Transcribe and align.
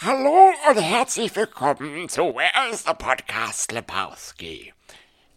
Hallo 0.00 0.52
und 0.70 0.80
herzlich 0.80 1.34
willkommen 1.34 2.08
zu 2.08 2.22
Where 2.32 2.70
is 2.70 2.84
the 2.84 2.94
Podcast 2.96 3.72
Lebowski? 3.72 4.72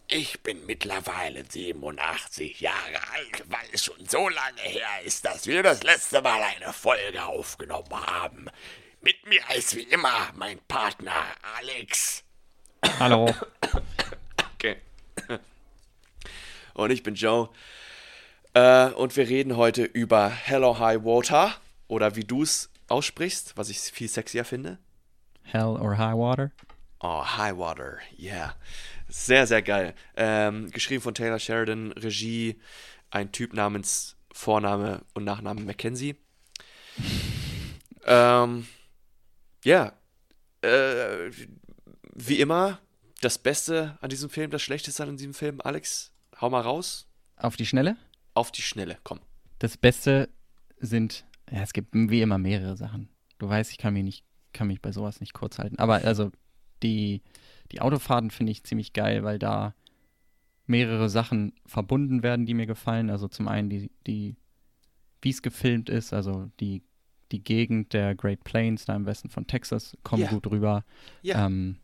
Ich 0.06 0.40
bin 0.44 0.64
mittlerweile 0.66 1.42
87 1.44 2.60
Jahre 2.60 3.00
alt, 3.12 3.42
weil 3.48 3.66
es 3.72 3.86
schon 3.86 4.06
so 4.06 4.28
lange 4.28 4.60
her 4.60 4.86
ist, 5.04 5.24
dass 5.24 5.48
wir 5.48 5.64
das 5.64 5.82
letzte 5.82 6.22
Mal 6.22 6.40
eine 6.40 6.72
Folge 6.72 7.24
aufgenommen 7.24 7.92
haben. 7.92 8.46
Mit 9.00 9.26
mir 9.26 9.40
ist 9.56 9.74
wie 9.74 9.82
immer 9.82 10.30
mein 10.36 10.60
Partner 10.68 11.24
Alex. 11.58 12.22
Hallo. 13.00 13.34
Okay. 14.54 14.76
Und 16.74 16.92
ich 16.92 17.02
bin 17.02 17.16
Joe. 17.16 17.48
Äh, 18.54 18.90
und 18.90 19.16
wir 19.16 19.28
reden 19.28 19.56
heute 19.56 19.82
über 19.82 20.28
Hello 20.28 20.78
High 20.78 21.02
Water. 21.02 21.56
Oder 21.88 22.14
wie 22.14 22.24
du 22.24 22.44
es 22.44 22.71
aussprichst, 22.92 23.56
was 23.56 23.70
ich 23.70 23.78
viel 23.78 24.08
sexier 24.08 24.44
finde. 24.44 24.78
Hell 25.42 25.76
or 25.80 25.98
High 25.98 26.16
Water. 26.16 26.52
Oh, 27.00 27.24
High 27.24 27.56
Water, 27.56 27.98
yeah. 28.18 28.54
Sehr, 29.08 29.46
sehr 29.46 29.62
geil. 29.62 29.94
Ähm, 30.16 30.70
geschrieben 30.70 31.02
von 31.02 31.14
Taylor 31.14 31.38
Sheridan, 31.38 31.92
Regie, 31.92 32.60
ein 33.10 33.32
Typ 33.32 33.54
namens 33.54 34.16
Vorname 34.32 35.02
und 35.14 35.24
Nachname 35.24 35.62
Mackenzie. 35.62 36.16
ähm, 38.06 38.66
ja. 39.64 39.92
Äh, 40.62 41.30
wie 42.14 42.40
immer, 42.40 42.78
das 43.20 43.38
Beste 43.38 43.98
an 44.00 44.10
diesem 44.10 44.30
Film, 44.30 44.50
das 44.50 44.62
Schlechteste 44.62 45.02
an 45.02 45.16
diesem 45.16 45.34
Film. 45.34 45.60
Alex, 45.62 46.12
hau 46.40 46.50
mal 46.50 46.60
raus. 46.60 47.08
Auf 47.36 47.56
die 47.56 47.66
Schnelle. 47.66 47.96
Auf 48.34 48.52
die 48.52 48.62
Schnelle, 48.62 48.98
komm. 49.02 49.20
Das 49.58 49.76
Beste 49.76 50.28
sind, 50.78 51.24
ja, 51.52 51.62
es 51.62 51.72
gibt 51.72 51.90
wie 51.94 52.22
immer 52.22 52.38
mehrere 52.38 52.76
Sachen. 52.76 53.08
Du 53.38 53.48
weißt, 53.48 53.70
ich 53.70 53.78
kann 53.78 53.94
mich 53.94 54.04
nicht, 54.04 54.24
kann 54.52 54.66
mich 54.68 54.80
bei 54.80 54.92
sowas 54.92 55.20
nicht 55.20 55.34
kurz 55.34 55.58
halten. 55.58 55.78
Aber 55.78 56.04
also 56.04 56.30
die, 56.82 57.22
die 57.70 57.80
Autofahrten 57.80 58.30
finde 58.30 58.52
ich 58.52 58.64
ziemlich 58.64 58.92
geil, 58.92 59.22
weil 59.24 59.38
da 59.38 59.74
mehrere 60.66 61.08
Sachen 61.08 61.52
verbunden 61.66 62.22
werden, 62.22 62.46
die 62.46 62.54
mir 62.54 62.66
gefallen. 62.66 63.10
Also 63.10 63.28
zum 63.28 63.48
einen 63.48 63.68
die, 63.68 63.90
die 64.06 64.36
wie 65.20 65.30
es 65.30 65.42
gefilmt 65.42 65.88
ist, 65.88 66.12
also 66.12 66.50
die, 66.60 66.82
die 67.30 67.42
Gegend 67.44 67.92
der 67.92 68.14
Great 68.14 68.42
Plains 68.44 68.84
da 68.84 68.96
im 68.96 69.06
Westen 69.06 69.28
von 69.28 69.46
Texas 69.46 69.96
kommt 70.02 70.22
Ja. 70.22 70.30
gut 70.30 70.46
rüber. 70.48 70.84
Ja. 71.22 71.46
Ähm, 71.46 71.76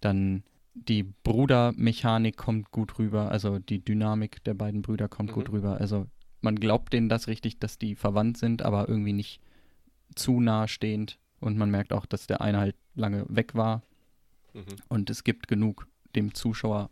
dann 0.00 0.42
die 0.74 1.02
Brudermechanik 1.02 2.36
kommt 2.36 2.70
gut 2.70 2.98
rüber, 2.98 3.30
also 3.30 3.58
die 3.58 3.84
Dynamik 3.84 4.42
der 4.44 4.54
beiden 4.54 4.80
Brüder 4.82 5.08
kommt 5.08 5.32
gut 5.32 5.48
Mhm. 5.48 5.54
rüber. 5.54 5.80
Also 5.80 6.06
man 6.40 6.56
glaubt 6.56 6.92
denen 6.92 7.08
das 7.08 7.28
richtig, 7.28 7.58
dass 7.58 7.78
die 7.78 7.94
verwandt 7.94 8.38
sind, 8.38 8.62
aber 8.62 8.88
irgendwie 8.88 9.12
nicht 9.12 9.40
zu 10.14 10.40
nah 10.40 10.68
stehend. 10.68 11.18
Und 11.40 11.56
man 11.56 11.70
merkt 11.70 11.92
auch, 11.92 12.06
dass 12.06 12.26
der 12.26 12.40
eine 12.40 12.58
halt 12.58 12.76
lange 12.94 13.24
weg 13.28 13.54
war. 13.54 13.82
Mhm. 14.54 14.76
Und 14.88 15.10
es 15.10 15.24
gibt 15.24 15.48
genug 15.48 15.86
dem 16.14 16.34
Zuschauer 16.34 16.90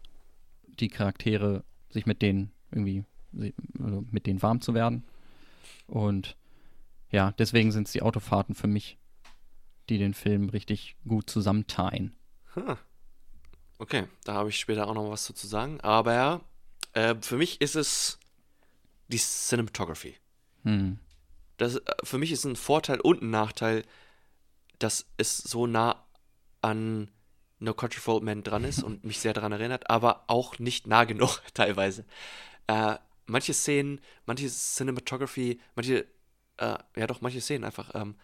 die 0.78 0.88
Charaktere, 0.88 1.64
sich 1.90 2.06
mit 2.06 2.22
denen 2.22 2.52
irgendwie, 2.70 3.04
also 3.80 4.04
mit 4.10 4.26
denen 4.26 4.42
warm 4.42 4.60
zu 4.60 4.74
werden. 4.74 5.04
Und 5.86 6.36
ja, 7.10 7.32
deswegen 7.32 7.72
sind 7.72 7.86
es 7.86 7.92
die 7.92 8.02
Autofahrten 8.02 8.54
für 8.54 8.66
mich, 8.66 8.98
die 9.88 9.98
den 9.98 10.14
Film 10.14 10.48
richtig 10.48 10.96
gut 11.06 11.30
zusammenteilen. 11.30 12.14
Hm. 12.54 12.76
Okay, 13.78 14.04
da 14.24 14.34
habe 14.34 14.48
ich 14.48 14.58
später 14.58 14.88
auch 14.88 14.94
noch 14.94 15.10
was 15.10 15.24
zu 15.24 15.46
sagen. 15.46 15.80
Aber 15.80 16.40
äh, 16.92 17.14
für 17.20 17.36
mich 17.36 17.60
ist 17.60 17.76
es 17.76 18.18
die 19.08 19.18
Cinematography. 19.18 20.16
Hm. 20.62 20.98
Das, 21.56 21.76
äh, 21.76 21.80
für 22.02 22.18
mich 22.18 22.32
ist 22.32 22.44
ein 22.44 22.56
Vorteil 22.56 23.00
und 23.00 23.22
ein 23.22 23.30
Nachteil, 23.30 23.82
dass 24.78 25.06
es 25.16 25.38
so 25.38 25.66
nah 25.66 26.04
an 26.60 27.10
No 27.58 27.72
Country 27.72 28.00
for 28.00 28.16
Old 28.16 28.24
Men 28.24 28.42
dran 28.42 28.64
ist 28.64 28.82
und 28.82 29.04
mich 29.04 29.20
sehr 29.20 29.32
daran 29.32 29.52
erinnert, 29.52 29.88
aber 29.88 30.24
auch 30.26 30.58
nicht 30.58 30.86
nah 30.86 31.04
genug 31.04 31.40
teilweise. 31.54 32.04
Äh, 32.66 32.96
manche 33.26 33.54
Szenen, 33.54 34.00
manche 34.26 34.48
Cinematography, 34.48 35.60
manche, 35.74 36.06
äh, 36.58 36.76
ja 36.96 37.06
doch, 37.06 37.20
manche 37.20 37.40
Szenen 37.40 37.64
einfach 37.64 37.94
ähm, 37.94 38.16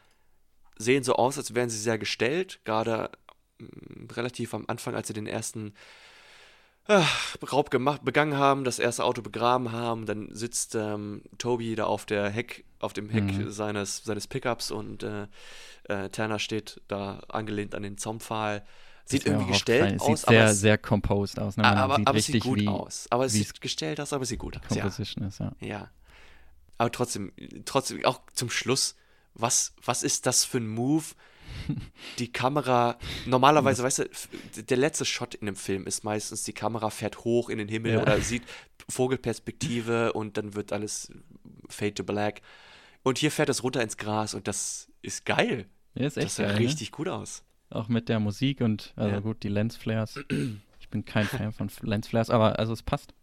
sehen 0.77 1.05
so 1.05 1.15
aus, 1.15 1.39
als 1.39 1.55
wären 1.55 1.71
sie 1.71 1.79
sehr 1.79 1.99
gestellt, 1.99 2.61
gerade 2.65 3.11
mm, 3.59 4.11
relativ 4.13 4.53
am 4.55 4.65
Anfang, 4.69 4.95
als 4.95 5.09
sie 5.09 5.15
den 5.15 5.27
ersten 5.27 5.75
Raub 6.89 7.71
gemacht, 7.71 8.05
begangen 8.05 8.37
haben, 8.37 8.65
das 8.65 8.79
erste 8.79 9.05
Auto 9.05 9.23
begraben 9.23 9.73
haben, 9.73 10.05
dann 10.07 10.29
sitzt 10.35 10.75
ähm, 10.75 11.23
Toby 11.39 11.75
da 11.77 11.85
auf 11.85 12.07
der 12.07 12.29
Heck, 12.29 12.65
auf 12.81 12.93
dem 12.93 13.09
Heck 13.09 13.25
Mhm. 13.25 13.51
seines, 13.51 14.05
seines 14.05 14.27
Pickups 14.27 14.71
und 14.71 15.03
äh, 15.03 15.27
äh, 15.85 16.09
Tanner 16.11 16.39
steht 16.39 16.81
da 16.89 17.21
angelehnt 17.29 17.75
an 17.75 17.83
den 17.83 17.99
Zaumpfahl. 17.99 18.65
Sieht 19.05 19.27
irgendwie 19.27 19.51
gestellt 19.53 20.01
aus, 20.01 20.07
Sieht 20.07 20.29
sehr, 20.29 20.43
aber, 20.43 20.51
es, 20.51 20.61
sehr 20.61 20.79
composed 20.79 21.39
aus. 21.39 21.57
Ne? 21.57 21.65
Aber, 21.65 21.97
sieht 21.97 22.07
aber 22.07 22.19
es 22.19 22.29
richtig, 22.29 22.43
sieht 22.43 22.51
gut 22.53 22.61
wie 22.61 22.69
aus. 22.69 23.07
Aber 23.11 23.25
es 23.27 23.33
sieht 23.33 23.61
gestellt 23.61 24.01
aus, 24.01 24.13
aber 24.13 24.23
es 24.23 24.29
sieht 24.29 24.39
gut 24.39 24.57
aus. 24.57 24.63
Ja. 24.77 24.83
Composition 24.83 25.25
ist, 25.27 25.41
ja. 25.41 25.53
Ja. 25.61 25.91
Aber 26.79 26.91
trotzdem, 26.91 27.33
trotzdem, 27.65 28.05
auch 28.05 28.21
zum 28.33 28.51
Schluss, 28.51 28.97
was, 29.35 29.75
was 29.85 30.03
ist 30.03 30.27
das 30.27 30.45
für 30.45 30.59
ein 30.59 30.69
Move? 30.69 31.05
Die 32.19 32.33
Kamera, 32.33 32.99
normalerweise, 33.27 33.83
weißt 33.83 33.99
du, 34.01 34.63
der 34.63 34.77
letzte 34.77 35.05
Shot 35.05 35.35
in 35.35 35.47
dem 35.47 35.57
Film 35.57 35.87
ist 35.87 36.05
meistens, 36.05 36.45
die 36.45 36.53
Kamera 36.53 36.91
fährt 36.91 37.25
hoch 37.25 37.49
in 37.49 37.59
den 37.59 37.69
Himmel 37.69 37.93
Ja. 37.95 38.03
oder 38.03 38.21
sieht 38.21 38.43
Vogelperspektive 38.89 40.13
und 40.13 40.37
dann 40.37 40.55
wird 40.55 40.73
alles 40.73 41.13
fade 41.69 41.95
to 41.95 42.05
black. 42.05 42.43
Und 43.03 43.19
hier 43.19 43.31
fährt 43.31 43.49
es 43.49 43.63
runter 43.63 43.83
ins 43.83 43.97
Gras 43.97 44.35
und 44.35 44.47
das 44.49 44.89
ist 45.03 45.25
geil. 45.27 45.67
Ja, 45.95 46.07
ist 46.07 46.17
echt 46.17 46.27
Das 46.27 46.37
sah 46.37 46.45
geil, 46.45 46.57
richtig 46.57 46.93
gut 46.93 47.09
aus. 47.09 47.43
Ne? 47.71 47.77
Auch 47.77 47.89
mit 47.89 48.09
der 48.09 48.21
Musik 48.21 48.61
und, 48.61 48.93
also 48.97 49.15
Ja. 49.15 49.21
gut, 49.21 49.43
die 49.43 49.49
Lensflares. 49.49 50.17
ich 50.81 50.89
bin 50.91 51.05
kein 51.05 51.27
Fan 51.27 51.53
von 51.53 51.71
Lensflares, 51.83 52.31
aber 52.31 52.59
also 52.59 52.73
es 52.73 52.83
passt. 52.83 53.15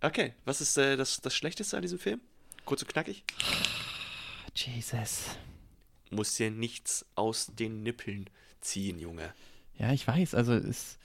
Okay, 0.00 0.34
was 0.44 0.60
ist 0.60 0.76
äh, 0.78 0.96
das, 0.96 1.20
das 1.20 1.34
Schlechteste 1.34 1.76
an 1.76 1.82
diesem 1.82 1.98
Film? 1.98 2.20
Kurz 2.64 2.82
und 2.82 2.88
knackig. 2.88 3.24
Jesus. 4.54 5.36
Muss 6.10 6.34
dir 6.34 6.50
nichts 6.50 7.04
aus 7.14 7.46
den 7.54 7.82
Nippeln 7.82 8.28
ziehen, 8.60 8.98
Junge. 8.98 9.32
Ja, 9.78 9.92
ich 9.92 10.06
weiß, 10.06 10.34
also 10.34 10.52
es, 10.54 10.98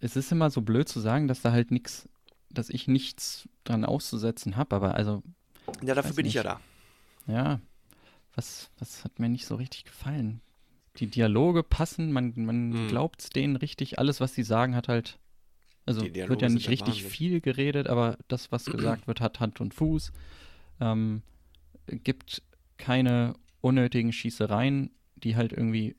es 0.00 0.16
ist 0.16 0.30
immer 0.32 0.50
so 0.50 0.60
blöd 0.60 0.88
zu 0.88 1.00
sagen, 1.00 1.28
dass 1.28 1.40
da 1.42 1.50
halt 1.52 1.70
nichts, 1.70 2.08
dass 2.50 2.70
ich 2.70 2.86
nichts 2.86 3.48
dran 3.64 3.84
auszusetzen 3.84 4.56
habe, 4.56 4.76
aber 4.76 4.94
also, 4.94 5.22
Ja, 5.82 5.94
dafür 5.94 6.14
bin 6.14 6.26
ich 6.26 6.34
ja 6.34 6.42
nicht. 6.42 6.60
da. 7.26 7.32
ja, 7.32 7.60
was, 8.36 8.70
was 8.78 9.04
hat 9.04 9.18
mir 9.18 9.28
nicht 9.28 9.46
so 9.46 9.54
richtig 9.56 9.84
gefallen? 9.84 10.40
Die 10.98 11.06
Dialoge 11.08 11.62
passen, 11.64 12.12
man, 12.12 12.32
man 12.36 12.70
Mhm. 12.70 12.88
glaubt 12.88 13.34
denen 13.34 13.56
richtig, 13.56 13.98
alles, 13.98 14.20
was 14.20 14.34
sie 14.34 14.44
sagen, 14.44 14.76
hat 14.76 14.88
halt, 14.88 15.18
also 15.86 16.02
wird 16.02 16.40
ja 16.42 16.48
nicht 16.48 16.66
der 16.66 16.70
richtig 16.72 16.94
Wahnsinn. 17.02 17.10
viel 17.10 17.40
geredet, 17.40 17.88
aber 17.88 18.16
das, 18.28 18.52
was 18.52 18.66
gesagt 18.66 19.06
wird, 19.08 19.20
hat 19.20 19.40
Hand 19.40 19.60
und 19.60 19.74
Fuß. 19.74 20.12
Ähm, 20.80 21.22
gibt 21.86 22.42
keine 22.76 23.34
unnötigen 23.64 24.12
Schießereien, 24.12 24.90
die 25.16 25.36
halt 25.36 25.52
irgendwie 25.52 25.96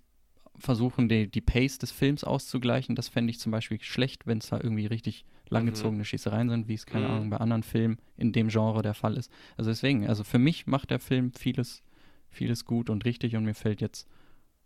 versuchen, 0.58 1.10
die, 1.10 1.30
die 1.30 1.42
Pace 1.42 1.80
des 1.80 1.92
Films 1.92 2.24
auszugleichen. 2.24 2.96
Das 2.96 3.10
fände 3.10 3.32
ich 3.32 3.40
zum 3.40 3.52
Beispiel 3.52 3.82
schlecht, 3.82 4.26
wenn 4.28 4.38
es 4.38 4.48
da 4.50 4.58
irgendwie 4.58 4.86
richtig 4.86 5.26
langgezogene 5.50 6.06
Schießereien 6.06 6.50
sind, 6.50 6.68
wie 6.68 6.76
es, 6.76 6.86
keine 6.86 7.08
Mhm. 7.08 7.12
Ahnung, 7.14 7.30
bei 7.32 7.38
anderen 7.38 7.64
Filmen 7.64 7.98
in 8.18 8.32
dem 8.32 8.48
Genre 8.48 8.82
der 8.82 8.94
Fall 8.94 9.18
ist. 9.18 9.32
Also 9.58 9.70
deswegen, 9.72 10.08
also 10.08 10.24
für 10.24 10.40
mich 10.40 10.66
macht 10.68 10.92
der 10.92 11.00
Film 11.00 11.34
vieles, 11.34 11.84
vieles 12.30 12.66
gut 12.66 12.90
und 12.90 13.04
richtig 13.04 13.36
und 13.36 13.44
mir 13.46 13.56
fällt 13.56 13.82
jetzt 13.82 14.08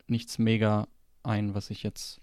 nichts 0.08 0.38
mega 0.38 0.88
ein, 1.24 1.54
was 1.56 1.70
ich 1.70 1.84
jetzt 1.84 2.22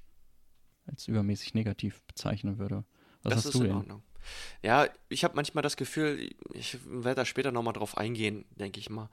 als 0.87 1.09
übermäßig 1.09 1.55
negativ 1.55 2.03
bezeichnen 2.03 2.59
würde. 2.59 2.85
Was 3.23 3.33
das 3.35 3.37
hast 3.39 3.47
ist 3.47 3.55
du 3.55 3.63
in 3.63 3.67
denn? 3.69 3.77
Ordnung. 3.77 4.03
Ja, 4.63 4.89
ich 5.09 5.25
habe 5.25 5.35
manchmal 5.37 5.63
das 5.63 5.77
Gefühl, 5.77 6.31
ich 6.53 6.79
werde 6.87 7.17
da 7.17 7.25
später 7.25 7.53
nochmal 7.53 7.75
drauf 7.75 7.97
eingehen, 7.97 8.45
denke 8.51 8.79
ich 8.81 8.91
mal. 8.91 9.09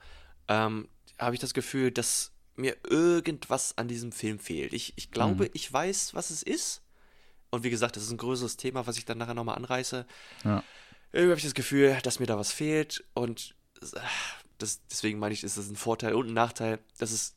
Ähm, 0.48 0.88
habe 1.18 1.34
ich 1.34 1.40
das 1.40 1.54
Gefühl, 1.54 1.90
dass 1.90 2.32
mir 2.56 2.76
irgendwas 2.88 3.76
an 3.78 3.88
diesem 3.88 4.12
Film 4.12 4.38
fehlt. 4.38 4.72
Ich, 4.72 4.92
ich 4.96 5.10
glaube, 5.10 5.44
Mhm. 5.44 5.50
ich 5.54 5.72
weiß, 5.72 6.14
was 6.14 6.30
es 6.30 6.42
ist. 6.42 6.82
Und 7.50 7.62
wie 7.64 7.70
gesagt, 7.70 7.96
das 7.96 8.04
ist 8.04 8.10
ein 8.10 8.16
größeres 8.16 8.56
Thema, 8.56 8.86
was 8.86 8.96
ich 8.98 9.04
dann 9.04 9.18
nachher 9.18 9.34
nochmal 9.34 9.56
anreiße. 9.56 10.06
Ja. 10.44 10.62
Irgendwie 11.12 11.30
habe 11.30 11.38
ich 11.38 11.44
das 11.44 11.54
Gefühl, 11.54 11.96
dass 12.02 12.18
mir 12.20 12.26
da 12.26 12.36
was 12.38 12.52
fehlt. 12.52 13.04
Und 13.14 13.54
das, 14.58 14.80
deswegen 14.90 15.18
meine 15.18 15.34
ich, 15.34 15.44
ist 15.44 15.56
das 15.58 15.68
ein 15.68 15.76
Vorteil 15.76 16.14
und 16.14 16.28
ein 16.28 16.34
Nachteil, 16.34 16.78
dass 16.98 17.10
es 17.12 17.34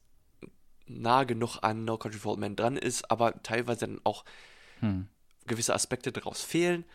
nah 0.87 1.23
genug 1.23 1.57
an 1.61 1.83
No 1.85 1.97
Country 1.97 2.19
for 2.19 2.31
Old 2.31 2.39
Men 2.39 2.55
dran 2.55 2.77
ist, 2.77 3.09
aber 3.11 3.41
teilweise 3.43 3.81
dann 3.81 4.01
auch 4.03 4.23
Hm. 4.79 5.07
gewisse 5.47 5.73
Aspekte 5.73 6.11
daraus 6.11 6.41
fehlen. 6.43 6.85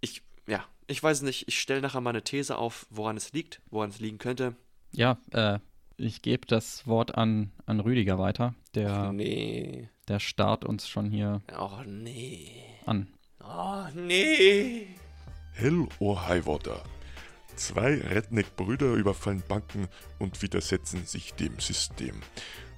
Ich, 0.00 0.22
ja, 0.46 0.64
ich 0.86 1.02
weiß 1.02 1.22
nicht, 1.22 1.48
ich 1.48 1.58
stelle 1.60 1.80
nachher 1.80 2.00
mal 2.00 2.10
eine 2.10 2.22
These 2.24 2.56
auf, 2.58 2.86
woran 2.90 3.16
es 3.16 3.32
liegt, 3.32 3.60
woran 3.70 3.90
es 3.90 3.98
liegen 3.98 4.18
könnte. 4.18 4.54
Ja, 4.92 5.18
äh, 5.32 5.58
ich 5.96 6.22
gebe 6.22 6.46
das 6.46 6.86
Wort 6.86 7.16
an, 7.16 7.52
an 7.66 7.80
Rüdiger 7.80 8.18
weiter. 8.18 8.54
Der, 8.74 9.12
Nee. 9.12 9.88
der 10.08 10.18
starrt 10.20 10.64
uns 10.64 10.88
schon 10.88 11.10
hier 11.10 11.42
Oh, 11.58 11.80
nee. 11.86 12.62
an. 12.86 13.08
Oh, 13.44 13.84
nee. 13.94 14.86
Hell 15.54 15.86
or 15.98 16.26
High 16.28 16.46
Water. 16.46 16.82
Zwei 17.56 18.00
Redneck-Brüder 18.00 18.94
überfallen 18.94 19.42
Banken 19.46 19.88
und 20.18 20.40
widersetzen 20.42 21.04
sich 21.04 21.34
dem 21.34 21.58
System. 21.58 22.20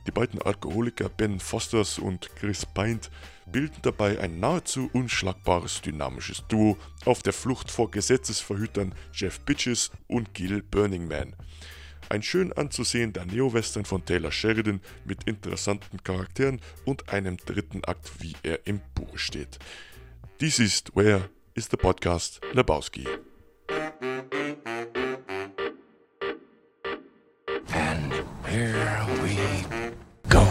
Die 0.06 0.10
beiden 0.10 0.42
Alkoholiker 0.42 1.08
Ben 1.08 1.38
Fosters 1.40 1.98
und 1.98 2.34
Chris 2.36 2.66
Pint 2.66 3.10
bilden 3.46 3.78
dabei 3.82 4.18
ein 4.20 4.38
nahezu 4.40 4.90
unschlagbares 4.92 5.80
dynamisches 5.80 6.44
Duo 6.48 6.76
auf 7.06 7.22
der 7.22 7.32
Flucht 7.32 7.70
vor 7.70 7.90
Gesetzesverhütern 7.90 8.94
Jeff 9.14 9.40
Bitches 9.40 9.90
und 10.08 10.34
Gil 10.34 10.62
Burning 10.62 11.08
Man. 11.08 11.34
Ein 12.08 12.22
schön 12.22 12.52
anzusehender 12.52 13.24
Neo-Western 13.24 13.84
von 13.84 14.04
Taylor 14.04 14.32
Sheridan 14.32 14.80
mit 15.04 15.24
interessanten 15.24 16.02
Charakteren 16.02 16.60
und 16.84 17.08
einem 17.10 17.36
dritten 17.36 17.84
Akt, 17.84 18.12
wie 18.20 18.34
er 18.42 18.66
im 18.66 18.80
Buch 18.94 19.18
steht. 19.18 19.58
Dies 20.40 20.58
ist 20.58 20.94
Where 20.94 21.28
is 21.54 21.68
the 21.70 21.76
Podcast 21.76 22.40
Lebowski. 22.52 23.06
And 27.72 28.12
here 28.46 29.06
we 29.22 29.36
go. 30.28 30.44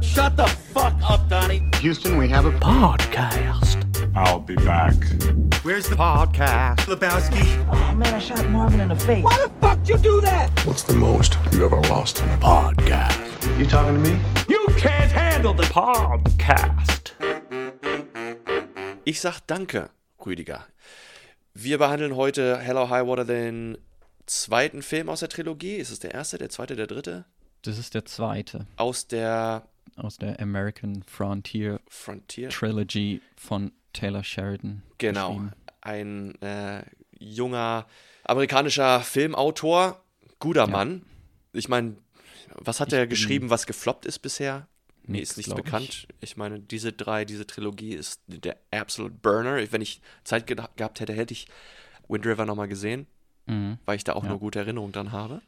Shut 0.00 0.36
the 0.36 0.46
fuck 0.72 0.94
up, 1.02 1.28
Donnie. 1.28 1.62
Houston, 1.80 2.18
we 2.18 2.28
have 2.28 2.46
a 2.46 2.52
Podcast. 2.60 3.79
I'll 4.14 4.40
be 4.40 4.56
back. 4.56 4.94
Where's 5.62 5.88
the 5.88 5.94
podcast? 5.94 6.86
Lebowski. 6.86 7.44
Oh 7.70 7.94
man, 7.94 8.12
I 8.14 8.18
shot 8.18 8.48
Marvin 8.48 8.80
in 8.80 8.88
the 8.88 8.96
face. 8.96 9.22
Why 9.22 9.36
the 9.36 9.50
fuck 9.60 9.78
you 9.88 9.96
do 9.98 10.20
that? 10.22 10.50
What's 10.66 10.82
the 10.82 10.94
most 10.94 11.38
you 11.52 11.64
ever 11.64 11.80
lost 11.88 12.20
in 12.20 12.28
a 12.30 12.36
Podcast. 12.38 13.58
You 13.58 13.66
talking 13.66 13.94
to 13.94 14.10
me? 14.10 14.18
You 14.48 14.66
can't 14.76 15.12
handle 15.12 15.54
the 15.54 15.64
Podcast. 15.64 17.12
Ich 19.04 19.20
sag 19.20 19.40
danke, 19.46 19.90
Rüdiger. 20.24 20.64
Wir 21.54 21.78
behandeln 21.78 22.16
heute 22.16 22.58
Hello 22.58 22.88
High 22.90 23.06
Water, 23.06 23.24
den 23.24 23.78
zweiten 24.26 24.82
Film 24.82 25.08
aus 25.08 25.20
der 25.20 25.28
Trilogie. 25.28 25.76
Ist 25.76 25.90
es 25.90 26.00
der 26.00 26.14
erste, 26.14 26.38
der 26.38 26.48
zweite, 26.48 26.74
der 26.74 26.86
dritte? 26.86 27.26
Das 27.62 27.78
ist 27.78 27.94
der 27.94 28.06
zweite 28.06 28.66
Aus 28.76 29.06
der 29.06 29.62
aus 29.96 30.16
der 30.18 30.40
American 30.40 31.02
Frontier 31.02 31.80
Frontier. 31.88 32.48
Trilogy 32.50 33.20
von 33.36 33.72
Taylor 33.92 34.24
Sheridan. 34.24 34.82
Genau. 34.98 35.42
Ein 35.80 36.40
äh, 36.42 36.82
junger 37.18 37.86
amerikanischer 38.24 39.00
Filmautor, 39.00 40.00
guter 40.38 40.66
Mann. 40.66 41.02
Ich 41.52 41.68
meine, 41.68 41.96
was 42.54 42.80
hat 42.80 42.88
Ich 42.88 42.94
er 42.98 43.06
geschrieben, 43.06 43.50
was 43.50 43.66
gefloppt 43.66 44.06
ist 44.06 44.20
bisher? 44.20 44.66
Mir 45.04 45.18
Nix, 45.18 45.30
ist 45.32 45.36
nichts 45.38 45.54
bekannt. 45.54 46.06
Ich. 46.20 46.36
meine, 46.36 46.60
diese 46.60 46.92
drei, 46.92 47.24
diese 47.24 47.46
Trilogie 47.46 47.94
ist 47.94 48.20
der 48.26 48.56
Absolute 48.70 49.14
Burner. 49.20 49.60
Wenn 49.72 49.80
ich 49.80 50.00
Zeit 50.24 50.46
ge 50.46 50.56
gehabt 50.76 51.00
hätte, 51.00 51.12
hätte 51.14 51.32
ich 51.32 51.46
Wind 52.08 52.26
River 52.26 52.44
nochmal 52.44 52.68
gesehen, 52.68 53.06
Mhm. 53.46 53.78
weil 53.86 53.96
ich 53.96 54.04
da 54.04 54.12
auch 54.12 54.22
Ja. 54.24 54.28
nur 54.30 54.38
gute 54.38 54.58
Erinnerungen 54.60 54.92
dran 54.92 55.10
habe. 55.12 55.40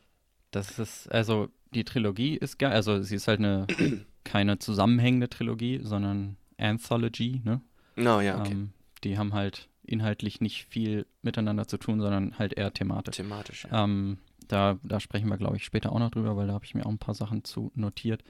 Das 0.53 0.79
ist, 0.79 1.11
also 1.11 1.49
die 1.75 1.85
Trilogie 1.85 2.37
ist 2.37 2.59
geil. 2.59 2.73
Also 2.73 3.03
sie 3.03 3.17
ist 3.17 3.27
halt 3.27 3.41
eine 3.41 3.67
keine 4.25 4.59
zusammenhängende 4.59 5.29
Trilogie, 5.29 5.81
sondern 5.83 6.37
Anthology, 6.59 7.41
ne? 7.45 7.61
No, 7.97 8.21
ja, 8.21 8.39
okay. 8.39 8.53
Ähm, 8.53 8.73
die 9.03 9.19
haben 9.19 9.35
halt 9.35 9.69
inhaltlich 9.85 10.41
nicht 10.41 10.67
viel 10.67 11.07
miteinander 11.23 11.67
zu 11.67 11.77
tun, 11.77 12.01
sondern 12.01 12.39
halt 12.39 12.55
eher 12.55 12.73
thematisch. 12.73 13.17
Thematisch. 13.17 13.67
Ja. 13.71 13.85
Ähm, 13.85 14.19
da, 14.49 14.79
da 14.83 15.01
sprechen 15.01 15.29
wir, 15.29 15.39
glaube 15.39 15.57
ich, 15.57 15.65
später 15.65 15.93
auch 15.93 15.99
noch 15.99 16.11
drüber, 16.11 16.37
weil 16.37 16.47
da 16.47 16.55
habe 16.55 16.65
ich 16.65 16.75
mir 16.75 16.87
auch 16.87 16.91
ein 16.91 16.99
paar 16.99 17.15
Sachen 17.15 17.45
zu 17.45 17.73
notiert. 17.75 18.23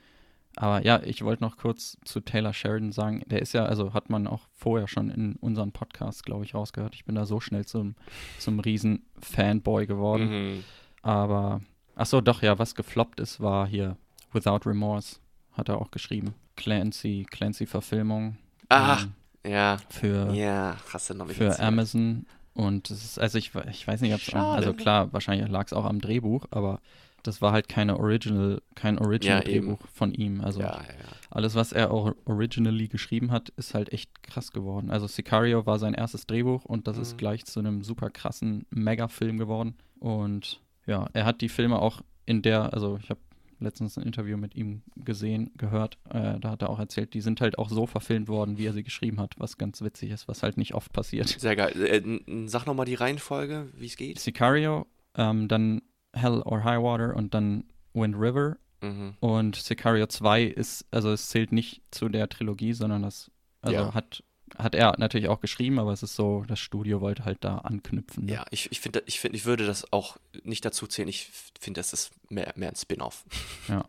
Aber 0.57 0.85
ja, 0.85 1.03
ich 1.03 1.23
wollte 1.25 1.43
noch 1.43 1.57
kurz 1.57 1.97
zu 2.05 2.21
Taylor 2.21 2.53
Sheridan 2.53 2.93
sagen, 2.93 3.23
der 3.27 3.41
ist 3.41 3.55
ja, 3.55 3.65
also 3.65 3.95
hat 3.95 4.11
man 4.11 4.27
auch 4.27 4.49
vorher 4.53 4.87
schon 4.87 5.11
in 5.11 5.37
unseren 5.37 5.73
Podcast, 5.73 6.25
glaube 6.25 6.45
ich, 6.45 6.55
rausgehört. 6.55 6.95
Ich 6.95 7.05
bin 7.05 7.15
da 7.15 7.25
so 7.25 7.41
schnell 7.41 7.65
zum, 7.65 7.95
zum 8.39 8.61
riesen 8.61 9.07
Fanboy 9.21 9.87
geworden. 9.87 10.29
Mhm. 10.29 10.65
Aber, 11.01 11.63
ach 11.97 12.07
so, 12.07 12.21
doch, 12.21 12.43
ja, 12.43 12.59
was 12.59 12.75
gefloppt 12.75 13.21
ist, 13.21 13.41
war 13.41 13.67
hier 13.67 13.97
Without 14.33 14.61
Remorse, 14.67 15.17
hat 15.53 15.69
er 15.69 15.79
auch 15.81 15.91
geschrieben. 15.91 16.35
Clancy, 16.57 17.27
Clancy-Verfilmung. 17.31 18.37
Ah, 18.69 18.99
ähm, 19.45 19.51
ja. 19.53 19.77
für, 19.91 20.33
Ja, 20.35 20.77
hast 20.93 21.11
du 21.11 21.15
noch 21.15 21.27
nicht 21.27 21.37
für 21.37 21.45
erzählt. 21.47 21.67
Amazon. 21.69 22.27
Und 22.55 22.91
es 22.91 23.03
ist, 23.05 23.19
also 23.19 23.39
ich, 23.39 23.53
ich 23.71 23.87
weiß 23.89 24.01
nicht, 24.03 24.13
ob 24.15 24.21
es, 24.21 24.35
also 24.35 24.75
klar, 24.75 25.13
wahrscheinlich 25.13 25.49
lag 25.49 25.67
es 25.67 25.73
auch 25.73 25.87
am 25.87 26.01
Drehbuch, 26.01 26.47
aber 26.51 26.81
das 27.23 27.41
war 27.41 27.53
halt 27.53 27.69
keine 27.69 27.99
Original, 27.99 28.61
kein 28.75 28.97
Ja. 28.97 29.01
Original-Drehbuch 29.03 29.79
von 29.95 30.13
ihm. 30.13 30.41
Also 30.43 30.61
Ja, 30.61 30.67
ja, 30.73 30.83
ja. 30.83 30.89
alles, 31.31 31.55
was 31.55 31.73
er 31.73 31.91
auch 31.91 32.15
originally 32.27 32.89
geschrieben 32.89 33.31
hat, 33.31 33.51
ist 33.51 33.75
halt 33.75 33.93
echt 33.93 34.23
krass 34.23 34.51
geworden. 34.53 34.91
Also 34.91 35.07
Sicario 35.07 35.65
war 35.65 35.79
sein 35.79 35.95
erstes 35.95 36.27
Drehbuch 36.27 36.65
und 36.65 36.87
das 36.89 36.97
Mhm. 36.97 37.03
ist 37.03 37.19
gleich 37.19 37.45
zu 37.47 37.61
einem 37.61 37.83
super 37.85 38.11
krassen 38.11 38.67
Mega-Film 38.71 39.39
geworden. 39.39 39.75
Und 40.01 40.61
ja, 40.87 41.09
er 41.13 41.25
hat 41.25 41.41
die 41.41 41.49
Filme 41.49 41.81
auch 41.81 42.01
in 42.27 42.43
der, 42.43 42.73
also 42.73 42.99
ich 43.03 43.11
habe 43.11 43.21
letztens 43.61 43.97
ein 43.97 44.03
Interview 44.03 44.37
mit 44.37 44.57
ihm 44.57 44.83
gesehen, 44.97 45.53
gehört, 45.57 45.97
äh, 46.11 46.41
da 46.41 46.51
hat 46.51 46.63
er 46.63 46.71
auch 46.71 46.81
erzählt, 46.81 47.15
die 47.15 47.21
sind 47.21 47.41
halt 47.41 47.59
auch 47.59 47.69
so 47.69 47.87
verfilmt 47.87 48.29
worden, 48.29 48.59
wie 48.59 48.67
er 48.67 48.73
sie 48.73 48.83
geschrieben 48.83 49.21
hat, 49.21 49.35
was 49.39 49.57
ganz 49.57 49.83
witzig 49.83 50.11
ist, 50.11 50.27
was 50.27 50.43
halt 50.43 50.57
nicht 50.57 50.75
oft 50.75 50.93
passiert. 50.93 51.29
Sehr 51.29 51.55
geil. 51.55 51.81
Äh, 51.81 52.47
sag 52.49 52.67
nochmal 52.67 52.87
die 52.87 52.95
Reihenfolge, 52.95 53.69
wie 53.77 53.87
es 53.87 53.97
geht. 53.97 54.19
Sicario, 54.19 54.87
ähm, 55.17 55.47
dann 55.47 55.83
Hell 56.13 56.43
or 56.45 56.65
High 56.65 56.83
Water 56.83 57.15
und 57.15 57.35
dann 57.35 57.65
Wind 57.95 58.17
River 58.17 58.57
Mhm. 58.83 59.15
Und 59.21 59.57
Sicario 59.57 60.07
2 60.07 60.43
ist, 60.45 60.87
also 60.91 61.13
es 61.13 61.29
zählt 61.29 61.53
nicht 61.53 61.83
zu 61.91 62.09
der 62.09 62.29
Trilogie, 62.29 62.73
sondern 62.73 63.03
das, 63.03 63.31
also 63.61 63.77
Ja. 63.77 63.95
hat, 63.95 64.25
hat 64.59 64.75
er 64.75 64.95
natürlich 64.99 65.29
auch 65.29 65.41
geschrieben, 65.41 65.79
aber 65.79 65.93
es 65.93 66.03
ist 66.03 66.15
so, 66.15 66.45
das 66.47 66.59
Studio 66.59 67.01
wollte 67.01 67.25
halt 67.25 67.39
da 67.43 67.59
anknüpfen. 67.59 68.27
Ne? 68.27 68.33
Ja, 68.33 68.47
ich, 68.51 68.71
ich 68.71 68.81
finde, 68.81 69.03
ich, 69.07 69.21
find, 69.21 69.35
ich 69.35 69.45
würde 69.45 69.67
das 69.67 69.93
auch 69.93 70.17
nicht 70.45 70.65
dazu 70.65 70.87
zählen. 70.87 71.09
Ich 71.09 71.31
finde, 71.61 71.81
das 71.81 71.93
ist 71.93 72.13
mehr, 72.31 72.53
mehr 72.57 72.69
ein 72.69 72.77
Spin-off. 72.77 73.25
Ja. 73.69 73.85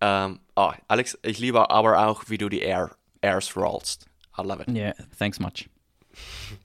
ähm, 0.26 0.40
oh, 0.56 0.72
Alex, 0.88 1.18
ich 1.22 1.38
liebe 1.38 1.70
aber 1.70 2.06
auch, 2.06 2.24
wie 2.28 2.38
du 2.38 2.48
die 2.48 2.60
Air, 2.60 2.96
Airs 3.20 3.56
rollst. 3.56 4.06
I 4.38 4.42
love 4.42 4.62
it. 4.62 4.68
Yeah, 4.68 4.94
thanks 5.18 5.38
much. 5.38 5.68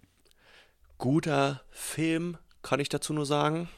Guter 0.98 1.62
Film, 1.69 2.38
kann 2.62 2.80
ich 2.80 2.90
dazu 2.90 3.13
nur 3.13 3.25
sagen. 3.25 3.69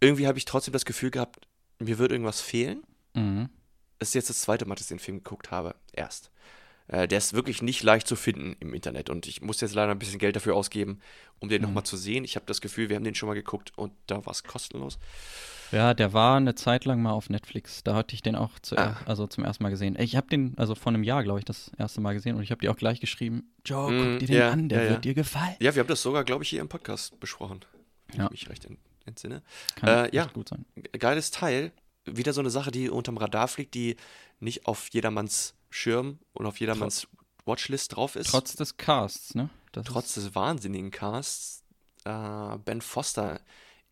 Irgendwie 0.00 0.26
habe 0.26 0.38
ich 0.38 0.44
trotzdem 0.44 0.72
das 0.72 0.84
Gefühl 0.84 1.10
gehabt, 1.10 1.46
mir 1.78 1.98
würde 1.98 2.14
irgendwas 2.14 2.40
fehlen. 2.40 2.82
Mhm. 3.14 3.50
Es 3.98 4.08
ist 4.08 4.14
jetzt 4.14 4.30
das 4.30 4.40
zweite 4.40 4.64
Mal, 4.64 4.76
dass 4.76 4.84
ich 4.84 4.88
den 4.88 4.98
Film 4.98 5.18
geguckt 5.18 5.50
habe. 5.50 5.74
Erst. 5.92 6.30
Äh, 6.92 7.06
der 7.06 7.18
ist 7.18 7.34
wirklich 7.34 7.62
nicht 7.62 7.82
leicht 7.84 8.06
zu 8.08 8.16
finden 8.16 8.56
im 8.58 8.74
Internet 8.74 9.10
und 9.10 9.26
ich 9.26 9.42
muss 9.42 9.60
jetzt 9.60 9.74
leider 9.74 9.92
ein 9.92 9.98
bisschen 9.98 10.18
Geld 10.18 10.34
dafür 10.34 10.56
ausgeben, 10.56 10.98
um 11.38 11.48
den 11.48 11.62
nochmal 11.62 11.84
zu 11.84 11.96
sehen. 11.96 12.24
Ich 12.24 12.34
habe 12.34 12.46
das 12.46 12.60
Gefühl, 12.60 12.88
wir 12.88 12.96
haben 12.96 13.04
den 13.04 13.14
schon 13.14 13.28
mal 13.28 13.34
geguckt 13.34 13.72
und 13.76 13.92
da 14.08 14.24
war 14.26 14.32
es 14.32 14.42
kostenlos. 14.42 14.98
Ja, 15.70 15.94
der 15.94 16.12
war 16.12 16.36
eine 16.36 16.56
Zeit 16.56 16.84
lang 16.84 17.00
mal 17.00 17.12
auf 17.12 17.30
Netflix. 17.30 17.84
Da 17.84 17.94
hatte 17.94 18.16
ich 18.16 18.22
den 18.22 18.34
auch 18.34 18.58
zu, 18.58 18.76
Ah. 18.76 18.96
also 19.06 19.28
zum 19.28 19.44
ersten 19.44 19.62
Mal 19.62 19.70
gesehen. 19.70 19.96
Ich 20.00 20.16
habe 20.16 20.26
den, 20.26 20.54
also 20.58 20.74
vor 20.74 20.90
einem 20.92 21.04
Jahr, 21.04 21.22
glaube 21.22 21.38
ich, 21.38 21.44
das 21.44 21.70
erste 21.78 22.00
Mal 22.00 22.12
gesehen 22.14 22.34
und 22.34 22.42
ich 22.42 22.50
habe 22.50 22.60
dir 22.60 22.72
auch 22.72 22.76
gleich 22.76 22.98
geschrieben, 23.00 23.52
Joe, 23.64 23.92
Mm, 23.92 24.10
guck 24.12 24.18
dir 24.18 24.26
den 24.26 24.36
ja, 24.36 24.50
an, 24.50 24.68
der 24.68 24.78
ja, 24.78 24.84
ja. 24.86 24.90
wird 24.90 25.04
dir 25.04 25.14
gefallen. 25.14 25.54
Ja, 25.60 25.72
wir 25.72 25.80
haben 25.82 25.88
das 25.88 26.02
sogar, 26.02 26.24
glaube 26.24 26.42
ich, 26.42 26.50
hier 26.50 26.60
im 26.60 26.68
Podcast 26.68 27.20
besprochen. 27.20 27.60
Wenn 28.08 28.18
Ja. 28.18 28.24
ich 28.26 28.30
mich 28.32 28.48
recht 28.50 28.64
ent 28.64 28.78
entsinne. 29.06 29.42
Kann 29.76 30.06
Äh, 30.06 30.14
ja. 30.16 30.24
gut 30.26 30.48
sein. 30.48 30.66
Geiles 30.98 31.30
Teil. 31.30 31.70
Wieder 32.04 32.32
so 32.32 32.40
eine 32.40 32.50
Sache, 32.50 32.72
die 32.72 32.90
unterm 32.90 33.16
Radar 33.16 33.46
fliegt, 33.46 33.74
die 33.74 33.94
nicht 34.40 34.66
auf 34.66 34.88
jedermanns 34.90 35.54
Schirm 35.70 36.18
und 36.32 36.46
auf 36.46 36.58
jedermanns 36.60 37.06
Watchlist 37.46 37.96
drauf 37.96 38.16
ist. 38.16 38.30
Trotz 38.30 38.54
des 38.54 38.76
Casts, 38.76 39.34
ne? 39.34 39.48
Das 39.72 39.86
Trotz 39.86 40.14
des 40.14 40.34
wahnsinnigen 40.34 40.90
Casts. 40.90 41.62
Äh, 42.04 42.58
ben 42.64 42.80
Foster 42.80 43.40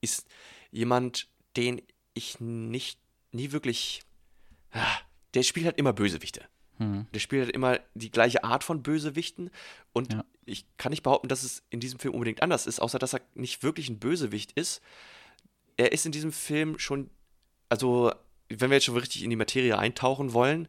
ist 0.01 0.27
jemand, 0.71 1.29
den 1.57 1.81
ich 2.15 2.41
nicht, 2.41 2.99
nie 3.33 3.53
wirklich. 3.53 4.03
Ah, 4.73 4.99
der 5.35 5.43
spielt 5.45 5.67
halt 5.67 5.79
immer 5.79 5.93
Bösewichte. 5.93 6.45
hm. 6.79 7.07
Der 7.13 7.21
spielt 7.21 7.45
halt 7.47 7.55
immer 7.55 7.81
die 7.95 8.11
gleiche 8.11 8.45
Art 8.45 8.65
von 8.65 8.83
Bösewichten. 8.83 9.51
Und 9.93 10.13
Ja. 10.13 10.25
ich 10.45 10.67
kann 10.79 10.91
nicht 10.91 11.03
behaupten, 11.03 11.29
dass 11.29 11.43
es 11.43 11.63
in 11.71 11.81
diesem 11.81 11.99
Film 12.01 12.15
unbedingt 12.15 12.43
anders 12.43 12.67
ist, 12.67 12.81
außer 12.81 12.99
dass 12.99 13.15
er 13.15 13.21
nicht 13.35 13.63
wirklich 13.63 13.89
ein 13.89 13.99
Bösewicht 13.99 14.53
ist. 14.53 14.81
Er 15.77 15.93
ist 15.93 16.07
in 16.07 16.13
diesem 16.13 16.33
Film 16.33 16.79
schon, 16.79 17.11
also 17.69 18.13
wenn 18.49 18.71
wir 18.71 18.77
jetzt 18.77 18.85
schon 18.87 18.97
richtig 18.97 19.23
in 19.23 19.31
die 19.31 19.37
Materie 19.37 19.77
eintauchen 19.79 20.33
wollen, 20.33 20.69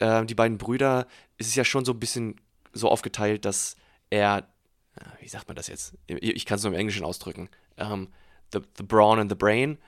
äh, 0.00 0.24
die 0.26 0.34
beiden 0.34 0.58
Brüder, 0.58 1.06
ist 1.38 1.46
es 1.48 1.54
ja 1.54 1.64
schon 1.64 1.84
so 1.84 1.92
ein 1.92 2.00
bisschen 2.00 2.36
so 2.72 2.88
aufgeteilt, 2.88 3.44
dass 3.44 3.76
er, 4.10 4.48
wie 5.20 5.28
sagt 5.28 5.46
man 5.48 5.56
das 5.56 5.68
jetzt? 5.68 5.96
Ich, 6.06 6.44
kann 6.44 6.56
es 6.56 6.64
nur 6.64 6.72
im 6.72 6.78
Englischen 6.78 7.04
ausdrücken. 7.04 7.48
Ähm, 7.76 8.08
the, 8.52 8.60
the 8.76 8.82
Brawn 8.82 9.18
and 9.20 9.30
the 9.30 9.36
Brain. 9.36 9.78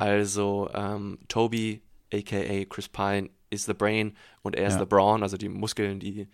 Also 0.00 0.68
ähm, 0.74 1.18
Toby, 1.28 1.80
aka 2.12 2.64
Chris 2.66 2.88
Pine, 2.88 3.30
ist 3.48 3.66
the 3.66 3.72
Brain 3.74 4.14
und 4.42 4.54
er 4.56 4.66
ist 4.66 4.74
Ja. 4.74 4.80
the 4.80 4.86
Brawn, 4.86 5.22
also 5.22 5.36
die 5.38 5.48
Muskeln, 5.48 5.98
die, 6.00 6.28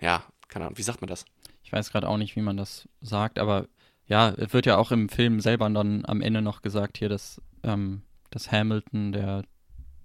ja, 0.00 0.22
keine 0.48 0.66
Ahnung, 0.66 0.78
wie 0.78 0.82
sagt 0.82 1.00
man 1.02 1.08
das? 1.08 1.24
Ich 1.62 1.72
weiß 1.72 1.90
gerade 1.90 2.08
auch 2.08 2.16
nicht, 2.16 2.36
wie 2.36 2.42
man 2.42 2.56
das 2.56 2.88
sagt, 3.02 3.38
aber 3.38 3.66
ja, 4.06 4.30
es 4.30 4.52
wird 4.52 4.66
ja 4.66 4.76
auch 4.78 4.92
im 4.92 5.08
Film 5.08 5.40
selber 5.40 5.68
dann 5.70 6.04
am 6.06 6.20
Ende 6.22 6.40
noch 6.42 6.62
gesagt 6.62 6.98
hier, 6.98 7.08
dass, 7.08 7.40
ähm, 7.62 8.02
dass 8.30 8.50
Hamilton, 8.52 9.12
der, 9.12 9.44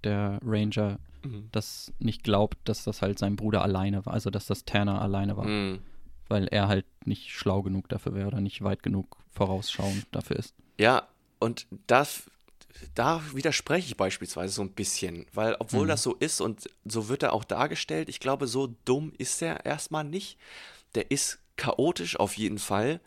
der 0.04 0.38
Ranger, 0.44 0.98
Mhm. 1.22 1.48
das 1.52 1.92
nicht 1.98 2.24
glaubt, 2.24 2.56
dass 2.64 2.84
das 2.84 3.02
halt 3.02 3.18
sein 3.18 3.36
Bruder 3.36 3.62
alleine 3.62 4.06
war, 4.06 4.14
also 4.14 4.30
dass 4.30 4.46
das 4.46 4.64
Tanner 4.64 5.02
alleine 5.02 5.36
war, 5.36 5.44
Mhm. 5.44 5.80
weil 6.28 6.46
er 6.48 6.66
halt 6.68 6.86
nicht 7.04 7.30
schlau 7.30 7.62
genug 7.62 7.88
dafür 7.90 8.14
wäre 8.14 8.28
oder 8.28 8.40
nicht 8.40 8.62
weit 8.62 8.82
genug 8.82 9.18
vorausschauend 9.30 10.06
dafür 10.12 10.36
ist. 10.36 10.54
Ja, 10.78 11.08
und 11.38 11.66
das 11.86 12.22
da 12.94 13.20
widerspreche 13.34 13.88
ich 13.88 13.96
beispielsweise 13.96 14.54
so 14.54 14.62
ein 14.62 14.72
bisschen, 14.72 15.26
weil 15.34 15.56
obwohl 15.58 15.86
das 15.86 16.02
so 16.02 16.14
ist 16.14 16.40
und 16.40 16.70
so 16.86 17.08
wird 17.08 17.22
er 17.22 17.32
auch 17.34 17.44
dargestellt, 17.44 18.08
ich 18.08 18.20
glaube, 18.20 18.46
so 18.46 18.74
dumm 18.86 19.12
ist 19.18 19.42
er 19.42 19.66
erstmal 19.66 20.04
nicht. 20.04 20.38
Der 20.94 21.10
ist 21.10 21.40
chaotisch 21.56 22.18
auf 22.18 22.38
jeden 22.38 22.58
Fall. 22.58 23.00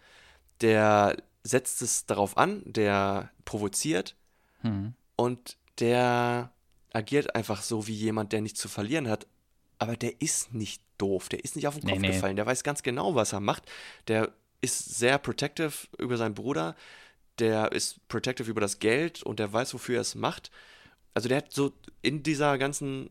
Der 0.61 1.17
setzt 1.43 1.81
es 1.81 2.05
darauf 2.05 2.37
an, 2.37 2.61
der 2.65 3.31
provoziert 3.45 4.15
Hm. 4.61 4.93
und 5.15 5.57
der 5.79 6.51
agiert 6.93 7.35
einfach 7.35 7.61
so 7.61 7.87
wie 7.87 7.93
jemand, 7.93 8.31
der 8.31 8.41
nichts 8.41 8.59
zu 8.59 8.67
verlieren 8.69 9.09
hat. 9.09 9.27
Aber 9.79 9.97
der 9.97 10.21
ist 10.21 10.53
nicht 10.53 10.81
doof, 10.97 11.27
der 11.29 11.43
ist 11.43 11.55
nicht 11.55 11.67
auf 11.67 11.75
den 11.75 11.85
Nee, 11.85 11.91
Kopf 11.93 12.01
nee. 12.01 12.07
gefallen, 12.07 12.35
der 12.35 12.45
weiß 12.45 12.63
ganz 12.63 12.83
genau, 12.83 13.15
was 13.15 13.33
er 13.33 13.39
macht. 13.41 13.63
Der 14.07 14.31
ist 14.61 14.95
sehr 14.95 15.17
protective 15.17 15.73
über 15.97 16.15
seinen 16.17 16.35
Bruder, 16.35 16.75
der 17.39 17.71
ist 17.73 18.07
protective 18.07 18.49
über 18.49 18.61
das 18.61 18.79
Geld 18.79 19.23
und 19.23 19.39
der 19.39 19.51
weiß, 19.51 19.73
wofür 19.73 19.95
er 19.95 20.01
es 20.01 20.15
macht. 20.15 20.51
Also 21.15 21.27
der 21.27 21.39
hat 21.39 21.51
so 21.51 21.73
in 22.01 22.23
dieser 22.23 22.57
ganzen 22.57 23.09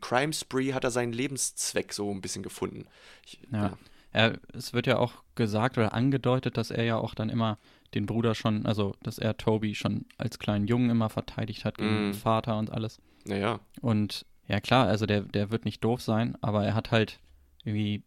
Crime 0.00 0.32
Spree 0.32 0.72
hat 0.72 0.84
er 0.84 0.90
seinen 0.90 1.12
Lebenszweck 1.12 1.92
so 1.92 2.10
ein 2.10 2.20
bisschen 2.20 2.42
gefunden. 2.42 2.86
Ich, 3.26 3.40
Ja. 3.52 3.76
Er, 4.12 4.38
es 4.54 4.72
wird 4.72 4.86
ja 4.86 4.96
auch 4.98 5.12
gesagt 5.34 5.76
oder 5.76 5.92
angedeutet, 5.92 6.56
dass 6.56 6.70
er 6.70 6.84
ja 6.84 6.96
auch 6.96 7.14
dann 7.14 7.28
immer 7.28 7.58
den 7.92 8.06
Bruder 8.06 8.34
schon, 8.34 8.64
also 8.64 8.94
dass 9.02 9.18
er 9.18 9.36
Toby 9.36 9.74
schon 9.74 10.06
als 10.16 10.38
kleinen 10.38 10.66
Jungen 10.66 10.88
immer 10.88 11.10
verteidigt 11.10 11.64
hat 11.66 11.76
gegen 11.76 12.08
Mm. 12.08 12.12
den 12.12 12.14
Vater 12.14 12.56
und 12.58 12.70
alles. 12.70 12.98
Naja, 13.26 13.60
Und 13.80 14.24
ja 14.48 14.60
klar, 14.60 14.86
also 14.86 15.06
der, 15.06 15.22
der 15.22 15.50
wird 15.50 15.64
nicht 15.64 15.82
doof 15.82 16.00
sein, 16.00 16.36
aber 16.42 16.64
er 16.64 16.74
hat 16.74 16.90
halt 16.92 17.18
irgendwie 17.64 18.02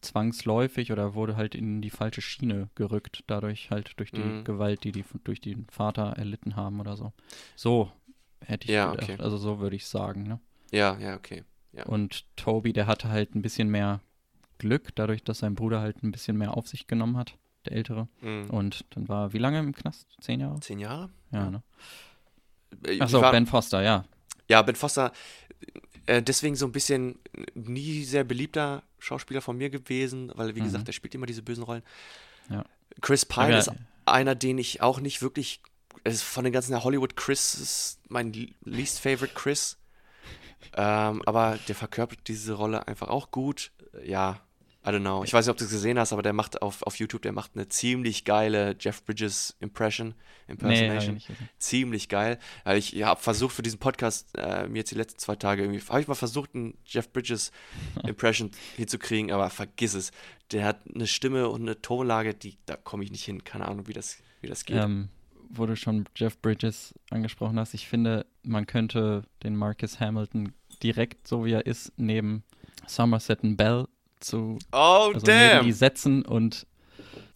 zwangsläufig 0.00 0.92
oder 0.92 1.14
wurde 1.14 1.36
halt 1.36 1.54
in 1.54 1.80
die 1.80 1.90
falsche 1.90 2.20
Schiene 2.20 2.68
gerückt, 2.74 3.24
dadurch 3.26 3.70
halt 3.70 3.92
durch 3.98 4.10
die 4.12 4.20
Mhm. 4.20 4.44
Gewalt, 4.44 4.84
die 4.84 4.92
die 4.92 5.04
durch 5.24 5.40
den 5.40 5.66
Vater 5.70 6.14
erlitten 6.16 6.56
haben 6.56 6.80
oder 6.80 6.96
so. 6.96 7.12
So 7.56 7.90
hätte 8.44 8.66
ich 8.66 8.74
Ja, 8.74 8.90
gedacht, 8.90 9.10
okay. 9.10 9.22
also 9.22 9.36
so 9.38 9.60
würde 9.60 9.76
ich 9.76 9.86
sagen, 9.86 10.24
ne? 10.24 10.40
ja, 10.72 10.98
ja, 10.98 11.14
okay. 11.16 11.44
Ja. 11.72 11.84
Und 11.86 12.24
Toby, 12.36 12.72
der 12.72 12.86
hatte 12.86 13.08
halt 13.08 13.34
ein 13.34 13.42
bisschen 13.42 13.68
mehr 13.68 14.00
Glück, 14.58 14.94
dadurch, 14.94 15.24
dass 15.24 15.38
sein 15.38 15.54
Bruder 15.54 15.80
halt 15.80 16.02
ein 16.02 16.12
bisschen 16.12 16.36
mehr 16.36 16.56
auf 16.56 16.68
sich 16.68 16.86
genommen 16.86 17.16
hat, 17.16 17.36
der 17.64 17.72
Ältere. 17.72 18.08
Mhm. 18.20 18.50
Und 18.50 18.84
dann 18.90 19.08
war 19.08 19.26
er 19.28 19.32
wie 19.32 19.38
lange 19.38 19.58
im 19.60 19.74
Knast? 19.74 20.06
Zehn 20.20 20.40
Jahre? 20.40 20.60
Zehn 20.60 20.78
Jahre? 20.80 21.10
Ja, 21.32 21.50
ne? 21.50 21.62
Äh, 22.86 23.00
Achso, 23.00 23.20
Ben 23.20 23.46
Foster, 23.46 23.82
ja. 23.82 24.04
Ja, 24.48 24.62
Ben 24.62 24.76
Foster, 24.76 25.12
äh, 26.06 26.22
deswegen 26.22 26.56
so 26.56 26.66
ein 26.66 26.72
bisschen 26.72 27.18
nie 27.54 28.04
sehr 28.04 28.24
beliebter 28.24 28.82
Schauspieler 28.98 29.40
von 29.40 29.56
mir 29.56 29.70
gewesen, 29.70 30.30
weil, 30.34 30.54
wie 30.54 30.60
Mhm. 30.60 30.64
gesagt, 30.64 30.88
er 30.88 30.92
spielt 30.92 31.14
immer 31.14 31.26
diese 31.26 31.42
bösen 31.42 31.64
Rollen. 31.64 31.82
Ja. 32.50 32.64
Chris 33.00 33.24
Pine 33.24 33.52
Ja, 33.52 33.58
ist 33.58 33.70
einer, 34.06 34.34
den 34.34 34.58
ich 34.58 34.82
auch 34.82 35.00
nicht 35.00 35.22
wirklich, 35.22 35.60
ist 36.04 36.22
von 36.22 36.44
den 36.44 36.52
ganzen 36.52 36.82
Hollywood 36.84 37.16
Chris 37.16 37.54
ist 37.54 38.00
mein 38.08 38.32
least 38.64 39.00
favorite 39.00 39.32
Chris. 39.34 39.78
Ähm, 40.76 41.22
aber 41.24 41.58
der 41.68 41.74
verkörpert 41.74 42.26
diese 42.28 42.54
Rolle 42.54 42.86
einfach 42.88 43.08
auch 43.08 43.30
gut. 43.30 43.72
Ja, 44.04 44.40
I 44.86 44.90
don't 44.90 45.00
know. 45.00 45.24
Ich 45.24 45.32
weiß 45.32 45.46
nicht, 45.46 45.50
ob 45.50 45.56
du 45.56 45.64
es 45.64 45.70
gesehen 45.70 45.98
hast, 45.98 46.12
aber 46.12 46.22
der 46.22 46.34
macht 46.34 46.60
auf, 46.60 46.82
auf 46.82 46.96
YouTube, 46.96 47.22
der 47.22 47.32
macht 47.32 47.52
eine 47.54 47.68
ziemlich 47.68 48.24
geile 48.24 48.76
Jeff 48.78 49.02
Bridges 49.04 49.56
Impression, 49.60 50.14
Nee, 50.46 50.52
Impersonation 50.52 51.14
gesehen. 51.14 51.36
ziemlich 51.58 52.10
geil. 52.10 52.38
Weil 52.64 52.76
ich 52.76 53.02
habe 53.02 53.18
versucht 53.20 53.54
für 53.54 53.62
diesen 53.62 53.78
Podcast, 53.78 54.28
äh, 54.36 54.68
mir 54.68 54.78
jetzt 54.78 54.90
die 54.90 54.96
letzten 54.96 55.18
zwei 55.18 55.36
Tage 55.36 55.62
irgendwie, 55.62 55.80
habe 55.88 56.00
ich 56.02 56.06
mal 56.08 56.14
versucht, 56.14 56.54
einen 56.54 56.76
Jeff 56.84 57.10
Bridges 57.10 57.50
Impression 58.06 58.50
hinzukriegen, 58.76 59.32
aber 59.32 59.48
vergiss 59.48 59.94
es. 59.94 60.10
Der 60.50 60.66
hat 60.66 60.80
eine 60.94 61.06
Stimme 61.06 61.48
und 61.48 61.62
eine 61.62 61.80
Tonlage, 61.80 62.34
die, 62.34 62.58
da 62.66 62.76
komme 62.76 63.04
ich 63.04 63.10
nicht 63.10 63.24
hin. 63.24 63.42
Keine 63.42 63.66
Ahnung, 63.66 63.86
wie 63.88 63.94
das, 63.94 64.18
wie 64.42 64.48
das 64.48 64.66
geht. 64.66 64.76
Ähm, 64.76 65.08
wo 65.48 65.64
du 65.64 65.76
schon 65.76 66.04
Jeff 66.14 66.36
Bridges 66.42 66.94
angesprochen 67.08 67.58
hast, 67.58 67.72
ich 67.72 67.88
finde, 67.88 68.26
man 68.42 68.66
könnte 68.66 69.22
den 69.42 69.56
Marcus 69.56 69.98
Hamilton 69.98 70.52
direkt, 70.82 71.26
so 71.26 71.46
wie 71.46 71.52
er 71.52 71.64
ist, 71.64 71.92
neben 71.96 72.42
Somerset 72.86 73.38
Bell 73.42 73.86
zu, 74.24 74.58
oh, 74.72 75.12
also 75.14 75.26
damn! 75.26 75.64
die 75.64 75.72
setzen 75.72 76.24
und 76.24 76.66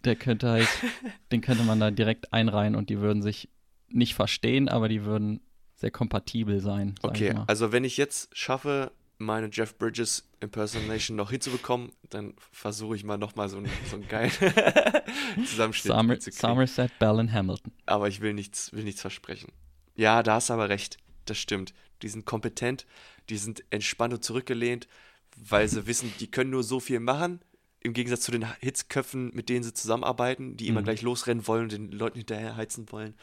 der 0.05 0.17
könnte 0.17 0.49
halt, 0.49 0.69
den 1.33 1.41
könnte 1.41 1.65
man 1.65 1.81
da 1.81 1.91
direkt 1.91 2.33
einreihen 2.33 2.75
und 2.75 2.91
die 2.91 3.01
würden 3.01 3.23
sich 3.23 3.49
nicht 3.89 4.15
verstehen, 4.15 4.69
aber 4.69 4.89
die 4.89 5.05
würden 5.05 5.41
sehr 5.75 5.91
kompatibel 5.91 6.61
sein. 6.61 6.95
Okay, 7.03 7.35
also 7.47 7.73
wenn 7.73 7.85
ich 7.85 7.97
jetzt 7.97 8.37
schaffe, 8.37 8.93
meine 9.19 9.49
Jeff 9.51 9.77
Bridges 9.77 10.29
Impersonation 10.41 11.17
noch 11.17 11.31
hinzubekommen, 11.31 11.91
dann 12.09 12.35
versuche 12.53 12.97
ich 12.97 13.05
mal 13.05 13.19
nochmal 13.19 13.49
so 13.49 13.59
einen, 13.59 13.69
so 13.91 13.97
einen 13.97 14.09
geilen 14.09 14.31
Zusammenschnitt 15.45 15.93
Somer 15.93 16.13
hinzukriegen. 16.15 16.41
Somerset, 16.41 16.99
Bell 16.99 17.19
und 17.19 17.33
Hamilton. 17.33 17.73
aber 17.87 18.09
ich 18.09 18.21
will 18.21 18.35
nichts, 18.35 18.73
will 18.73 18.85
nichts 18.85 19.01
versprechen. 19.01 19.53
Ja, 19.97 20.23
da 20.23 20.35
hast 20.35 20.51
du 20.51 20.55
aber 20.55 20.69
recht. 20.69 20.99
Das 21.25 21.39
stimmt. 21.39 21.75
Die 22.03 22.09
sind 22.09 22.25
kompetent, 22.25 22.87
die 23.29 23.37
sind 23.37 23.65
entspannt 23.71 24.15
und 24.15 24.25
zurückgelehnt, 24.25 24.87
weil 25.49 25.69
sie 25.69 25.87
wissen, 25.87 26.13
die 26.21 26.31
können 26.31 26.51
nur 26.51 26.63
so 26.63 26.81
viel 26.81 27.01
machen. 27.01 27.41
Im 27.81 27.93
Gegensatz 27.93 28.23
zu 28.23 28.33
den 28.33 28.45
Hitzköpfen, 28.61 29.31
mit 29.35 29.49
denen 29.49 29.63
sie 29.63 29.73
zusammenarbeiten, 29.73 30.57
die 30.57 30.69
immer 30.69 30.81
Mhm. 30.81 30.85
gleich 30.85 31.03
losrennen 31.03 31.47
wollen 31.47 31.65
und 31.65 31.73
den 31.73 31.93
Leuten 31.93 32.19
hinterher 32.19 32.57
heizen 32.57 32.91
wollen. 32.91 33.15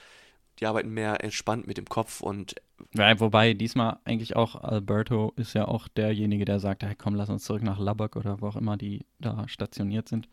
Die 0.60 0.66
arbeiten 0.66 0.90
mehr 0.90 1.22
entspannt 1.24 1.68
mit 1.68 1.78
dem 1.78 1.86
Kopf 1.86 2.22
und 2.22 2.56
Ja, 2.94 3.20
wobei 3.20 3.54
diesmal 3.54 4.00
eigentlich 4.06 4.36
auch 4.38 4.56
Alberto 4.56 5.34
ist 5.36 5.54
ja 5.54 5.68
auch 5.68 5.88
derjenige, 5.90 6.46
der 6.46 6.60
sagt, 6.62 6.84
hey, 6.84 6.96
komm, 6.98 7.16
lass 7.16 7.30
uns 7.30 7.44
zurück 7.44 7.64
nach 7.64 7.80
Lubbock 7.80 8.16
oder 8.16 8.40
wo 8.42 8.48
auch 8.48 8.56
immer 8.56 8.78
die 8.78 9.06
da 9.20 9.48
stationiert 9.50 10.08
sind. 10.08 10.30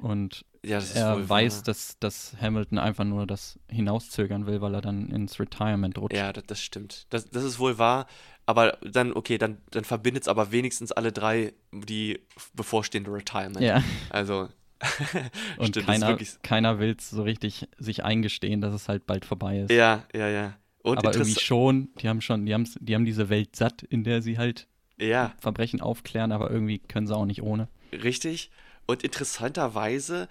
Und 0.00 0.44
ja, 0.64 0.78
er 0.94 1.28
weiß, 1.28 1.56
wahr. 1.56 1.62
dass, 1.64 1.98
dass 1.98 2.36
Hamilton 2.40 2.78
einfach 2.78 3.04
nur 3.04 3.26
das 3.26 3.58
hinauszögern 3.68 4.46
will, 4.46 4.60
weil 4.60 4.74
er 4.74 4.80
dann 4.80 5.08
ins 5.10 5.38
Retirement 5.38 5.98
rutscht. 5.98 6.16
Ja, 6.16 6.32
das, 6.32 6.44
das 6.46 6.60
stimmt. 6.62 7.06
Das, 7.10 7.28
das 7.30 7.44
ist 7.44 7.58
wohl 7.58 7.78
wahr. 7.78 8.06
Aber 8.50 8.78
dann, 8.82 9.12
okay, 9.12 9.38
dann, 9.38 9.58
dann 9.70 9.84
verbindet 9.84 10.24
es 10.24 10.28
aber 10.28 10.50
wenigstens 10.52 10.92
alle 10.92 11.12
drei 11.12 11.52
die 11.72 12.18
bevorstehende 12.54 13.12
Retirement. 13.12 13.60
Ja, 13.64 13.82
Also, 14.08 14.48
und 15.56 15.68
stimmt, 15.68 15.86
keiner, 15.86 16.16
keiner 16.42 16.78
will 16.78 16.96
es 16.98 17.10
so 17.10 17.22
richtig 17.22 17.68
sich 17.78 18.04
eingestehen, 18.04 18.60
dass 18.60 18.72
es 18.74 18.88
halt 18.88 19.06
bald 19.06 19.24
vorbei 19.24 19.58
ist. 19.60 19.70
Ja, 19.70 20.04
ja, 20.14 20.28
ja. 20.28 20.56
Und 20.82 20.98
Aber 20.98 21.12
irgendwie 21.14 21.38
schon, 21.38 21.90
die 22.00 22.08
haben 22.08 22.20
schon, 22.22 22.46
die, 22.46 22.56
die 22.80 22.94
haben 22.94 23.04
diese 23.04 23.28
Welt 23.28 23.54
satt, 23.56 23.82
in 23.82 24.04
der 24.04 24.22
sie 24.22 24.38
halt 24.38 24.66
Ja, 24.98 25.34
Verbrechen 25.38 25.80
aufklären, 25.80 26.32
aber 26.32 26.50
irgendwie 26.50 26.78
können 26.78 27.06
sie 27.06 27.14
auch 27.16 27.26
nicht 27.26 27.42
ohne. 27.42 27.68
richtig. 27.92 28.50
Und 28.86 29.02
interessanterweise, 29.04 30.28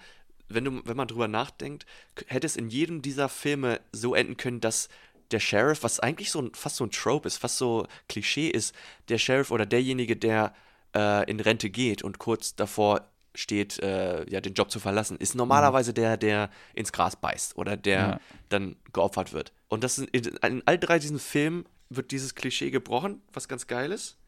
wenn, 0.48 0.64
du, 0.64 0.82
wenn 0.84 0.96
man 0.96 1.08
drüber 1.08 1.28
nachdenkt, 1.28 1.86
hätte 2.26 2.46
es 2.46 2.56
in 2.56 2.68
jedem 2.68 3.02
dieser 3.02 3.28
Filme 3.28 3.80
so 3.92 4.14
enden 4.14 4.36
können, 4.36 4.60
dass 4.60 4.88
der 5.32 5.40
Sheriff, 5.40 5.82
was 5.82 6.00
eigentlich 6.00 6.30
so 6.30 6.40
ein, 6.42 6.50
fast 6.54 6.76
so 6.76 6.84
ein 6.84 6.90
Trope 6.90 7.26
ist, 7.26 7.36
fast 7.38 7.58
so 7.58 7.86
Klischee 8.08 8.48
ist, 8.48 8.74
der 9.08 9.18
Sheriff 9.18 9.50
oder 9.50 9.66
derjenige, 9.66 10.16
der 10.16 10.52
äh, 10.94 11.28
in 11.30 11.40
Rente 11.40 11.70
geht 11.70 12.02
und 12.02 12.18
kurz 12.18 12.54
davor 12.56 13.06
steht, 13.34 13.78
äh, 13.78 14.28
ja, 14.28 14.40
den 14.40 14.54
Job 14.54 14.70
zu 14.72 14.80
verlassen, 14.80 15.16
ist 15.16 15.36
normalerweise 15.36 15.94
der, 15.94 16.16
der 16.16 16.50
ins 16.74 16.92
Gras 16.92 17.14
beißt 17.14 17.56
oder 17.56 17.76
der 17.76 17.98
Ja. 18.00 18.20
dann 18.48 18.74
geopfert 18.92 19.32
wird. 19.32 19.52
Und 19.68 19.84
das 19.84 19.98
in, 19.98 20.08
in 20.12 20.62
all 20.66 20.78
drei 20.78 20.98
diesen 20.98 21.20
Filmen 21.20 21.64
wird 21.90 22.10
dieses 22.10 22.34
Klischee 22.34 22.70
gebrochen, 22.72 23.22
was 23.32 23.46
ganz 23.46 23.66
geil 23.68 23.92
ist. 23.92 24.18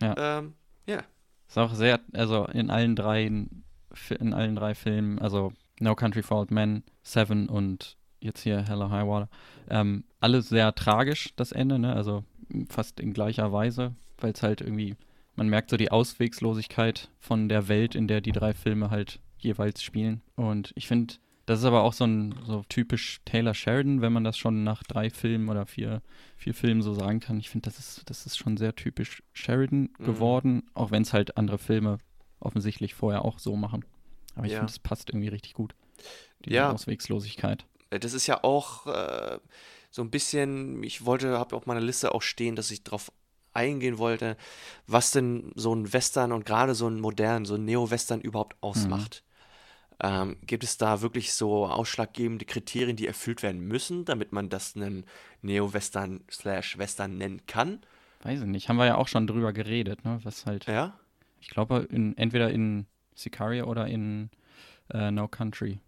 Ja. 0.00 0.38
Ähm, 0.38 0.54
ja. 0.86 1.02
Ist 1.48 1.58
auch 1.58 1.74
sehr, 1.74 2.00
also 2.12 2.46
in 2.46 2.70
allen 2.70 2.94
drei, 2.94 3.24
in 3.24 4.32
allen 4.32 4.54
drei 4.56 4.74
Filmen, 4.76 5.18
also 5.18 5.52
No 5.80 5.96
Country 5.96 6.22
for 6.22 6.38
Old 6.38 6.52
Men, 6.52 6.84
Seven 7.02 7.48
und 7.48 7.96
jetzt 8.20 8.42
hier 8.42 8.62
Hella 8.62 8.88
High 8.90 9.06
Water, 9.06 9.28
ähm, 9.68 10.04
alle 10.22 10.42
sehr 10.42 10.74
tragisch, 10.74 11.32
das 11.36 11.52
Ende, 11.52 11.78
ne? 11.78 11.94
Also 11.94 12.24
fast 12.68 13.00
in 13.00 13.12
gleicher 13.12 13.52
Weise, 13.52 13.94
weil 14.18 14.32
es 14.32 14.42
halt 14.42 14.60
irgendwie, 14.60 14.96
man 15.36 15.48
merkt 15.48 15.70
so 15.70 15.76
die 15.76 15.90
Auswegslosigkeit 15.90 17.08
von 17.18 17.48
der 17.48 17.68
Welt, 17.68 17.94
in 17.94 18.08
der 18.08 18.20
die 18.20 18.32
drei 18.32 18.52
Filme 18.52 18.90
halt 18.90 19.20
jeweils 19.38 19.82
spielen. 19.82 20.22
Und 20.36 20.72
ich 20.76 20.86
finde, 20.86 21.14
das 21.46 21.58
ist 21.60 21.64
aber 21.64 21.82
auch 21.82 21.92
so 21.92 22.04
ein 22.04 22.34
so 22.46 22.62
typisch 22.68 23.20
Taylor 23.24 23.54
Sheridan, 23.54 24.00
wenn 24.00 24.12
man 24.12 24.22
das 24.24 24.38
schon 24.38 24.62
nach 24.64 24.82
drei 24.84 25.10
Filmen 25.10 25.48
oder 25.48 25.66
vier, 25.66 26.00
vier 26.36 26.54
Filmen 26.54 26.82
so 26.82 26.94
sagen 26.94 27.20
kann. 27.20 27.38
Ich 27.40 27.50
finde, 27.50 27.68
das 27.68 27.78
ist, 27.78 28.08
das 28.08 28.26
ist 28.26 28.36
schon 28.38 28.56
sehr 28.56 28.74
typisch 28.76 29.22
Sheridan 29.32 29.90
Mhm. 29.98 30.04
geworden, 30.04 30.62
auch 30.74 30.90
wenn 30.90 31.02
es 31.02 31.12
halt 31.12 31.36
andere 31.36 31.58
Filme 31.58 31.98
offensichtlich 32.38 32.94
vorher 32.94 33.24
auch 33.24 33.38
so 33.38 33.56
machen. 33.56 33.84
Aber 34.36 34.46
ich 34.46 34.52
Ja. 34.52 34.58
finde, 34.58 34.72
das 34.72 34.78
passt 34.78 35.10
irgendwie 35.10 35.28
richtig 35.28 35.54
gut. 35.54 35.74
Die 36.44 36.52
Ja. 36.52 36.70
Auswegslosigkeit. 36.72 37.66
Das 37.90 38.14
ist 38.14 38.26
ja 38.26 38.42
auch 38.42 38.86
äh, 38.86 39.38
so 39.92 40.02
ein 40.02 40.10
bisschen, 40.10 40.82
ich 40.82 41.04
wollte, 41.04 41.38
habe 41.38 41.54
auf 41.54 41.66
meiner 41.66 41.80
Liste 41.80 42.14
auch 42.14 42.22
stehen, 42.22 42.56
dass 42.56 42.70
ich 42.70 42.82
darauf 42.82 43.12
eingehen 43.52 43.98
wollte, 43.98 44.36
was 44.86 45.10
denn 45.10 45.52
so 45.54 45.74
ein 45.74 45.92
Western 45.92 46.32
und 46.32 46.46
gerade 46.46 46.74
so 46.74 46.88
ein 46.88 46.98
modern, 46.98 47.44
so 47.44 47.54
ein 47.54 47.64
Neo-Western 47.66 48.22
überhaupt 48.22 48.56
ausmacht. 48.62 49.22
Ähm, 50.02 50.38
gibt 50.46 50.64
es 50.64 50.78
da 50.78 51.02
wirklich 51.02 51.34
so 51.34 51.66
ausschlaggebende 51.66 52.46
Kriterien, 52.46 52.96
die 52.96 53.06
erfüllt 53.06 53.42
werden 53.42 53.60
müssen, 53.60 54.06
damit 54.06 54.32
man 54.32 54.48
das 54.48 54.74
einen 54.74 55.04
Neo-Western 55.42 56.24
slash 56.30 56.78
Western 56.78 57.18
nennen 57.18 57.42
kann? 57.46 57.80
Weiß 58.22 58.40
ich 58.40 58.46
nicht, 58.46 58.68
haben 58.70 58.78
wir 58.78 58.86
ja 58.86 58.96
auch 58.96 59.08
schon 59.08 59.26
drüber 59.26 59.52
geredet, 59.52 60.04
ne? 60.04 60.18
Was 60.22 60.46
halt, 60.46 60.66
Ja? 60.66 60.98
ich 61.40 61.50
glaube, 61.50 61.86
in, 61.90 62.16
entweder 62.16 62.50
in 62.50 62.86
Sicario 63.14 63.66
oder 63.66 63.86
in 63.86 64.30
äh, 64.92 65.10
No 65.10 65.28
Country. 65.28 65.80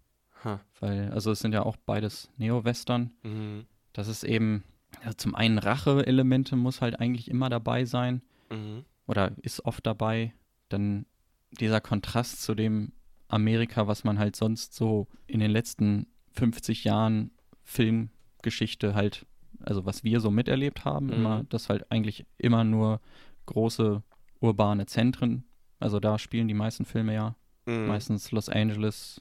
Huh. 0.44 0.58
Weil, 0.80 1.10
also 1.12 1.30
es 1.30 1.38
sind 1.38 1.52
ja 1.52 1.62
auch 1.62 1.76
beides 1.76 2.28
Neo-Western. 2.36 3.10
Mhm. 3.22 3.66
Das 3.94 4.08
ist 4.08 4.22
eben, 4.24 4.64
Also 5.00 5.14
zum 5.16 5.34
einen 5.34 5.58
Rache-Elemente 5.58 6.54
muss 6.56 6.80
halt 6.82 7.00
eigentlich 7.00 7.28
immer 7.30 7.48
dabei 7.48 7.84
sein 7.86 8.22
Mhm. 8.50 8.84
oder 9.06 9.32
ist 9.42 9.64
oft 9.64 9.84
dabei. 9.86 10.32
Dann 10.68 11.06
dieser 11.50 11.80
Kontrast 11.80 12.42
zu 12.42 12.54
dem 12.54 12.92
Amerika, 13.28 13.86
was 13.88 14.04
man 14.04 14.18
halt 14.18 14.36
sonst 14.36 14.74
so 14.74 15.08
in 15.26 15.40
den 15.40 15.50
letzten 15.50 16.06
50 16.32 16.84
Jahren 16.84 17.30
Filmgeschichte 17.64 18.94
halt, 18.94 19.26
also 19.60 19.84
was 19.86 20.04
wir 20.04 20.20
so 20.20 20.30
miterlebt 20.30 20.84
haben, 20.84 21.06
Mhm. 21.06 21.12
immer, 21.12 21.44
das 21.48 21.68
halt 21.68 21.90
eigentlich 21.90 22.24
immer 22.38 22.64
nur 22.64 23.00
große 23.46 24.02
urbane 24.40 24.86
Zentren, 24.86 25.44
also 25.80 26.00
da 26.00 26.18
spielen 26.18 26.48
die 26.48 26.54
meisten 26.54 26.84
Filme 26.84 27.14
ja, 27.14 27.36
Mhm. 27.66 27.86
meistens 27.86 28.30
Los 28.30 28.48
Angeles 28.48 29.20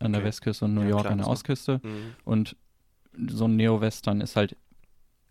an 0.00 0.12
der 0.12 0.20
Okay. 0.20 0.28
Westküste 0.28 0.64
und 0.64 0.74
New 0.74 0.82
Ja, 0.82 0.88
York 0.88 1.02
klar, 1.02 1.12
an 1.12 1.18
der 1.18 1.24
so. 1.26 1.30
Ostküste 1.32 1.80
Mhm. 1.82 2.14
und 2.24 2.56
so 3.30 3.46
ein 3.46 3.56
Neo-Western 3.56 4.20
ist 4.20 4.36
halt 4.36 4.56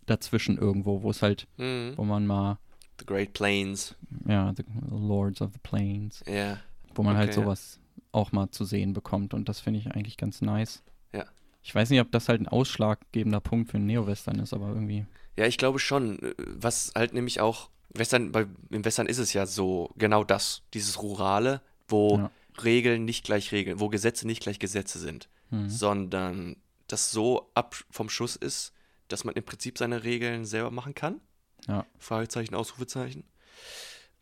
dazwischen 0.06 0.58
irgendwo, 0.58 1.02
wo 1.02 1.10
es 1.10 1.22
halt, 1.22 1.46
Mhm. 1.56 1.92
wo 1.96 2.04
man 2.04 2.26
mal, 2.26 2.58
The 2.98 3.06
Great 3.06 3.32
Plains. 3.34 3.94
ja, 4.26 4.52
The 4.56 4.64
Lords 4.90 5.40
of 5.42 5.52
the 5.52 5.58
Plains, 5.62 6.22
Ja. 6.26 6.58
wo 6.94 7.02
man 7.02 7.16
halt 7.16 7.30
Okay, 7.30 7.38
ja. 7.40 7.44
sowas 7.44 7.80
auch 8.12 8.32
mal 8.32 8.50
zu 8.50 8.64
sehen 8.64 8.92
bekommt 8.94 9.34
und 9.34 9.48
das 9.48 9.60
finde 9.60 9.80
ich 9.80 9.90
eigentlich 9.90 10.16
ganz 10.16 10.40
nice. 10.40 10.82
Ja. 11.12 11.24
Ich 11.62 11.74
weiß 11.74 11.90
nicht, 11.90 12.00
ob 12.00 12.10
das 12.12 12.28
halt 12.28 12.40
ein 12.40 12.48
ausschlaggebender 12.48 13.40
Punkt 13.40 13.70
für 13.70 13.76
einen 13.76 13.86
Neo-Western 13.86 14.38
ist, 14.38 14.54
aber 14.54 14.68
irgendwie, 14.68 15.04
Ja, 15.36 15.44
ich 15.46 15.58
glaube 15.58 15.78
schon. 15.78 16.18
äh, 16.22 16.34
Was 16.56 16.92
halt 16.94 17.12
nämlich 17.12 17.40
auch, 17.40 17.68
Western, 17.92 18.32
bei, 18.32 18.46
im 18.70 18.84
Western 18.84 19.06
ist 19.06 19.18
es 19.18 19.32
ja 19.34 19.44
so 19.46 19.90
genau 19.98 20.24
das, 20.24 20.62
dieses 20.72 21.02
Rurale, 21.02 21.60
wo 21.88 22.18
Ja. 22.18 22.30
Regeln 22.64 23.04
nicht 23.04 23.24
gleich 23.24 23.52
Regeln, 23.52 23.80
wo 23.80 23.88
Gesetze 23.90 24.26
nicht 24.26 24.42
gleich 24.42 24.58
Gesetze 24.58 24.98
sind, 24.98 25.28
hm. 25.50 25.68
sondern 25.68 26.56
das 26.88 27.10
so 27.10 27.50
ab 27.54 27.74
vom 27.90 28.08
Schuss 28.08 28.36
ist, 28.36 28.72
dass 29.08 29.24
man 29.24 29.34
im 29.34 29.44
Prinzip 29.44 29.78
seine 29.78 30.04
Regeln 30.04 30.44
selber 30.44 30.70
machen 30.70 30.94
kann. 30.94 31.20
Ja. 31.68 31.84
Fragezeichen, 31.98 32.54
Ausrufezeichen. 32.54 33.24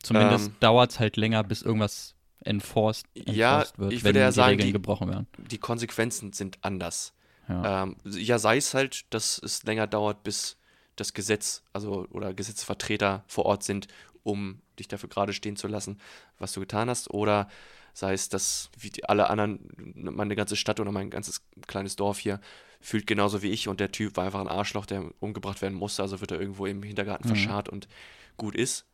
zumindest 0.02 0.46
ähm, 0.48 0.56
dauert 0.60 0.92
es 0.92 1.00
halt 1.00 1.16
länger, 1.16 1.42
bis 1.44 1.62
irgendwas 1.62 2.14
enforced, 2.40 3.06
Ja, 3.14 3.58
enforced 3.60 3.78
wird, 3.78 3.92
ich 3.92 4.04
wenn 4.04 4.08
würde 4.10 4.20
ja 4.20 4.28
die 4.28 4.34
sagen, 4.34 4.50
Regeln 4.50 4.66
die- 4.68 4.72
gebrochen 4.72 5.08
werden. 5.08 5.26
Die 5.38 5.58
Konsequenzen 5.58 6.32
sind 6.32 6.58
anders. 6.62 7.12
Ja. 7.48 7.82
Ähm, 7.82 7.96
ja, 8.04 8.38
sei 8.38 8.56
es 8.56 8.72
halt, 8.74 9.04
dass 9.10 9.38
es 9.42 9.62
länger 9.64 9.86
dauert, 9.86 10.22
bis 10.22 10.56
das 10.96 11.12
Gesetz, 11.12 11.62
also 11.72 12.06
oder 12.10 12.32
Gesetzesvertreter 12.32 13.24
vor 13.26 13.46
Ort 13.46 13.62
sind, 13.64 13.88
um 14.22 14.60
dich 14.78 14.88
dafür 14.88 15.08
gerade 15.08 15.32
stehen 15.32 15.56
zu 15.56 15.66
lassen, 15.68 15.98
was 16.38 16.52
du 16.52 16.60
getan 16.60 16.88
hast, 16.88 17.10
oder 17.10 17.48
sei 17.94 18.12
es, 18.12 18.28
dass 18.28 18.68
wie 18.78 18.90
die, 18.90 19.04
alle 19.08 19.30
anderen, 19.30 19.60
meine 19.94 20.36
ganze 20.36 20.56
Stadt 20.56 20.80
oder 20.80 20.92
mein 20.92 21.08
ganzes 21.10 21.42
kleines 21.66 21.96
Dorf 21.96 22.18
hier 22.18 22.40
fühlt 22.80 23.06
genauso 23.06 23.40
wie 23.40 23.50
ich 23.50 23.66
und 23.68 23.80
der 23.80 23.92
Typ 23.92 24.16
war 24.18 24.26
einfach 24.26 24.40
ein 24.40 24.48
Arschloch, 24.48 24.84
der 24.84 25.10
umgebracht 25.20 25.62
werden 25.62 25.74
musste, 25.74 26.02
also 26.02 26.20
wird 26.20 26.32
er 26.32 26.40
irgendwo 26.40 26.66
im 26.66 26.82
Hintergarten 26.82 27.24
Mhm. 27.24 27.28
verscharrt 27.28 27.70
und 27.70 27.88
gut 28.36 28.54
ist. 28.54 28.84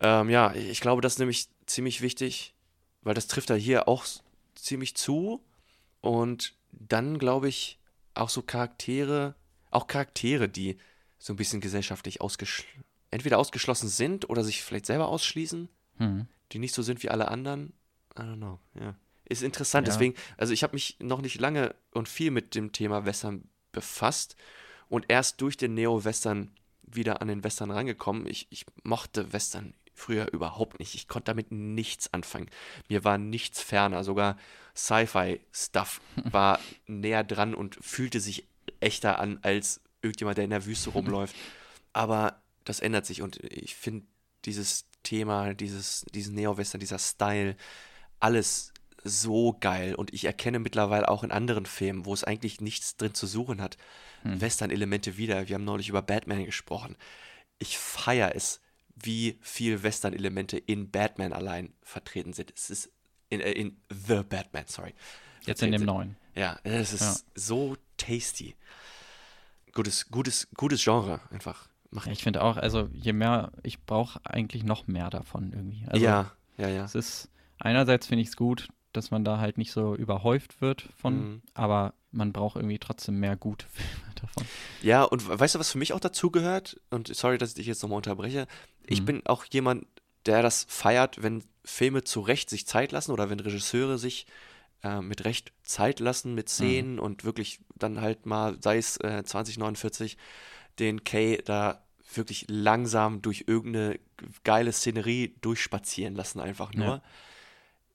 Ähm, 0.00 0.30
ja, 0.30 0.54
ich 0.54 0.80
glaube, 0.80 1.00
das 1.02 1.14
ist 1.14 1.18
nämlich 1.18 1.48
ziemlich 1.66 2.02
wichtig, 2.02 2.54
weil 3.02 3.14
das 3.14 3.26
trifft 3.26 3.50
da 3.50 3.54
hier 3.54 3.88
auch 3.88 4.04
ziemlich 4.54 4.94
zu 4.94 5.42
und 6.00 6.54
dann 6.70 7.18
glaube 7.18 7.48
ich 7.48 7.78
auch 8.14 8.28
so 8.28 8.42
Charaktere, 8.42 9.34
auch 9.70 9.86
Charaktere, 9.86 10.48
die 10.48 10.76
so 11.18 11.32
ein 11.32 11.36
bisschen 11.36 11.60
gesellschaftlich 11.60 12.20
ausgeschl 12.20 12.64
entweder 13.10 13.38
ausgeschlossen 13.38 13.88
sind 13.88 14.30
oder 14.30 14.42
sich 14.42 14.62
vielleicht 14.62 14.86
selber 14.86 15.08
ausschließen, 15.08 15.68
Hm. 15.98 16.26
die 16.52 16.58
nicht 16.58 16.74
so 16.74 16.80
sind 16.82 17.02
wie 17.02 17.10
alle 17.10 17.28
anderen. 17.28 17.72
I 18.16 18.20
don't 18.22 18.36
know, 18.36 18.58
ja. 18.78 18.94
Ist 19.24 19.42
interessant, 19.42 19.86
Ja. 19.86 19.92
deswegen, 19.94 20.14
also 20.36 20.52
ich 20.52 20.62
habe 20.62 20.74
mich 20.74 20.96
noch 21.00 21.22
nicht 21.22 21.40
lange 21.40 21.74
und 21.92 22.08
viel 22.08 22.30
mit 22.30 22.54
dem 22.54 22.72
Thema 22.72 23.06
Western 23.06 23.48
befasst 23.70 24.36
und 24.88 25.06
erst 25.08 25.40
durch 25.40 25.56
den 25.56 25.74
Neo-Western 25.74 26.54
wieder 26.82 27.22
an 27.22 27.28
den 27.28 27.42
Western 27.42 27.70
rangekommen. 27.70 28.26
Ich, 28.26 28.46
ich 28.50 28.66
mochte 28.82 29.32
Western 29.32 29.72
früher 29.94 30.30
überhaupt 30.32 30.78
nicht. 30.80 30.94
Ich 30.94 31.08
konnte 31.08 31.26
damit 31.26 31.50
nichts 31.52 32.12
anfangen. 32.12 32.50
Mir 32.88 33.04
war 33.04 33.16
nichts 33.16 33.62
ferner. 33.62 34.04
Sogar 34.04 34.36
Sci-Fi-Stuff 34.76 36.00
war 36.30 36.58
näher 36.86 37.24
dran 37.24 37.54
und 37.54 37.76
fühlte 37.80 38.20
sich 38.20 38.46
echter 38.80 39.18
an 39.18 39.38
als 39.42 39.80
irgendjemand, 40.02 40.36
der 40.38 40.44
in 40.44 40.50
der 40.50 40.66
Wüste 40.66 40.90
rumläuft. 40.94 41.34
Aber 41.92 42.42
das 42.64 42.80
ändert 42.80 43.06
sich 43.06 43.22
und 43.22 43.36
ich 43.42 43.74
finde 43.74 44.06
dieses 44.44 44.86
Thema, 45.02 45.54
dieses, 45.54 46.04
diesen 46.14 46.34
Neo-Western, 46.34 46.80
dieser 46.80 46.98
Style, 46.98 47.56
alles 48.22 48.72
so 49.04 49.56
geil 49.58 49.94
und 49.96 50.14
ich 50.14 50.24
erkenne 50.24 50.58
mittlerweile 50.60 51.08
auch 51.08 51.24
in 51.24 51.32
anderen 51.32 51.66
Filmen, 51.66 52.06
wo 52.06 52.14
es 52.14 52.22
eigentlich 52.24 52.60
nichts 52.60 52.96
drin 52.96 53.14
zu 53.14 53.26
suchen 53.26 53.60
hat, 53.60 53.76
Western-Elemente 54.22 55.16
wieder. 55.16 55.48
Wir 55.48 55.54
haben 55.56 55.64
neulich 55.64 55.88
über 55.88 56.02
Batman 56.02 56.44
gesprochen. 56.44 56.96
Ich 57.58 57.76
feiere 57.78 58.36
es, 58.36 58.60
wie 58.94 59.38
viel 59.40 59.82
Western-Elemente 59.82 60.56
in 60.56 60.90
Batman 60.92 61.32
allein 61.32 61.72
vertreten 61.82 62.32
sind. 62.32 62.52
Es 62.56 62.70
ist 62.70 62.92
in, 63.30 63.40
äh, 63.40 63.50
in 63.50 63.80
The 63.90 64.22
Batman, 64.22 64.64
sorry. 64.68 64.94
Jetzt 65.44 65.62
in 65.62 65.72
dem 65.72 65.80
sind. 65.80 65.86
neuen. 65.86 66.16
Ja, 66.36 66.60
es 66.62 66.92
ist 66.92 67.00
Ja. 67.00 67.16
so 67.34 67.76
tasty. 67.96 68.54
Gutes, 69.72 70.08
gutes, 70.10 70.46
gutes 70.54 70.84
Genre 70.84 71.20
einfach. 71.30 71.68
Macht, 71.90 72.06
Ja, 72.06 72.12
ich 72.12 72.22
finde 72.22 72.42
auch, 72.42 72.56
also 72.56 72.88
je 72.92 73.12
mehr, 73.12 73.50
ich 73.64 73.82
brauche 73.84 74.20
eigentlich 74.24 74.62
noch 74.62 74.86
mehr 74.86 75.10
davon 75.10 75.52
irgendwie. 75.52 75.84
Also 75.88 76.04
ja, 76.04 76.30
ja, 76.58 76.68
ja. 76.68 76.84
es 76.84 76.94
ist, 76.94 77.28
einerseits 77.62 78.06
finde 78.06 78.22
ich 78.22 78.28
es 78.28 78.36
gut, 78.36 78.68
dass 78.92 79.10
man 79.10 79.24
da 79.24 79.38
halt 79.38 79.56
nicht 79.58 79.72
so 79.72 79.94
überhäuft 79.94 80.60
wird 80.60 80.82
von, 80.98 81.14
Mhm. 81.34 81.42
aber 81.54 81.94
man 82.10 82.32
braucht 82.32 82.56
irgendwie 82.56 82.78
trotzdem 82.78 83.18
mehr 83.20 83.36
gute 83.36 83.66
Filme 83.72 84.14
davon. 84.20 84.44
Ja, 84.82 85.02
und 85.04 85.26
we- 85.28 85.40
weißt 85.40 85.54
du, 85.54 85.58
was 85.58 85.72
für 85.72 85.78
mich 85.78 85.92
auch 85.94 86.00
dazugehört? 86.00 86.78
Und 86.90 87.14
sorry, 87.14 87.38
dass 87.38 87.50
ich 87.50 87.54
dich 87.56 87.66
jetzt 87.66 87.82
nochmal 87.82 87.96
unterbreche. 87.98 88.46
Ich 88.86 89.00
Mhm. 89.00 89.04
bin 89.06 89.26
auch 89.26 89.44
jemand, 89.50 89.86
der 90.26 90.42
das 90.42 90.66
feiert, 90.68 91.22
wenn 91.22 91.42
Filme 91.64 92.04
zu 92.04 92.20
Recht 92.20 92.50
sich 92.50 92.66
Zeit 92.66 92.92
lassen 92.92 93.12
oder 93.12 93.30
wenn 93.30 93.40
Regisseure 93.40 93.98
sich 93.98 94.26
äh, 94.84 95.00
mit 95.00 95.24
Recht 95.24 95.52
Zeit 95.62 96.00
lassen 96.00 96.34
mit 96.34 96.48
Szenen 96.48 96.98
und 96.98 97.24
wirklich 97.24 97.60
dann 97.76 98.00
halt 98.00 98.26
mal, 98.26 98.56
sei 98.60 98.78
es 98.78 98.96
äh, 98.98 99.22
2049, 99.24 100.16
den 100.80 101.04
Kay 101.04 101.40
da 101.44 101.82
wirklich 102.14 102.46
langsam 102.48 103.22
durch 103.22 103.44
irgendeine 103.46 103.98
geile 104.44 104.72
Szenerie 104.72 105.34
durchspazieren 105.40 106.14
lassen, 106.14 106.40
einfach 106.40 106.74
nur. 106.74 106.86
Ja. 106.96 107.02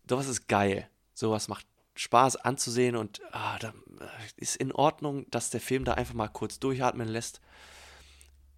Sowas 0.10 0.28
ist 0.28 0.48
geil. 0.48 0.90
Sowas 1.14 1.48
macht 1.48 1.66
Spaß 1.96 2.38
anzusehen 2.38 2.96
und 2.96 3.22
ah, 3.32 3.58
da 3.60 3.70
äh, 3.70 4.08
ist 4.38 4.56
in 4.56 4.72
Ordnung, 4.72 5.26
dass 5.32 5.50
der 5.50 5.62
Film 5.62 5.84
da 5.84 5.94
einfach 5.94 6.14
mal 6.14 6.28
kurz 6.28 6.60
durchatmen 6.60 7.08
lässt. 7.08 7.42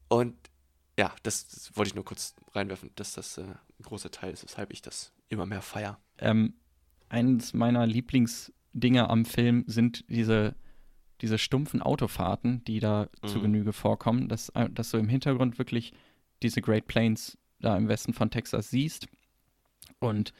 Und 0.09 0.35
ja, 0.97 1.13
das, 1.23 1.47
das 1.47 1.75
wollte 1.77 1.89
ich 1.89 1.95
nur 1.95 2.03
kurz 2.03 2.35
reinwerfen, 2.51 2.91
dass 2.95 3.13
das 3.13 3.37
äh, 3.37 3.43
ein 3.43 3.83
großer 3.83 4.11
Teil 4.11 4.33
ist, 4.33 4.43
weshalb 4.43 4.73
ich 4.73 4.81
das 4.81 5.13
immer 5.29 5.45
mehr 5.45 5.61
feier. 5.61 5.99
Ähm, 6.17 6.55
eines 7.07 7.53
meiner 7.53 7.87
Lieblingsdinge 7.87 9.09
am 9.09 9.23
Film 9.23 9.63
sind 9.67 10.03
diese, 10.09 10.55
diese 11.21 11.37
stumpfen 11.37 11.81
Autofahrten, 11.81 12.63
die 12.65 12.81
da 12.81 13.07
zu 13.25 13.37
Mhm. 13.37 13.43
Genüge 13.43 13.73
vorkommen, 13.73 14.27
dass, 14.27 14.49
äh, 14.49 14.69
dass 14.69 14.91
du 14.91 14.97
im 14.97 15.07
Hintergrund 15.07 15.57
wirklich 15.57 15.93
diese 16.43 16.61
Great 16.61 16.87
Plains 16.87 17.37
da 17.61 17.77
im 17.77 17.87
Westen 17.87 18.13
von 18.13 18.29
Texas 18.29 18.69
siehst. 18.69 19.07
Und 19.99 20.33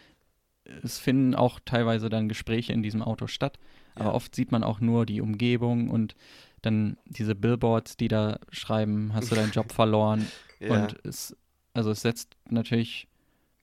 es 0.84 1.00
finden 1.00 1.36
auch 1.36 1.60
teilweise 1.66 2.10
dann 2.10 2.30
Gespräche 2.30 2.74
in 2.74 2.84
diesem 2.84 3.02
Auto 3.02 3.28
statt, 3.28 3.58
aber 3.96 4.06
Ja. 4.10 4.14
oft 4.14 4.36
sieht 4.36 4.52
man 4.52 4.64
auch 4.64 4.80
nur 4.80 5.06
die 5.06 5.22
Umgebung 5.22 5.90
und 5.90 6.16
dann 6.62 6.98
diese 7.06 7.36
Billboards, 7.36 7.96
die 7.98 8.08
da 8.10 8.40
schreiben, 8.52 9.14
hast 9.14 9.32
du 9.32 9.36
deinen 9.36 9.52
Job 9.52 9.72
verloren. 9.72 10.28
Ja. 10.60 10.84
Und 10.86 10.96
es, 11.06 11.36
also 11.74 11.92
es 11.92 12.02
setzt 12.02 12.36
natürlich 12.50 13.08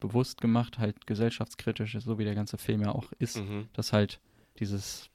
bewusst 0.01 0.41
gemacht, 0.41 0.79
halt 0.79 1.07
gesellschaftskritisch, 1.07 1.97
so 2.01 2.19
wie 2.19 2.25
der 2.25 2.35
ganze 2.35 2.59
Film 2.59 2.83
ja 2.83 2.93
auch 2.93 3.13
ist, 3.19 3.37
Mhm. 3.39 3.69
dass 3.73 3.93
halt 3.93 4.21
dieses 4.59 5.11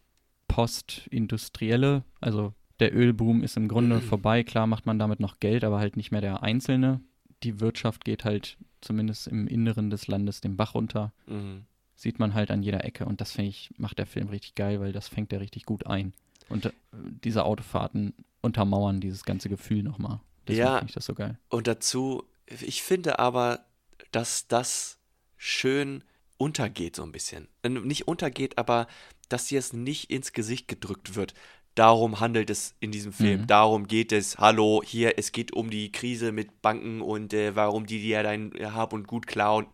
Postindustrielle, 0.47 2.03
also 2.19 2.53
der 2.79 2.95
Ölboom 2.95 3.43
ist 3.43 3.57
im 3.57 3.67
Grunde 3.67 3.97
Mhm. 3.97 4.01
vorbei, 4.01 4.43
klar 4.43 4.67
macht 4.67 4.85
man 4.85 4.99
damit 4.99 5.19
noch 5.19 5.39
Geld, 5.39 5.63
aber 5.63 5.79
halt 5.79 5.97
nicht 5.97 6.11
mehr 6.11 6.21
der 6.21 6.43
Einzelne. 6.43 7.01
Die 7.43 7.59
Wirtschaft 7.59 8.05
geht 8.05 8.25
halt 8.25 8.57
zumindest 8.81 9.27
im 9.27 9.47
Inneren 9.47 9.89
des 9.89 10.07
Landes 10.07 10.41
den 10.41 10.57
Bach 10.57 10.75
runter. 10.75 11.13
Mhm. 11.27 11.65
Sieht 12.01 12.17
man 12.17 12.33
halt 12.33 12.49
an 12.49 12.63
jeder 12.63 12.83
Ecke 12.83 13.05
und 13.05 13.21
das 13.21 13.33
finde 13.33 13.49
ich, 13.49 13.69
macht 13.77 13.99
der 13.99 14.07
Film 14.07 14.29
richtig 14.29 14.55
geil, 14.55 14.79
weil 14.79 14.91
das 14.91 15.07
fängt 15.07 15.31
er 15.31 15.39
richtig 15.39 15.65
gut 15.65 15.85
ein. 15.85 16.13
Und 16.49 16.65
äh, 16.65 16.71
diese 16.91 17.45
Autofahrten 17.45 18.15
untermauern 18.41 18.99
dieses 18.99 19.23
ganze 19.23 19.49
Gefühl 19.49 19.83
nochmal. 19.83 20.19
Deswegen 20.47 20.65
Ja. 20.65 20.77
finde 20.79 20.89
ich 20.89 20.95
das 20.95 21.05
so 21.05 21.13
geil. 21.13 21.37
Und 21.49 21.67
dazu, 21.67 22.23
ich 22.47 22.81
finde 22.81 23.19
aber, 23.19 23.65
dass 24.11 24.47
das 24.47 24.97
schön 25.37 26.03
untergeht 26.39 26.95
so 26.95 27.03
ein 27.03 27.11
bisschen. 27.11 27.47
Äh, 27.61 27.69
Nicht 27.69 28.07
untergeht, 28.07 28.57
aber 28.57 28.87
dass 29.29 29.45
dir 29.45 29.59
es 29.59 29.71
nicht 29.71 30.09
ins 30.09 30.33
Gesicht 30.33 30.67
gedrückt 30.67 31.13
wird. 31.13 31.35
Darum 31.75 32.19
handelt 32.19 32.49
es 32.49 32.73
in 32.79 32.91
diesem 32.91 33.13
Film. 33.13 33.41
Mhm. 33.41 33.47
Darum 33.47 33.85
geht 33.85 34.11
es. 34.11 34.39
Hallo, 34.39 34.81
hier, 34.83 35.19
es 35.19 35.31
geht 35.31 35.53
um 35.53 35.69
die 35.69 35.91
Krise 35.91 36.31
mit 36.31 36.63
Banken 36.63 37.01
und 37.01 37.31
äh, 37.35 37.55
warum 37.55 37.85
die 37.85 38.01
dir 38.01 38.23
dein 38.23 38.51
Hab 38.73 38.91
und 38.91 39.05
Gut 39.05 39.27
klauen. 39.27 39.67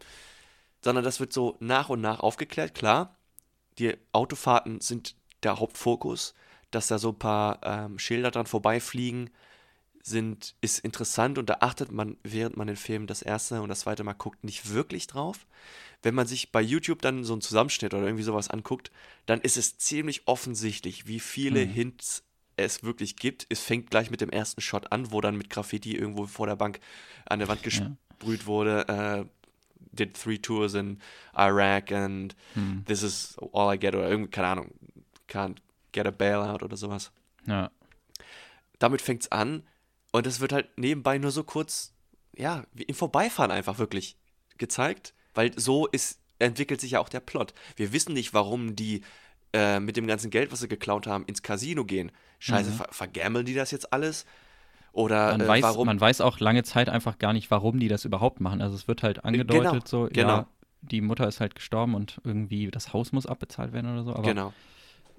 Sondern 0.83 1.03
das 1.03 1.19
wird 1.19 1.33
so 1.33 1.57
nach 1.59 1.89
und 1.89 2.01
nach 2.01 2.19
aufgeklärt. 2.19 2.75
Klar, 2.75 3.15
die 3.79 3.97
Autofahrten 4.11 4.79
sind 4.81 5.15
der 5.43 5.59
Hauptfokus, 5.59 6.33
dass 6.71 6.87
da 6.87 6.97
so 6.97 7.09
ein 7.09 7.19
paar 7.19 7.59
ähm, 7.63 7.99
Schilder 7.99 8.31
dran 8.31 8.45
vorbeifliegen, 8.45 9.29
sind, 10.03 10.55
ist 10.61 10.79
interessant 10.79 11.37
und 11.37 11.49
da 11.49 11.57
achtet 11.59 11.91
man, 11.91 12.17
während 12.23 12.55
man 12.55 12.67
den 12.67 12.77
Film 12.77 13.07
das 13.07 13.21
erste 13.21 13.61
und 13.61 13.69
das 13.69 13.81
zweite 13.81 14.03
Mal 14.03 14.13
guckt, 14.13 14.43
nicht 14.43 14.71
wirklich 14.71 15.07
drauf. 15.07 15.45
Wenn 16.01 16.15
man 16.15 16.27
sich 16.27 16.51
bei 16.51 16.61
YouTube 16.61 17.01
dann 17.01 17.23
so 17.23 17.33
einen 17.33 17.41
Zusammenschnitt 17.41 17.93
oder 17.93 18.05
irgendwie 18.05 18.23
sowas 18.23 18.49
anguckt, 18.49 18.91
dann 19.25 19.41
ist 19.41 19.57
es 19.57 19.77
ziemlich 19.77 20.27
offensichtlich, 20.27 21.07
wie 21.07 21.19
viele 21.19 21.65
Mhm. 21.65 21.69
Hints 21.69 22.23
es 22.55 22.83
wirklich 22.83 23.17
gibt. 23.17 23.45
Es 23.49 23.59
fängt 23.59 23.91
gleich 23.91 24.09
mit 24.09 24.21
dem 24.21 24.29
ersten 24.29 24.61
Shot 24.61 24.91
an, 24.91 25.11
wo 25.11 25.21
dann 25.21 25.37
mit 25.37 25.49
Graffiti 25.49 25.95
irgendwo 25.95 26.25
vor 26.25 26.47
der 26.47 26.55
Bank 26.55 26.79
an 27.25 27.39
der 27.39 27.47
Wand 27.47 27.63
gesprüht 27.63 28.45
wurde. 28.45 28.87
Äh, 28.87 29.25
did 29.91 30.15
three 30.15 30.37
tours 30.37 30.73
in 30.73 30.99
Iraq 31.35 31.91
and 31.91 32.35
Hm. 32.53 32.83
this 32.85 33.03
is 33.03 33.35
all 33.53 33.73
I 33.73 33.77
get 33.79 33.95
oder 33.95 34.09
irgendwie, 34.09 34.31
keine 34.31 34.47
Ahnung, 34.47 34.71
can't 35.29 35.57
get 35.91 36.05
a 36.05 36.11
bailout 36.11 36.63
oder 36.63 36.77
sowas. 36.77 37.11
Ja. 37.45 37.71
Damit 38.79 39.01
fängt's 39.01 39.31
an 39.31 39.63
und 40.11 40.27
es 40.27 40.39
wird 40.39 40.53
halt 40.53 40.69
nebenbei 40.77 41.17
nur 41.17 41.31
so 41.31 41.43
kurz, 41.43 41.93
ja, 42.35 42.63
wie 42.73 42.83
im 42.83 42.95
Vorbeifahren 42.95 43.51
einfach 43.51 43.79
wirklich 43.79 44.17
gezeigt, 44.57 45.13
weil 45.33 45.57
so 45.57 45.87
ist, 45.87 46.19
entwickelt 46.39 46.81
sich 46.81 46.91
ja 46.91 46.99
auch 46.99 47.09
der 47.09 47.19
Plot. 47.19 47.53
Wir 47.75 47.93
wissen 47.93 48.13
nicht, 48.13 48.33
warum 48.33 48.75
die 48.75 49.01
äh, 49.53 49.79
mit 49.79 49.97
dem 49.97 50.05
ganzen 50.07 50.29
Geld, 50.29 50.51
was 50.51 50.59
sie 50.59 50.67
geklaut 50.67 51.07
haben, 51.07 51.25
ins 51.25 51.41
Casino 51.41 51.85
gehen. 51.85 52.11
Scheiße, 52.39 52.71
ver 52.71 52.87
vergammeln 52.91 53.45
die 53.45 53.55
das 53.55 53.71
jetzt 53.71 53.91
alles? 53.91 54.25
Oder 54.97 55.31
Man, 55.33 55.41
äh, 55.41 55.47
weiß, 55.47 55.63
warum? 55.63 55.85
man 55.85 56.01
weiß 56.01 56.21
auch 56.21 56.39
lange 56.39 56.63
Zeit 56.63 56.89
einfach 56.89 57.19
gar 57.19 57.31
nicht, 57.31 57.51
warum 57.51 57.79
die 57.79 57.87
das 57.87 58.03
überhaupt 58.03 58.41
machen. 58.41 58.63
Also 58.63 58.75
es 58.75 58.87
wird 58.87 59.03
halt 59.03 59.23
angedeutet 59.23 59.87
so, 59.87 60.09
genau. 60.11 60.27
ja, 60.29 60.47
die 60.81 61.01
Mutter 61.01 61.27
ist 61.27 61.39
halt 61.39 61.53
gestorben 61.53 61.93
und 61.93 62.19
irgendwie 62.23 62.71
das 62.71 62.93
Haus 62.93 63.11
muss 63.11 63.27
abbezahlt 63.27 63.73
werden 63.73 63.91
oder 63.93 64.03
so. 64.03 64.13
Aber 64.13 64.23
genau. 64.23 64.53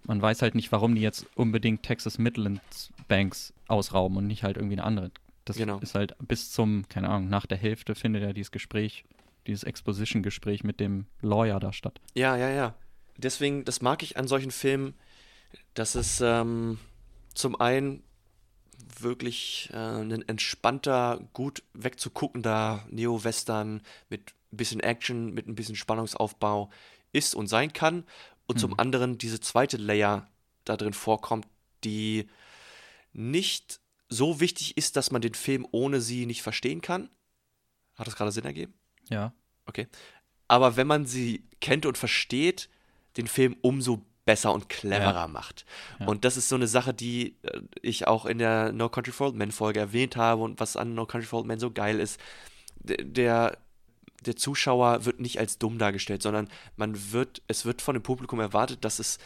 man 0.03 0.21
weiß 0.21 0.43
halt 0.43 0.57
nicht, 0.57 0.73
warum 0.73 0.97
die 0.97 1.01
jetzt 1.01 1.27
unbedingt 1.37 1.85
Texas 1.85 2.19
Midlands 2.19 2.93
Banks 3.07 3.55
ausrauben 3.69 4.17
und 4.17 4.27
nicht 4.27 4.43
halt 4.43 4.57
irgendwie 4.57 4.75
eine 4.75 4.85
andere. 4.85 5.13
Das 5.45 5.57
Genau. 5.57 5.79
ist 5.79 5.95
halt 5.95 6.17
bis 6.27 6.51
zum, 6.51 6.89
keine 6.89 7.09
Ahnung, 7.09 7.29
nach 7.29 7.47
der 7.47 7.59
Hälfte 7.59 7.95
findet 7.95 8.23
ja 8.25 8.33
dieses 8.33 8.51
Gespräch, 8.51 9.05
dieses 9.47 9.63
Exposition-Gespräch 9.63 10.65
mit 10.65 10.81
dem 10.81 11.07
Lawyer 11.23 11.61
da 11.61 11.73
statt. 11.73 12.01
Ja, 12.15 12.37
ja, 12.37 12.51
ja. 12.51 12.75
Deswegen, 13.17 13.65
das 13.65 13.81
mag 13.81 14.03
ich 14.03 14.17
an 14.17 14.27
solchen 14.27 14.51
Filmen, 14.51 14.95
dass 15.75 15.95
es 15.95 16.21
ähm, 16.21 16.79
zum 17.33 17.61
einen 17.61 18.03
wirklich 19.01 19.71
äh, 19.73 19.77
ein 19.77 20.27
entspannter, 20.29 21.21
gut 21.33 21.63
wegzuguckender 21.75 22.87
Neo-Western 22.91 23.83
mit 24.09 24.35
ein 24.53 24.57
bisschen 24.57 24.81
Action, 24.81 25.33
mit 25.35 25.47
ein 25.47 25.55
bisschen 25.55 25.77
Spannungsaufbau 25.77 26.71
ist 27.13 27.35
und 27.35 27.49
sein 27.49 27.73
kann. 27.73 28.05
Und 28.47 28.59
zum 28.59 28.79
anderen 28.79 29.19
diese 29.19 29.41
zweite 29.41 29.77
Layer 29.77 30.27
da 30.65 30.79
drin 30.79 30.95
vorkommt, 30.95 31.47
die 31.85 32.29
nicht 33.13 33.81
so 34.09 34.41
wichtig 34.41 34.77
ist, 34.79 34.97
dass 34.97 35.11
man 35.11 35.21
den 35.21 35.35
Film 35.35 35.67
ohne 35.71 36.01
sie 36.01 36.25
nicht 36.25 36.43
verstehen 36.43 36.81
kann. 36.81 37.11
Hat 37.95 38.07
das 38.07 38.17
gerade 38.17 38.33
Sinn 38.33 38.45
ergeben? 38.45 38.73
Ja. 39.11 39.35
Okay. 39.67 39.87
Aber 40.47 40.77
wenn 40.77 40.87
man 40.87 41.05
sie 41.05 41.45
kennt 41.61 41.85
und 41.85 41.99
versteht, 41.99 42.71
den 43.19 43.27
Film 43.27 43.57
umso 43.61 44.07
besser 44.29 44.53
und 44.53 44.69
cleverer 44.69 45.15
Ja. 45.15 45.27
macht. 45.27 45.65
Ja. 46.01 46.07
Und 46.07 46.27
das 46.27 46.37
ist 46.37 46.51
so 46.51 46.55
eine 46.55 46.67
Sache, 46.67 46.93
die 46.93 47.35
äh, 47.45 47.63
ich 47.81 48.07
auch 48.07 48.27
in 48.27 48.37
der 48.37 48.73
No 48.73 48.91
Country 48.91 49.11
for 49.11 49.29
Old 49.29 49.37
Men 49.37 49.53
Folge 49.53 49.81
erwähnt 49.81 50.17
habe 50.17 50.43
und 50.43 50.61
was 50.61 50.77
an 50.77 50.93
No 50.93 51.07
Country 51.07 51.27
for 51.27 51.39
Old 51.39 51.49
Men 51.49 51.59
so 51.59 51.71
geil 51.71 51.99
ist. 51.99 52.21
Der, 52.77 53.57
der 54.27 54.37
Zuschauer 54.37 55.07
wird 55.07 55.19
nicht 55.19 55.39
als 55.39 55.57
dumm 55.59 55.79
dargestellt, 55.79 56.21
sondern 56.21 56.51
man 56.77 57.11
wird, 57.13 57.41
es 57.49 57.65
wird 57.65 57.81
von 57.81 57.95
dem 57.95 58.03
Publikum 58.03 58.39
erwartet, 58.39 58.85
dass 58.85 58.99
es 58.99 59.19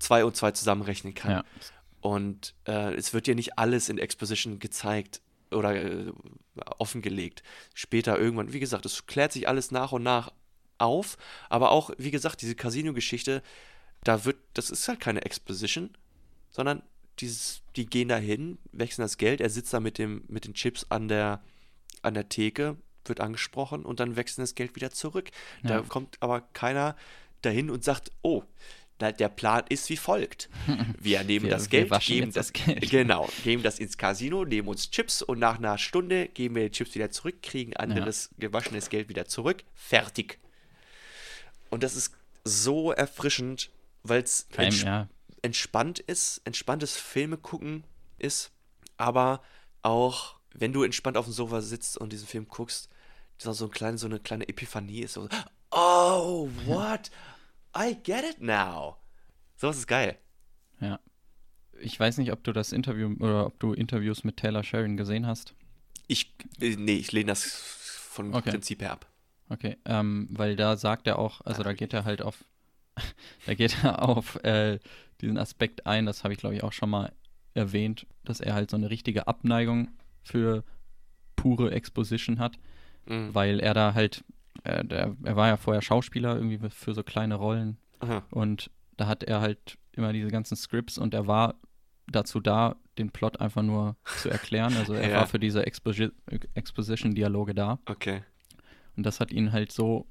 zwei 0.00 0.24
und 0.24 0.34
zwei 0.34 0.50
zusammenrechnen 0.50 1.14
kann. 1.14 1.30
Ja. 1.30 1.44
Und 2.00 2.56
äh, 2.66 2.92
es 2.94 3.14
wird 3.14 3.28
ja 3.28 3.34
nicht 3.34 3.56
alles 3.56 3.88
in 3.88 3.98
Exposition 3.98 4.58
gezeigt 4.58 5.20
oder 5.52 5.76
äh, 5.76 6.12
offengelegt. 6.78 7.44
Später 7.72 8.18
irgendwann, 8.18 8.52
wie 8.52 8.58
gesagt, 8.58 8.84
es 8.84 9.06
klärt 9.06 9.30
sich 9.32 9.46
alles 9.46 9.70
nach 9.70 9.92
und 9.92 10.02
nach 10.02 10.32
auf. 10.78 11.18
Aber 11.48 11.70
auch, 11.70 11.90
wie 11.98 12.10
gesagt, 12.10 12.42
diese 12.42 12.56
Casino-Geschichte, 12.56 13.42
da 14.04 14.24
wird, 14.24 14.36
das 14.54 14.70
ist 14.70 14.86
halt 14.88 15.00
keine 15.00 15.24
Exposition, 15.24 15.90
sondern 16.50 16.82
dieses, 17.18 17.62
die 17.76 17.86
gehen 17.86 18.08
da 18.08 18.16
hin, 18.16 18.58
wechseln 18.72 19.02
das 19.02 19.18
Geld, 19.18 19.40
er 19.40 19.50
sitzt 19.50 19.72
da 19.74 19.80
mit, 19.80 19.98
dem, 19.98 20.24
mit 20.28 20.44
den 20.46 20.54
Chips 20.54 20.86
an 20.88 21.08
der, 21.08 21.42
an 22.02 22.14
der 22.14 22.28
Theke, 22.28 22.76
wird 23.04 23.20
angesprochen 23.20 23.84
und 23.84 24.00
dann 24.00 24.16
wechseln 24.16 24.42
das 24.42 24.54
Geld 24.54 24.74
wieder 24.76 24.90
zurück. 24.90 25.30
Da 25.62 25.76
Ja. 25.76 25.82
kommt 25.82 26.16
aber 26.20 26.40
keiner 26.52 26.96
dahin 27.42 27.70
und 27.70 27.84
sagt, 27.84 28.10
oh, 28.22 28.42
da, 28.98 29.12
der 29.12 29.30
Plan 29.30 29.64
ist 29.70 29.88
wie 29.88 29.96
folgt. 29.96 30.48
Wir 30.98 31.24
nehmen 31.24 31.46
Wir- 31.46 31.50
das 31.52 31.68
Geld, 31.70 31.90
geben 32.00 32.32
das, 32.32 32.52
das 32.52 32.52
Geld. 32.52 32.80
Genau, 32.90 33.28
geben 33.44 33.62
das 33.62 33.78
ins 33.78 33.96
Casino, 33.98 34.44
nehmen 34.44 34.68
uns 34.68 34.90
Chips 34.90 35.22
und 35.22 35.38
nach 35.38 35.56
einer 35.58 35.78
Stunde 35.78 36.28
geben 36.28 36.54
wir 36.54 36.64
die 36.64 36.70
Chips 36.70 36.94
wieder 36.94 37.10
zurück, 37.10 37.42
kriegen 37.42 37.74
anderes 37.76 38.30
gewaschenes 38.38 38.88
Geld 38.90 39.08
wieder 39.08 39.26
zurück. 39.26 39.62
Fertig. 39.74 40.38
Und 41.70 41.82
das 41.82 41.96
ist 41.96 42.12
so 42.44 42.92
erfrischend, 42.92 43.70
weil 44.02 44.22
es 44.22 44.46
allem, 44.56 44.74
ja, 44.74 45.08
entspannt 45.42 45.98
ist, 45.98 46.40
entspanntes 46.44 46.96
Filme 46.96 47.36
gucken 47.36 47.84
ist, 48.18 48.52
aber 48.96 49.42
auch, 49.82 50.36
wenn 50.52 50.72
du 50.72 50.82
entspannt 50.82 51.16
auf 51.16 51.24
dem 51.26 51.32
Sofa 51.32 51.60
sitzt 51.60 51.96
und 51.98 52.12
diesen 52.12 52.26
Film 52.26 52.48
guckst, 52.48 52.90
so, 53.38 53.64
ein 53.64 53.70
klein, 53.70 53.96
so 53.96 54.06
eine 54.06 54.20
kleine 54.20 54.48
Epiphanie 54.48 55.00
ist. 55.00 55.14
So, 55.14 55.28
oh, 55.70 56.50
what? 56.66 57.10
I 57.76 57.96
get 58.02 58.24
it 58.24 58.40
now. 58.40 58.96
Sowas 59.56 59.78
ist 59.78 59.86
geil. 59.86 60.18
ja. 60.80 60.98
Ich 61.82 61.98
weiß 61.98 62.18
nicht, 62.18 62.30
ob 62.30 62.44
du 62.44 62.52
das 62.52 62.72
Interview 62.72 63.16
oder 63.20 63.46
ob 63.46 63.58
du 63.58 63.72
Interviews 63.72 64.22
mit 64.22 64.36
Taylor 64.36 64.62
Sheridan 64.62 64.98
gesehen 64.98 65.26
hast. 65.26 65.54
Ich, 66.08 66.34
äh, 66.60 66.76
nee, 66.76 66.96
ich 66.96 67.10
lehne 67.12 67.28
das 67.28 67.42
von 67.44 68.34
Okay. 68.34 68.50
Prinzip 68.50 68.82
her 68.82 68.92
ab. 68.92 69.06
Okay, 69.48 69.78
ähm, 69.86 70.28
weil 70.30 70.56
da 70.56 70.76
sagt 70.76 71.06
er 71.06 71.18
auch, 71.18 71.40
also 71.40 71.62
da 71.62 71.72
geht 71.72 71.94
er 71.94 72.04
halt 72.04 72.20
auf, 72.20 72.44
da 73.46 73.54
geht 73.54 73.76
er 73.84 74.02
auf 74.08 74.36
äh, 74.44 74.78
diesen 75.20 75.38
Aspekt 75.38 75.86
ein, 75.86 76.06
das 76.06 76.24
habe 76.24 76.32
ich 76.34 76.40
glaube 76.40 76.54
ich 76.54 76.62
auch 76.62 76.72
schon 76.72 76.90
mal 76.90 77.12
erwähnt, 77.54 78.06
dass 78.24 78.40
er 78.40 78.54
halt 78.54 78.70
so 78.70 78.76
eine 78.76 78.90
richtige 78.90 79.26
Abneigung 79.26 79.88
für 80.22 80.64
pure 81.36 81.70
Exposition 81.72 82.38
hat, 82.38 82.58
Mhm. 83.06 83.34
weil 83.34 83.60
er 83.60 83.72
da 83.74 83.94
halt, 83.94 84.22
äh, 84.64 84.84
der, 84.84 85.16
er 85.24 85.34
war 85.36 85.48
ja 85.48 85.56
vorher 85.56 85.80
Schauspieler 85.82 86.36
irgendwie 86.36 86.58
für 86.68 86.92
so 86.94 87.02
kleine 87.02 87.34
Rollen 87.36 87.78
Aha. 88.00 88.22
und 88.30 88.70
da 88.98 89.06
hat 89.06 89.24
er 89.24 89.40
halt 89.40 89.78
immer 89.92 90.12
diese 90.12 90.28
ganzen 90.28 90.54
Scripts 90.56 90.98
und 90.98 91.14
er 91.14 91.26
war 91.26 91.54
dazu 92.06 92.40
da, 92.40 92.76
den 92.98 93.10
Plot 93.10 93.40
einfach 93.40 93.62
nur 93.62 93.96
zu 94.18 94.28
erklären. 94.28 94.76
Also 94.76 94.92
er 94.92 95.08
Ja. 95.10 95.16
war 95.16 95.26
für 95.26 95.38
diese 95.38 95.64
Exposi 95.66 96.10
Exposition-Dialoge 96.54 97.54
da. 97.54 97.78
Okay. 97.86 98.22
Und 98.96 99.06
das 99.06 99.18
hat 99.20 99.32
ihn 99.32 99.52
halt 99.52 99.72
so 99.72 100.06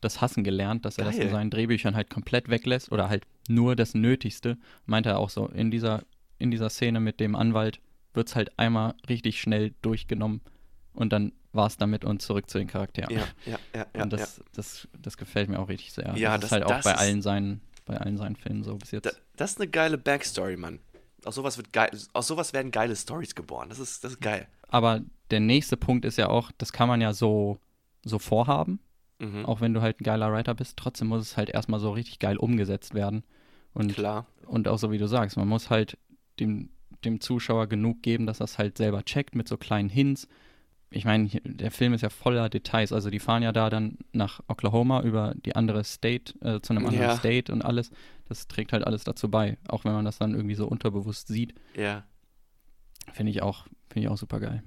das 0.00 0.20
Hassen 0.20 0.44
gelernt, 0.44 0.84
dass 0.84 0.98
er 0.98 1.04
das 1.04 1.16
in 1.16 1.22
Geil. 1.22 1.30
seinen 1.30 1.50
Drehbüchern 1.50 1.94
halt 1.96 2.10
komplett 2.10 2.48
weglässt 2.48 2.92
oder 2.92 3.08
halt 3.08 3.24
nur 3.48 3.76
das 3.76 3.94
Nötigste. 3.94 4.56
Meinte 4.86 5.10
er 5.10 5.18
auch 5.18 5.30
so, 5.30 5.46
in 5.48 5.70
dieser, 5.70 6.04
in 6.38 6.50
dieser 6.50 6.70
Szene 6.70 7.00
mit 7.00 7.20
dem 7.20 7.34
Anwalt 7.34 7.80
wird 8.14 8.28
es 8.28 8.36
halt 8.36 8.58
einmal 8.58 8.94
richtig 9.08 9.40
schnell 9.40 9.74
durchgenommen 9.82 10.40
und 10.92 11.12
dann 11.12 11.32
war 11.52 11.66
es 11.66 11.76
damit 11.76 12.04
und 12.04 12.22
zurück 12.22 12.48
zu 12.50 12.58
den 12.58 12.68
Charakteren. 12.68 13.14
Ja, 13.14 13.26
ja, 13.46 13.58
ja, 13.74 13.86
ja. 13.94 14.02
und 14.02 14.12
ja. 14.12 14.18
das, 14.18 14.42
das, 14.54 14.88
das 15.00 15.16
gefällt 15.16 15.48
mir 15.48 15.58
auch 15.58 15.68
richtig 15.68 15.92
sehr. 15.92 16.14
Ja, 16.16 16.32
das, 16.36 16.40
das- 16.40 16.44
ist 16.44 16.52
halt 16.52 16.64
auch 16.64 16.68
das 16.68 16.84
bei 16.84 16.94
allen 16.94 17.22
seinen, 17.22 17.60
bei 17.84 17.96
allen 17.96 18.16
seinen 18.16 18.36
Filmen 18.36 18.62
so 18.62 18.76
bis 18.76 18.90
jetzt. 18.90 19.06
Da, 19.06 19.10
das 19.36 19.52
ist 19.52 19.60
eine 19.60 19.70
geile 19.70 19.98
Backstory, 19.98 20.56
Mann. 20.56 20.78
Aus 21.24 21.34
sowas, 21.34 21.56
wird 21.56 21.72
geil, 21.72 21.90
aus 22.12 22.26
sowas 22.28 22.52
werden 22.52 22.70
geile 22.70 22.94
Stories 22.94 23.34
geboren. 23.34 23.68
Das 23.68 23.78
ist, 23.78 24.04
das 24.04 24.12
ist 24.12 24.20
geil. 24.20 24.46
Aber 24.68 25.00
der 25.30 25.40
nächste 25.40 25.76
Punkt 25.76 26.04
ist 26.04 26.16
ja 26.16 26.28
auch, 26.28 26.52
das 26.58 26.72
kann 26.72 26.88
man 26.88 27.00
ja 27.00 27.12
so, 27.12 27.58
so 28.04 28.18
vorhaben, 28.18 28.78
Mhm. 29.20 29.44
auch 29.46 29.60
wenn 29.60 29.74
du 29.74 29.82
halt 29.82 30.00
ein 30.00 30.04
geiler 30.04 30.32
Writer 30.32 30.54
bist. 30.54 30.76
Trotzdem 30.76 31.08
muss 31.08 31.22
es 31.22 31.36
halt 31.36 31.50
erstmal 31.50 31.80
so 31.80 31.90
richtig 31.90 32.18
geil 32.20 32.36
umgesetzt 32.36 32.94
werden. 32.94 33.24
Und, 33.74 33.94
Klar. 33.94 34.26
und 34.46 34.68
auch 34.68 34.78
so 34.78 34.90
wie 34.92 34.98
du 34.98 35.06
sagst, 35.08 35.36
man 35.36 35.48
muss 35.48 35.70
halt 35.70 35.98
dem, 36.40 36.70
dem 37.04 37.20
Zuschauer 37.20 37.66
genug 37.66 38.02
geben, 38.02 38.26
dass 38.26 38.40
er 38.40 38.44
es 38.44 38.58
halt 38.58 38.78
selber 38.78 39.04
checkt 39.04 39.34
mit 39.34 39.48
so 39.48 39.56
kleinen 39.56 39.88
Hints. 39.88 40.28
Ich 40.90 41.04
meine, 41.04 41.28
der 41.44 41.70
Film 41.70 41.92
ist 41.92 42.00
ja 42.00 42.08
voller 42.08 42.48
Details. 42.48 42.92
Also 42.92 43.10
die 43.10 43.18
fahren 43.18 43.42
ja 43.42 43.52
da 43.52 43.68
dann 43.70 43.98
nach 44.12 44.40
Oklahoma 44.48 45.02
über 45.02 45.34
die 45.44 45.54
andere 45.54 45.84
State, 45.84 46.34
äh, 46.40 46.60
zu 46.60 46.72
einem 46.72 46.86
anderen 46.86 47.08
Ja. 47.10 47.16
State 47.16 47.52
und 47.52 47.62
alles. 47.62 47.90
Das 48.26 48.48
trägt 48.48 48.72
halt 48.72 48.86
alles 48.86 49.04
dazu 49.04 49.30
bei. 49.30 49.58
Auch 49.68 49.84
wenn 49.84 49.92
man 49.92 50.04
das 50.06 50.18
dann 50.18 50.34
irgendwie 50.34 50.54
so 50.54 50.66
unterbewusst 50.66 51.28
sieht, 51.28 51.54
Ja. 51.76 52.04
finde 53.12 53.30
ich 53.30 53.42
auch, 53.42 53.66
finde 53.90 54.06
ich 54.06 54.08
auch 54.08 54.16
super 54.16 54.40
geil. 54.40 54.62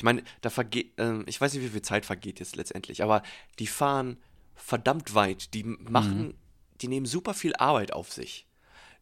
Ich 0.00 0.04
meine, 0.04 0.22
da 0.40 0.48
vergeht, 0.48 0.92
ähm, 0.96 1.24
ich 1.26 1.38
weiß 1.38 1.52
nicht, 1.52 1.62
wie 1.62 1.68
viel 1.68 1.82
Zeit 1.82 2.06
vergeht 2.06 2.40
jetzt 2.40 2.56
letztendlich, 2.56 3.02
aber 3.02 3.22
die 3.58 3.66
fahren 3.66 4.16
verdammt 4.54 5.14
weit. 5.14 5.52
Die 5.52 5.62
machen, 5.62 6.28
Mhm. 6.28 6.34
die 6.80 6.88
nehmen 6.88 7.04
super 7.04 7.34
viel 7.34 7.54
Arbeit 7.56 7.92
auf 7.92 8.10
sich. 8.10 8.46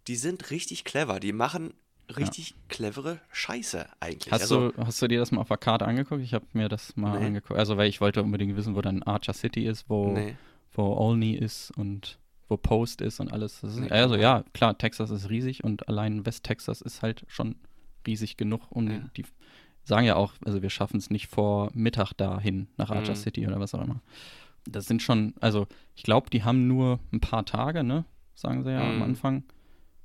Die 0.09 0.17
sind 0.17 0.51
richtig 0.51 0.83
clever. 0.83 1.21
Die 1.21 1.33
machen 1.33 1.73
richtig 2.17 2.57
clevere 2.69 3.21
Scheiße 3.31 3.87
eigentlich. 4.01 4.33
Hast, 4.33 4.41
also, 4.41 4.71
du, 4.73 4.85
hast 4.85 5.01
du 5.01 5.07
dir 5.07 5.21
das 5.21 5.31
mal 5.31 5.41
auf 5.41 5.47
der 5.47 5.57
Karte 5.57 5.87
angeguckt? 5.87 6.21
Ich 6.21 6.35
habe 6.35 6.47
mir 6.53 6.69
das 6.69 6.97
mal 6.97 7.21
Nee. 7.21 7.27
angeguckt. 7.27 7.57
Also, 7.61 7.77
weil 7.77 7.89
ich 7.89 8.01
wollte 8.01 8.21
unbedingt 8.25 8.57
wissen, 8.57 8.75
wo 8.75 8.81
dann 8.83 9.05
Archer 9.05 9.35
City 9.35 9.67
ist, 9.67 9.89
wo, 9.89 10.15
nee. 10.15 10.35
wo 10.73 10.83
Olney 10.97 11.35
ist 11.37 11.71
und 11.77 12.19
wo 12.49 12.57
Post 12.57 13.03
ist 13.03 13.21
und 13.21 13.33
alles. 13.33 13.63
Ist, 13.63 13.77
Nee, 13.77 13.91
also 13.91 14.17
ja, 14.17 14.43
klar, 14.53 14.77
Texas 14.77 15.11
ist 15.11 15.31
riesig 15.31 15.63
und 15.63 15.87
allein 15.87 16.27
West-Texas 16.27 16.81
ist 16.81 17.03
halt 17.03 17.23
schon 17.29 17.55
riesig 18.05 18.37
genug, 18.37 18.63
um 18.71 18.91
Ja. 18.91 18.99
die 19.17 19.25
sagen 19.89 20.07
ja 20.07 20.17
auch, 20.17 20.35
also 20.45 20.63
wir 20.63 20.71
schaffen 20.71 20.99
es 20.99 21.11
nicht 21.11 21.29
vor 21.29 21.71
Mittag 21.75 22.13
dahin 22.13 22.69
nach 22.77 22.91
Archer 22.91 23.13
Mhm. 23.15 23.17
City 23.17 23.47
oder 23.47 23.59
was 23.59 23.75
auch 23.75 23.83
immer. 23.83 24.01
Das 24.65 24.87
sind 24.87 25.03
schon, 25.03 25.35
also 25.41 25.67
ich 25.97 26.03
glaube, 26.03 26.29
die 26.31 26.45
haben 26.45 26.69
nur 26.69 27.01
ein 27.13 27.21
paar 27.21 27.45
Tage, 27.47 27.83
ne? 27.83 28.05
Sagen 28.35 28.63
sie 28.63 28.71
ja 28.73 28.87
am 28.87 28.97
Mhm. 28.97 29.03
Anfang, 29.03 29.45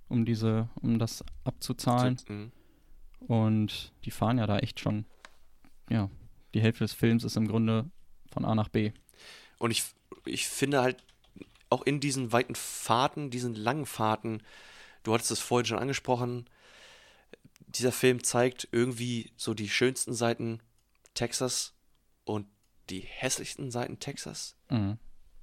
um 0.08 0.26
diese, 0.26 0.70
um 0.82 1.00
das 1.00 1.24
abzuzahlen. 1.44 2.18
Mhm. 2.28 2.52
Und 3.28 3.92
die 4.06 4.12
fahren 4.12 4.38
ja 4.38 4.48
da 4.48 4.60
echt 4.60 4.80
schon, 4.80 5.06
ja, 5.90 6.10
die 6.54 6.62
Hälfte 6.62 6.86
des 6.86 6.94
Films 6.94 7.24
ist 7.26 7.36
im 7.36 7.48
Grunde 7.48 7.90
von 8.32 8.46
A 8.46 8.56
nach 8.56 8.70
B. 8.70 8.92
Und 9.60 9.72
ich, 9.72 9.84
ich 10.26 10.48
finde 10.48 10.82
halt 10.82 11.04
auch 11.70 11.82
in 11.84 12.00
diesen 12.00 12.32
weiten 12.32 12.56
Fahrten, 12.56 13.32
diesen 13.32 13.56
langen 13.56 13.86
Fahrten, 13.86 14.42
du 15.04 15.14
hattest 15.14 15.32
es 15.32 15.40
vorhin 15.40 15.66
schon 15.66 15.80
angesprochen, 15.80 16.46
dieser 17.76 17.92
Film 17.92 18.24
zeigt 18.24 18.68
irgendwie 18.72 19.32
so 19.36 19.54
die 19.54 19.70
schönsten 19.70 20.14
Seiten 20.14 20.60
Texas 21.14 21.74
und 22.24 22.48
die 22.90 23.00
hässlichsten 23.00 23.72
Seiten 23.72 24.00
Texas. 24.00 24.56
Mhm. 24.70 24.98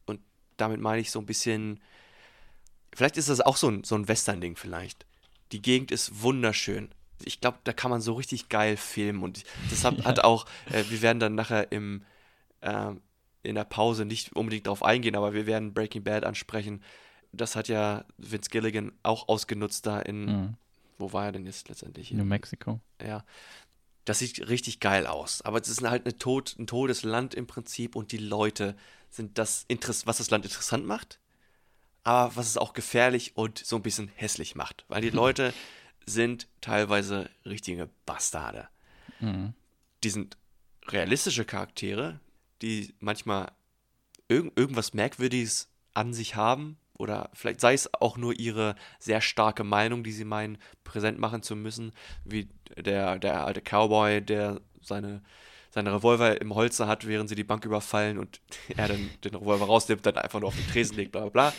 Und 0.06 0.20
damit 0.56 0.80
meine 0.80 1.00
ich 1.00 1.10
so 1.10 1.18
ein 1.18 1.26
bisschen, 1.26 1.80
vielleicht 2.94 3.16
ist 3.16 3.28
das 3.28 3.40
auch 3.40 3.56
so 3.56 3.68
ein, 3.68 3.84
so 3.84 3.94
ein 3.94 4.08
Western-Ding 4.08 4.56
vielleicht. 4.56 5.06
Die 5.52 5.62
Gegend 5.62 5.90
ist 5.90 6.22
wunderschön. 6.22 6.90
Ich 7.24 7.40
glaube, 7.40 7.58
da 7.64 7.72
kann 7.72 7.90
man 7.90 8.00
so 8.00 8.14
richtig 8.14 8.48
geil 8.48 8.76
filmen 8.76 9.22
und 9.22 9.44
das 9.70 9.84
hat, 9.84 9.98
hat 10.04 10.20
auch, 10.20 10.46
äh, 10.70 10.84
wir 10.88 11.02
werden 11.02 11.20
dann 11.20 11.34
nachher 11.34 11.72
im, 11.72 12.04
ähm, 12.62 13.00
in 13.42 13.54
der 13.54 13.64
Pause 13.64 14.04
nicht 14.04 14.36
unbedingt 14.36 14.66
darauf 14.66 14.82
eingehen, 14.82 15.16
aber 15.16 15.32
wir 15.32 15.46
werden 15.46 15.74
Breaking 15.74 16.04
Bad 16.04 16.24
ansprechen. 16.24 16.82
Das 17.32 17.56
hat 17.56 17.68
ja 17.68 18.04
Vince 18.18 18.50
Gilligan 18.50 18.92
auch 19.02 19.28
ausgenutzt 19.28 19.86
da 19.86 20.00
in, 20.00 20.24
Mhm. 20.24 20.54
Wo 21.00 21.12
war 21.12 21.26
er 21.26 21.32
denn 21.32 21.46
jetzt 21.46 21.68
letztendlich? 21.68 22.12
New 22.12 22.24
Mexico. 22.24 22.80
Ja. 23.02 23.24
Das 24.04 24.18
sieht 24.18 24.48
richtig 24.48 24.80
geil 24.80 25.06
aus. 25.06 25.42
Aber 25.42 25.60
es 25.60 25.68
ist 25.68 25.82
halt 25.82 26.06
eine 26.06 26.16
Tod, 26.16 26.56
ein 26.58 26.66
totes 26.66 27.02
Land 27.02 27.34
im 27.34 27.46
Prinzip 27.46 27.96
und 27.96 28.12
die 28.12 28.18
Leute 28.18 28.76
sind 29.10 29.38
das, 29.38 29.66
was 30.04 30.18
das 30.18 30.30
Land 30.30 30.44
interessant 30.44 30.86
macht, 30.86 31.18
aber 32.02 32.36
was 32.36 32.46
es 32.46 32.56
auch 32.56 32.72
gefährlich 32.72 33.36
und 33.36 33.58
so 33.58 33.76
ein 33.76 33.82
bisschen 33.82 34.08
hässlich 34.14 34.54
macht. 34.54 34.84
Weil 34.88 35.02
die 35.02 35.10
Leute 35.10 35.52
sind 36.06 36.48
teilweise 36.60 37.28
richtige 37.44 37.88
Bastarde. 38.06 38.68
Mhm. 39.20 39.54
Die 40.02 40.10
sind 40.10 40.36
realistische 40.86 41.44
Charaktere, 41.44 42.20
die 42.62 42.94
manchmal 43.00 43.52
irg 44.28 44.52
irgendwas 44.56 44.94
Merkwürdiges 44.94 45.68
an 45.92 46.14
sich 46.14 46.36
haben. 46.36 46.78
Oder 47.00 47.30
vielleicht 47.32 47.60
sei 47.60 47.72
es 47.72 47.92
auch 47.94 48.16
nur 48.18 48.38
ihre 48.38 48.76
sehr 48.98 49.20
starke 49.22 49.64
Meinung, 49.64 50.04
die 50.04 50.12
sie 50.12 50.26
meinen, 50.26 50.58
präsent 50.84 51.18
machen 51.18 51.42
zu 51.42 51.56
müssen, 51.56 51.92
wie 52.24 52.48
der, 52.76 53.18
der 53.18 53.46
alte 53.46 53.62
Cowboy, 53.62 54.20
der 54.20 54.60
seine, 54.82 55.22
seine 55.70 55.94
Revolver 55.94 56.40
im 56.40 56.54
Holster 56.54 56.86
hat, 56.86 57.06
während 57.06 57.30
sie 57.30 57.34
die 57.34 57.44
Bank 57.44 57.64
überfallen 57.64 58.18
und 58.18 58.40
er 58.76 58.88
dann 58.88 59.10
den 59.24 59.34
Revolver 59.34 59.64
rausnimmt, 59.64 60.04
dann 60.04 60.18
einfach 60.18 60.40
nur 60.40 60.48
auf 60.48 60.56
den 60.56 60.68
Tresen 60.68 60.96
legt, 60.96 61.12
bla 61.12 61.22
bla 61.22 61.30
bla. 61.30 61.54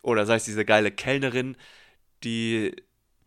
Oder 0.00 0.24
sei 0.24 0.36
es 0.36 0.44
diese 0.44 0.64
geile 0.64 0.90
Kellnerin, 0.90 1.56
die 2.24 2.74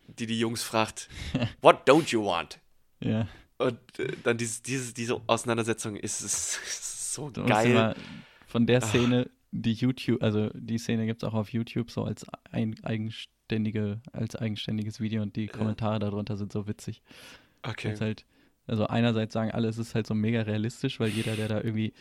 die, 0.08 0.26
die 0.26 0.40
Jungs 0.40 0.64
fragt, 0.64 1.08
what 1.62 1.88
don't 1.88 2.10
you 2.10 2.26
want? 2.26 2.60
Ja. 3.00 3.28
Und 3.60 3.80
äh, 4.00 4.14
dann 4.24 4.38
dieses, 4.38 4.64
dieses, 4.64 4.94
diese 4.96 5.22
Auseinandersetzung 5.28 5.96
ist, 5.98 6.22
ist, 6.22 7.14
so 7.14 7.32
geil. 7.32 7.96
von 8.48 8.66
der 8.66 8.82
Ah. 8.82 8.88
Szene, 8.88 9.30
die 9.52 9.74
YouTube, 9.74 10.22
also 10.22 10.50
die 10.54 10.78
Szene 10.78 11.06
gibt 11.06 11.24
es 11.24 11.28
auch 11.30 11.34
auf 11.34 11.52
YouTube 11.52 11.90
so 11.92 12.04
als 12.04 12.26
ein, 12.52 12.76
eigenständige, 12.84 14.02
als 14.12 14.36
eigenständiges 14.36 15.00
Video 15.00 15.22
und 15.22 15.36
die 15.36 15.46
Ja. 15.46 15.52
Kommentare 15.52 16.00
darunter 16.00 16.38
sind 16.38 16.52
so 16.52 16.68
witzig. 16.68 17.02
Okay. 17.64 17.96
Halt, 18.00 18.26
also 18.68 18.86
einerseits 18.88 19.34
sagen 19.34 19.52
alle, 19.52 19.68
es 19.68 19.78
ist 19.78 19.96
halt 19.96 20.06
so 20.08 20.14
mega 20.14 20.42
realistisch, 20.44 21.00
weil 21.00 21.10
jeder, 21.10 21.36
der 21.36 21.48
da 21.48 21.58
irgendwie 21.58 21.94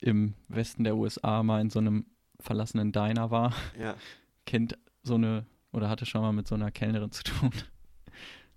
im 0.00 0.34
Westen 0.48 0.84
der 0.84 0.96
USA 0.96 1.42
mal 1.42 1.60
in 1.60 1.70
so 1.70 1.78
einem 1.78 2.06
verlassenen 2.40 2.92
Diner 2.92 3.30
war, 3.30 3.54
Ja. 3.78 3.96
kennt 4.46 4.76
so 5.02 5.14
eine 5.14 5.46
oder 5.72 5.88
hatte 5.88 6.04
schon 6.04 6.20
mal 6.20 6.32
mit 6.32 6.46
so 6.46 6.54
einer 6.54 6.70
Kellnerin 6.70 7.12
zu 7.12 7.22
tun. 7.24 7.50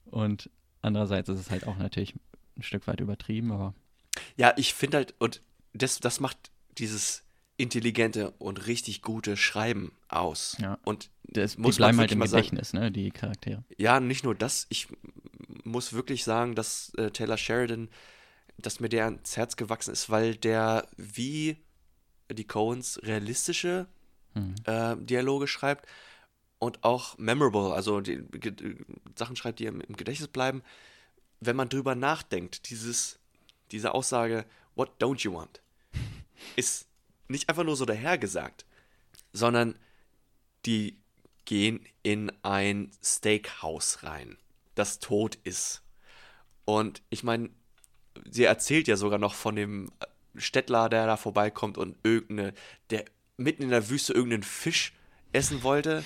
Und 0.05 0.49
andererseits 0.81 1.29
ist 1.29 1.39
es 1.39 1.49
halt 1.51 1.65
auch 1.65 1.77
natürlich 1.77 2.15
ein 2.57 2.63
Stück 2.63 2.87
weit 2.87 2.99
übertrieben, 2.99 3.51
aber 3.51 3.73
Ja, 4.37 4.53
ich 4.57 4.73
finde 4.73 4.97
halt, 4.97 5.13
und 5.19 5.41
das, 5.73 5.99
das 5.99 6.19
macht 6.19 6.51
dieses 6.77 7.23
intelligente 7.57 8.31
und 8.31 8.67
richtig 8.67 9.01
gute 9.01 9.37
Schreiben 9.37 9.91
aus. 10.09 10.57
Ja. 10.59 10.77
Und 10.83 11.09
das, 11.23 11.57
Muss 11.57 11.75
die 11.75 11.81
man 11.81 11.87
bleiben 11.89 11.99
halt 11.99 12.11
im 12.11 12.19
mal 12.19 12.27
sagen. 12.27 12.43
Gedächtnis, 12.43 12.73
ne, 12.73 12.91
die 12.91 13.11
Charaktere. 13.11 13.63
ja, 13.77 13.99
nicht 13.99 14.23
nur 14.23 14.35
das, 14.35 14.65
ich 14.69 14.87
muss 15.63 15.93
wirklich 15.93 16.23
sagen, 16.23 16.55
dass 16.55 16.93
äh, 16.97 17.11
Taylor 17.11 17.37
Sheridan, 17.37 17.89
dass 18.57 18.79
mir 18.79 18.89
der 18.89 19.05
ans 19.05 19.35
Herz 19.37 19.55
gewachsen 19.55 19.91
ist, 19.91 20.09
weil 20.09 20.35
der 20.35 20.87
wie 20.97 21.57
die 22.31 22.45
Coens 22.47 22.99
realistische 23.03 23.87
Mhm. 24.37 24.55
äh, 24.65 24.97
Dialoge 24.97 25.47
schreibt 25.47 25.87
und 26.59 26.83
auch 26.83 27.17
memorable, 27.17 27.73
also 27.73 28.01
die 28.01 28.21
Ge- 28.33 28.75
Sachen 29.17 29.37
schreibt, 29.37 29.59
die 29.59 29.65
im, 29.65 29.79
im 29.79 29.95
Gedächtnis 29.95 30.27
bleiben. 30.27 30.61
Wenn 31.39 31.55
man 31.55 31.69
drüber 31.69 31.95
nachdenkt, 31.95 32.69
dieses, 32.69 33.17
diese 33.71 33.93
Aussage, 33.93 34.43
what 34.75 34.91
don't 35.01 35.21
you 35.23 35.33
want, 35.33 35.61
ist 36.57 36.85
nicht 37.27 37.49
einfach 37.49 37.63
nur 37.63 37.75
so 37.75 37.85
dahergesagt, 37.85 38.65
sondern 39.33 39.77
die 40.65 40.97
gehen 41.45 41.85
in 42.03 42.31
ein 42.43 42.91
Steakhouse 43.03 44.03
rein, 44.03 44.37
das 44.75 44.99
tot 44.99 45.35
ist. 45.43 45.83
Und 46.65 47.01
ich 47.09 47.23
meine, 47.23 47.49
sie 48.29 48.43
erzählt 48.45 48.87
ja 48.87 48.95
sogar 48.95 49.19
noch 49.19 49.33
von 49.35 49.55
dem 49.55 49.91
Städtler, 50.35 50.89
der 50.89 51.05
da 51.05 51.17
vorbeikommt 51.17 51.77
und 51.77 51.95
irgendeine, 52.03 52.53
der 52.89 53.05
mitten 53.37 53.63
in 53.63 53.69
der 53.69 53.89
Wüste 53.89 54.13
irgendeinen 54.13 54.43
Fisch 54.43 54.93
essen 55.33 55.63
wollte. 55.63 56.03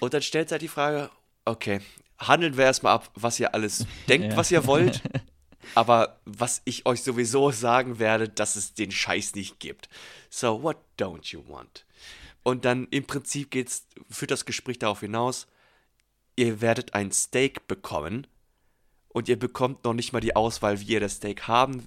Und 0.00 0.14
dann 0.14 0.22
stellt 0.22 0.48
sie 0.48 0.54
halt 0.54 0.62
die 0.62 0.68
Frage, 0.68 1.10
okay, 1.44 1.80
handeln 2.18 2.56
wir 2.56 2.64
erstmal 2.64 2.94
ab, 2.94 3.10
was 3.14 3.38
ihr 3.38 3.54
alles 3.54 3.86
denkt, 4.08 4.30
Ja. 4.30 4.36
was 4.36 4.50
ihr 4.50 4.66
wollt. 4.66 5.02
Aber 5.74 6.20
was 6.24 6.62
ich 6.64 6.86
euch 6.86 7.02
sowieso 7.02 7.50
sagen 7.50 7.98
werde, 7.98 8.28
dass 8.28 8.56
es 8.56 8.74
den 8.74 8.90
Scheiß 8.90 9.34
nicht 9.34 9.60
gibt. 9.60 9.88
So, 10.30 10.62
what 10.62 10.78
don't 10.98 11.32
you 11.32 11.42
want? 11.48 11.86
Und 12.42 12.64
dann 12.64 12.88
im 12.90 13.04
Prinzip 13.04 13.50
geht's, 13.50 13.86
führt 14.10 14.30
das 14.30 14.44
Gespräch 14.44 14.78
darauf 14.78 15.00
hinaus, 15.00 15.46
ihr 16.36 16.60
werdet 16.60 16.94
ein 16.94 17.12
Steak 17.12 17.68
bekommen 17.68 18.26
und 19.08 19.28
ihr 19.28 19.38
bekommt 19.38 19.84
noch 19.84 19.94
nicht 19.94 20.12
mal 20.12 20.20
die 20.20 20.34
Auswahl, 20.34 20.80
wie 20.80 20.86
ihr 20.86 21.00
das 21.00 21.16
Steak 21.16 21.46
haben 21.46 21.86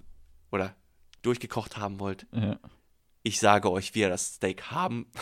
oder 0.51 0.75
durchgekocht 1.23 1.77
haben 1.77 1.99
wollt. 1.99 2.27
Ja. 2.31 2.59
Ich 3.23 3.39
sage 3.39 3.71
euch, 3.71 3.95
wie 3.95 4.01
ihr 4.01 4.09
das 4.09 4.35
Steak 4.35 4.71
haben. 4.71 5.07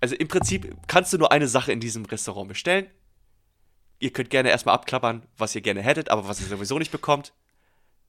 Also 0.00 0.14
im 0.14 0.28
Prinzip 0.28 0.72
kannst 0.86 1.12
du 1.12 1.18
nur 1.18 1.32
eine 1.32 1.48
Sache 1.48 1.72
in 1.72 1.80
diesem 1.80 2.04
Restaurant 2.04 2.46
bestellen. 2.46 2.86
Ihr 3.98 4.12
könnt 4.12 4.30
gerne 4.30 4.50
erstmal 4.50 4.76
abklappern, 4.76 5.26
was 5.36 5.52
ihr 5.56 5.62
gerne 5.62 5.82
hättet, 5.82 6.10
aber 6.10 6.28
was 6.28 6.40
ihr 6.40 6.46
sowieso 6.46 6.78
nicht 6.78 6.92
bekommt. 6.92 7.32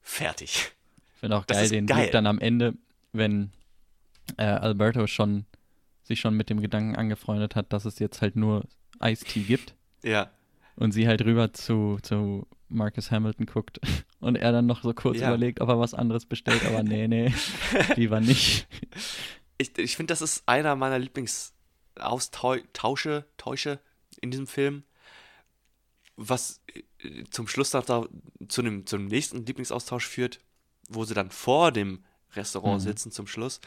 Fertig. 0.02 0.72
Ich 1.14 1.20
finde 1.20 1.38
auch 1.38 1.46
Das 1.46 1.58
geil 1.58 1.70
den 1.70 1.86
geil. 1.88 1.98
Blick 2.02 2.12
dann 2.12 2.28
am 2.28 2.40
Ende, 2.40 2.74
wenn 3.12 3.52
äh, 4.38 4.44
Alberto 4.44 5.08
schon 5.08 5.46
sich 6.04 6.20
schon 6.20 6.36
mit 6.36 6.50
dem 6.50 6.62
Gedanken 6.62 6.96
angefreundet 6.96 7.56
hat, 7.56 7.72
dass 7.74 7.86
es 7.86 8.00
jetzt 8.00 8.22
halt 8.22 8.36
nur 8.36 8.66
Ice-Tea 9.04 9.44
gibt 9.44 9.76
Ja. 10.04 10.30
und 10.76 10.92
sie 10.92 11.08
halt 11.08 11.24
rüber 11.24 11.54
zu, 11.54 12.00
zu 12.02 12.48
Marcus 12.68 13.12
Hamilton 13.12 13.46
guckt 13.46 13.80
und 14.20 14.36
er 14.36 14.52
dann 14.52 14.66
noch 14.66 14.84
so 14.84 14.94
kurz 14.94 15.20
Ja. 15.20 15.28
überlegt, 15.30 15.62
ob 15.62 15.70
er 15.70 15.80
was 15.80 15.94
anderes 15.94 16.26
bestellt, 16.26 16.66
aber 16.66 16.84
nee, 16.84 17.08
nee, 17.08 17.34
lieber 17.96 18.20
nicht. 18.22 18.68
Ich, 19.58 19.78
ich 19.78 19.96
finde, 19.98 20.12
das 20.14 20.22
ist 20.22 20.44
einer 20.48 20.76
meiner 20.76 21.00
Lieblingsausታusche 21.00 23.26
Täusche 23.38 23.80
in 24.22 24.32
diesem 24.32 24.48
Film. 24.48 24.84
Was 26.22 26.62
äh, 27.02 27.24
zum 27.32 27.48
Schluss 27.48 27.72
noch 27.74 27.86
da, 27.86 28.06
zu, 28.50 28.62
einem, 28.62 28.86
zu 28.86 28.98
einem 28.98 29.06
nächsten 29.06 29.46
Lieblingsaustausch 29.46 30.06
führt, 30.06 30.40
wo 30.90 31.06
sie 31.06 31.14
dann 31.14 31.32
vor 31.32 31.72
dem 31.72 32.04
Restaurant 32.36 32.82
Mhm. 32.82 32.88
sitzen 32.88 33.12
zum 33.12 33.26
Schluss 33.26 33.62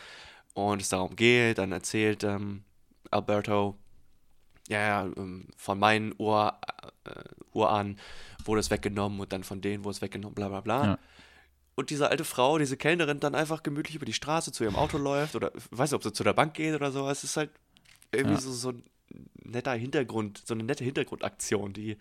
und 0.55 0.83
es 0.83 0.91
darum 0.91 1.17
geht, 1.17 1.57
dann 1.59 1.73
erzählt 1.73 2.25
ähm, 2.25 2.62
Alberto, 3.11 3.77
ja, 4.69 5.05
ähm, 5.17 5.49
von 5.57 5.79
meinen 5.79 6.15
Ur, 6.19 6.59
äh, 7.05 7.25
Urahnen 7.53 7.99
wurde 8.45 8.61
es 8.61 8.71
weggenommen 8.71 9.19
und 9.21 9.33
dann 9.33 9.45
von 9.45 9.61
denen 9.61 9.85
wurde 9.85 9.97
es 9.97 10.03
weggenommen, 10.03 10.35
bla 10.35 10.49
bla 10.49 10.61
bla. 10.61 10.85
Ja. 10.85 10.99
Und 11.75 11.88
diese 11.88 12.09
alte 12.11 12.25
Frau, 12.25 12.59
diese 12.59 12.77
Kellnerin, 12.77 13.19
dann 13.19 13.35
einfach 13.35 13.62
gemütlich 13.62 13.97
über 13.97 14.05
die 14.05 14.12
Straße 14.12 14.53
zu 14.53 14.62
ihrem 14.62 14.77
Auto 14.77 14.99
läuft 14.99 15.35
oder 15.37 15.53
weiß 15.71 15.91
nicht, 15.91 15.97
ob 15.97 16.03
sie 16.03 16.12
zu 16.12 16.23
der 16.23 16.35
Bank 16.35 16.53
geht 16.55 16.75
oder 16.75 16.93
so. 16.93 17.09
Es 17.09 17.25
ist 17.25 17.37
halt 17.38 17.51
irgendwie 18.12 18.35
Ja. 18.35 18.41
so, 18.41 18.53
so 18.53 18.69
ein 18.71 18.85
netter 19.43 19.73
Hintergrund, 19.73 20.43
so 20.45 20.53
eine 20.55 20.65
nette 20.65 20.85
Hintergrundaktion, 20.85 21.73
die, 21.73 21.97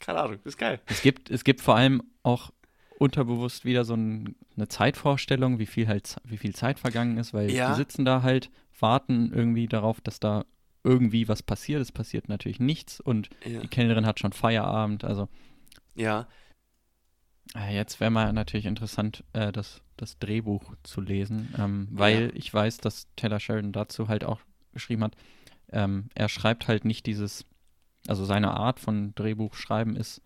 keine 0.00 0.20
Ahnung, 0.20 0.38
ist 0.44 0.58
geil. 0.58 0.80
Es 0.88 1.02
gibt, 1.02 1.30
es 1.30 1.44
gibt 1.44 1.60
vor 1.60 1.76
allem 1.76 2.02
auch 2.22 2.50
unterbewusst 2.98 3.64
wieder 3.64 3.84
so 3.84 3.94
ein, 3.94 4.34
eine 4.56 4.68
Zeitvorstellung, 4.68 5.58
wie 5.58 5.66
viel 5.66 5.88
halt, 5.88 6.16
wie 6.24 6.36
viel 6.36 6.54
Zeit 6.54 6.78
vergangen 6.78 7.16
ist, 7.18 7.32
weil 7.32 7.50
Ja. 7.50 7.68
die 7.68 7.74
sitzen 7.76 8.04
da 8.04 8.22
halt, 8.22 8.50
warten 8.78 9.32
irgendwie 9.32 9.66
darauf, 9.68 10.00
dass 10.00 10.20
da 10.20 10.44
irgendwie 10.84 11.28
was 11.28 11.42
passiert. 11.42 11.80
Es 11.80 11.92
passiert 11.92 12.28
natürlich 12.28 12.60
nichts 12.60 13.00
und 13.00 13.30
Ja. 13.44 13.60
die 13.60 13.68
Kellnerin 13.68 14.06
hat 14.06 14.18
schon 14.18 14.32
Feierabend. 14.32 15.04
Also 15.04 15.28
Ja, 15.94 16.26
Äh, 17.56 17.74
Jetzt 17.74 17.98
wäre 18.00 18.10
mal 18.10 18.32
natürlich 18.32 18.66
interessant, 18.66 19.24
äh, 19.32 19.50
das, 19.50 19.82
das 19.96 20.18
Drehbuch 20.18 20.74
zu 20.84 21.00
lesen, 21.00 21.52
ähm, 21.58 21.88
weil 21.90 22.26
Ja. 22.26 22.30
ich 22.34 22.52
weiß, 22.52 22.78
dass 22.78 23.08
Taylor 23.16 23.40
Sheridan 23.40 23.72
dazu 23.72 24.08
halt 24.08 24.24
auch 24.24 24.40
geschrieben 24.72 25.02
hat. 25.04 25.16
Ähm, 25.72 26.10
er 26.14 26.28
schreibt 26.28 26.68
halt 26.68 26.84
nicht 26.84 27.06
dieses, 27.06 27.44
also 28.08 28.24
seine 28.24 28.52
Art 28.54 28.80
von 28.80 29.14
Drehbuchschreiben 29.14 29.96
ist 29.96 30.22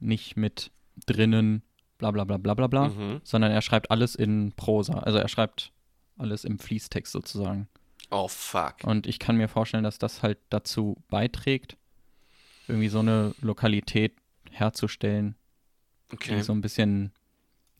nicht 0.00 0.36
mit 0.36 0.70
drinnen 1.06 1.62
bla 1.98 2.10
bla 2.12 2.24
bla 2.24 2.36
bla 2.38 2.54
bla 2.54 2.66
bla, 2.68 2.88
Mhm. 2.88 3.20
sondern 3.24 3.50
er 3.50 3.62
schreibt 3.62 3.90
alles 3.90 4.14
in 4.14 4.52
Prosa. 4.52 4.94
Also 5.00 5.18
er 5.18 5.28
schreibt 5.28 5.72
alles 6.16 6.44
im 6.44 6.58
Fließtext 6.58 7.12
sozusagen. 7.12 7.68
Oh, 8.10 8.28
fuck. 8.28 8.84
Und 8.84 9.06
ich 9.06 9.18
kann 9.18 9.36
mir 9.36 9.48
vorstellen, 9.48 9.84
dass 9.84 9.98
das 9.98 10.22
halt 10.22 10.38
dazu 10.50 10.96
beiträgt, 11.08 11.76
irgendwie 12.68 12.88
so 12.88 13.00
eine 13.00 13.34
Lokalität 13.40 14.14
herzustellen, 14.50 15.34
die 16.10 16.14
Okay. 16.14 16.42
so 16.42 16.52
ein 16.52 16.60
bisschen, 16.60 17.12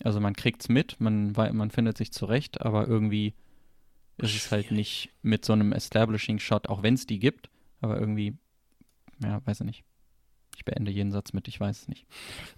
also 0.02 0.20
man 0.20 0.34
kriegt's 0.34 0.68
mit, 0.68 1.00
man, 1.00 1.32
man 1.32 1.70
findet 1.70 1.96
sich 1.96 2.12
zurecht, 2.12 2.60
aber 2.60 2.86
irgendwie 2.88 3.34
ist 4.18 4.34
es 4.34 4.50
halt 4.50 4.70
nicht 4.72 5.10
mit 5.22 5.44
so 5.44 5.52
einem 5.52 5.72
Establishing 5.72 6.38
Shot, 6.40 6.68
auch 6.68 6.82
wenn 6.82 6.94
es 6.94 7.06
die 7.06 7.18
gibt, 7.20 7.48
aber 7.80 7.98
irgendwie, 8.00 8.36
ja, 9.22 9.40
weiß 9.46 9.60
ich 9.60 9.66
nicht. 9.66 9.84
Ich 10.56 10.64
beende 10.64 10.90
jeden 10.90 11.12
Satz 11.12 11.32
mit, 11.32 11.48
ich 11.48 11.60
weiß 11.60 11.82
es 11.82 11.88
nicht. 11.88 12.06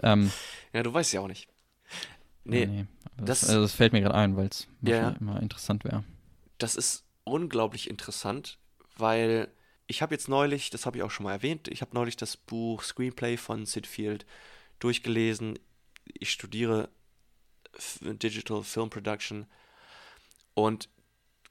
Ähm, 0.02 0.30
Ja, 0.72 0.82
du 0.82 0.92
weißt 0.92 1.12
ja 1.12 1.20
auch 1.20 1.28
nicht. 1.28 1.48
Nee, 2.44 2.66
nee, 2.66 2.86
das- 3.16 3.40
das, 3.40 3.50
also 3.50 3.62
das 3.62 3.72
fällt 3.74 3.92
mir 3.92 4.00
gerade 4.00 4.14
ein, 4.14 4.36
weil 4.36 4.46
es 4.48 4.66
Ja. 4.82 5.10
immer 5.20 5.40
interessant 5.40 5.84
wäre. 5.84 6.04
das 6.58 6.76
ist 6.76 7.04
unglaublich 7.24 7.88
interessant, 7.88 8.58
weil 8.96 9.48
ich 9.86 10.02
habe 10.02 10.14
jetzt 10.14 10.28
neulich, 10.28 10.70
das 10.70 10.86
habe 10.86 10.98
ich 10.98 11.02
auch 11.02 11.10
schon 11.10 11.24
mal 11.24 11.32
erwähnt, 11.32 11.68
ich 11.68 11.80
habe 11.80 11.94
neulich 11.94 12.16
das 12.16 12.36
Buch 12.36 12.82
Screenplay 12.82 13.36
von 13.36 13.66
Sid 13.66 13.86
Field 13.86 14.26
durchgelesen. 14.78 15.58
Ich 16.06 16.30
studiere 16.32 16.88
Digital 18.02 18.62
Film 18.62 18.90
Production 18.90 19.46
und 20.54 20.88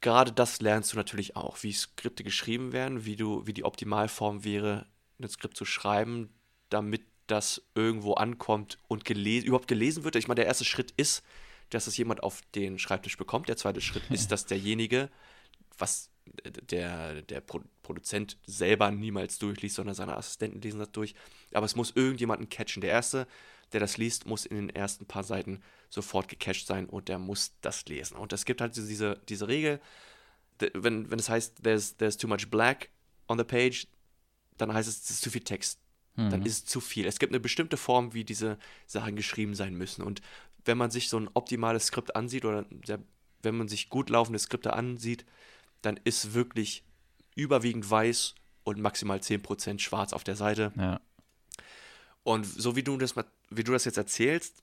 gerade 0.01 0.31
das 0.31 0.61
lernst 0.61 0.93
du 0.93 0.97
natürlich 0.97 1.35
auch, 1.35 1.63
wie 1.63 1.73
Skripte 1.73 2.23
geschrieben 2.23 2.71
werden, 2.71 3.05
wie 3.05 3.15
du, 3.15 3.45
wie 3.47 3.53
die 3.53 3.63
Optimalform 3.65 4.43
wäre, 4.43 4.85
ein 5.19 5.29
Skript 5.29 5.57
zu 5.57 5.65
schreiben, 5.65 6.29
damit 6.69 7.03
das 7.27 7.61
irgendwo 7.75 8.13
ankommt 8.13 8.79
und 8.87 9.05
gele 9.05 9.39
überhaupt 9.39 9.67
gelesen 9.67 10.03
wird. 10.03 10.15
Ich 10.15 10.27
meine, 10.27 10.37
der 10.37 10.47
erste 10.47 10.65
Schritt 10.65 10.91
ist, 10.97 11.23
dass 11.69 11.87
es 11.87 11.97
jemand 11.97 12.23
auf 12.23 12.41
den 12.55 12.79
Schreibtisch 12.79 13.17
bekommt. 13.17 13.49
Der 13.49 13.57
zweite 13.57 13.81
Schritt 13.81 14.03
ist, 14.09 14.31
dass 14.31 14.45
derjenige, 14.45 15.09
was 15.77 16.09
der, 16.43 17.21
der 17.23 17.41
Pro 17.41 17.61
Produzent 17.81 18.37
selber 18.45 18.91
niemals 18.91 19.39
durchliest, 19.39 19.77
sondern 19.77 19.95
seine 19.95 20.15
Assistenten 20.15 20.61
lesen 20.61 20.79
das 20.79 20.91
durch. 20.91 21.15
Aber 21.53 21.65
es 21.65 21.75
muss 21.75 21.95
irgendjemanden 21.95 22.47
catchen. 22.47 22.81
Der 22.81 22.91
erste, 22.91 23.27
der 23.73 23.79
das 23.79 23.97
liest, 23.97 24.27
muss 24.27 24.45
in 24.45 24.57
den 24.57 24.69
ersten 24.69 25.07
paar 25.07 25.23
Seiten 25.23 25.63
sofort 25.89 26.27
gecatcht 26.27 26.67
sein 26.67 26.85
und 26.87 27.07
der 27.07 27.17
muss 27.17 27.53
das 27.61 27.85
lesen. 27.87 28.15
Und 28.15 28.31
es 28.31 28.45
gibt 28.45 28.61
halt 28.61 28.75
diese, 28.75 29.19
diese 29.27 29.47
Regel, 29.47 29.81
wenn, 30.73 31.09
wenn 31.09 31.17
es 31.17 31.29
heißt, 31.29 31.63
there's, 31.63 31.97
there's 31.97 32.17
too 32.17 32.27
much 32.27 32.51
black 32.51 32.89
on 33.27 33.39
the 33.39 33.43
page, 33.43 33.87
dann 34.59 34.71
heißt 34.73 34.87
es, 34.87 35.01
es 35.03 35.09
ist 35.09 35.21
zu 35.23 35.31
viel 35.31 35.43
Text. 35.43 35.79
Dann 36.15 36.45
ist 36.45 36.53
es 36.53 36.65
zu 36.65 36.81
viel. 36.81 37.05
Es 37.07 37.17
gibt 37.17 37.31
eine 37.31 37.39
bestimmte 37.39 37.77
Form, 37.77 38.13
wie 38.13 38.25
diese 38.25 38.57
Sachen 38.87 39.15
geschrieben 39.15 39.55
sein 39.55 39.73
müssen. 39.75 40.01
Und 40.01 40.21
wenn 40.65 40.77
man 40.77 40.91
sich 40.91 41.07
so 41.07 41.17
ein 41.17 41.29
optimales 41.33 41.85
Skript 41.85 42.13
ansieht 42.15 42.43
oder 42.43 42.65
sehr, 42.85 42.99
wenn 43.41 43.55
man 43.57 43.69
sich 43.69 43.89
gut 43.89 44.09
laufende 44.09 44.37
Skripte 44.37 44.73
ansieht, 44.73 45.25
dann 45.81 45.97
ist 46.03 46.33
wirklich 46.33 46.83
überwiegend 47.35 47.89
weiß 47.89 48.35
und 48.65 48.81
maximal 48.81 49.19
10% 49.19 49.79
schwarz 49.79 50.11
auf 50.11 50.25
der 50.25 50.35
Seite. 50.35 50.73
Ja, 50.75 50.99
Und 52.23 52.45
so 52.45 52.75
wie 52.75 52.83
du 52.83 52.97
das 52.97 53.15
mal, 53.15 53.25
wie 53.49 53.63
du 53.63 53.71
das 53.71 53.85
jetzt 53.85 53.97
erzählst, 53.97 54.61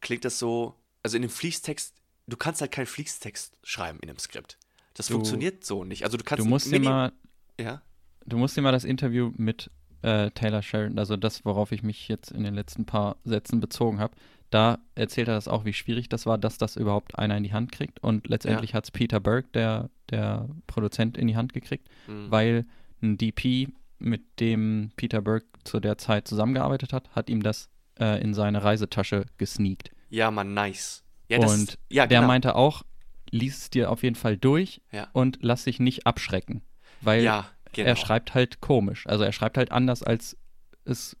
klingt 0.00 0.24
das 0.24 0.38
so, 0.38 0.76
also 1.02 1.16
in 1.16 1.22
dem 1.22 1.30
Fließtext, 1.30 1.92
du 2.28 2.36
kannst 2.36 2.60
halt 2.60 2.70
keinen 2.72 2.86
Fließtext 2.86 3.58
schreiben 3.64 3.98
in 4.00 4.08
einem 4.08 4.18
Skript. 4.18 4.58
Das 4.94 5.06
Du- 5.08 5.14
funktioniert 5.14 5.64
so 5.64 5.84
nicht. 5.84 6.04
Also 6.04 6.16
du 6.16 6.24
kannst 6.24 6.44
du 6.44 6.48
musst 6.48 6.70
mal 6.84 7.12
ja, 7.58 7.82
du 8.26 8.38
musst 8.38 8.56
dir 8.56 8.62
mal 8.62 8.72
das 8.72 8.84
Interview 8.84 9.32
mit 9.36 9.70
äh, 10.02 10.30
Taylor 10.32 10.62
Sheridan, 10.62 10.98
also 10.98 11.16
das, 11.16 11.44
worauf 11.44 11.72
ich 11.72 11.82
mich 11.82 12.08
jetzt 12.08 12.30
in 12.32 12.42
den 12.44 12.54
letzten 12.54 12.84
paar 12.86 13.16
Sätzen 13.24 13.60
bezogen 13.60 14.00
habe, 14.00 14.14
da 14.50 14.78
erzählt 14.94 15.28
er 15.28 15.34
das 15.34 15.48
auch, 15.48 15.64
wie 15.64 15.72
schwierig 15.72 16.08
das 16.08 16.26
war, 16.26 16.36
dass 16.38 16.58
das 16.58 16.76
überhaupt 16.76 17.18
einer 17.18 17.36
in 17.36 17.42
die 17.44 17.52
Hand 17.54 17.72
kriegt. 17.72 18.02
Und 18.02 18.28
letztendlich 18.28 18.74
hat 18.74 18.84
es 18.84 18.90
Peter 18.90 19.18
Berg, 19.20 19.50
der, 19.52 19.88
der 20.10 20.48
Produzent, 20.66 21.16
in 21.16 21.26
die 21.28 21.36
Hand 21.36 21.52
gekriegt, 21.54 21.88
Mhm. 22.06 22.30
weil 22.30 22.66
ein 23.02 23.16
DP, 23.16 23.68
mit 23.98 24.40
dem 24.40 24.90
Peter 24.96 25.22
Berg 25.22 25.44
zu 25.64 25.78
der 25.80 25.96
Zeit 25.96 26.26
zusammengearbeitet 26.28 26.92
hat, 26.92 27.08
hat 27.14 27.30
ihm 27.30 27.42
das 27.42 27.70
äh, 28.00 28.20
in 28.20 28.34
seine 28.34 28.62
Reisetasche 28.64 29.26
gesneakt. 29.38 29.90
ja, 30.10 30.30
man, 30.30 30.52
nice. 30.54 31.02
Ja, 31.28 31.38
das, 31.38 31.52
und 31.54 31.78
ja, 31.88 32.06
der 32.06 32.18
genau. 32.18 32.26
meinte 32.28 32.54
auch, 32.56 32.82
lies 33.30 33.56
es 33.58 33.70
dir 33.70 33.90
auf 33.90 34.02
jeden 34.02 34.16
Fall 34.16 34.36
durch 34.36 34.82
Ja. 34.90 35.08
und 35.12 35.38
lass 35.40 35.64
dich 35.64 35.78
nicht 35.80 36.06
abschrecken. 36.06 36.60
Weil 37.00 37.22
ja, 37.22 37.46
genau. 37.72 37.88
er 37.88 37.96
schreibt 37.96 38.34
halt 38.34 38.60
komisch. 38.60 39.06
Also 39.06 39.24
er 39.24 39.32
schreibt 39.32 39.58
halt 39.58 39.72
anders, 39.72 40.02
als 40.02 40.36
es 40.84 41.16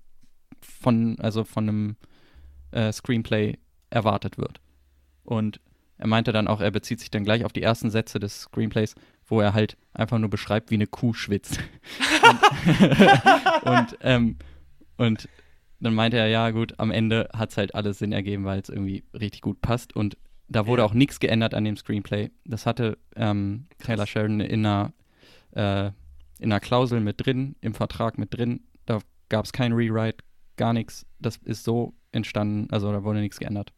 von, 0.60 1.18
also 1.20 1.44
von 1.44 1.68
einem 1.68 1.96
äh, 2.70 2.92
Screenplay 2.92 3.58
erwartet 3.90 4.38
wird. 4.38 4.60
Und 5.24 5.60
er 5.98 6.06
meinte 6.08 6.32
dann 6.32 6.48
auch, 6.48 6.60
er 6.60 6.70
bezieht 6.70 7.00
sich 7.00 7.10
dann 7.10 7.24
gleich 7.24 7.44
auf 7.44 7.52
die 7.52 7.62
ersten 7.62 7.90
Sätze 7.90 8.18
des 8.18 8.42
Screenplays, 8.42 8.94
wo 9.26 9.40
er 9.40 9.54
halt 9.54 9.76
einfach 9.92 10.18
nur 10.18 10.30
beschreibt, 10.30 10.70
wie 10.70 10.74
eine 10.74 10.86
Kuh 10.86 11.12
schwitzt. 11.14 11.58
und, 13.62 13.64
und, 13.64 13.98
ähm, 14.00 14.36
und 14.96 15.28
dann 15.80 15.94
meinte 15.94 16.16
er, 16.16 16.28
ja 16.28 16.50
gut, 16.50 16.78
am 16.78 16.90
Ende 16.90 17.28
hat 17.32 17.50
es 17.50 17.56
halt 17.56 17.74
alles 17.74 17.98
Sinn 17.98 18.12
ergeben, 18.12 18.44
weil 18.44 18.60
es 18.60 18.68
irgendwie 18.68 19.04
richtig 19.14 19.42
gut 19.42 19.60
passt. 19.60 19.94
Und 19.94 20.16
da 20.48 20.66
wurde 20.66 20.82
Ja. 20.82 20.86
auch 20.86 20.94
nichts 20.94 21.20
geändert 21.20 21.54
an 21.54 21.64
dem 21.64 21.76
Screenplay. 21.76 22.30
Das 22.44 22.66
hatte 22.66 22.98
ähm, 23.16 23.66
Taylor 23.78 24.06
Sheridan 24.06 24.40
in 24.40 24.66
einer, 24.66 24.92
äh, 25.52 25.92
in 26.42 26.52
einer 26.52 26.60
Klausel 26.60 27.00
mit 27.00 27.24
drin, 27.24 27.56
im 27.60 27.74
Vertrag 27.74 28.18
mit 28.18 28.34
drin. 28.36 28.60
Da 28.86 28.98
gab 29.28 29.44
es 29.44 29.52
kein 29.52 29.72
Rewrite, 29.72 30.24
gar 30.56 30.72
nichts. 30.72 31.06
Das 31.18 31.36
ist 31.38 31.64
so 31.64 31.94
entstanden, 32.12 32.68
also 32.70 32.92
da 32.92 33.04
wurde 33.04 33.20
nichts 33.20 33.38
geändert. 33.38 33.72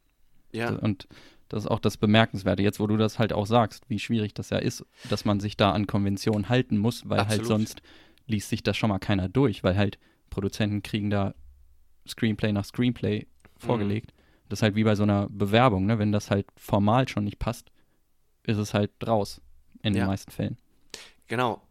ja. 0.52 0.70
Und 0.70 1.06
das 1.48 1.64
ist 1.64 1.70
auch 1.70 1.78
das 1.78 1.98
Bemerkenswerte, 1.98 2.62
jetzt 2.62 2.80
wo 2.80 2.86
du 2.86 2.96
das 2.96 3.18
halt 3.18 3.32
auch 3.32 3.46
sagst, 3.46 3.88
wie 3.88 3.98
schwierig 3.98 4.32
das 4.34 4.50
ja 4.50 4.58
ist, 4.58 4.84
dass 5.10 5.24
man 5.24 5.38
sich 5.40 5.56
da 5.56 5.70
an 5.72 5.86
Konventionen 5.86 6.48
halten 6.48 6.78
muss, 6.78 7.08
weil 7.08 7.18
halt 7.18 7.40
Absolut. 7.40 7.46
sonst 7.46 7.82
liest 8.26 8.48
sich 8.48 8.62
das 8.62 8.76
schon 8.76 8.88
mal 8.88 8.98
keiner 8.98 9.28
durch, 9.28 9.62
weil 9.62 9.76
halt 9.76 9.98
Produzenten 10.30 10.82
kriegen 10.82 11.10
da 11.10 11.34
Screenplay 12.08 12.50
nach 12.52 12.64
Screenplay 12.64 13.26
vorgelegt. 13.58 14.14
Das 14.48 14.58
ist 14.60 14.62
halt 14.62 14.74
wie 14.74 14.84
bei 14.84 14.94
so 14.96 15.02
einer 15.04 15.28
Bewerbung, 15.28 15.86
ne? 15.86 15.98
Wenn 15.98 16.12
das 16.12 16.30
halt 16.30 16.46
formal 16.56 17.06
schon 17.08 17.24
nicht 17.24 17.38
passt, 17.38 17.70
ist 18.42 18.58
es 18.58 18.74
halt 18.74 18.90
raus 19.06 19.40
in 19.82 19.94
Ja. 19.94 20.00
den 20.04 20.06
meisten 20.08 20.30
Fällen. 20.32 20.56
Genau. 21.28 21.62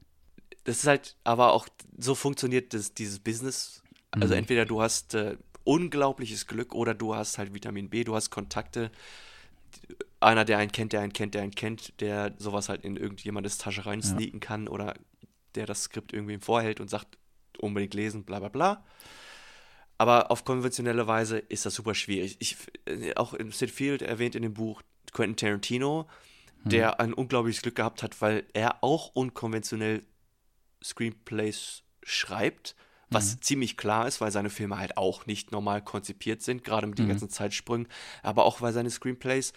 Das 0.63 0.77
ist 0.77 0.87
halt, 0.87 1.15
aber 1.23 1.53
auch 1.53 1.67
so 1.97 2.15
funktioniert 2.15 2.73
das, 2.73 2.93
dieses 2.93 3.19
Business. 3.19 3.83
Also 4.11 4.33
Mhm. 4.33 4.39
entweder 4.39 4.65
du 4.65 4.81
hast 4.81 5.13
äh, 5.13 5.37
unglaubliches 5.63 6.47
Glück 6.47 6.73
oder 6.73 6.93
du 6.93 7.15
hast 7.15 7.37
halt 7.37 7.53
Vitamin 7.53 7.89
B, 7.89 8.03
du 8.03 8.15
hast 8.15 8.29
Kontakte. 8.29 8.91
Einer, 10.19 10.45
der 10.45 10.57
einen 10.57 10.71
kennt, 10.71 10.93
der 10.93 11.01
einen 11.01 11.11
kennt, 11.13 11.33
der 11.33 11.41
einen 11.41 11.55
kennt, 11.55 11.99
der 11.99 12.33
sowas 12.37 12.69
halt 12.69 12.85
in 12.85 12.95
irgendjemandes 12.95 13.57
Tasche 13.57 13.85
rein 13.85 14.01
sneaken 14.01 14.39
kann 14.39 14.67
oder 14.67 14.93
der 15.55 15.65
das 15.65 15.83
Skript 15.83 16.13
irgendwem 16.13 16.39
vorhält 16.41 16.79
und 16.79 16.89
sagt, 16.89 17.17
unbedingt 17.59 17.93
lesen, 17.93 18.23
bla 18.23 18.39
bla 18.39 18.49
bla. 18.49 18.83
Aber 19.97 20.31
auf 20.31 20.43
konventionelle 20.45 21.07
Weise 21.07 21.37
ist 21.37 21.65
das 21.65 21.75
super 21.75 21.93
schwierig. 21.95 22.37
Ich, 22.39 22.57
äh, 22.85 23.13
auch 23.15 23.33
in 23.33 23.51
Sid 23.51 23.71
Field 23.71 24.01
erwähnt 24.01 24.35
in 24.35 24.41
dem 24.43 24.53
Buch 24.53 24.81
Quentin 25.11 25.35
Tarantino, 25.35 26.07
der 26.65 26.99
ein 26.99 27.13
unglaubliches 27.13 27.61
Glück 27.61 27.75
gehabt 27.75 28.03
hat, 28.03 28.21
weil 28.21 28.45
er 28.53 28.83
auch 28.83 29.11
unkonventionell 29.13 30.03
Screenplays 30.83 31.83
schreibt, 32.03 32.75
was 33.09 33.39
ziemlich 33.41 33.77
klar 33.77 34.07
ist, 34.07 34.21
weil 34.21 34.31
seine 34.31 34.49
Filme 34.49 34.77
halt 34.79 34.97
auch 34.97 35.27
nicht 35.27 35.51
normal 35.51 35.83
konzipiert 35.83 36.41
sind, 36.41 36.63
gerade 36.63 36.87
mit 36.87 36.97
den 36.97 37.07
ganzen 37.07 37.29
Zeitsprüngen, 37.29 37.87
aber 38.23 38.43
auch 38.45 38.61
weil 38.61 38.73
seine 38.73 38.89
Screenplays 38.89 39.53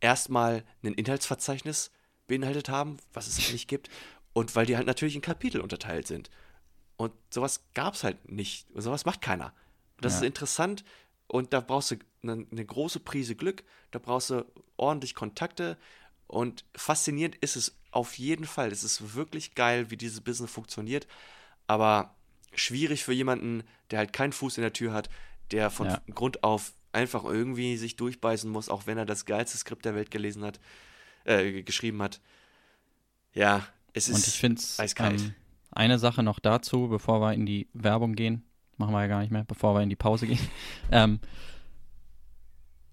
erstmal 0.00 0.64
ein 0.84 0.94
Inhaltsverzeichnis 0.94 1.90
beinhaltet 2.26 2.68
haben, 2.68 2.98
was 3.12 3.26
es 3.26 3.52
nicht 3.52 3.68
gibt, 3.68 3.88
und 4.32 4.54
weil 4.54 4.66
die 4.66 4.76
halt 4.76 4.86
natürlich 4.86 5.16
in 5.16 5.22
Kapitel 5.22 5.60
unterteilt 5.60 6.06
sind. 6.06 6.30
Und 6.96 7.12
sowas 7.30 7.64
gab 7.74 7.94
es 7.94 8.04
halt 8.04 8.30
nicht. 8.30 8.70
Und 8.70 8.82
sowas 8.82 9.04
macht 9.04 9.22
keiner. 9.22 9.52
Und 9.96 10.04
das 10.04 10.14
Ja. 10.14 10.18
ist 10.20 10.26
interessant 10.26 10.84
und 11.26 11.52
da 11.52 11.60
brauchst 11.60 11.90
du 11.90 11.96
eine, 12.22 12.46
eine 12.50 12.64
große 12.64 13.00
Prise 13.00 13.34
Glück, 13.34 13.64
da 13.90 13.98
brauchst 13.98 14.30
du 14.30 14.44
ordentlich 14.76 15.14
Kontakte 15.14 15.78
und 16.26 16.64
faszinierend 16.74 17.36
ist 17.36 17.56
es 17.56 17.76
auf 17.90 18.18
jeden 18.18 18.44
Fall. 18.46 18.72
Es 18.72 18.84
ist 18.84 19.14
wirklich 19.14 19.54
geil, 19.54 19.90
wie 19.90 19.96
dieses 19.96 20.20
Business 20.20 20.50
funktioniert, 20.50 21.06
aber 21.66 22.14
schwierig 22.54 23.04
für 23.04 23.12
jemanden, 23.12 23.62
der 23.90 23.98
halt 24.00 24.12
keinen 24.12 24.32
Fuß 24.32 24.58
in 24.58 24.62
der 24.62 24.72
Tür 24.72 24.92
hat, 24.92 25.08
der 25.50 25.70
von 25.70 25.86
Ja. 25.88 26.00
Grund 26.14 26.42
auf 26.44 26.72
einfach 26.92 27.24
irgendwie 27.24 27.76
sich 27.76 27.96
durchbeißen 27.96 28.50
muss, 28.50 28.68
auch 28.68 28.86
wenn 28.86 28.98
er 28.98 29.04
das 29.06 29.24
geilste 29.26 29.58
Skript 29.58 29.84
der 29.84 29.94
Welt 29.94 30.10
gelesen 30.10 30.44
hat, 30.44 30.58
äh, 31.24 31.62
geschrieben 31.62 32.02
hat. 32.02 32.20
Ja, 33.34 33.66
es 33.92 34.08
ist 34.08 34.14
Und 34.16 34.26
ich 34.28 34.38
finde 34.38 34.60
es 34.60 34.80
eiskalt. 34.80 35.20
ähm, 35.20 35.34
eine 35.70 35.98
Sache 35.98 36.22
noch 36.22 36.38
dazu, 36.38 36.88
bevor 36.88 37.20
wir 37.20 37.34
in 37.34 37.44
die 37.46 37.68
Werbung 37.74 38.14
gehen. 38.14 38.42
machen 38.78 38.92
wir 38.92 39.00
ja 39.02 39.06
gar 39.08 39.20
nicht 39.20 39.30
mehr, 39.30 39.44
bevor 39.44 39.74
wir 39.74 39.82
in 39.82 39.88
die 39.90 39.96
Pause 39.96 40.26
gehen. 40.26 40.38
Ähm, 40.90 41.20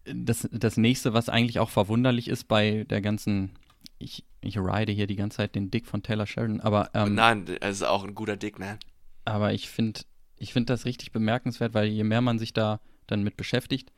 das, 0.05 0.47
das 0.51 0.77
nächste, 0.77 1.13
was 1.13 1.29
eigentlich 1.29 1.59
auch 1.59 1.69
verwunderlich 1.69 2.27
ist 2.27 2.45
bei 2.47 2.85
der 2.89 3.01
ganzen, 3.01 3.51
ich, 3.99 4.25
ich 4.41 4.57
ride 4.57 4.91
hier 4.91 5.07
die 5.07 5.15
ganze 5.15 5.37
Zeit 5.37 5.55
den 5.55 5.71
Dick 5.71 5.87
von 5.87 6.03
Taylor 6.03 6.27
Sheridan, 6.27 6.61
aber, 6.61 6.89
ähm, 6.93 7.15
Nein, 7.15 7.45
er 7.59 7.69
ist 7.69 7.83
auch 7.83 8.03
ein 8.03 8.15
guter 8.15 8.35
Dick, 8.37 8.59
man. 8.59 8.77
aber 9.25 9.53
ich 9.53 9.69
finde 9.69 10.01
ich 10.37 10.51
find 10.51 10.69
das 10.69 10.85
richtig 10.85 11.11
bemerkenswert, 11.13 11.73
weil 11.73 11.87
je 11.87 12.03
mehr 12.03 12.19
man 12.21 12.37
sich 12.37 12.53
da 12.53 12.81
dann 13.07 13.23
mit 13.23 13.37
beschäftigt, 13.37 13.93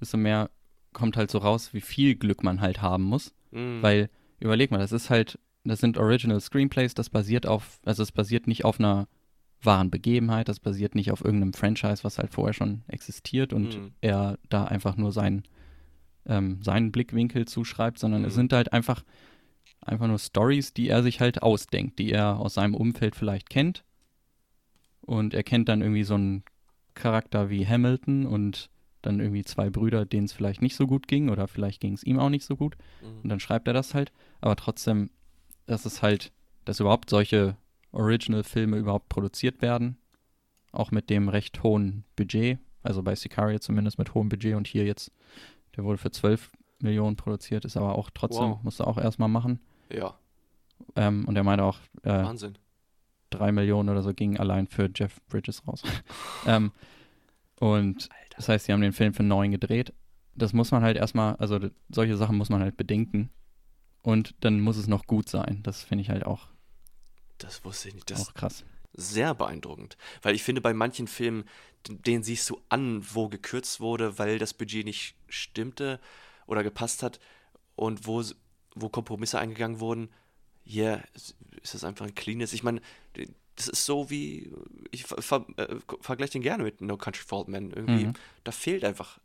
desto 0.00 0.16
mehr 0.16 0.50
kommt 0.92 1.16
halt 1.16 1.30
so 1.30 1.38
raus, 1.38 1.74
wie 1.74 1.80
viel 1.80 2.14
Glück 2.14 2.44
man 2.44 2.60
halt 2.60 2.80
haben 2.82 3.02
muss. 3.02 3.34
Mhm. 3.50 3.82
Weil, 3.82 4.10
überleg 4.38 4.70
mal, 4.70 4.78
das 4.78 4.92
ist 4.92 5.10
halt, 5.10 5.40
das 5.64 5.80
sind 5.80 5.98
Original 5.98 6.40
Screenplays, 6.40 6.94
das 6.94 7.10
basiert 7.10 7.46
auf, 7.46 7.80
also 7.84 8.02
es 8.04 8.12
basiert 8.12 8.46
nicht 8.46 8.64
auf 8.64 8.78
einer 8.78 9.08
wahren 9.62 9.90
Begebenheit, 9.90 10.48
das 10.48 10.60
basiert 10.60 10.94
nicht 10.94 11.10
auf 11.10 11.24
irgendeinem 11.24 11.52
Franchise, 11.52 12.04
was 12.04 12.18
halt 12.18 12.32
vorher 12.32 12.54
schon 12.54 12.82
existiert 12.88 13.52
und 13.52 13.76
Mhm. 13.76 13.92
er 14.00 14.38
da 14.48 14.64
einfach 14.64 14.96
nur 14.96 15.10
seinen, 15.12 15.42
ähm, 16.26 16.62
seinen 16.62 16.92
Blickwinkel 16.92 17.46
zuschreibt, 17.46 17.98
sondern 17.98 18.24
es 18.24 18.34
Mhm. 18.34 18.36
sind 18.36 18.52
halt 18.52 18.72
einfach, 18.72 19.02
einfach 19.80 20.06
nur 20.06 20.18
Stories, 20.18 20.74
die 20.74 20.88
er 20.88 21.02
sich 21.02 21.20
halt 21.20 21.42
ausdenkt, 21.42 21.98
die 21.98 22.12
er 22.12 22.38
aus 22.38 22.54
seinem 22.54 22.74
Umfeld 22.74 23.16
vielleicht 23.16 23.50
kennt. 23.50 23.84
Und 25.00 25.34
er 25.34 25.42
kennt 25.42 25.68
dann 25.68 25.80
irgendwie 25.80 26.04
so 26.04 26.14
einen 26.14 26.44
Charakter 26.94 27.50
wie 27.50 27.66
Hamilton 27.66 28.26
und 28.26 28.70
dann 29.02 29.20
irgendwie 29.20 29.44
zwei 29.44 29.70
Brüder, 29.70 30.04
denen 30.04 30.26
es 30.26 30.32
vielleicht 30.32 30.60
nicht 30.60 30.74
so 30.76 30.86
gut 30.86 31.06
ging 31.08 31.28
oder 31.30 31.46
vielleicht 31.48 31.80
ging 31.80 31.94
es 31.94 32.02
ihm 32.02 32.18
auch 32.18 32.28
nicht 32.30 32.44
so 32.44 32.56
gut. 32.56 32.76
Mhm. 33.00 33.20
Und 33.22 33.28
dann 33.28 33.40
schreibt 33.40 33.68
er 33.68 33.74
das 33.74 33.94
halt. 33.94 34.12
Aber 34.40 34.56
trotzdem, 34.56 35.10
dass 35.66 35.84
es 35.86 36.02
halt, 36.02 36.32
dass 36.64 36.80
überhaupt 36.80 37.08
solche 37.10 37.56
Original-Filme 37.92 38.76
überhaupt 38.76 39.08
produziert 39.08 39.62
werden. 39.62 39.96
Auch 40.72 40.90
mit 40.90 41.10
dem 41.10 41.28
recht 41.28 41.62
hohen 41.62 42.04
Budget. 42.16 42.58
Also 42.82 43.02
bei 43.02 43.14
Sicario 43.14 43.58
zumindest 43.58 43.98
mit 43.98 44.14
hohem 44.14 44.28
Budget. 44.28 44.54
Und 44.54 44.66
hier 44.66 44.84
jetzt, 44.84 45.10
der 45.76 45.84
wurde 45.84 45.98
für 45.98 46.10
12 46.10 46.50
Millionen 46.80 47.16
produziert, 47.16 47.64
ist 47.64 47.76
aber 47.76 47.96
auch 47.96 48.10
trotzdem, 48.10 48.50
Wow. 48.50 48.62
musste 48.62 48.86
auch 48.86 48.98
erstmal 48.98 49.28
machen. 49.28 49.60
Ja, 49.90 50.18
Ähm, 50.94 51.24
und 51.26 51.34
er 51.36 51.42
meinte 51.42 51.64
auch, 51.64 51.78
äh, 52.02 52.08
Wahnsinn. 52.10 52.56
drei 53.30 53.50
Millionen 53.50 53.88
oder 53.88 54.02
so 54.02 54.14
gingen 54.14 54.36
allein 54.38 54.68
für 54.68 54.88
Jeff 54.94 55.20
Bridges 55.28 55.66
raus. 55.66 55.82
ähm, 56.46 56.70
und 57.58 58.08
das 58.36 58.48
heißt, 58.48 58.66
sie 58.66 58.72
haben 58.72 58.80
den 58.80 58.92
Film 58.92 59.12
für 59.14 59.24
neun 59.24 59.50
gedreht. 59.50 59.92
Das 60.36 60.52
muss 60.52 60.70
man 60.70 60.82
halt 60.82 60.96
erstmal, 60.96 61.34
also 61.36 61.58
solche 61.88 62.16
Sachen 62.16 62.36
muss 62.36 62.48
man 62.48 62.60
halt 62.62 62.76
bedenken. 62.76 63.30
Und 64.02 64.36
dann 64.40 64.60
muss 64.60 64.76
es 64.76 64.86
noch 64.86 65.06
gut 65.06 65.28
sein. 65.28 65.60
Das 65.64 65.82
finde 65.82 66.02
ich 66.02 66.10
halt 66.10 66.24
auch, 66.24 66.46
Das 67.38 67.64
wusste 67.64 67.88
ich 67.88 67.94
nicht. 67.94 68.10
Das 68.10 68.28
auch 68.28 68.34
krass. 68.34 68.64
ist 68.92 69.10
sehr 69.10 69.34
beeindruckend. 69.34 69.96
Weil 70.22 70.34
ich 70.34 70.42
finde, 70.42 70.60
bei 70.60 70.74
manchen 70.74 71.06
Filmen, 71.06 71.44
denen 71.88 72.22
siehst 72.22 72.48
du 72.50 72.60
an, 72.68 73.04
wo 73.14 73.28
gekürzt 73.28 73.80
wurde, 73.80 74.18
weil 74.18 74.38
das 74.38 74.54
Budget 74.54 74.84
nicht 74.84 75.14
stimmte 75.28 76.00
oder 76.46 76.62
gepasst 76.62 77.02
hat 77.02 77.20
und 77.76 78.06
wo, 78.06 78.24
wo 78.74 78.88
Kompromisse 78.88 79.38
eingegangen 79.38 79.80
wurden. 79.80 80.10
Hier 80.64 81.02
ist 81.14 81.34
ist 81.62 81.74
es 81.74 81.82
einfach 81.84 82.06
ein 82.06 82.14
cleanes. 82.14 82.52
Ich 82.52 82.62
meine, 82.62 82.80
das 83.56 83.66
ist 83.68 83.84
so 83.84 84.10
wie, 84.10 84.52
ich 84.92 85.04
ver 85.04 85.20
ver 85.20 85.44
äh, 85.56 85.76
vergleiche 86.00 86.32
den 86.32 86.42
gerne 86.42 86.62
mit 86.62 86.80
No 86.80 86.96
Country 86.96 87.24
for 87.26 87.40
Old 87.40 87.48
Men. 87.48 87.72
Irgendwie, 87.72 88.06
Mhm. 88.06 88.14
da 88.44 88.52
fehlt 88.52 88.84
einfach 88.84 89.18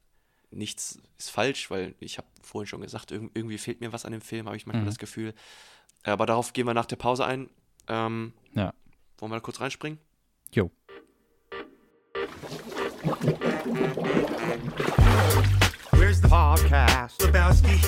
nichts, 0.49 0.97
ist 1.19 1.29
falsch, 1.29 1.69
weil 1.69 1.93
ich 1.99 2.17
habe 2.17 2.27
vorhin 2.41 2.67
schon 2.67 2.81
gesagt, 2.81 3.11
irg 3.11 3.29
irgendwie 3.35 3.57
fehlt 3.59 3.81
mir 3.81 3.93
was 3.93 4.05
an 4.05 4.11
dem 4.13 4.21
Film, 4.21 4.47
habe 4.47 4.57
ich 4.57 4.65
manchmal 4.65 4.83
Mhm. 4.83 4.87
das 4.89 4.97
Gefühl. 4.97 5.33
Aber 6.03 6.25
darauf 6.25 6.53
gehen 6.53 6.65
wir 6.65 6.73
nach 6.73 6.85
der 6.87 6.95
Pause 6.95 7.25
ein. 7.25 7.49
Ähm, 7.87 8.33
Ja. 8.53 8.73
wollen 9.17 9.31
wir 9.31 9.35
da 9.37 9.41
kurz 9.41 9.59
reinspringen? 9.61 9.99
Jo. 10.51 10.71
Where's 15.91 16.21
the 16.21 16.27
podcast? 16.27 17.21
Lebowski. 17.23 17.79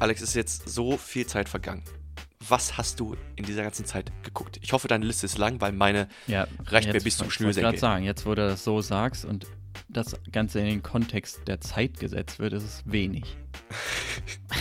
Alex, 0.00 0.22
es 0.22 0.30
ist 0.30 0.34
jetzt 0.34 0.68
so 0.68 0.96
viel 0.96 1.26
Zeit 1.26 1.48
vergangen. 1.48 1.82
Was 2.48 2.76
hast 2.76 3.00
du 3.00 3.16
in 3.36 3.44
dieser 3.44 3.62
ganzen 3.62 3.86
Zeit 3.86 4.12
geguckt? 4.22 4.58
Ich 4.62 4.72
hoffe, 4.72 4.86
deine 4.88 5.06
Liste 5.06 5.26
ist 5.26 5.38
lang, 5.38 5.60
weil 5.60 5.72
meine 5.72 6.08
Ja, 6.26 6.46
reicht 6.66 6.92
mir 6.92 7.00
bis 7.00 7.16
zum 7.16 7.26
wollte 7.26 7.34
ich 7.34 7.40
wollte 7.40 7.54
Schnürsenkel. 7.54 7.62
gerade 7.62 7.78
sagen, 7.78 8.04
jetzt 8.04 8.26
wo 8.26 8.30
du 8.34 8.46
das 8.48 8.64
so 8.64 8.80
sagst 8.80 9.24
und 9.24 9.46
das 9.88 10.16
Ganze 10.30 10.60
in 10.60 10.66
den 10.66 10.82
Kontext 10.82 11.40
der 11.46 11.60
Zeit 11.60 11.98
gesetzt 12.00 12.38
wird, 12.38 12.52
ist 12.52 12.64
es 12.64 12.82
wenig. 12.86 13.36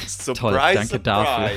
Surprise, 0.07 0.39
Toll, 0.39 0.73
danke 0.73 0.99
dafür. 0.99 1.51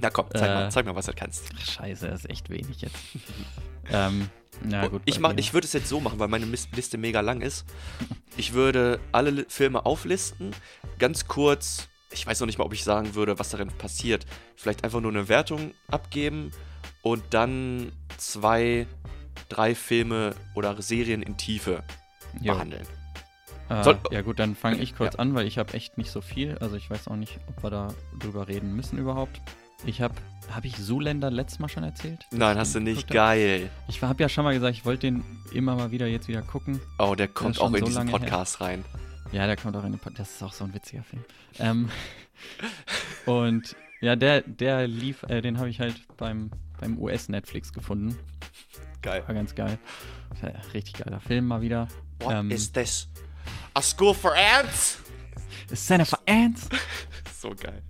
Na 0.00 0.10
komm, 0.10 0.26
zeig, 0.32 0.48
mal, 0.48 0.66
Äh, 0.66 0.70
zeig 0.70 0.86
mal, 0.86 0.94
was 0.94 1.06
du 1.06 1.12
kannst. 1.12 1.44
Scheiße, 1.60 2.08
das 2.08 2.20
ist 2.20 2.30
echt 2.30 2.48
wenig 2.50 2.80
jetzt. 2.80 2.96
ähm, 3.90 4.30
na 4.62 4.86
gut. 4.88 5.02
ich 5.04 5.20
mach, 5.20 5.34
ich 5.36 5.52
würde 5.52 5.66
es 5.66 5.72
jetzt 5.72 5.88
so 5.88 6.00
machen, 6.00 6.18
weil 6.18 6.28
meine 6.28 6.46
Liste 6.46 6.98
mega 6.98 7.20
lang 7.20 7.40
ist. 7.42 7.66
Ich 8.36 8.52
würde 8.54 9.00
alle 9.12 9.44
Filme 9.48 9.84
auflisten, 9.84 10.54
ganz 10.98 11.26
kurz. 11.26 11.88
Ich 12.12 12.26
weiß 12.26 12.40
noch 12.40 12.46
nicht 12.46 12.58
mal, 12.58 12.64
ob 12.64 12.72
ich 12.72 12.82
sagen 12.82 13.14
würde, 13.14 13.38
was 13.38 13.50
darin 13.50 13.68
passiert. 13.68 14.26
Vielleicht 14.56 14.84
einfach 14.84 15.00
nur 15.00 15.12
eine 15.12 15.28
Wertung 15.28 15.72
abgeben 15.88 16.50
und 17.02 17.22
dann 17.30 17.92
zwei, 18.16 18.86
drei 19.48 19.74
Filme 19.74 20.34
oder 20.54 20.80
Serien 20.82 21.22
in 21.22 21.36
Tiefe 21.36 21.84
Jo. 22.40 22.54
behandeln. 22.54 22.86
Äh, 23.70 23.84
Soll- 23.84 23.98
ja 24.10 24.20
gut, 24.22 24.38
dann 24.38 24.54
fange 24.56 24.78
ich 24.78 24.96
kurz 24.96 25.14
an, 25.14 25.34
weil 25.34 25.46
ich 25.46 25.56
habe 25.58 25.72
echt 25.74 25.96
nicht 25.96 26.10
so 26.10 26.20
viel. 26.20 26.58
Also 26.58 26.76
ich 26.76 26.90
weiß 26.90 27.08
auch 27.08 27.16
nicht, 27.16 27.38
ob 27.46 27.62
wir 27.62 27.70
da 27.70 27.88
drüber 28.18 28.48
reden 28.48 28.74
müssen 28.74 28.98
überhaupt. 28.98 29.40
Ich 29.86 30.02
habe, 30.02 30.14
habe 30.50 30.66
ich 30.66 30.76
Zoolander 30.76 31.30
letztes 31.30 31.58
Mal 31.60 31.68
schon 31.68 31.84
erzählt? 31.84 32.26
Nein, 32.32 32.58
hast 32.58 32.74
du 32.74 32.80
nicht. 32.80 33.08
Geil. 33.08 33.70
Ich 33.88 34.02
habe 34.02 34.22
ja 34.22 34.28
schon 34.28 34.44
mal 34.44 34.52
gesagt, 34.52 34.74
ich 34.76 34.84
wollte 34.84 35.06
den 35.06 35.24
immer 35.54 35.74
mal 35.76 35.90
wieder 35.90 36.06
jetzt 36.06 36.28
wieder 36.28 36.42
gucken. 36.42 36.80
Oh, 36.98 37.14
der 37.14 37.28
kommt 37.28 37.58
auch 37.60 37.68
in 37.72 37.78
so 37.78 37.84
diesen 37.86 37.94
lange 37.94 38.10
her. 38.10 38.18
Podcast 38.18 38.60
rein. 38.60 38.84
Ja, 39.32 39.46
der 39.46 39.56
kommt 39.56 39.76
auch 39.76 39.84
in 39.84 39.92
den 39.92 40.00
Pod 40.00 40.18
Das 40.18 40.30
ist 40.30 40.42
auch 40.42 40.52
so 40.52 40.64
ein 40.64 40.74
witziger 40.74 41.02
Film. 41.04 41.24
Ähm, 41.60 41.88
und 43.26 43.76
ja, 44.00 44.16
der, 44.16 44.42
der 44.42 44.86
lief, 44.88 45.22
äh, 45.24 45.40
den 45.40 45.58
habe 45.58 45.68
ich 45.70 45.80
halt 45.80 45.94
beim, 46.16 46.50
beim 46.80 46.98
US-Netflix 46.98 47.72
gefunden. 47.72 48.18
Geil. 49.02 49.22
War 49.26 49.34
ganz 49.34 49.54
geil. 49.54 49.78
Richtig 50.74 50.94
geiler 51.04 51.20
Film 51.20 51.46
mal 51.46 51.60
wieder. 51.62 51.88
What 52.20 52.34
Ähm, 52.34 52.50
is 52.50 52.72
this? 52.72 53.08
A 53.80 53.82
school 53.82 54.12
for 54.12 54.34
ants? 54.36 54.98
Center 55.74 56.04
for 56.04 56.18
Ants. 56.26 56.68
So 57.40 57.54
geil. 57.58 57.82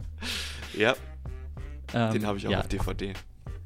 Ja, 0.78 0.95
Ähm, 1.93 2.12
den 2.12 2.24
habe 2.26 2.38
ich 2.38 2.47
auch 2.47 2.51
ja, 2.53 2.61
auf 2.61 2.68
DVD. 2.68 3.14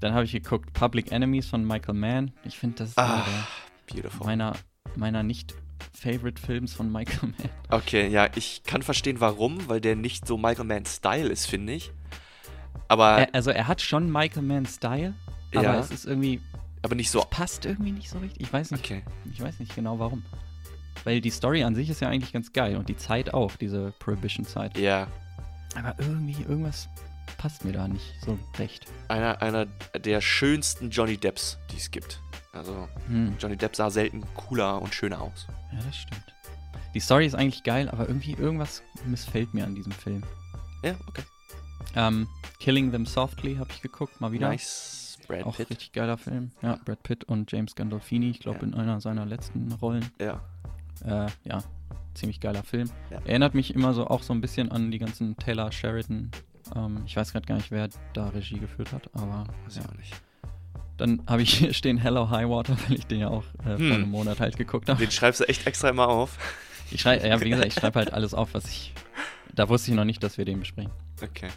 Dann 0.01 0.15
habe 0.15 0.25
ich 0.25 0.33
geguckt 0.33 0.73
Public 0.73 1.13
Enemies 1.13 1.47
von 1.47 1.63
Michael 1.67 1.93
Mann. 1.95 2.33
Ich 2.45 2.59
finde, 2.59 2.77
das 2.79 2.89
ist 2.91 2.99
einer 2.99 3.17
Ah, 3.27 3.47
beautiful. 3.87 4.27
meiner, 4.27 4.55
meiner 4.97 5.23
nicht-Favorite-Films 5.23 6.73
von 6.73 6.91
Michael 6.91 7.29
Mann. 7.37 7.51
Okay, 7.69 8.09
ja, 8.09 8.31
ich 8.35 8.63
kann 8.65 8.81
verstehen, 8.81 9.21
warum, 9.21 9.69
weil 9.69 9.83
der 9.83 9.95
nicht 9.97 10.27
so 10.27 10.39
Michael 10.39 10.65
Mann-Style 10.65 11.29
ist, 11.29 11.45
finde 11.45 11.75
ich. 11.75 11.93
Aber, 12.89 13.19
Er, 13.19 13.35
also 13.35 13.51
er 13.51 13.67
hat 13.69 13.83
schon 13.83 14.11
Michael 14.11 14.43
Mann-Style, 14.45 15.13
aber 15.55 15.63
Ja. 15.65 15.79
es 15.79 15.91
ist 15.91 16.07
irgendwie, 16.07 16.41
aber 16.81 16.95
nicht 16.95 17.09
es 17.09 17.13
so. 17.13 17.21
passt 17.29 17.67
irgendwie 17.67 17.93
nicht 17.93 18.09
so 18.09 18.17
richtig. 18.21 18.41
Ich 18.41 18.51
weiß 18.51 18.71
nicht, 18.71 18.83
Okay. 18.83 19.03
ich 19.31 19.43
weiß 19.43 19.59
nicht 19.61 19.75
genau 19.75 19.99
warum. 19.99 20.25
Weil 21.05 21.21
die 21.21 21.31
Story 21.31 21.63
an 21.65 21.75
sich 21.75 21.91
ist 21.91 22.01
ja 22.01 22.09
eigentlich 22.09 22.33
ganz 22.33 22.53
geil 22.53 22.77
und 22.77 22.89
die 22.89 22.97
Zeit 22.97 23.33
auch, 23.35 23.55
diese 23.57 23.93
Prohibition-Zeit. 23.99 24.79
Ja, 24.79 25.07
Aber 25.77 25.95
irgendwie, 25.99 26.43
irgendwas 26.43 26.89
passt 27.37 27.65
mir 27.65 27.73
da 27.73 27.87
nicht 27.89 28.15
so 28.25 28.39
recht. 28.59 28.87
einer, 29.09 29.41
einer 29.43 29.67
der 29.99 30.21
schönsten 30.21 30.91
Johnny 30.91 31.17
Depps, 31.17 31.59
die 31.73 31.77
es 31.77 31.91
gibt. 31.91 32.21
Also, 32.53 32.89
Hm. 33.09 33.35
Johnny 33.39 33.57
Depp 33.57 33.75
sah 33.77 33.91
selten 33.91 34.23
cooler 34.35 34.81
und 34.81 34.95
schöner 34.95 35.21
aus. 35.21 35.47
Ja, 35.73 35.79
das 35.85 35.97
stimmt. 35.97 36.23
Die 36.95 37.01
Story 37.01 37.27
ist 37.27 37.35
eigentlich 37.35 37.65
geil, 37.65 37.89
aber 37.91 38.07
irgendwie 38.09 38.33
irgendwas 38.35 38.83
missfällt 39.05 39.53
mir 39.53 39.65
an 39.65 39.75
diesem 39.75 39.91
Film. 39.93 40.23
Ja, 40.85 40.95
okay. 41.09 41.23
Ähm, 41.97 42.29
Killing 42.61 42.93
Them 42.93 43.05
Softly 43.07 43.57
habe 43.57 43.71
ich 43.73 43.83
geguckt, 43.83 44.21
mal 44.21 44.31
wieder. 44.33 44.49
Nice. 44.49 45.19
Brad 45.27 45.45
Auch 45.45 45.57
Pitt. 45.57 45.71
richtig 45.71 45.93
geiler 45.93 46.19
Film. 46.19 46.53
Ja, 46.63 46.79
Brad 46.85 47.03
Pitt 47.03 47.25
und 47.25 47.51
James 47.51 47.75
Gandolfini, 47.75 48.31
ich 48.31 48.41
glaube 48.41 48.59
Ja. 48.61 48.67
in 48.67 48.75
einer 48.75 49.01
seiner 49.01 49.25
letzten 49.27 49.73
Rollen. 49.73 50.09
Ja. 50.21 50.41
Äh, 51.05 51.27
ja, 51.45 51.63
ziemlich 52.15 52.41
geiler 52.41 52.63
Film. 52.63 52.91
Ja. 53.11 53.19
Erinnert 53.25 53.55
mich 53.55 53.75
immer 53.75 53.95
so 53.95 54.07
auch 54.07 54.23
so 54.23 54.33
ein 54.33 54.41
bisschen 54.41 54.71
an 54.71 54.91
die 54.91 54.99
ganzen 54.99 55.37
Taylor 55.37 55.73
Sheridan. 55.73 56.31
Ähm, 56.75 57.03
ich 57.07 57.17
weiß 57.17 57.33
gerade 57.33 57.47
gar 57.47 57.57
nicht, 57.57 57.71
wer 57.71 57.89
da 58.13 58.29
Regie 58.29 58.59
geführt 58.59 58.93
hat, 58.93 59.11
aber 59.15 59.47
Weiß 59.65 59.77
ja. 59.77 59.83
ich 59.83 59.89
auch 59.89 59.95
nicht. 59.99 60.15
Dann 60.97 61.23
habe 61.27 61.43
ich 61.43 61.55
hier 61.55 61.75
stehen 61.75 61.99
Hello 61.99 62.31
High 62.31 62.49
Water, 62.49 62.77
weil 62.89 62.97
ich 62.99 63.07
den 63.07 63.21
ja 63.21 63.29
auch 63.29 63.45
äh, 63.65 63.77
Hm. 63.77 63.87
vor 63.89 63.97
einem 63.97 64.11
Monat 64.11 64.41
halt 64.41 64.57
geguckt 64.57 64.89
habe. 64.89 64.99
Den 65.01 65.11
schreibst 65.11 65.41
du 65.41 65.45
echt 65.49 65.67
extra 65.67 65.89
immer 65.89 66.09
auf. 66.09 66.39
Ich 66.91 67.01
schreibe, 67.01 67.27
ja, 67.27 67.41
wie 67.41 67.51
gesagt, 67.51 67.69
ich 67.69 67.75
schreibe 67.75 67.99
halt 67.99 68.13
alles 68.13 68.35
auf, 68.35 68.55
was 68.55 68.67
ich. 68.67 68.93
Da 69.55 69.69
wusste 69.69 69.91
ich 69.91 69.97
noch 69.97 70.05
nicht, 70.05 70.23
dass 70.23 70.39
wir 70.39 70.45
den 70.45 70.61
besprechen. 70.61 70.93
Okay. 71.23 71.49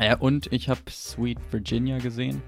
Ja, 0.00 0.16
und 0.16 0.50
ich 0.52 0.68
habe 0.68 0.80
Sweet 0.90 1.38
Virginia 1.50 1.98
gesehen. 1.98 2.42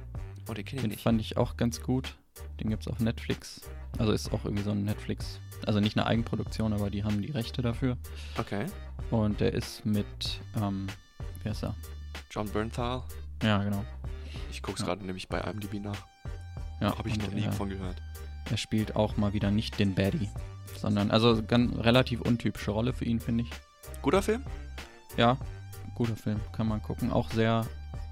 Oh, 0.49 0.53
den 0.55 0.65
kenne 0.65 0.77
ich 0.77 0.83
Den 0.83 0.91
nicht. 0.91 1.03
fand 1.03 1.21
ich 1.21 1.37
auch 1.37 1.57
ganz 1.57 1.81
gut. 1.83 2.15
Den 2.61 2.69
gibt 2.71 2.83
es 2.83 2.89
auf 2.89 3.01
Netflix. 3.01 3.63
Also 3.99 4.13
ist 4.13 4.33
auch 4.33 4.45
irgendwie 4.45 4.63
so 4.65 4.71
ein 4.73 4.85
Netflix. 4.85 5.39
Also 5.67 5.81
nicht 5.81 5.97
eine 5.97 6.07
Eigenproduktion, 6.07 6.73
aber 6.73 6.91
die 6.91 7.05
haben 7.05 7.21
die 7.23 7.31
Rechte 7.31 7.63
dafür. 7.63 7.97
Okay. 8.39 8.67
Und 9.11 9.41
der 9.41 9.53
ist 9.55 9.85
mit, 9.87 10.41
ähm, 10.57 10.87
wer 11.43 11.53
ist 11.53 11.63
er? 11.63 11.75
John 12.31 12.49
Bernthal. 12.51 13.03
Ja, 13.43 13.63
genau. 13.63 13.85
Ich 14.51 14.63
gucke 14.63 14.75
es 14.77 14.81
Ja. 14.81 14.87
gerade 14.87 15.05
nämlich 15.05 15.29
bei 15.29 15.41
IMDb 15.41 15.75
nach. 15.81 15.97
Ja, 16.81 16.97
Habe 16.99 17.09
ich 17.09 17.19
noch 17.19 17.31
nie 17.33 17.43
er, 17.45 17.53
von 17.53 17.69
gehört. 17.69 17.97
er 18.51 18.57
spielt 18.57 18.97
auch 18.97 19.17
mal 19.17 19.33
wieder 19.33 19.51
nicht 19.51 19.79
den 19.79 19.95
Baddie, 19.95 20.29
sondern, 20.81 21.11
also 21.11 21.43
ganz 21.43 21.77
relativ 21.79 22.21
untypische 22.21 22.71
Rolle 22.73 22.93
für 22.93 23.05
ihn, 23.05 23.21
finde 23.21 23.45
ich. 23.45 23.51
Guter 24.03 24.23
Film? 24.23 24.45
Ja, 25.17 25.37
guter 25.95 26.17
Film, 26.17 26.41
kann 26.53 26.67
man 26.69 26.83
gucken. 26.83 27.13
Auch 27.13 27.31
sehr, 27.31 27.67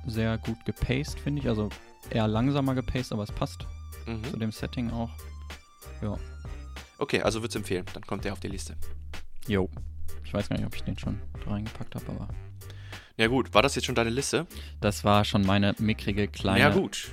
sehr 0.06 0.38
gut 0.38 0.64
gepaced, 0.64 1.18
finde 1.18 1.42
ich. 1.42 1.48
Also 1.48 1.68
eher 2.10 2.28
langsamer 2.28 2.74
gepaced, 2.74 3.12
aber 3.12 3.24
es 3.24 3.32
passt 3.32 3.66
zu 4.04 4.10
Mhm. 4.10 4.38
dem 4.40 4.52
Setting 4.52 4.90
auch. 4.92 5.10
Okay, 7.02 7.20
also 7.20 7.42
würd's 7.42 7.56
empfehlen. 7.56 7.84
Dann 7.94 8.02
kommt 8.06 8.24
der 8.24 8.32
auf 8.32 8.38
die 8.40 8.48
Liste. 8.48 8.76
Jo. 9.48 9.68
Ich 10.24 10.32
weiß 10.32 10.48
gar 10.48 10.56
nicht, 10.56 10.66
ob 10.66 10.74
ich 10.76 10.84
den 10.84 10.96
schon 10.96 11.18
reingepackt 11.46 11.94
habe, 11.96 12.04
aber 12.08 12.28
Ja 13.16 13.26
gut, 13.26 13.52
war 13.54 13.62
das 13.62 13.74
jetzt 13.74 13.84
schon 13.86 13.94
deine 13.96 14.10
Liste? 14.10 14.46
das 14.80 15.02
war 15.04 15.24
schon 15.24 15.42
meine 15.44 15.74
mickrige 15.78 16.28
kleine. 16.28 16.60
Ja 16.60 16.70
gut. 16.70 17.08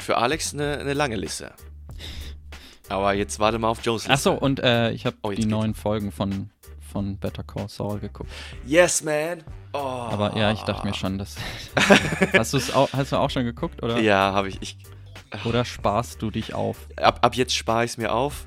Für 0.00 0.16
Alex 0.16 0.54
eine, 0.54 0.78
eine 0.78 0.94
lange 0.94 1.16
Liste. 1.16 1.52
Aber 2.88 3.14
jetzt 3.14 3.38
warte 3.38 3.58
mal 3.58 3.68
auf 3.68 3.84
Joes 3.84 4.02
Liste. 4.08 4.12
Achso, 4.12 4.32
und 4.34 4.60
äh, 4.60 4.90
ich 4.92 5.06
habe 5.06 5.16
Oh, 5.22 5.30
die 5.32 5.46
neuen 5.46 5.74
Folgen 5.74 6.10
von, 6.12 6.50
von 6.92 7.16
Better 7.18 7.42
Call 7.42 7.68
Saul 7.68 7.98
geguckt. 8.00 8.30
Yes, 8.66 9.02
man. 9.02 9.42
Oh. 9.72 9.78
Aber 9.78 10.36
ja, 10.36 10.52
ich 10.52 10.60
dachte 10.62 10.86
mir 10.86 10.94
schon, 10.94 11.18
dass. 11.18 11.36
hast, 12.32 12.52
du's 12.54 12.70
auch, 12.72 12.90
hast 12.92 13.12
du 13.12 13.16
auch 13.16 13.30
schon 13.30 13.44
geguckt 13.44 13.82
oder, 13.82 14.00
Ja, 14.00 14.32
habe 14.32 14.48
ich. 14.48 14.58
ich 14.62 14.76
oder 15.44 15.64
sparst 15.64 16.22
du 16.22 16.30
dich 16.30 16.54
auf? 16.54 16.76
ab, 16.96 17.18
ab 17.22 17.34
jetzt 17.34 17.54
spare 17.56 17.84
ich 17.84 17.92
es 17.92 17.96
mir 17.96 18.12
auf. 18.12 18.46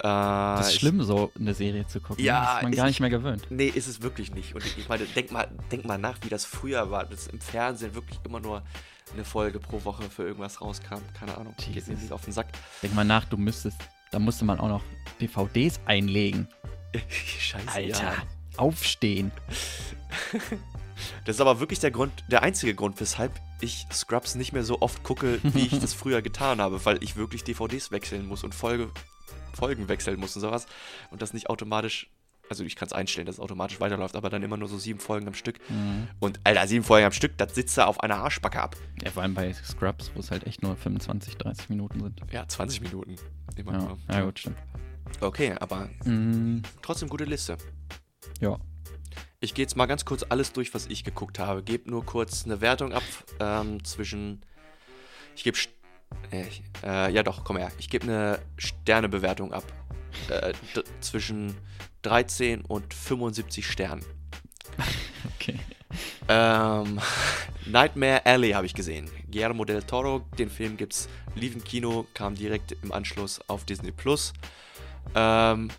Äh, 0.00 0.02
Das 0.02 0.68
ist 0.68 0.74
ich- 0.74 0.80
schlimm, 0.80 1.02
so 1.02 1.30
eine 1.38 1.54
Serie 1.54 1.86
zu 1.86 2.00
gucken. 2.00 2.24
Ja, 2.24 2.40
das 2.44 2.56
ist 2.56 2.62
man 2.62 2.72
gar 2.72 2.86
nicht 2.86 3.00
mehr 3.00 3.10
gewöhnt. 3.10 3.46
Nee, 3.50 3.66
ist 3.68 3.86
es 3.86 4.02
wirklich 4.02 4.34
nicht. 4.34 4.54
Und 4.54 4.64
ich 4.64 4.88
meine, 4.88 5.04
denk 5.04 5.30
mal, 5.30 5.48
denk 5.70 5.84
mal 5.84 5.98
nach, 5.98 6.18
wie 6.22 6.28
das 6.28 6.44
früher 6.44 6.90
war, 6.90 7.04
dass 7.04 7.26
im 7.26 7.40
Fernsehen 7.40 7.94
wirklich 7.94 8.18
immer 8.24 8.40
nur 8.40 8.62
eine 9.12 9.24
Folge 9.24 9.58
pro 9.58 9.84
Woche 9.84 10.04
für 10.04 10.22
irgendwas 10.24 10.60
rauskam. 10.60 10.98
Keine 11.18 11.36
Ahnung, 11.36 11.54
geht 11.58 11.68
mir 11.68 11.74
Jesus. 11.74 12.00
nicht 12.02 12.12
auf 12.12 12.24
den 12.24 12.32
Sack. 12.32 12.46
Denk 12.82 12.94
mal 12.94 13.04
nach, 13.04 13.24
du 13.24 13.36
müsstest. 13.36 13.76
Da 14.12 14.18
musste 14.18 14.44
man 14.44 14.58
auch 14.60 14.68
noch 14.68 14.82
DVDs 15.20 15.80
einlegen. 15.86 16.48
Scheiße, 17.08 17.80
ja. 17.82 18.14
Aufstehen. 18.56 19.30
Das 21.24 21.36
ist 21.36 21.40
aber 21.40 21.60
wirklich 21.60 21.78
der 21.80 21.90
Grund, 21.90 22.12
der 22.28 22.42
einzige 22.42 22.74
Grund, 22.74 23.00
weshalb 23.00 23.32
ich 23.62 23.86
Scrubs 23.90 24.34
nicht 24.34 24.52
mehr 24.52 24.64
so 24.64 24.82
oft 24.82 25.02
gucke, 25.02 25.38
wie 25.42 25.60
ich 25.66 25.78
das 25.80 25.94
früher 25.94 26.20
getan 26.20 26.60
habe, 26.60 26.84
weil 26.84 27.02
ich 27.02 27.16
wirklich 27.16 27.42
DVDs 27.42 27.90
wechseln 27.90 28.26
muss 28.26 28.44
und 28.44 28.54
Folge, 28.54 28.90
Folgen 29.52 29.88
wechseln 29.88 30.18
muss 30.20 30.34
und 30.36 30.42
sowas. 30.42 30.66
Und 31.10 31.22
das 31.22 31.32
nicht 31.32 31.48
automatisch, 31.50 32.10
also 32.48 32.64
ich 32.64 32.74
kann 32.76 32.86
es 32.86 32.92
einstellen, 32.92 33.26
dass 33.26 33.36
es 33.36 33.40
automatisch 33.40 33.78
weiterläuft, 33.80 34.16
aber 34.16 34.28
dann 34.30 34.42
immer 34.42 34.56
nur 34.56 34.68
so 34.68 34.76
sieben 34.78 34.98
Folgen 34.98 35.26
am 35.28 35.34
Stück. 35.34 35.58
Mhm. 35.70 36.08
Und 36.18 36.40
Alter, 36.44 36.66
sieben 36.66 36.84
Folgen 36.84 37.06
am 37.06 37.12
Stück, 37.12 37.36
das 37.38 37.54
sitzt 37.54 37.78
da 37.78 37.86
auf 37.86 38.00
einer 38.00 38.16
Arschbacke 38.16 38.60
ab. 38.60 38.76
Ja, 39.02 39.10
vor 39.10 39.22
allem 39.22 39.34
bei 39.34 39.52
Scrubs, 39.52 40.10
wo 40.14 40.20
es 40.20 40.30
halt 40.30 40.46
echt 40.46 40.62
nur 40.62 40.76
25, 40.76 41.36
30 41.36 41.68
Minuten 41.68 42.00
sind. 42.00 42.20
Ja, 42.32 42.46
20 42.46 42.80
Minuten. 42.80 43.16
Immer 43.56 43.72
Ja, 43.72 43.78
nur. 43.78 43.98
ja 44.10 44.20
gut, 44.22 44.38
stimmt. 44.40 44.56
Okay, 45.20 45.54
aber 45.60 45.88
Mhm. 46.04 46.62
trotzdem 46.82 47.08
gute 47.08 47.24
Liste. 47.24 47.56
Ja. 48.40 48.58
Ich 49.42 49.54
gehe 49.54 49.64
jetzt 49.64 49.76
mal 49.76 49.86
ganz 49.86 50.04
kurz 50.04 50.22
alles 50.28 50.52
durch, 50.52 50.74
was 50.74 50.86
ich 50.86 51.02
geguckt 51.02 51.38
habe. 51.38 51.62
Gebe 51.62 51.90
nur 51.90 52.04
kurz 52.04 52.44
eine 52.44 52.60
Wertung 52.60 52.92
ab 52.92 53.02
ähm, 53.40 53.82
zwischen. 53.84 54.42
Ich 55.34 55.44
gebe. 55.44 55.56
Ich- 56.30 56.62
äh, 56.84 57.12
ja, 57.12 57.22
doch, 57.22 57.44
komm 57.44 57.56
her. 57.56 57.72
Ich 57.78 57.88
gebe 57.90 58.04
eine 58.04 58.38
Sternebewertung 58.56 59.52
ab. 59.52 59.64
Äh, 60.28 60.52
zwischen 61.00 61.56
13 62.02 62.62
und 62.62 62.92
75 62.94 63.66
Sternen. 63.66 64.04
Okay. 65.36 65.58
Ähm, 66.28 67.00
Nightmare 67.66 68.24
Alley 68.24 68.50
habe 68.52 68.64
ich 68.66 68.74
gesehen. 68.74 69.10
Guillermo 69.30 69.64
del 69.64 69.82
Toro, 69.82 70.20
den 70.38 70.48
Film 70.50 70.76
gibt's 70.76 71.08
lief 71.34 71.54
im 71.54 71.64
Kino, 71.64 72.06
kam 72.14 72.34
direkt 72.34 72.72
im 72.82 72.92
Anschluss 72.92 73.40
auf 73.48 73.64
Disney 73.64 73.90
Plus. 73.90 74.32
Ähm, 75.14 75.70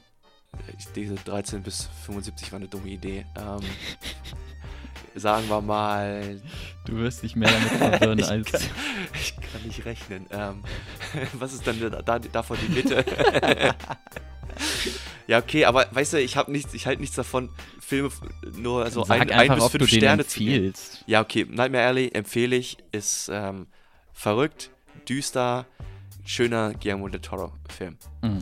diese 0.96 1.16
13 1.16 1.64
bis 1.64 1.90
75 2.06 2.52
war 2.52 2.58
eine 2.60 2.68
dumme 2.68 2.90
Idee. 2.90 3.26
Ähm, 3.38 3.60
sagen 5.16 5.50
wir 5.50 5.62
mal, 5.62 6.40
Du 6.86 6.98
wirst 6.98 7.22
dich 7.22 7.36
mehr 7.36 7.52
damit 7.52 7.70
verwirren 7.70 8.20
ich, 8.20 8.28
als. 8.28 8.52
kann, 8.52 8.62
ich 9.14 9.36
kann 9.36 9.62
nicht 9.64 9.86
rechnen. 9.86 10.26
Ähm, 10.32 10.64
was 11.34 11.54
ist 11.54 11.66
dann 11.68 11.80
da, 11.80 12.02
da, 12.02 12.20
davon 12.20 12.58
die 12.68 12.74
Mitte? 12.74 13.06
ja, 15.28 15.38
okay, 15.38 15.66
aber 15.66 15.88
weißt 15.92 16.14
du, 16.14 16.22
ich 16.22 16.38
habe 16.38 16.52
nichts, 16.52 16.74
ich 16.74 16.88
halte 16.88 17.02
nichts 17.02 17.16
davon, 17.16 17.50
Filme 17.80 18.10
nur 18.58 18.90
so 18.90 19.04
Sag 19.04 19.22
ein, 19.22 19.30
einfach, 19.30 19.56
ein 19.56 19.62
bis 19.62 19.70
fünf 19.70 19.90
Sterne 19.90 20.26
zu 20.26 20.40
geben. 20.40 20.74
Ja, 21.06 21.22
okay. 21.22 21.46
Nightmare 21.50 21.86
Alley 21.86 22.10
empfehle 22.14 22.56
ich. 22.56 22.78
Ist 22.92 23.30
ähm, 23.32 23.68
verrückt, 24.14 24.72
düster, 25.08 25.66
schöner 26.26 26.74
Guillermo 26.74 27.10
del 27.10 27.22
Toro-Film. 27.22 27.98
Mhm. 28.22 28.40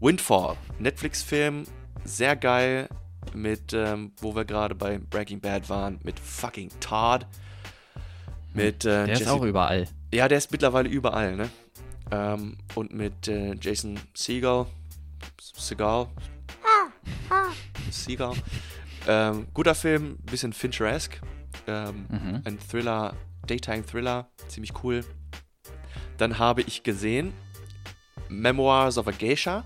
Windfall, 0.00 0.56
Netflix-Film, 0.78 1.64
sehr 2.04 2.36
geil. 2.36 2.88
Mit, 3.34 3.72
ähm, 3.72 4.12
wo 4.20 4.34
wir 4.34 4.44
gerade 4.44 4.74
bei 4.74 4.98
Breaking 4.98 5.40
Bad 5.40 5.68
waren, 5.68 5.98
mit 6.02 6.18
fucking 6.18 6.70
Todd. 6.80 7.26
Mit 8.52 8.84
äh, 8.84 9.06
Der 9.06 9.12
ist 9.14 9.20
Jesse 9.20 9.32
auch 9.32 9.42
überall. 9.42 9.88
ja, 10.12 10.28
der 10.28 10.38
ist 10.38 10.50
mittlerweile 10.52 10.88
überall, 10.88 11.36
ne? 11.36 11.48
Ähm, 12.10 12.58
und 12.74 12.92
mit 12.92 13.28
äh, 13.28 13.54
Jason 13.60 13.98
Seagal. 14.14 14.66
Seagal. 15.40 16.08
Seagal. 17.90 18.34
Ähm, 19.08 19.46
guter 19.54 19.74
Film, 19.74 20.16
bisschen 20.30 20.52
Fincher-esque. 20.52 21.20
Ähm, 21.66 22.06
Mhm. 22.08 22.42
Ein 22.44 22.58
Thriller, 22.58 23.14
Daytime-Thriller, 23.46 24.28
ziemlich 24.48 24.72
cool. 24.82 25.04
Dann 26.18 26.38
habe 26.38 26.62
ich 26.62 26.82
gesehen 26.82 27.32
Memoirs 28.28 28.98
of 28.98 29.08
a 29.08 29.12
Geisha. 29.12 29.64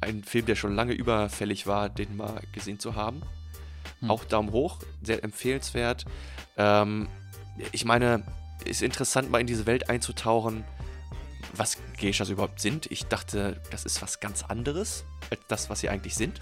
Ein 0.00 0.24
Film, 0.24 0.46
der 0.46 0.56
schon 0.56 0.74
lange 0.74 0.92
überfällig 0.92 1.66
war, 1.66 1.88
den 1.88 2.16
mal 2.16 2.40
gesehen 2.52 2.78
zu 2.78 2.94
haben. 2.94 3.22
Hm. 4.00 4.10
Auch 4.10 4.24
Daumen 4.24 4.52
hoch, 4.52 4.78
sehr 5.02 5.22
empfehlenswert. 5.24 6.04
Ähm, 6.56 7.08
ich 7.72 7.84
meine, 7.84 8.24
ist 8.64 8.82
interessant, 8.82 9.30
mal 9.30 9.40
in 9.40 9.46
diese 9.46 9.66
Welt 9.66 9.90
einzutauchen, 9.90 10.64
was 11.54 11.78
Geishas 12.00 12.28
überhaupt 12.28 12.60
sind. 12.60 12.90
Ich 12.90 13.06
dachte, 13.06 13.60
das 13.70 13.84
ist 13.84 14.02
was 14.02 14.20
ganz 14.20 14.42
anderes 14.42 15.04
als 15.30 15.40
das, 15.48 15.70
was 15.70 15.80
sie 15.80 15.88
eigentlich 15.88 16.14
sind. 16.14 16.40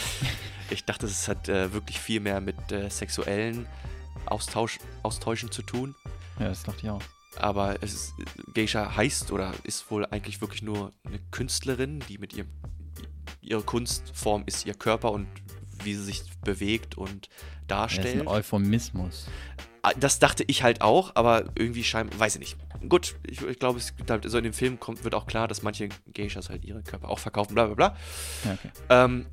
ich 0.70 0.84
dachte, 0.84 1.06
es 1.06 1.28
hat 1.28 1.48
äh, 1.48 1.72
wirklich 1.72 1.98
viel 1.98 2.20
mehr 2.20 2.40
mit 2.40 2.72
äh, 2.72 2.88
sexuellen 2.90 3.66
Austausch, 4.26 4.78
Austauschen 5.02 5.50
zu 5.50 5.62
tun. 5.62 5.94
Ja, 6.38 6.48
das 6.48 6.62
dachte 6.62 6.80
ich 6.82 6.90
auch. 6.90 7.02
Aber 7.36 7.82
es 7.82 7.94
ist, 7.94 8.14
Geisha 8.54 8.94
heißt 8.96 9.32
oder 9.32 9.52
ist 9.64 9.90
wohl 9.90 10.06
eigentlich 10.06 10.40
wirklich 10.40 10.62
nur 10.62 10.92
eine 11.04 11.18
Künstlerin, 11.30 12.00
die 12.08 12.18
mit 12.18 12.32
ihrem 12.32 12.48
ihre 13.44 13.62
Kunstform 13.62 14.42
ist 14.46 14.66
ihr 14.66 14.74
Körper 14.74 15.12
und 15.12 15.26
wie 15.82 15.94
sie 15.94 16.04
sich 16.04 16.22
bewegt 16.42 16.96
und 16.96 17.28
Das 17.28 17.92
ist 17.92 17.98
darstellt. 17.98 18.20
ein 18.22 18.28
Euphemismus. 18.28 19.26
Ah, 19.82 19.92
Das 19.98 20.18
dachte 20.18 20.44
ich 20.46 20.62
halt 20.62 20.80
auch, 20.80 21.12
aber 21.14 21.44
irgendwie 21.56 21.84
scheinbar, 21.84 22.18
weiß 22.18 22.36
ich 22.36 22.40
nicht. 22.40 22.56
Gut, 22.88 23.16
ich, 23.26 23.42
ich 23.42 23.58
glaube, 23.58 23.78
es 23.78 23.96
gibt 23.96 24.10
halt, 24.10 24.28
so 24.30 24.38
in 24.38 24.44
dem 24.44 24.52
Film 24.52 24.78
kommt, 24.80 25.04
wird 25.04 25.14
auch 25.14 25.26
klar, 25.26 25.48
dass 25.48 25.62
manche 25.62 25.88
Geishas 26.12 26.48
halt 26.50 26.64
ihre 26.64 26.82
Körper 26.82 27.08
auch 27.08 27.18
verkaufen, 27.18 27.54
bla 27.54 27.66
bla 27.66 27.74
bla. 27.74 27.96
Okay. 28.44 28.70
Ähm, 28.88 29.26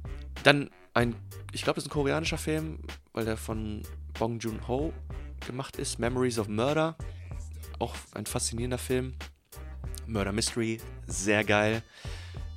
dann 0.43 0.69
ein, 0.93 1.15
ich 1.53 1.63
glaube, 1.63 1.75
das 1.75 1.85
ist 1.85 1.89
ein 1.89 1.93
koreanischer 1.93 2.37
Film, 2.37 2.79
weil 3.13 3.25
der 3.25 3.37
von 3.37 3.83
Bong 4.19 4.39
Joon-ho 4.39 4.93
gemacht 5.45 5.77
ist, 5.77 5.99
Memories 5.99 6.37
of 6.39 6.47
Murder. 6.47 6.95
Auch 7.79 7.95
ein 8.13 8.25
faszinierender 8.25 8.77
Film. 8.77 9.15
Murder 10.05 10.31
Mystery, 10.33 10.79
sehr 11.07 11.43
geil. 11.43 11.81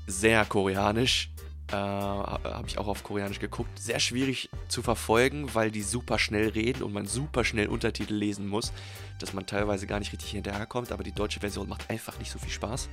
Sehr 0.07 0.44
koreanisch. 0.44 1.30
Äh, 1.75 2.51
Habe 2.51 2.68
ich 2.68 2.79
auch 2.79 2.87
auf 2.87 3.03
Koreanisch 3.03 3.41
geguckt. 3.41 3.79
Sehr 3.79 3.99
schwierig 3.99 4.49
zu 4.68 4.83
verfolgen, 4.83 5.55
weil 5.55 5.70
die 5.70 5.83
super 5.83 6.18
schnell 6.18 6.49
reden 6.49 6.83
und 6.83 6.93
man 6.93 7.07
super 7.07 7.45
schnell 7.45 7.66
Untertitel 7.66 8.14
lesen 8.14 8.47
muss, 8.47 8.72
dass 9.18 9.33
man 9.33 9.47
teilweise 9.47 9.87
gar 9.87 9.99
nicht 9.99 10.12
richtig 10.12 10.31
hinterherkommt. 10.31 10.93
Aber 10.93 11.03
die 11.03 11.12
deutsche 11.12 11.41
Version 11.41 11.68
macht 11.68 11.91
einfach 11.91 12.18
nicht 12.18 12.31
so 12.31 12.39
viel 12.39 12.53
Spaß. 12.53 12.89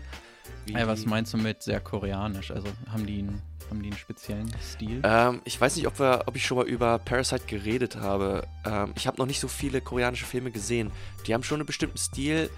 Ey, 0.74 0.88
was 0.88 1.06
meinst 1.06 1.34
du 1.34 1.38
mit 1.38 1.62
sehr 1.62 1.80
koreanisch? 1.80 2.52
Also 2.52 2.68
haben 2.92 3.06
die 3.06 3.20
einen, 3.20 3.42
haben 3.70 3.82
die 3.84 3.90
einen 3.90 3.98
speziellen 3.98 4.52
Stil? 4.62 5.02
Ähm, 5.04 5.42
ich 5.46 5.60
weiß 5.60 5.76
nicht, 5.76 5.88
ob, 5.88 6.00
wir, 6.00 6.24
ob 6.26 6.36
ich 6.36 6.46
schon 6.46 6.58
mal 6.58 6.66
über 6.66 6.98
Parasite 6.98 7.46
geredet 7.46 7.96
habe. 7.96 8.48
Ähm, 8.66 8.94
ich 8.96 9.06
habe 9.06 9.18
noch 9.18 9.28
nicht 9.28 9.40
so 9.40 9.48
viele 9.48 9.82
koreanische 9.82 10.26
Filme 10.26 10.52
gesehen. 10.52 10.92
Die 11.28 11.34
haben 11.34 11.44
schon 11.44 11.60
einen 11.60 11.68
bestimmten 11.68 11.98
Stil. 11.98 12.50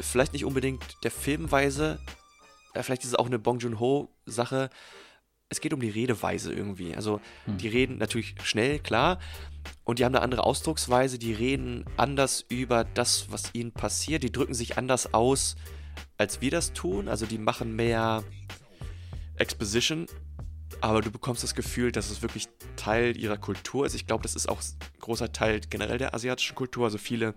Vielleicht 0.00 0.32
nicht 0.32 0.44
unbedingt 0.46 0.96
der 1.04 1.10
Filmweise. 1.10 1.98
Äh, 2.72 2.82
vielleicht 2.82 3.02
ist 3.02 3.08
es 3.08 3.14
auch 3.14 3.26
eine 3.26 3.38
Bong 3.38 3.58
Joon-ho-Sache. 3.58 4.70
Es 5.50 5.60
geht 5.60 5.74
um 5.74 5.80
die 5.80 5.90
Redeweise 5.90 6.52
irgendwie. 6.52 6.94
Also, 6.94 7.20
Hm. 7.44 7.58
die 7.58 7.68
reden 7.68 7.98
natürlich 7.98 8.34
schnell, 8.42 8.78
klar. 8.78 9.18
Und 9.84 9.98
die 9.98 10.04
haben 10.04 10.14
eine 10.14 10.22
andere 10.22 10.44
Ausdrucksweise. 10.44 11.18
Die 11.18 11.32
reden 11.32 11.84
anders 11.96 12.44
über 12.48 12.84
das, 12.84 13.26
was 13.30 13.54
ihnen 13.54 13.72
passiert. 13.72 14.22
Die 14.22 14.32
drücken 14.32 14.54
sich 14.54 14.78
anders 14.78 15.12
aus, 15.12 15.56
als 16.16 16.40
wir 16.40 16.50
das 16.50 16.72
tun. 16.72 17.08
Also, 17.08 17.26
die 17.26 17.38
machen 17.38 17.76
mehr 17.76 18.24
Exposition 19.36 20.06
aber 20.80 21.02
du 21.02 21.10
bekommst 21.10 21.42
das 21.42 21.54
Gefühl, 21.54 21.92
dass 21.92 22.10
es 22.10 22.22
wirklich 22.22 22.48
Teil 22.76 23.16
ihrer 23.16 23.36
Kultur 23.36 23.86
ist. 23.86 23.94
Ich 23.94 24.06
glaube, 24.06 24.22
das 24.22 24.34
ist 24.34 24.48
auch 24.48 24.60
ein 24.60 25.00
großer 25.00 25.32
Teil 25.32 25.60
generell 25.68 25.98
der 25.98 26.14
asiatischen 26.14 26.54
Kultur. 26.54 26.84
Also 26.84 26.98
viele 26.98 27.34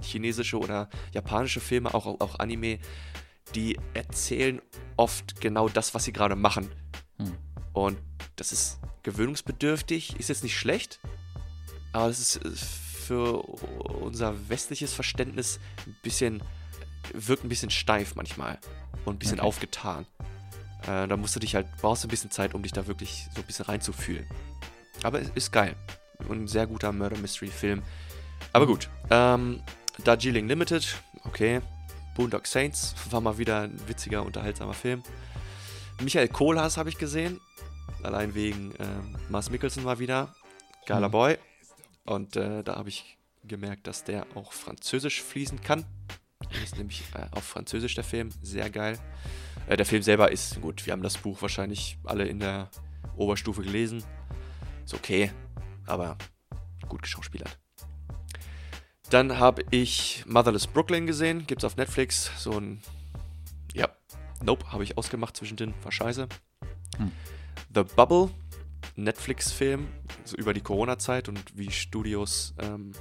chinesische 0.00 0.58
oder 0.58 0.88
japanische 1.12 1.60
Filme, 1.60 1.94
auch, 1.94 2.06
auch 2.20 2.38
Anime, 2.38 2.78
die 3.54 3.78
erzählen 3.94 4.60
oft 4.96 5.40
genau 5.40 5.68
das, 5.68 5.94
was 5.94 6.04
sie 6.04 6.12
gerade 6.12 6.36
machen. 6.36 6.70
Hm. 7.18 7.32
Und 7.72 7.98
das 8.36 8.52
ist 8.52 8.78
gewöhnungsbedürftig, 9.02 10.18
ist 10.18 10.28
jetzt 10.28 10.42
nicht 10.42 10.56
schlecht, 10.58 11.00
aber 11.92 12.08
es 12.08 12.36
ist 12.36 12.44
äh, 12.44 12.50
für 13.02 13.42
unser 13.42 14.48
westliches 14.48 14.92
Verständnis 14.92 15.58
ein 15.86 15.96
bisschen, 16.02 16.42
wirkt 17.12 17.44
ein 17.44 17.48
bisschen 17.48 17.70
steif 17.70 18.14
manchmal 18.14 18.58
und 19.04 19.16
ein 19.16 19.18
bisschen 19.18 19.40
Okay. 19.40 19.48
aufgetan. 19.48 20.06
Äh, 20.82 21.08
da 21.08 21.16
musst 21.16 21.34
du 21.36 21.40
dich 21.40 21.54
halt, 21.54 21.66
brauchst 21.80 22.04
du 22.04 22.08
ein 22.08 22.10
bisschen 22.10 22.30
Zeit, 22.30 22.54
um 22.54 22.62
dich 22.62 22.72
da 22.72 22.86
wirklich 22.86 23.26
so 23.34 23.40
ein 23.40 23.46
bisschen 23.46 23.66
reinzufühlen. 23.66 24.26
Aber 25.02 25.20
es 25.20 25.30
ist 25.34 25.52
geil. 25.52 25.74
Und 26.28 26.42
ein 26.42 26.48
sehr 26.48 26.66
guter 26.66 26.92
Murder 26.92 27.18
Mystery 27.18 27.48
Film. 27.50 27.82
Aber 28.52 28.66
gut. 28.66 28.88
Ähm, 29.10 29.60
Darjeeling 30.04 30.46
Limited, 30.48 30.86
okay. 31.24 31.60
Boondock 32.14 32.46
Saints 32.46 32.94
war 33.10 33.20
mal 33.20 33.38
wieder 33.38 33.62
ein 33.62 33.88
witziger, 33.88 34.24
unterhaltsamer 34.24 34.74
Film. 34.74 35.02
Michael 36.00 36.28
Kohlhaas 36.28 36.76
habe 36.76 36.88
ich 36.88 36.98
gesehen. 36.98 37.40
Allein 38.02 38.34
wegen 38.34 38.74
ähm, 38.78 39.16
Mars 39.28 39.50
Mikkelsen 39.50 39.84
mal 39.84 39.98
wieder. 39.98 40.34
Geiler 40.86 41.08
Mhm. 41.08 41.12
Boy. 41.12 41.38
Und 42.04 42.36
äh, 42.36 42.62
da 42.62 42.76
habe 42.76 42.88
ich 42.88 43.18
gemerkt, 43.44 43.86
dass 43.86 44.04
der 44.04 44.26
auch 44.34 44.52
Französisch 44.52 45.22
fließen 45.22 45.60
kann. 45.62 45.84
Das 46.50 46.62
ist 46.62 46.76
nämlich 46.76 47.02
äh, 47.14 47.26
auf 47.36 47.44
Französisch 47.44 47.94
der 47.94 48.04
Film. 48.04 48.30
Sehr 48.42 48.70
geil. 48.70 48.98
Äh, 49.66 49.76
der 49.76 49.86
Film 49.86 50.02
selber 50.02 50.32
ist 50.32 50.60
gut. 50.60 50.84
Wir 50.86 50.92
haben 50.92 51.02
das 51.02 51.18
Buch 51.18 51.40
wahrscheinlich 51.42 51.98
alle 52.04 52.26
in 52.26 52.40
der 52.40 52.70
Oberstufe 53.16 53.62
gelesen. 53.62 54.02
Ist 54.84 54.94
okay, 54.94 55.30
aber 55.86 56.18
gut 56.88 57.02
geschauspielert. 57.02 57.58
Dann 59.10 59.38
habe 59.38 59.64
ich 59.70 60.24
Motherless 60.26 60.66
Brooklyn 60.66 61.06
gesehen. 61.06 61.46
Gibt's 61.46 61.64
auf 61.64 61.76
Netflix. 61.76 62.30
So 62.38 62.52
ein. 62.52 62.80
Nope, 64.44 64.70
habe 64.72 64.82
ich 64.84 64.96
ausgemacht 64.98 65.36
zwischendrin. 65.36 65.74
War 65.82 65.92
scheiße. 65.92 66.28
Hm. 66.98 67.12
The 67.74 67.82
Bubble. 67.96 68.30
Netflix-Film. 68.96 69.88
So 70.24 70.36
über 70.36 70.52
die 70.54 70.60
Corona-Zeit 70.60 71.28
und 71.28 71.40
wie 71.56 71.70
Studios 71.70 72.54
ähm, 72.60 72.92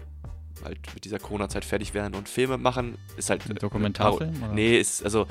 halt 0.64 0.80
mit 0.94 1.04
dieser 1.06 1.20
Corona-Zeit 1.20 1.66
fertig 1.66 1.94
werden 1.94 2.16
und 2.16 2.30
Filme 2.30 2.58
machen. 2.58 2.98
Ist 3.18 3.30
halt. 3.30 3.46
Ein 3.46 3.52
äh, 3.58 3.60
Dokumentarfilm, 3.60 4.44
oder? 4.44 4.54
Nee, 4.54 4.78
ist. 4.80 5.04
Also. 5.04 5.28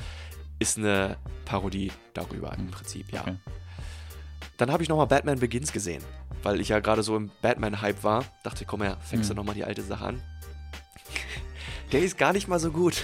Ist 0.59 0.77
eine 0.77 1.17
Parodie 1.45 1.91
darüber 2.13 2.53
im 2.53 2.65
Hm. 2.65 2.71
Prinzip, 2.71 3.11
ja. 3.11 3.21
Okay. 3.21 3.35
Dann 4.57 4.71
habe 4.71 4.83
ich 4.83 4.89
nochmal 4.89 5.07
Batman 5.07 5.39
Begins 5.39 5.71
gesehen, 5.73 6.03
weil 6.43 6.61
ich 6.61 6.69
ja 6.69 6.79
gerade 6.81 7.01
so 7.01 7.17
im 7.17 7.31
Batman-Hype 7.41 8.03
war. 8.03 8.25
Dachte, 8.43 8.65
komm 8.65 8.83
her, 8.83 8.97
fängst 9.01 9.27
du 9.27 9.33
Mhm. 9.33 9.37
nochmal 9.37 9.55
die 9.55 9.63
alte 9.63 9.81
Sache 9.81 10.05
an. 10.05 10.21
Der 11.91 12.01
ist 12.03 12.15
gar 12.15 12.31
nicht 12.31 12.47
mal 12.47 12.59
so 12.59 12.69
gut. 12.71 13.01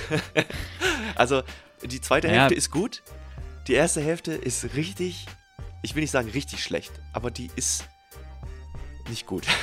also, 1.16 1.42
die 1.86 2.02
zweite 2.02 2.28
Ja. 2.28 2.34
Hälfte 2.34 2.56
ist 2.56 2.72
gut. 2.72 3.04
Die 3.68 3.74
erste 3.74 4.02
Hälfte 4.02 4.32
ist 4.34 4.76
richtig, 4.76 5.26
ich 5.84 5.94
will 5.96 6.02
nicht 6.02 6.12
sagen 6.12 6.30
richtig 6.30 6.64
schlecht, 6.64 6.92
aber 7.14 7.32
die 7.32 7.50
ist 7.56 7.88
nicht 9.10 9.26
gut. 9.26 9.46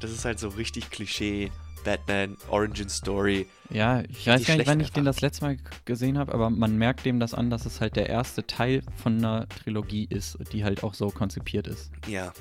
Das 0.00 0.10
ist 0.10 0.24
halt 0.24 0.38
so 0.38 0.48
richtig 0.48 0.88
Klischee. 0.90 1.50
Batman, 1.84 2.36
Origin 2.48 2.88
Story. 2.88 3.46
Ja, 3.68 4.00
ich 4.02 4.26
weiß 4.26 4.46
gar 4.46 4.56
nicht, 4.56 4.66
wann 4.66 4.80
ich 4.80 4.92
den 4.92 5.04
das 5.04 5.20
letzte 5.20 5.44
Mal 5.44 5.56
gesehen 5.84 6.16
habe, 6.18 6.32
aber 6.32 6.48
man 6.50 6.76
merkt 6.78 7.04
dem 7.04 7.20
das 7.20 7.34
an, 7.34 7.50
dass 7.50 7.66
es 7.66 7.80
halt 7.82 7.96
der 7.96 8.08
erste 8.08 8.46
Teil 8.46 8.82
von 8.96 9.18
einer 9.18 9.46
Trilogie 9.48 10.06
ist, 10.08 10.38
die 10.52 10.64
halt 10.64 10.82
auch 10.84 10.94
so 10.94 11.08
konzipiert 11.08 11.66
ist. 11.66 11.90
Ja. 12.06 12.32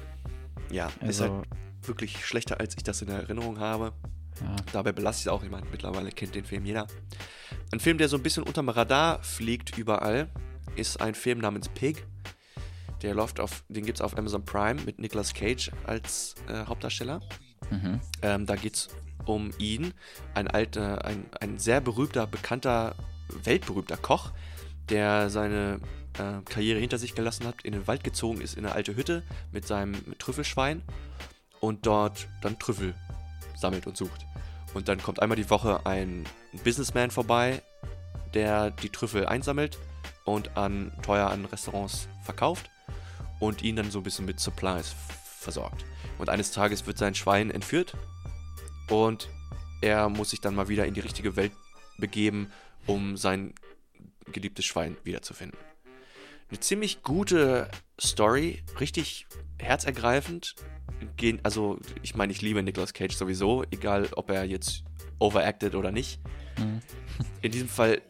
Ja, 0.71 0.87
ist 1.01 1.21
Also, 1.21 1.35
halt 1.37 1.47
wirklich 1.83 2.25
schlechter, 2.25 2.59
als 2.61 2.75
ich 2.77 2.83
das 2.83 3.01
in 3.01 3.07
Erinnerung 3.09 3.59
habe. 3.59 3.91
ja. 4.41 4.55
Dabei 4.73 4.91
belasse 4.93 5.19
ich 5.19 5.25
es 5.25 5.27
auch. 5.29 5.43
Ich 5.43 5.49
meine, 5.51 5.65
mittlerweile 5.71 6.11
kennt 6.11 6.35
den 6.35 6.45
Film 6.45 6.65
jeder. 6.65 6.87
Ein 7.71 7.79
Film, 7.79 7.99
der 7.99 8.09
so 8.09 8.17
ein 8.17 8.23
bisschen 8.23 8.43
unterm 8.43 8.69
Radar 8.69 9.21
fliegt 9.21 9.77
überall, 9.77 10.27
ist 10.75 11.01
ein 11.01 11.13
Film 11.13 11.39
namens 11.39 11.69
Pig. 11.69 12.03
Der 13.03 13.13
läuft 13.13 13.39
auf, 13.39 13.63
den 13.69 13.85
gibt 13.85 13.99
es 13.99 14.01
auf 14.01 14.17
Amazon 14.17 14.43
Prime 14.43 14.81
mit 14.81 14.99
Nicolas 14.99 15.33
Cage 15.33 15.71
als 15.85 16.35
äh, 16.47 16.65
Hauptdarsteller. 16.65 17.21
Mhm. 17.69 18.01
Ähm, 18.23 18.45
da 18.45 18.55
geht 18.55 18.75
es 18.75 18.89
um 19.25 19.51
ihn, 19.59 19.93
ein 20.33 20.47
alter, 20.47 21.05
ein, 21.05 21.25
ein 21.39 21.59
sehr 21.59 21.79
berühmter, 21.79 22.25
bekannter, 22.25 22.95
weltberühmter 23.43 23.97
Koch, 23.97 24.31
der 24.89 25.29
seine 25.29 25.79
äh, 26.17 26.41
Karriere 26.45 26.79
hinter 26.79 26.97
sich 26.97 27.13
gelassen 27.13 27.45
hat, 27.45 27.61
in 27.61 27.73
den 27.73 27.87
Wald 27.87 28.03
gezogen 28.03 28.41
ist, 28.41 28.57
in 28.57 28.65
eine 28.65 28.73
alte 28.73 28.95
Hütte 28.95 29.21
mit 29.51 29.67
seinem 29.67 30.17
Trüffelschwein 30.17 30.81
und 31.59 31.85
dort 31.85 32.27
dann 32.41 32.57
Trüffel 32.57 32.95
sammelt 33.55 33.85
und 33.85 33.95
sucht. 33.95 34.25
Und 34.73 34.87
dann 34.87 35.01
kommt 35.01 35.21
einmal 35.21 35.35
die 35.35 35.49
Woche 35.49 35.85
ein 35.85 36.25
Businessman 36.63 37.11
vorbei, 37.11 37.61
der 38.33 38.71
die 38.71 38.89
Trüffel 38.89 39.25
einsammelt 39.25 39.77
und 40.25 40.57
an 40.57 40.91
teuer 41.01 41.29
an 41.29 41.45
Restaurants 41.45 42.07
verkauft 42.23 42.69
und 43.39 43.63
ihn 43.63 43.75
dann 43.75 43.91
so 43.91 43.99
ein 43.99 44.03
bisschen 44.03 44.25
mit 44.25 44.39
Supplies 44.39 44.95
versorgt. 45.39 45.85
Und 46.17 46.29
eines 46.29 46.51
Tages 46.51 46.85
wird 46.85 46.97
sein 46.97 47.15
Schwein 47.15 47.49
entführt 47.49 47.95
und 48.89 49.29
er 49.81 50.09
muss 50.09 50.31
sich 50.31 50.41
dann 50.41 50.55
mal 50.55 50.67
wieder 50.67 50.85
in 50.85 50.93
die 50.93 50.99
richtige 50.99 51.35
Welt 51.35 51.53
begeben, 51.97 52.51
um 52.85 53.17
sein 53.17 53.53
geliebtes 54.31 54.65
Schwein 54.65 54.97
wiederzufinden. 55.03 55.57
Eine 56.49 56.59
ziemlich 56.59 57.03
gute 57.03 57.69
Story, 57.99 58.63
richtig 58.79 59.27
herzergreifend. 59.59 60.55
Gehen, 61.15 61.39
also, 61.43 61.79
ich 62.01 62.15
meine, 62.15 62.31
ich 62.31 62.41
liebe 62.41 62.61
Nicolas 62.63 62.93
Cage 62.93 63.15
sowieso, 63.15 63.63
egal 63.71 64.07
ob 64.15 64.29
er 64.29 64.43
jetzt 64.43 64.83
overacted 65.19 65.75
oder 65.75 65.91
nicht. 65.91 66.19
Mhm. 66.57 66.81
In 67.41 67.51
diesem 67.51 67.69
Fall, 67.69 68.01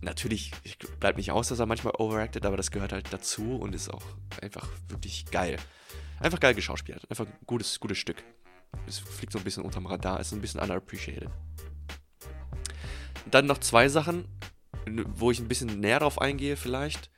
natürlich, 0.00 0.52
ich 0.64 0.78
bleibt 0.78 1.18
nicht 1.18 1.30
aus, 1.30 1.48
dass 1.48 1.58
er 1.58 1.66
manchmal 1.66 1.94
overacted, 1.98 2.44
aber 2.44 2.56
das 2.56 2.70
gehört 2.70 2.92
halt 2.92 3.12
dazu 3.12 3.56
und 3.56 3.74
ist 3.74 3.92
auch 3.92 4.04
einfach 4.40 4.68
wirklich 4.88 5.26
geil. 5.26 5.56
Einfach 6.20 6.40
geil 6.40 6.54
geschauspielert. 6.54 7.08
Einfach 7.10 7.26
ein 7.26 7.32
gutes, 7.46 7.80
gutes 7.80 7.98
Stück. 7.98 8.22
Es 8.86 8.98
fliegt 8.98 9.32
so 9.32 9.38
ein 9.38 9.44
bisschen 9.44 9.64
unterm 9.64 9.86
Radar, 9.86 10.20
ist 10.20 10.32
ein 10.32 10.40
bisschen 10.40 10.60
underappreciated. 10.60 11.28
Dann 13.30 13.46
noch 13.46 13.58
zwei 13.58 13.88
Sachen, 13.88 14.26
wo 14.86 15.30
ich 15.30 15.40
ein 15.40 15.48
bisschen 15.48 15.80
näher 15.80 16.00
drauf 16.00 16.20
eingehe, 16.20 16.56
vielleicht. 16.56 17.10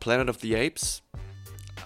Planet 0.00 0.28
of 0.28 0.40
the 0.40 0.56
Apes 0.56 1.02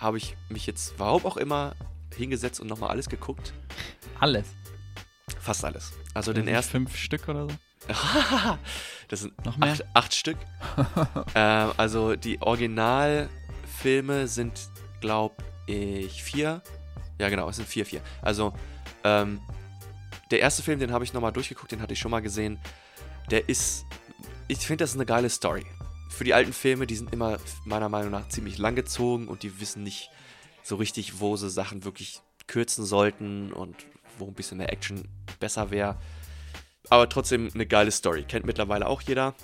habe 0.01 0.19
ich 0.19 0.37
mich 0.49 0.67
jetzt, 0.67 0.99
warum 0.99 1.25
auch 1.27 1.37
immer, 1.37 1.75
hingesetzt 2.17 2.61
und 2.61 2.69
nochmal 2.69 2.91
alles 2.91 3.09
geguckt. 3.09 3.53
Alles. 4.21 4.47
Fast 5.41 5.65
alles. 5.65 5.93
Also 6.15 6.33
den 6.33 6.45
Sind 6.45 6.55
ersten. 6.55 6.73
Fünf 6.73 6.97
Stück 6.97 7.29
oder 7.29 7.49
so? 7.49 7.57
das 9.09 9.21
sind 9.21 9.45
Noch 9.45 9.57
mehr? 9.57 9.73
acht, 9.73 9.85
acht 9.95 10.15
Stück. 10.15 10.39
ähm, 11.35 11.73
also 11.77 12.17
die 12.17 12.41
Originalfilme 12.43 14.27
sind, 14.27 14.69
glaube 15.01 15.37
ich, 15.67 16.23
vier. 16.23 16.63
Ja, 17.19 17.29
genau, 17.29 17.49
es 17.49 17.57
sind 17.57 17.69
vier, 17.69 17.87
vier. 17.87 18.01
Also, 18.23 18.53
ähm, 19.05 19.41
der 20.31 20.41
erste 20.41 20.63
Film, 20.63 20.81
den 20.81 20.93
habe 20.93 21.05
ich 21.05 21.13
nochmal 21.13 21.33
durchgeguckt, 21.33 21.71
den 21.73 21.81
hatte 21.81 21.93
ich 21.93 22.01
schon 22.01 22.11
mal 22.11 22.21
gesehen. 22.21 22.59
Der 23.31 23.49
ist, 23.49 23.87
ich 24.49 24.59
finde, 24.59 24.83
das 24.83 24.91
ist 24.91 24.97
eine 24.97 25.07
geile 25.07 25.31
Story. 25.31 25.65
Für 26.11 26.25
die 26.25 26.35
alten 26.35 26.53
Filme, 26.53 26.87
die 26.87 26.97
sind 26.97 27.13
immer 27.13 27.39
meiner 27.65 27.89
Meinung 27.89 28.11
nach 28.11 28.29
ziemlich 28.29 28.59
langgezogen 28.59 29.29
und 29.29 29.43
die 29.43 29.61
wissen 29.61 29.83
nicht 29.83 30.11
so 30.67 30.77
richtig, 30.77 31.21
wo 31.21 31.37
sie 31.37 31.49
Sachen 31.49 31.85
wirklich 31.85 32.21
kürzen 32.49 32.85
sollten 32.85 33.53
und 33.53 33.77
wo 34.19 34.27
ein 34.27 34.35
bisschen 34.35 34.59
mehr 34.59 34.73
Action 34.73 35.07
besser 35.39 35.71
wäre. 35.71 35.97
Aber 36.91 37.09
trotzdem 37.09 37.49
eine 37.55 37.67
geile 37.67 37.91
Story. 37.91 38.25
Kennt 38.25 38.47
mittlerweile 38.47 38.87
auch 38.87 39.01
jeder. 39.03 39.35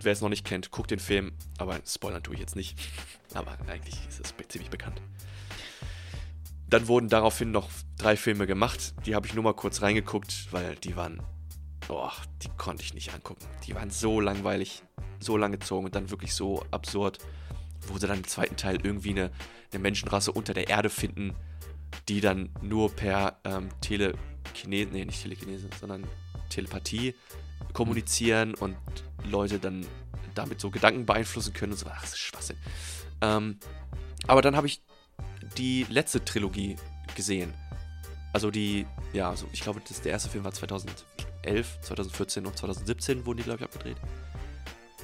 Wer 0.00 0.12
es 0.12 0.20
noch 0.20 0.28
nicht 0.28 0.44
kennt, 0.44 0.70
guckt 0.70 0.90
den 0.90 0.98
Film. 0.98 1.32
Aber 1.58 1.78
spoilern 1.84 2.22
tue 2.22 2.34
ich 2.34 2.40
jetzt 2.40 2.56
nicht. 2.56 2.78
Aber 3.34 3.56
eigentlich 3.68 3.96
ist 4.08 4.20
es 4.20 4.34
ziemlich 4.48 4.70
bekannt. 4.70 5.00
Dann 6.68 6.86
wurden 6.86 7.08
daraufhin 7.08 7.50
noch 7.50 7.68
drei 7.96 8.16
Filme 8.16 8.46
gemacht. 8.46 8.94
Die 9.06 9.14
habe 9.14 9.26
ich 9.26 9.34
nur 9.34 9.44
mal 9.44 9.54
kurz 9.54 9.82
reingeguckt, 9.82 10.52
weil 10.52 10.76
die 10.76 10.96
waren. 10.96 11.22
Boah, 11.86 12.12
die 12.42 12.50
konnte 12.58 12.82
ich 12.82 12.94
nicht 12.94 13.14
angucken. 13.14 13.46
Die 13.66 13.74
waren 13.74 13.90
so 13.90 14.20
langweilig, 14.20 14.82
so 15.20 15.36
lang 15.36 15.52
gezogen 15.52 15.86
und 15.86 15.94
dann 15.94 16.10
wirklich 16.10 16.34
so 16.34 16.64
absurd, 16.70 17.18
wo 17.86 17.98
sie 17.98 18.06
dann 18.06 18.18
im 18.18 18.26
zweiten 18.26 18.56
Teil 18.56 18.78
irgendwie 18.82 19.10
eine, 19.10 19.30
eine 19.72 19.82
Menschenrasse 19.82 20.32
unter 20.32 20.54
der 20.54 20.68
Erde 20.68 20.90
finden, 20.90 21.34
die 22.08 22.20
dann 22.20 22.50
nur 22.62 22.94
per 22.94 23.38
ähm, 23.44 23.68
Telekinese, 23.80 24.90
nee, 24.92 25.04
nicht 25.04 25.22
Telekinese, 25.22 25.68
sondern 25.78 26.04
Telepathie 26.48 27.14
kommunizieren 27.72 28.54
und 28.54 28.76
Leute 29.24 29.58
dann 29.58 29.86
damit 30.34 30.60
so 30.60 30.70
Gedanken 30.70 31.06
beeinflussen 31.06 31.52
können 31.52 31.72
und 31.72 31.78
so. 31.78 31.86
Ach, 31.88 32.00
das 32.00 32.10
ist 32.10 32.18
Schwachsinn. 32.18 32.56
Ähm, 33.20 33.58
aber 34.26 34.42
dann 34.42 34.56
habe 34.56 34.66
ich 34.66 34.82
die 35.56 35.86
letzte 35.88 36.24
Trilogie 36.24 36.76
gesehen. 37.14 37.52
Also 38.32 38.50
die, 38.50 38.86
ja, 39.12 39.30
also 39.30 39.46
ich 39.52 39.60
glaube, 39.60 39.80
das, 39.86 40.00
der 40.00 40.12
erste 40.12 40.28
Film 40.28 40.44
war 40.44 40.52
2011, 40.52 41.80
2014 41.80 42.46
und 42.46 42.56
2017 42.56 43.26
wurden 43.26 43.38
die, 43.38 43.44
glaube 43.44 43.58
ich, 43.60 43.64
abgedreht. 43.64 43.96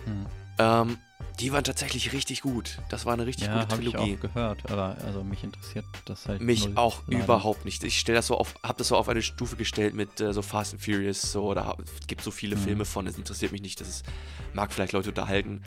Hm. 0.04 0.26
Ähm, 0.58 0.98
Die 1.40 1.52
waren 1.52 1.64
tatsächlich 1.64 2.12
richtig 2.12 2.42
gut. 2.42 2.78
Das 2.90 3.06
war 3.06 3.12
eine 3.14 3.26
richtig 3.26 3.48
Ja, 3.48 3.54
gute 3.62 3.72
habe 3.72 3.82
ich 3.82 3.90
Trilogie. 3.90 4.14
auch 4.16 4.20
gehört, 4.20 4.70
aber 4.70 4.96
also 5.04 5.24
mich 5.24 5.42
interessiert 5.42 5.84
das 6.04 6.26
halt 6.28 6.40
Mich 6.40 6.76
auch 6.76 7.02
leider. 7.08 7.24
überhaupt 7.24 7.64
nicht. 7.64 7.82
Ich 7.82 7.98
stelle 7.98 8.16
das 8.18 8.28
so 8.28 8.36
auf, 8.38 8.54
habe 8.62 8.78
das 8.78 8.88
so 8.88 8.96
auf 8.96 9.08
eine 9.08 9.20
Stufe 9.22 9.56
gestellt 9.56 9.94
mit 9.94 10.20
äh, 10.20 10.32
so 10.32 10.42
Fast 10.42 10.74
and 10.74 10.82
Furious, 10.82 11.20
so, 11.32 11.52
da 11.54 11.64
hab- 11.66 11.82
gibt 12.06 12.22
so 12.22 12.30
viele 12.30 12.54
Mhm. 12.56 12.60
Filme 12.60 12.84
von, 12.84 13.04
das 13.06 13.16
interessiert 13.18 13.50
mich 13.50 13.62
nicht, 13.62 13.80
das 13.80 13.88
ist, 13.88 14.06
mag 14.52 14.72
vielleicht 14.72 14.92
Leute 14.92 15.08
unterhalten. 15.08 15.62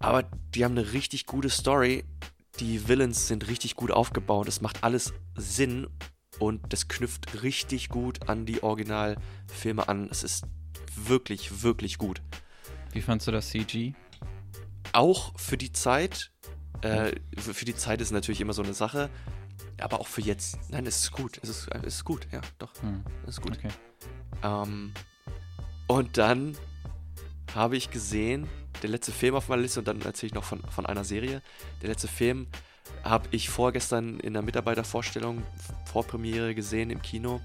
Aber 0.00 0.24
die 0.54 0.64
haben 0.64 0.76
eine 0.76 0.92
richtig 0.92 1.26
gute 1.26 1.50
Story. 1.50 2.04
Die 2.58 2.88
Villains 2.88 3.28
sind 3.28 3.46
richtig 3.48 3.76
gut 3.76 3.90
aufgebaut. 3.92 4.48
Es 4.48 4.60
macht 4.60 4.82
alles 4.82 5.12
Sinn 5.36 5.86
und 6.40 6.72
das 6.72 6.88
knüpft 6.88 7.42
richtig 7.44 7.90
gut 7.90 8.28
an 8.28 8.44
die 8.44 8.62
Originalfilme 8.62 9.88
an. 9.88 10.08
Es 10.10 10.22
ist 10.24 10.44
wirklich, 10.96 11.62
wirklich 11.62 11.96
gut. 11.98 12.22
Wie 12.92 13.02
fandst 13.02 13.26
du 13.26 13.30
das 13.30 13.50
CG? 13.50 13.92
Auch 14.96 15.38
für 15.38 15.58
die 15.58 15.72
Zeit, 15.72 16.32
äh, 16.80 17.12
für 17.36 17.66
die 17.66 17.76
Zeit 17.76 18.00
ist 18.00 18.12
natürlich 18.12 18.40
immer 18.40 18.54
so 18.54 18.62
eine 18.62 18.72
Sache, 18.72 19.10
aber 19.78 20.00
auch 20.00 20.06
für 20.06 20.22
jetzt. 20.22 20.58
Nein, 20.70 20.86
es 20.86 21.02
ist 21.02 21.12
gut. 21.12 21.38
Es 21.42 21.50
ist, 21.50 21.68
es 21.68 21.96
ist 21.96 22.04
gut, 22.04 22.26
ja, 22.32 22.40
doch. 22.58 22.72
Hm, 22.80 23.04
Es 23.24 23.34
ist 23.36 23.42
gut. 23.42 23.58
okay. 23.58 23.68
Ähm, 24.42 24.94
und 25.86 26.16
dann 26.16 26.56
habe 27.54 27.76
ich 27.76 27.90
gesehen, 27.90 28.48
der 28.82 28.88
letzte 28.88 29.12
Film 29.12 29.34
auf 29.34 29.48
meiner 29.48 29.60
Liste, 29.60 29.80
und 29.80 29.88
dann 29.88 30.00
erzähle 30.00 30.28
ich 30.28 30.34
noch 30.34 30.44
von, 30.44 30.62
von 30.70 30.86
einer 30.86 31.04
Serie. 31.04 31.42
Der 31.82 31.90
letzte 31.90 32.08
Film 32.08 32.46
habe 33.04 33.28
ich 33.32 33.50
vorgestern 33.50 34.18
in 34.20 34.32
der 34.32 34.40
Mitarbeitervorstellung, 34.40 35.42
Vorpremiere 35.84 36.54
gesehen 36.54 36.88
im 36.88 37.02
Kino. 37.02 37.42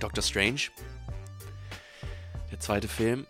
Doctor 0.00 0.22
Strange. 0.22 0.62
Der 2.50 2.60
zweite 2.60 2.88
Film. 2.88 3.26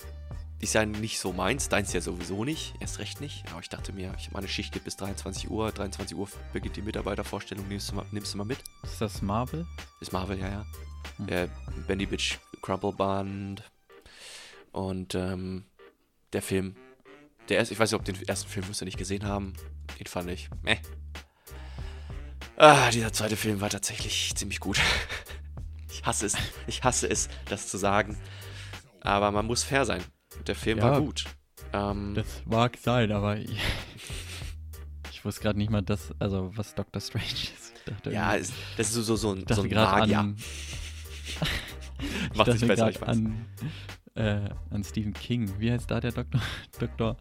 Ist 0.58 0.74
ja 0.74 0.86
nicht 0.86 1.18
so 1.18 1.32
meins, 1.32 1.68
deins 1.68 1.92
ja 1.92 2.00
sowieso 2.00 2.44
nicht, 2.44 2.74
erst 2.80 2.98
recht 2.98 3.20
nicht. 3.20 3.44
Aber 3.50 3.60
ich 3.60 3.68
dachte 3.68 3.92
mir, 3.92 4.14
ich 4.18 4.26
habe 4.26 4.34
meine 4.34 4.48
Schicht 4.48 4.72
geht 4.72 4.84
bis 4.84 4.96
23 4.96 5.50
Uhr, 5.50 5.70
23 5.70 6.16
Uhr 6.16 6.28
beginnt 6.52 6.76
die 6.76 6.82
Mitarbeitervorstellung, 6.82 7.68
nimmst 7.68 7.90
du 7.90 7.96
mal, 7.96 8.06
nimmst 8.10 8.32
du 8.32 8.38
mal 8.38 8.44
mit? 8.44 8.58
Ist 8.82 9.00
das 9.00 9.20
Marvel? 9.20 9.66
Ist 10.00 10.12
Marvel, 10.12 10.38
ja, 10.38 10.48
ja. 10.48 10.66
Hm. 11.18 11.28
Äh, 11.28 11.48
Bendy 11.86 12.06
Bitch 12.06 12.38
Crumple 12.62 12.92
Band. 12.92 13.62
Und 14.72 15.14
ähm, 15.14 15.64
der 16.32 16.42
Film. 16.42 16.76
Der 17.48 17.58
erste, 17.58 17.74
ich 17.74 17.80
weiß 17.80 17.92
nicht, 17.92 18.00
ob 18.00 18.04
den 18.04 18.26
ersten 18.26 18.48
Film 18.48 18.66
wirst 18.68 18.80
du 18.80 18.84
nicht 18.84 18.98
gesehen 18.98 19.24
haben. 19.24 19.52
Den 19.98 20.06
fand 20.06 20.30
ich. 20.30 20.48
Meh. 20.62 20.78
Ah, 22.56 22.90
dieser 22.90 23.12
zweite 23.12 23.36
Film 23.36 23.60
war 23.60 23.70
tatsächlich 23.70 24.34
ziemlich 24.34 24.60
gut. 24.60 24.80
Ich 25.88 26.04
hasse 26.04 26.26
es. 26.26 26.36
Ich 26.66 26.84
hasse 26.84 27.08
es, 27.08 27.28
das 27.46 27.68
zu 27.68 27.78
sagen. 27.78 28.18
Aber 29.00 29.32
man 29.32 29.46
muss 29.46 29.64
fair 29.64 29.86
sein. 29.86 30.04
Der 30.46 30.54
Film 30.54 30.78
Ja. 30.78 30.84
war 30.84 31.00
gut. 31.00 31.24
Ähm, 31.72 32.14
Das 32.14 32.26
mag 32.46 32.76
sein, 32.78 33.10
aber 33.12 33.36
ich, 33.38 33.50
ich 35.10 35.24
wusste 35.24 35.42
gerade 35.42 35.58
nicht 35.58 35.70
mal, 35.70 35.82
das, 35.82 36.12
also 36.18 36.52
was 36.56 36.74
Doctor 36.74 37.00
Strange 37.00 37.24
ist. 37.24 37.72
Ja, 38.10 38.36
es- 38.36 38.52
das 38.76 38.88
ist 38.88 38.94
so, 38.94 39.02
so, 39.02 39.16
so 39.16 39.32
ein, 39.32 39.44
so 39.48 39.62
ein 39.62 39.70
Magier. 39.70 40.18
an, 40.18 40.36
Macht 42.34 42.52
sich 42.52 42.66
besser, 42.66 42.90
ich 42.90 43.00
weiß. 43.00 43.08
an, 43.08 43.46
äh, 44.14 44.48
an 44.70 44.84
Stephen 44.84 45.12
King. 45.14 45.52
Wie 45.58 45.70
heißt 45.70 45.90
da 45.90 46.00
der 46.00 46.12
Doktor? 46.12 46.40
Doktor? 46.78 47.16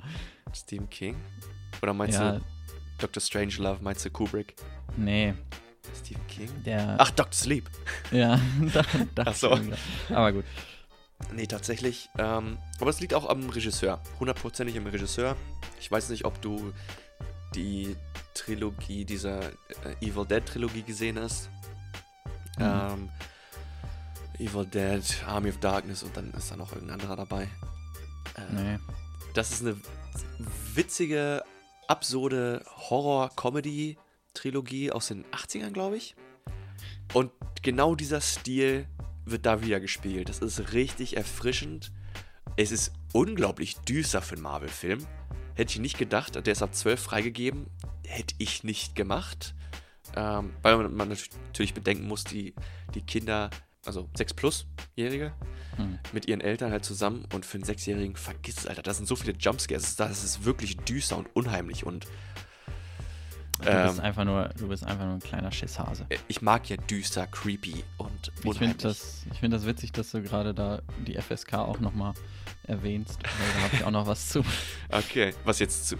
Stephen 0.53 0.89
King? 0.89 1.15
Oder 1.81 1.93
meinst 1.93 2.17
Ja, 2.19 2.33
du 2.33 2.41
Dr. 2.99 3.21
Strangelove? 3.21 3.79
Meinst 3.81 4.05
du 4.05 4.09
Kubrick? 4.09 4.55
nee, 4.97 5.33
Stephen 5.99 6.25
King? 6.27 6.49
der. 6.65 6.95
Ach, 6.99 7.11
Dr. 7.11 7.33
Sleep. 7.33 7.69
Ja, 8.11 8.39
da, 8.73 8.81
dachte 9.15 9.31
Ach 9.31 9.33
so. 9.35 9.59
Aber 10.09 10.31
gut. 10.33 10.45
Nee, 11.33 11.47
tatsächlich. 11.47 12.09
Ähm, 12.17 12.57
aber 12.79 12.89
es 12.89 12.99
liegt 12.99 13.13
auch 13.13 13.29
am 13.29 13.49
Regisseur. 13.49 14.01
Hundertprozentig 14.19 14.77
am 14.77 14.87
Regisseur. 14.87 15.35
Ich 15.79 15.89
weiß 15.91 16.09
nicht, 16.09 16.25
ob 16.25 16.41
du 16.41 16.73
die 17.55 17.95
Trilogie, 18.33 19.05
dieser 19.05 19.49
äh, 19.49 19.53
Evil 20.01 20.25
Dead 20.25 20.45
Trilogie 20.45 20.83
gesehen 20.83 21.17
hast. 21.19 21.49
Mhm. 22.57 22.63
Ähm, 22.63 23.09
Evil 24.39 24.65
Dead, 24.65 25.03
Army 25.25 25.49
of 25.49 25.59
Darkness 25.59 26.03
und 26.03 26.15
dann 26.17 26.31
ist 26.33 26.51
da 26.51 26.57
noch 26.57 26.73
irgendein 26.73 26.99
anderer 26.99 27.15
dabei. 27.15 27.43
Äh, 28.35 28.53
Nee. 28.53 28.77
Das 29.33 29.51
ist 29.51 29.61
eine 29.61 29.77
witzige, 30.73 31.43
absurde 31.87 32.63
Horror-Comedy-Trilogie 32.89 34.91
aus 34.91 35.07
den 35.07 35.25
80ern, 35.25 35.71
glaube 35.71 35.97
ich. 35.97 36.15
Und 37.13 37.31
genau 37.61 37.95
dieser 37.95 38.21
Stil 38.21 38.87
wird 39.25 39.45
da 39.45 39.61
wieder 39.61 39.79
gespielt. 39.79 40.29
Das 40.29 40.39
ist 40.39 40.73
richtig 40.73 41.17
erfrischend. 41.17 41.91
Es 42.57 42.71
ist 42.71 42.93
unglaublich 43.13 43.77
düster 43.79 44.21
für 44.21 44.35
einen 44.35 44.43
Marvel-Film. 44.43 45.05
Hätte 45.55 45.73
ich 45.73 45.79
nicht 45.79 45.97
gedacht. 45.97 46.35
Der 46.35 46.51
ist 46.51 46.61
ab 46.61 46.73
12 46.73 46.99
freigegeben. 46.99 47.67
Hätte 48.05 48.35
ich 48.37 48.63
nicht 48.63 48.95
gemacht. 48.95 49.55
Ähm, 50.15 50.53
weil 50.61 50.77
man, 50.77 50.95
man 50.95 51.09
natürlich 51.09 51.73
bedenken 51.73 52.07
muss, 52.07 52.23
die, 52.23 52.53
die 52.93 53.01
Kinder, 53.01 53.49
also 53.85 54.09
6-plus-Jährige, 54.15 55.33
Hm. 55.77 55.99
mit 56.13 56.27
ihren 56.27 56.41
Eltern 56.41 56.71
halt 56.71 56.85
zusammen 56.85 57.25
und 57.33 57.45
für 57.45 57.55
einen 57.57 57.65
Sechsjährigen, 57.65 58.15
vergiss 58.15 58.59
es, 58.59 58.67
Alter, 58.67 58.81
da 58.81 58.93
sind 58.93 59.07
so 59.07 59.15
viele 59.15 59.33
Jumpscares, 59.37 59.95
das 59.95 60.23
ist 60.23 60.45
wirklich 60.45 60.77
düster 60.77 61.17
und 61.17 61.27
unheimlich 61.35 61.85
und 61.85 62.05
Du 63.65 63.83
bist 63.87 63.99
ähm, 63.99 64.03
einfach 64.05 64.23
nur, 64.25 64.49
du 64.57 64.67
bist 64.67 64.83
einfach 64.85 65.05
nur 65.05 65.13
ein 65.15 65.19
kleiner 65.19 65.51
Schisshase. 65.51 66.05
äh, 66.09 66.17
ich 66.27 66.41
mag 66.41 66.69
ja 66.69 66.77
düster, 66.77 67.27
creepy 67.27 67.83
und 67.97 68.31
Ich 68.39 68.45
unheimlich. 68.45 68.57
finde 68.57 68.77
das, 68.83 69.23
ich 69.31 69.39
find 69.39 69.53
das 69.53 69.65
witzig, 69.65 69.91
dass 69.91 70.11
du 70.11 70.21
gerade 70.21 70.53
da 70.53 70.81
die 71.05 71.15
FSK 71.19 71.55
auch 71.55 71.79
nochmal 71.79 72.13
erwähnst, 72.63 73.19
weil 73.23 73.47
da 73.55 73.61
habe 73.63 73.75
ich 73.75 73.83
auch 73.83 73.91
noch 73.91 74.07
was 74.07 74.29
zu. 74.29 74.43
Okay, 74.89 75.33
was 75.43 75.59
jetzt 75.59 75.87
zu, 75.87 75.97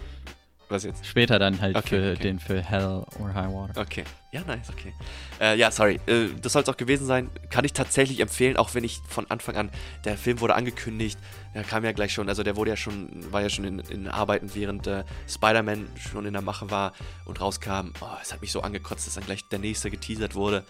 was 0.68 0.84
jetzt? 0.84 1.06
Später 1.06 1.38
dann 1.38 1.60
halt 1.60 1.76
Okay, 1.76 1.88
für 1.88 2.12
okay. 2.12 2.22
den 2.22 2.38
für 2.38 2.62
Hell 2.62 3.04
or 3.20 3.34
High 3.34 3.52
Water. 3.52 3.80
Okay, 3.80 4.04
ja, 4.32 4.42
nice, 4.46 4.70
okay. 4.70 4.92
Äh, 5.40 5.56
ja, 5.56 5.70
sorry, 5.70 6.00
äh, 6.06 6.28
das 6.40 6.52
soll 6.52 6.62
es 6.62 6.68
auch 6.68 6.76
gewesen 6.76 7.06
sein. 7.06 7.30
Kann 7.50 7.64
ich 7.64 7.72
tatsächlich 7.72 8.20
empfehlen, 8.20 8.56
auch 8.56 8.74
wenn 8.74 8.84
ich 8.84 9.00
von 9.08 9.30
Anfang 9.30 9.56
an, 9.56 9.70
der 10.04 10.16
Film 10.16 10.40
wurde 10.40 10.54
angekündigt, 10.54 11.18
der 11.54 11.64
kam 11.64 11.84
ja 11.84 11.92
gleich 11.92 12.12
schon, 12.12 12.28
also 12.28 12.42
der 12.42 12.56
wurde 12.56 12.70
ja 12.70 12.76
schon, 12.76 13.32
war 13.32 13.42
ja 13.42 13.48
schon 13.48 13.64
in, 13.64 13.78
in 13.80 14.08
Arbeiten, 14.08 14.50
während 14.54 14.86
äh, 14.86 15.04
Spider-Man 15.28 15.88
schon 15.96 16.26
in 16.26 16.32
der 16.32 16.42
Mache 16.42 16.70
war 16.70 16.92
und 17.24 17.40
rauskam. 17.40 17.92
Oh, 18.00 18.06
es 18.22 18.32
hat 18.32 18.40
mich 18.40 18.52
so 18.52 18.60
angekotzt, 18.60 19.06
dass 19.06 19.14
dann 19.14 19.24
gleich 19.24 19.48
der 19.48 19.58
nächste 19.58 19.90
geteasert 19.90 20.34
wurde. 20.34 20.64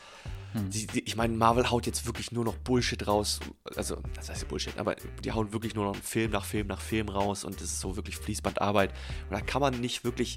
Hm. 0.57 0.73
Sie, 0.73 0.87
ich 1.05 1.17
meine, 1.17 1.37
Marvel 1.37 1.71
haut 1.71 1.87
jetzt 1.87 2.07
wirklich 2.07 2.33
nur 2.33 2.45
noch 2.45 2.57
Bullshit 2.57 3.07
raus. 3.07 3.41
Also, 3.77 3.99
das 4.15 4.31
heißt 4.31 4.49
Bullshit, 4.49 4.79
aber 4.79 4.97
die 5.23 5.33
hauen 5.33 5.53
wirklich 5.53 5.75
nur 5.75 5.85
noch 5.85 5.97
Film 5.97 6.31
nach 6.31 6.45
Film 6.45 6.67
nach 6.67 6.81
Film 6.81 7.09
raus 7.09 7.45
und 7.45 7.57
das 7.57 7.65
ist 7.65 7.81
so 7.81 7.97
wirklich 7.97 8.17
Fließbandarbeit. 8.17 8.93
Und 9.29 9.33
da 9.33 9.41
kann 9.41 9.61
man 9.61 9.81
nicht 9.81 10.05
wirklich 10.05 10.37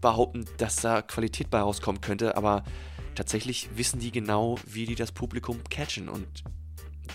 behaupten, 0.00 0.44
dass 0.58 0.76
da 0.76 1.02
Qualität 1.02 1.50
bei 1.50 1.60
rauskommen 1.60 2.00
könnte, 2.00 2.36
aber 2.36 2.64
tatsächlich 3.14 3.70
wissen 3.74 3.98
die 3.98 4.12
genau, 4.12 4.58
wie 4.66 4.86
die 4.86 4.94
das 4.94 5.12
Publikum 5.12 5.62
catchen 5.70 6.08
und 6.08 6.26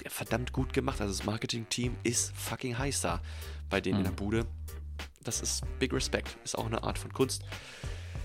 verdammt 0.08 0.52
gut 0.52 0.74
gemacht. 0.74 1.00
Also 1.00 1.14
das 1.14 1.26
Marketing-Team 1.26 1.96
ist 2.04 2.36
fucking 2.36 2.78
heiß 2.78 3.02
da 3.02 3.22
bei 3.70 3.80
denen 3.80 4.00
in 4.00 4.04
der 4.04 4.12
Mhm. 4.12 4.18
Bude. 4.18 4.46
Das 5.24 5.42
ist 5.42 5.64
Big 5.80 5.94
Respect, 5.94 6.38
ist 6.44 6.58
auch 6.58 6.66
eine 6.66 6.84
Art 6.84 6.98
von 6.98 7.14
Kunst. 7.14 7.44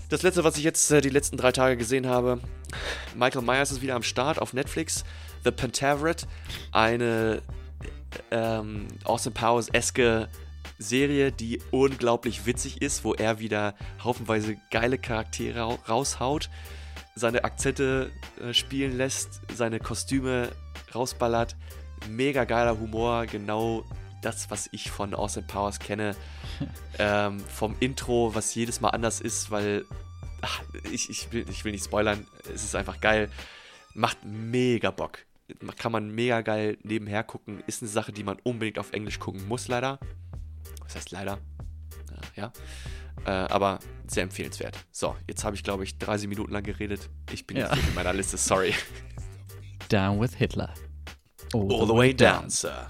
Das 0.09 0.23
letzte, 0.23 0.43
was 0.43 0.57
ich 0.57 0.63
jetzt 0.63 0.89
äh, 0.91 1.01
die 1.01 1.09
letzten 1.09 1.37
drei 1.37 1.51
Tage 1.51 1.77
gesehen 1.77 2.07
habe, 2.07 2.39
Michael 3.15 3.43
Myers 3.43 3.71
ist 3.71 3.81
wieder 3.81 3.95
am 3.95 4.03
Start 4.03 4.41
auf 4.41 4.53
Netflix. 4.53 5.03
The 5.43 5.51
Pentaveret, 5.51 6.27
eine 6.71 7.41
ähm, 8.31 8.87
Austin 9.03 9.33
Powers-eske 9.33 10.27
Serie, 10.79 11.31
die 11.31 11.61
unglaublich 11.71 12.45
witzig 12.45 12.81
ist, 12.81 13.03
wo 13.03 13.13
er 13.13 13.39
wieder 13.39 13.75
haufenweise 14.03 14.57
geile 14.71 14.97
Charaktere 14.97 15.59
ra- 15.59 15.77
raushaut, 15.87 16.49
seine 17.15 17.43
Akzente 17.43 18.11
äh, 18.41 18.53
spielen 18.53 18.97
lässt, 18.97 19.41
seine 19.53 19.79
Kostüme 19.79 20.49
rausballert. 20.95 21.55
Mega 22.09 22.45
geiler 22.45 22.79
Humor, 22.79 23.25
genau 23.27 23.83
das, 24.21 24.49
was 24.49 24.69
ich 24.71 24.91
von 24.91 25.13
Austin 25.13 25.45
Powers 25.47 25.79
kenne. 25.79 26.15
ähm, 26.99 27.39
vom 27.39 27.75
Intro, 27.79 28.33
was 28.35 28.53
jedes 28.55 28.81
Mal 28.81 28.89
anders 28.89 29.21
ist, 29.21 29.51
weil 29.51 29.85
ach, 30.41 30.61
ich, 30.91 31.09
ich, 31.09 31.31
will, 31.31 31.45
ich 31.49 31.65
will 31.65 31.71
nicht 31.71 31.85
spoilern, 31.85 32.25
es 32.53 32.63
ist 32.63 32.75
einfach 32.75 32.99
geil. 33.01 33.29
Macht 33.93 34.19
mega 34.23 34.91
Bock. 34.91 35.19
Kann 35.77 35.91
man 35.91 36.13
mega 36.13 36.41
geil 36.41 36.77
nebenher 36.83 37.23
gucken. 37.23 37.63
Ist 37.65 37.81
eine 37.81 37.89
Sache, 37.89 38.11
die 38.11 38.23
man 38.23 38.37
unbedingt 38.43 38.77
auf 38.77 38.91
Englisch 38.93 39.19
gucken 39.19 39.47
muss, 39.47 39.67
leider. 39.67 39.99
Was 40.83 40.95
heißt 40.95 41.11
leider? 41.11 41.39
Äh, 42.35 42.39
ja. 42.39 42.53
Äh, 43.25 43.31
aber 43.31 43.79
sehr 44.07 44.23
empfehlenswert. 44.23 44.77
So, 44.91 45.15
jetzt 45.27 45.43
habe 45.43 45.55
ich, 45.55 45.63
glaube 45.63 45.83
ich, 45.83 45.97
30 45.97 46.29
Minuten 46.29 46.51
lang 46.53 46.63
geredet. 46.63 47.09
Ich 47.31 47.45
bin 47.47 47.57
Ja. 47.57 47.73
jetzt 47.73 47.83
mit 47.85 47.95
meiner 47.95 48.13
Liste, 48.13 48.37
sorry. 48.37 48.73
Down 49.89 50.19
with 50.21 50.35
Hitler. 50.35 50.73
All 51.53 51.87
the 51.87 51.93
way 51.93 52.13
down, 52.13 52.49
Sir. 52.49 52.87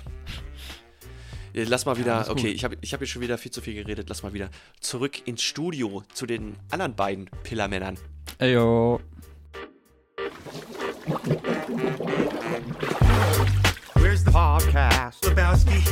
Ja, 1.59 1.65
Lass 1.67 1.85
mal 1.85 1.97
wieder, 1.97 2.21
gut. 2.23 2.29
okay, 2.31 2.49
ich 2.49 2.63
habe 2.63 2.77
ich 2.81 2.93
hab 2.93 3.01
jetzt 3.01 3.09
schon 3.09 3.21
wieder 3.21 3.37
viel 3.37 3.51
zu 3.51 3.59
viel 3.61 3.73
geredet. 3.73 4.07
Lass 4.07 4.23
mal 4.23 4.33
wieder 4.33 4.49
zurück 4.79 5.27
ins 5.27 5.41
Studio 5.41 6.03
zu 6.13 6.25
den 6.25 6.55
anderen 6.71 6.95
beiden 6.95 7.29
Pillermännern. 7.43 7.97
Eyo. 8.39 9.01
Where's 13.95 14.23
the 14.23 14.31
podcast? 14.31 15.25
Lebowski. 15.25 15.83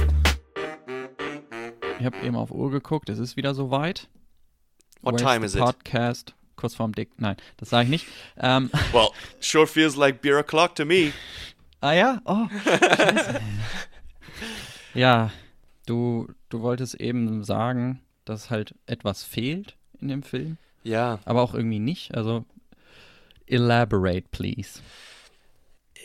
Ich 1.99 2.05
habe 2.05 2.17
eben 2.23 2.35
auf 2.35 2.51
Uhr 2.51 2.71
geguckt, 2.71 3.09
es 3.09 3.19
ist 3.19 3.35
wieder 3.35 3.53
soweit. 3.53 4.07
What 5.01 5.15
Where's 5.19 5.33
time 5.33 5.45
is 5.45 5.55
it? 5.55 5.61
Podcast, 5.61 6.33
kurz 6.55 6.75
vorm 6.75 6.93
Dick. 6.93 7.09
Nein, 7.17 7.35
das 7.57 7.69
sage 7.71 7.83
ich 7.85 7.89
nicht. 7.89 8.07
Ähm, 8.37 8.69
Well, 8.93 9.09
sure 9.39 9.67
feels 9.67 9.95
like 9.95 10.21
beer 10.21 10.37
o'clock 10.39 10.75
to 10.75 10.85
me. 10.85 11.11
ah 11.81 11.91
ja, 11.93 12.21
oh. 12.25 12.47
Scheiße. 12.63 13.41
ja, 14.93 15.31
du, 15.87 16.27
du 16.49 16.61
wolltest 16.61 16.95
eben 16.95 17.43
sagen, 17.43 18.01
dass 18.25 18.49
halt 18.51 18.75
etwas 18.85 19.23
fehlt 19.23 19.75
in 19.99 20.09
dem 20.09 20.21
Film, 20.21 20.57
Ja, 20.83 21.19
aber 21.25 21.41
auch 21.41 21.53
irgendwie 21.55 21.79
nicht. 21.79 22.13
Also 22.15 22.45
elaborate, 23.47 24.25
please. 24.31 24.81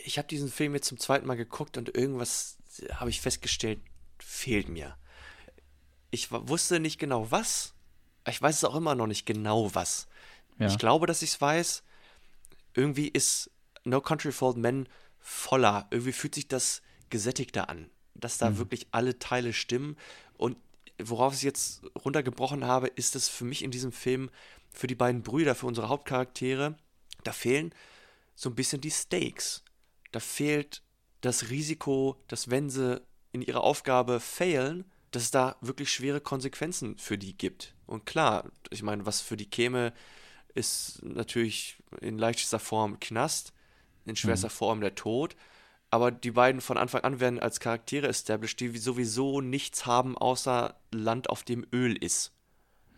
ich 0.05 0.17
habe 0.17 0.27
diesen 0.27 0.49
Film 0.49 0.73
jetzt 0.73 0.87
zum 0.87 0.97
zweiten 0.97 1.27
Mal 1.27 1.37
geguckt 1.37 1.77
und 1.77 1.95
irgendwas 1.95 2.57
habe 2.95 3.09
ich 3.09 3.21
festgestellt, 3.21 3.79
fehlt 4.19 4.69
mir. 4.69 4.97
Ich 6.11 6.31
wusste 6.31 6.79
nicht 6.79 6.99
genau 6.99 7.29
was. 7.31 7.73
Ich 8.27 8.41
weiß 8.41 8.57
es 8.57 8.63
auch 8.63 8.75
immer 8.75 8.95
noch 8.95 9.07
nicht 9.07 9.25
genau 9.25 9.73
was. 9.75 10.07
Ja. 10.59 10.67
Ich 10.67 10.77
glaube, 10.77 11.07
dass 11.07 11.21
ich 11.21 11.31
es 11.31 11.41
weiß. 11.41 11.83
Irgendwie 12.73 13.07
ist 13.07 13.51
No 13.83 13.99
Country 14.01 14.31
for 14.31 14.49
Old 14.49 14.57
Men 14.57 14.87
voller. 15.19 15.87
Irgendwie 15.91 16.13
fühlt 16.13 16.35
sich 16.35 16.47
das 16.47 16.81
gesättigter 17.09 17.69
an. 17.69 17.89
Dass 18.15 18.37
da 18.37 18.57
wirklich 18.57 18.87
alle 18.91 19.19
Teile 19.19 19.53
stimmen. 19.53 19.97
Und 20.37 20.57
worauf 21.01 21.33
ich 21.33 21.39
es 21.39 21.43
jetzt 21.43 21.81
runtergebrochen 22.03 22.65
habe, 22.65 22.87
ist 22.87 23.15
es 23.15 23.29
für 23.29 23.45
mich 23.45 23.63
in 23.63 23.71
diesem 23.71 23.91
Film, 23.91 24.29
für 24.71 24.87
die 24.87 24.95
beiden 24.95 25.23
Brüder, 25.23 25.55
für 25.55 25.67
unsere 25.67 25.89
Hauptcharaktere, 25.89 26.75
da 27.23 27.31
fehlen 27.31 27.73
so 28.35 28.49
ein 28.49 28.55
bisschen 28.55 28.81
die 28.81 28.91
Stakes. 28.91 29.63
Da 30.11 30.19
fehlt 30.19 30.81
das 31.21 31.49
Risiko, 31.49 32.17
dass 32.27 32.49
wenn 32.49 32.69
sie 32.69 33.01
in 33.31 33.41
ihrer 33.41 33.63
Aufgabe 33.63 34.19
failen, 34.19 34.85
dass 35.11 35.23
es 35.23 35.31
da 35.31 35.55
wirklich 35.61 35.91
schwere 35.91 36.21
Konsequenzen 36.21 36.97
für 36.97 37.17
die 37.17 37.37
gibt. 37.37 37.75
Und 37.85 38.05
klar, 38.05 38.51
ich 38.71 38.83
meine, 38.83 39.05
was 39.05 39.21
für 39.21 39.37
die 39.37 39.49
käme, 39.49 39.93
ist 40.55 41.03
natürlich 41.03 41.77
in 42.01 42.17
leichtester 42.17 42.59
Form 42.59 42.99
Knast, 42.99 43.53
in 44.05 44.15
schwerster 44.15 44.49
Form 44.49 44.81
der 44.81 44.95
Tod. 44.95 45.35
Aber 45.93 46.09
die 46.09 46.31
beiden 46.31 46.59
von 46.59 46.79
Anfang 46.79 47.01
an 47.03 47.19
werden 47.19 47.37
als 47.37 47.59
Charaktere 47.59 48.07
established, 48.07 48.59
die 48.59 48.75
sowieso 48.79 49.41
nichts 49.41 49.85
haben, 49.85 50.17
außer 50.17 50.73
Land, 50.91 51.29
auf 51.29 51.43
dem 51.43 51.67
Öl 51.71 51.95
ist. 51.95 52.31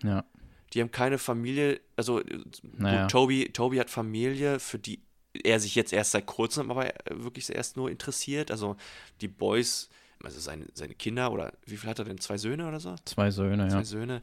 Ja. 0.01 0.23
Die 0.71 0.79
haben 0.79 0.91
keine 0.91 1.17
Familie, 1.17 1.81
also 1.97 2.21
äh, 2.21 2.39
Naja. 2.63 3.07
Toby, 3.07 3.49
Toby 3.51 3.77
hat 3.79 3.89
Familie, 3.89 4.59
für 4.61 4.79
die 4.79 5.01
er 5.43 5.59
sich 5.59 5.75
jetzt 5.75 5.91
erst 5.91 6.11
seit 6.11 6.25
kurzem 6.25 6.71
aber 6.71 6.85
äh, 6.87 7.21
wirklich 7.21 7.53
erst 7.53 7.75
nur 7.75 7.91
interessiert. 7.91 8.49
Also 8.49 8.77
die 9.19 9.27
Boys, 9.27 9.89
also 10.23 10.39
seine, 10.39 10.67
seine 10.73 10.95
Kinder 10.95 11.33
oder 11.33 11.51
wie 11.65 11.75
viel 11.75 11.89
hat 11.89 11.99
er 11.99 12.05
denn? 12.05 12.19
Zwei 12.21 12.37
Söhne 12.37 12.65
oder 12.65 12.79
so? 12.79 12.95
Zwei 13.03 13.29
Söhne, 13.29 13.67
Zwei 13.67 13.79
ja. 13.79 13.83
Söhne. 13.83 14.21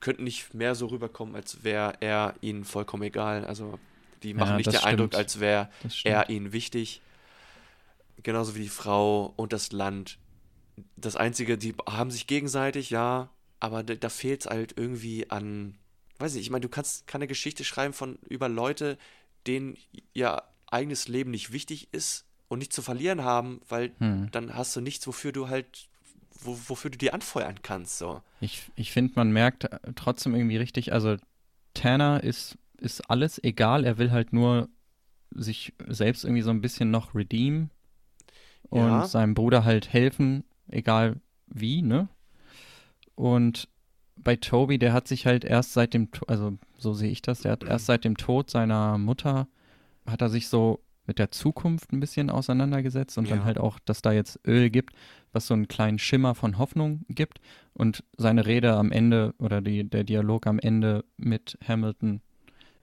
Könnten 0.00 0.24
nicht 0.24 0.54
mehr 0.54 0.74
so 0.74 0.86
rüberkommen, 0.86 1.36
als 1.36 1.62
wäre 1.62 1.94
er 2.00 2.34
ihnen 2.40 2.64
vollkommen 2.64 3.04
egal. 3.04 3.44
Also 3.44 3.78
die 4.24 4.34
machen 4.34 4.50
Ja, 4.50 4.56
nicht 4.56 4.72
den 4.72 4.80
Eindruck, 4.82 5.10
stimmt. 5.10 5.14
als 5.22 5.38
wäre 5.38 5.70
er 6.02 6.30
ihnen 6.30 6.52
wichtig. 6.52 7.00
Genauso 8.22 8.54
wie 8.54 8.62
die 8.62 8.68
Frau 8.68 9.32
und 9.36 9.52
das 9.52 9.72
Land. 9.72 10.18
Das 10.96 11.16
Einzige, 11.16 11.58
die 11.58 11.74
haben 11.88 12.10
sich 12.10 12.26
gegenseitig, 12.26 12.90
ja, 12.90 13.30
aber 13.60 13.82
da, 13.82 13.94
da 13.94 14.08
fehlt 14.08 14.42
es 14.42 14.46
halt 14.46 14.74
irgendwie 14.76 15.30
an, 15.30 15.76
weiß 16.18 16.34
ich, 16.34 16.42
ich 16.42 16.50
meine, 16.50 16.62
du 16.62 16.68
kannst 16.68 17.06
keine 17.06 17.26
Geschichte 17.26 17.64
schreiben 17.64 17.92
von 17.92 18.18
über 18.28 18.48
Leute, 18.48 18.98
denen 19.46 19.76
ihr 20.14 20.42
eigenes 20.66 21.08
Leben 21.08 21.30
nicht 21.30 21.52
wichtig 21.52 21.88
ist 21.92 22.26
und 22.48 22.58
nicht 22.58 22.72
zu 22.72 22.82
verlieren 22.82 23.24
haben, 23.24 23.60
weil 23.68 23.92
Hm. 23.98 24.28
dann 24.32 24.54
hast 24.54 24.74
du 24.76 24.80
nichts, 24.80 25.06
wofür 25.06 25.32
du 25.32 25.48
halt, 25.48 25.88
wo, 26.40 26.58
wofür 26.68 26.90
du 26.90 26.98
dir 26.98 27.14
anfeuern 27.14 27.60
kannst, 27.62 27.98
so. 27.98 28.22
Ich, 28.40 28.62
ich 28.76 28.92
finde, 28.92 29.12
man 29.16 29.30
merkt 29.30 29.64
äh, 29.64 29.78
trotzdem 29.94 30.34
irgendwie 30.34 30.56
richtig, 30.56 30.92
also 30.92 31.16
Tanner 31.74 32.22
ist, 32.22 32.56
ist 32.78 33.10
alles 33.10 33.42
egal, 33.42 33.84
er 33.84 33.98
will 33.98 34.10
halt 34.10 34.32
nur 34.32 34.68
sich 35.32 35.74
selbst 35.86 36.24
irgendwie 36.24 36.42
so 36.42 36.50
ein 36.50 36.60
bisschen 36.60 36.90
noch 36.90 37.14
redeemen 37.14 37.70
und 38.68 38.90
Ja. 38.90 39.04
seinem 39.04 39.34
Bruder 39.34 39.64
halt 39.64 39.92
helfen, 39.92 40.44
egal 40.68 41.20
wie, 41.46 41.82
ne? 41.82 42.08
Und 43.14 43.68
bei 44.16 44.36
Toby, 44.36 44.78
der 44.78 44.92
hat 44.92 45.08
sich 45.08 45.26
halt 45.26 45.44
erst 45.44 45.72
seit 45.72 45.94
dem, 45.94 46.08
also 46.26 46.58
so 46.78 46.92
sehe 46.94 47.10
ich 47.10 47.22
das, 47.22 47.40
der 47.40 47.52
hat 47.52 47.64
erst 47.64 47.86
seit 47.86 48.04
dem 48.04 48.16
Tod 48.16 48.50
seiner 48.50 48.98
Mutter, 48.98 49.48
hat 50.06 50.20
er 50.22 50.28
sich 50.28 50.48
so 50.48 50.80
mit 51.06 51.18
der 51.18 51.30
Zukunft 51.30 51.92
ein 51.92 52.00
bisschen 52.00 52.30
auseinandergesetzt 52.30 53.18
und 53.18 53.28
Ja. 53.28 53.36
dann 53.36 53.44
halt 53.44 53.58
auch, 53.58 53.78
dass 53.80 54.02
da 54.02 54.12
jetzt 54.12 54.38
Öl 54.46 54.70
gibt, 54.70 54.94
was 55.32 55.46
so 55.46 55.54
einen 55.54 55.66
kleinen 55.68 55.98
Schimmer 55.98 56.34
von 56.34 56.58
Hoffnung 56.58 57.04
gibt. 57.08 57.40
Und 57.72 58.04
seine 58.16 58.46
Rede 58.46 58.74
am 58.74 58.92
Ende 58.92 59.34
oder 59.38 59.60
die, 59.60 59.88
der 59.88 60.04
Dialog 60.04 60.46
am 60.46 60.58
Ende 60.58 61.04
mit 61.16 61.58
Hamilton, 61.66 62.20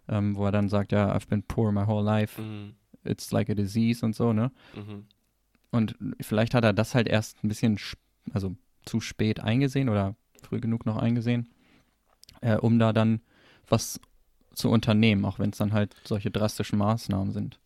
ähm, 0.10 0.36
wo 0.36 0.46
er 0.46 0.52
dann 0.52 0.68
sagt, 0.70 0.92
ja, 0.92 1.16
I've 1.16 1.28
been 1.30 1.44
poor 1.44 1.72
my 1.72 1.86
whole 1.86 2.04
life, 2.04 2.42
Mhm. 2.42 2.74
it's 3.06 3.32
like 3.32 3.50
a 3.50 3.54
disease 3.54 4.04
und 4.06 4.16
so, 4.16 4.34
ne? 4.34 4.52
Mhm. 4.76 5.06
Und 5.72 5.96
vielleicht 6.22 6.54
hat 6.54 6.64
er 6.64 6.74
das 6.74 6.96
halt 6.96 7.08
erst 7.08 7.44
ein 7.44 7.48
bisschen, 7.50 7.78
sch- 7.78 7.96
also 8.32 8.56
zu 8.86 9.00
spät 9.02 9.40
eingesehen 9.42 9.90
oder 9.90 10.16
früh 10.42 10.60
genug 10.60 10.86
noch 10.86 10.98
eingesehen, 10.98 11.50
äh, 12.42 12.56
um 12.58 12.80
da 12.80 12.94
dann 12.94 13.22
was 13.68 14.00
zu 14.54 14.70
unternehmen, 14.70 15.26
auch 15.26 15.40
wenn 15.40 15.50
es 15.52 15.58
dann 15.58 15.74
halt 15.74 15.96
solche 16.06 16.32
drastischen 16.32 16.80
Maßnahmen 16.80 17.32
sind. 17.34 17.60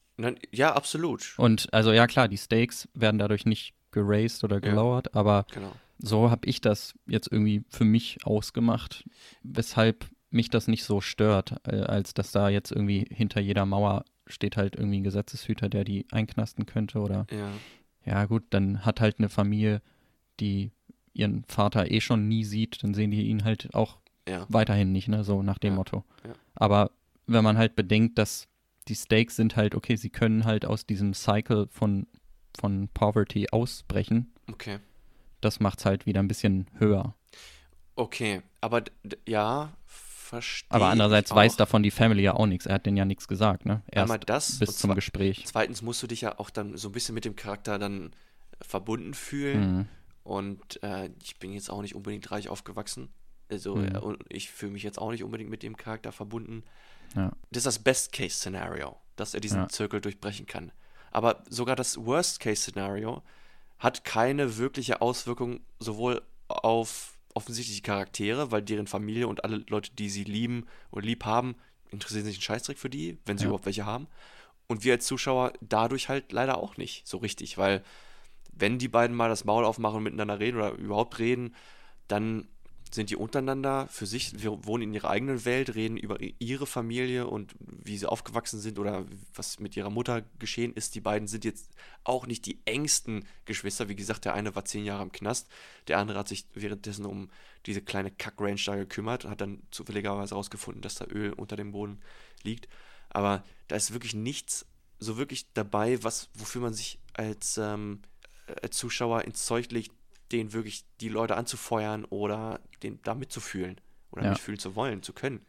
Ja, 0.52 0.74
absolut. 0.76 1.34
Und 1.38 1.72
also 1.74 1.92
ja 1.92 2.06
klar, 2.08 2.28
die 2.28 2.38
Stakes 2.38 2.88
werden 2.94 3.18
dadurch 3.18 3.46
nicht 3.46 3.74
geraced 3.92 4.44
oder 4.44 4.60
gelowert, 4.62 5.16
aber 5.16 5.46
Genau. 5.52 5.74
so 6.00 6.30
habe 6.32 6.48
ich 6.48 6.62
das 6.62 6.94
jetzt 7.08 7.32
irgendwie 7.32 7.64
für 7.70 7.86
mich 7.86 8.20
ausgemacht, 8.26 9.04
weshalb 9.44 10.06
mich 10.30 10.50
das 10.50 10.68
nicht 10.68 10.84
so 10.84 11.02
stört, 11.02 11.56
äh, 11.68 11.82
als 11.82 12.14
dass 12.14 12.32
da 12.32 12.50
jetzt 12.50 12.72
irgendwie 12.72 13.06
hinter 13.10 13.42
jeder 13.42 13.66
Mauer 13.66 14.06
steht 14.28 14.58
halt 14.58 14.76
irgendwie 14.76 15.00
ein 15.02 15.04
Gesetzeshüter, 15.04 15.70
der 15.70 15.84
die 15.84 16.06
einknasten 16.12 16.66
könnte 16.66 17.00
oder 17.00 17.26
Ja. 17.32 17.52
Ja 18.06 18.26
gut, 18.26 18.44
dann 18.50 18.86
hat 18.86 19.00
halt 19.02 19.20
eine 19.20 19.30
Familie, 19.30 19.82
die 20.40 20.72
ihren 21.14 21.44
Vater 21.46 21.92
eh 21.92 22.02
schon 22.02 22.28
nie 22.28 22.44
sieht, 22.46 22.84
dann 22.84 22.94
sehen 22.94 23.12
die 23.12 23.24
ihn 23.24 23.44
halt 23.44 23.74
auch 23.76 24.00
Ja. 24.28 24.46
weiterhin 24.50 24.92
nicht, 24.92 25.08
ne, 25.08 25.24
so 25.24 25.44
nach 25.44 25.58
dem 25.60 25.74
Ja, 25.74 25.76
Motto. 25.78 26.04
ja. 26.26 26.34
Aber 26.56 26.92
wenn 27.28 27.44
man 27.44 27.58
halt 27.58 27.76
bedenkt, 27.76 28.18
dass 28.18 28.48
die 28.88 28.96
Stakes 28.96 29.36
sind 29.36 29.56
halt, 29.56 29.76
okay, 29.76 29.96
sie 29.96 30.10
können 30.10 30.46
halt 30.46 30.66
aus 30.66 30.86
diesem 30.86 31.14
Cycle 31.14 31.68
von, 31.70 32.08
von 32.60 32.88
Poverty 32.94 33.48
ausbrechen, 33.52 34.34
Okay. 34.50 34.80
das 35.42 35.60
macht's 35.60 35.86
halt 35.86 36.06
wieder 36.06 36.20
ein 36.22 36.28
bisschen 36.28 36.68
höher. 36.78 37.16
Okay, 37.96 38.42
aber 38.62 38.84
ja, 39.28 39.72
verstehe. 40.32 40.72
Aber 40.72 40.88
andererseits 40.88 41.34
weiß 41.36 41.56
davon 41.58 41.84
die 41.84 41.92
Family 41.92 42.24
ja 42.24 42.34
auch 42.34 42.46
nichts. 42.48 42.66
Er 42.66 42.76
hat 42.76 42.86
denen 42.86 42.98
ja 42.98 43.06
nichts 43.06 43.28
gesagt, 43.28 43.66
ne? 43.66 43.82
Erst 43.92 44.04
Einmal 44.04 44.20
das 44.20 44.58
bis 44.60 44.78
zum 44.78 44.96
Gespräch. 44.96 45.44
Zweitens 45.46 45.82
musst 45.82 46.02
du 46.02 46.08
dich 46.08 46.22
ja 46.22 46.40
auch 46.40 46.50
dann 46.50 46.76
so 46.78 46.90
ein 46.90 46.92
bisschen 46.94 47.14
mit 47.16 47.26
dem 47.26 47.36
Charakter 47.36 47.78
dann 47.78 48.12
verbunden 48.62 49.14
fühlen. 49.14 49.60
Mhm. 49.78 49.88
Und 50.24 50.82
äh, 50.84 51.10
ich 51.22 51.38
bin 51.40 51.52
jetzt 51.54 51.70
auch 51.70 51.82
nicht 51.82 51.96
unbedingt 51.96 52.32
reich 52.32 52.48
aufgewachsen. 52.50 53.10
Also, 53.50 53.76
Mhm. 53.76 53.96
äh, 53.96 53.98
und 54.00 54.24
ich 54.30 54.50
fühle 54.52 54.72
mich 54.72 54.84
jetzt 54.84 54.98
auch 55.00 55.12
nicht 55.12 55.24
unbedingt 55.24 55.50
mit 55.50 55.64
dem 55.64 55.76
Charakter 55.78 56.12
verbunden. 56.12 56.64
Ja. 57.16 57.32
Das 57.52 57.62
ist 57.62 57.66
das 57.66 57.80
Best-Case-Szenario, 57.80 58.96
dass 59.18 59.34
er 59.34 59.42
diesen 59.42 59.62
Ja. 59.62 59.68
Zirkel 59.68 60.00
durchbrechen 60.00 60.46
kann. 60.46 60.72
Aber 61.12 61.44
sogar 61.50 61.76
das 61.76 61.98
Worst-Case-Szenario 62.06 63.22
hat 63.80 64.06
keine 64.06 64.58
wirkliche 64.58 65.02
Auswirkung 65.02 65.60
sowohl 65.80 66.22
auf 66.48 67.18
offensichtliche 67.36 67.82
Charaktere, 67.82 68.52
weil 68.52 68.62
deren 68.62 68.88
Familie 68.88 69.28
und 69.28 69.44
alle 69.44 69.64
Leute, 69.70 69.92
die 69.94 70.10
sie 70.10 70.24
lieben 70.24 70.66
oder 70.92 71.06
lieb 71.06 71.26
haben, 71.26 71.56
interessieren 71.92 72.26
sich 72.26 72.36
einen 72.36 72.42
Scheißdreck 72.44 72.78
für 72.78 72.90
die, 72.90 73.18
wenn 73.26 73.38
sie 73.38 73.44
Ja. 73.44 73.50
überhaupt 73.50 73.66
welche 73.66 73.86
haben. 73.86 74.08
Und 74.68 74.84
wir 74.84 74.94
als 74.94 75.06
Zuschauer 75.06 75.54
dadurch 75.62 76.08
halt 76.10 76.32
leider 76.32 76.58
auch 76.58 76.78
nicht 76.78 77.08
so 77.08 77.18
richtig, 77.18 77.58
weil 77.58 77.84
wenn 78.54 78.80
die 78.80 78.88
beiden 78.88 79.16
mal 79.16 79.30
das 79.30 79.46
Maul 79.46 79.66
aufmachen 79.66 79.98
und 79.98 80.04
miteinander 80.04 80.40
reden 80.40 80.58
oder 80.58 80.72
überhaupt 80.74 81.20
reden, 81.20 81.56
dann 82.08 82.48
sind 82.94 83.10
die 83.10 83.16
untereinander 83.16 83.88
für 83.88 84.06
sich, 84.06 84.42
wir 84.42 84.66
wohnen 84.66 84.84
in 84.84 84.94
ihrer 84.94 85.10
eigenen 85.10 85.46
Welt, 85.46 85.76
reden 85.76 85.98
über 85.98 86.18
ihre 86.40 86.68
Familie 86.68 87.28
und 87.28 87.54
wie 87.60 87.98
sie 87.98 88.06
aufgewachsen 88.06 88.60
sind 88.60 88.80
oder 88.80 89.06
was 89.34 89.60
mit 89.60 89.78
ihrer 89.78 89.90
Mutter 89.90 90.24
geschehen 90.40 90.74
ist. 90.74 90.96
Die 90.96 91.02
beiden 91.02 91.28
sind 91.28 91.46
jetzt 91.46 91.72
auch 92.04 92.28
nicht 92.28 92.46
die 92.46 92.60
engsten 92.66 93.26
Geschwister. 93.46 93.88
Wie 93.88 93.96
gesagt, 93.96 94.26
der 94.26 94.34
eine 94.34 94.56
war 94.56 94.66
zehn 94.66 94.86
Jahre 94.86 95.04
im 95.04 95.12
Knast, 95.12 95.48
der 95.88 96.00
andere 96.00 96.20
hat 96.20 96.28
sich 96.28 96.46
währenddessen 96.54 97.06
um 97.06 97.30
diese 97.66 97.82
kleine 97.82 98.12
Kack-Range 98.12 98.62
da 98.66 98.76
gekümmert, 98.76 99.26
hat 99.26 99.42
dann 99.42 99.62
zufälligerweise 99.72 100.32
herausgefunden, 100.32 100.82
dass 100.82 100.96
da 100.96 101.06
Öl 101.06 101.34
unter 101.34 101.56
dem 101.56 101.72
Boden 101.72 102.00
liegt. 102.44 102.68
Aber 103.10 103.44
da 103.68 103.76
ist 103.76 103.94
wirklich 103.94 104.14
nichts 104.14 104.66
so 105.02 105.18
wirklich 105.18 105.52
dabei, 105.54 106.02
was, 106.04 106.30
wofür 106.36 106.62
man 106.62 106.74
sich 106.74 107.00
als, 107.14 107.58
ähm, 107.58 108.02
als 108.62 108.78
Zuschauer 108.78 109.24
ins 109.24 109.46
Zeug 109.46 109.72
legt, 109.72 109.92
den 110.32 110.54
wirklich 110.54 110.86
die 111.00 111.10
Leute 111.10 111.36
anzufeuern 111.38 112.06
oder 112.06 112.60
den 112.84 113.00
da 113.04 113.14
mitzufühlen 113.16 113.80
oder 114.12 114.24
Ja. 114.24 114.30
mitfühlen 114.30 114.60
zu 114.60 114.76
wollen, 114.76 115.04
zu 115.04 115.14
können. 115.14 115.46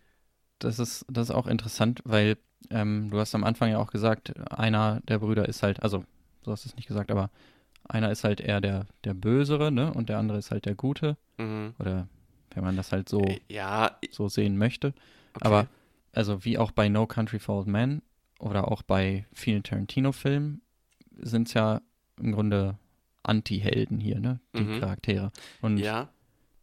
Das 0.59 0.79
ist, 0.79 1.05
das 1.09 1.29
ist 1.31 1.35
auch 1.35 1.47
interessant, 1.47 2.01
weil 2.05 2.37
ähm, 2.71 3.09
du 3.11 3.19
hast 3.19 3.35
am 3.35 3.45
Anfang 3.45 3.71
ja 3.71 3.79
auch 3.79 3.91
gesagt, 3.91 4.33
einer 4.53 5.01
der 5.09 5.19
Brüder 5.19 5.49
ist 5.49 5.63
halt, 5.63 5.83
also, 5.83 6.05
so 6.45 6.53
hast 6.53 6.65
du 6.65 6.69
es 6.69 6.77
nicht 6.77 6.87
gesagt, 6.87 7.11
aber 7.11 7.31
einer 7.89 8.13
ist 8.13 8.23
halt 8.23 8.41
eher 8.41 8.61
der, 8.61 8.87
der 9.03 9.15
Bösere, 9.15 9.73
ne? 9.73 9.93
Und 9.93 10.09
der 10.09 10.19
andere 10.19 10.39
ist 10.39 10.53
halt 10.53 10.67
der 10.67 10.77
Gute. 10.77 11.17
Mhm. 11.39 11.75
Oder 11.81 12.07
wenn 12.55 12.63
man 12.63 12.77
das 12.77 12.93
halt 12.93 13.09
so, 13.09 13.23
Äh, 13.25 13.41
Ja, 13.49 13.99
so 14.11 14.29
sehen 14.29 14.57
möchte. 14.57 14.89
okay. 15.35 15.47
Aber 15.47 15.67
also 16.13 16.45
wie 16.45 16.59
auch 16.59 16.71
bei 16.71 16.89
No 16.89 17.07
Country 17.07 17.41
for 17.41 17.59
Old 17.59 17.67
Men 17.67 18.03
oder 18.39 18.71
auch 18.71 18.83
bei 18.83 19.27
vielen 19.33 19.63
Tarantino-Filmen 19.65 20.63
sind 21.21 21.49
es 21.49 21.55
ja 21.55 21.81
im 22.21 22.33
Grunde 22.33 22.79
Anti-Helden 23.23 24.01
hier, 24.01 24.21
ne? 24.21 24.41
Die 24.57 24.63
Mhm. 24.63 24.81
Charaktere. 24.81 25.31
Und 25.61 25.79
ja, 25.79 26.09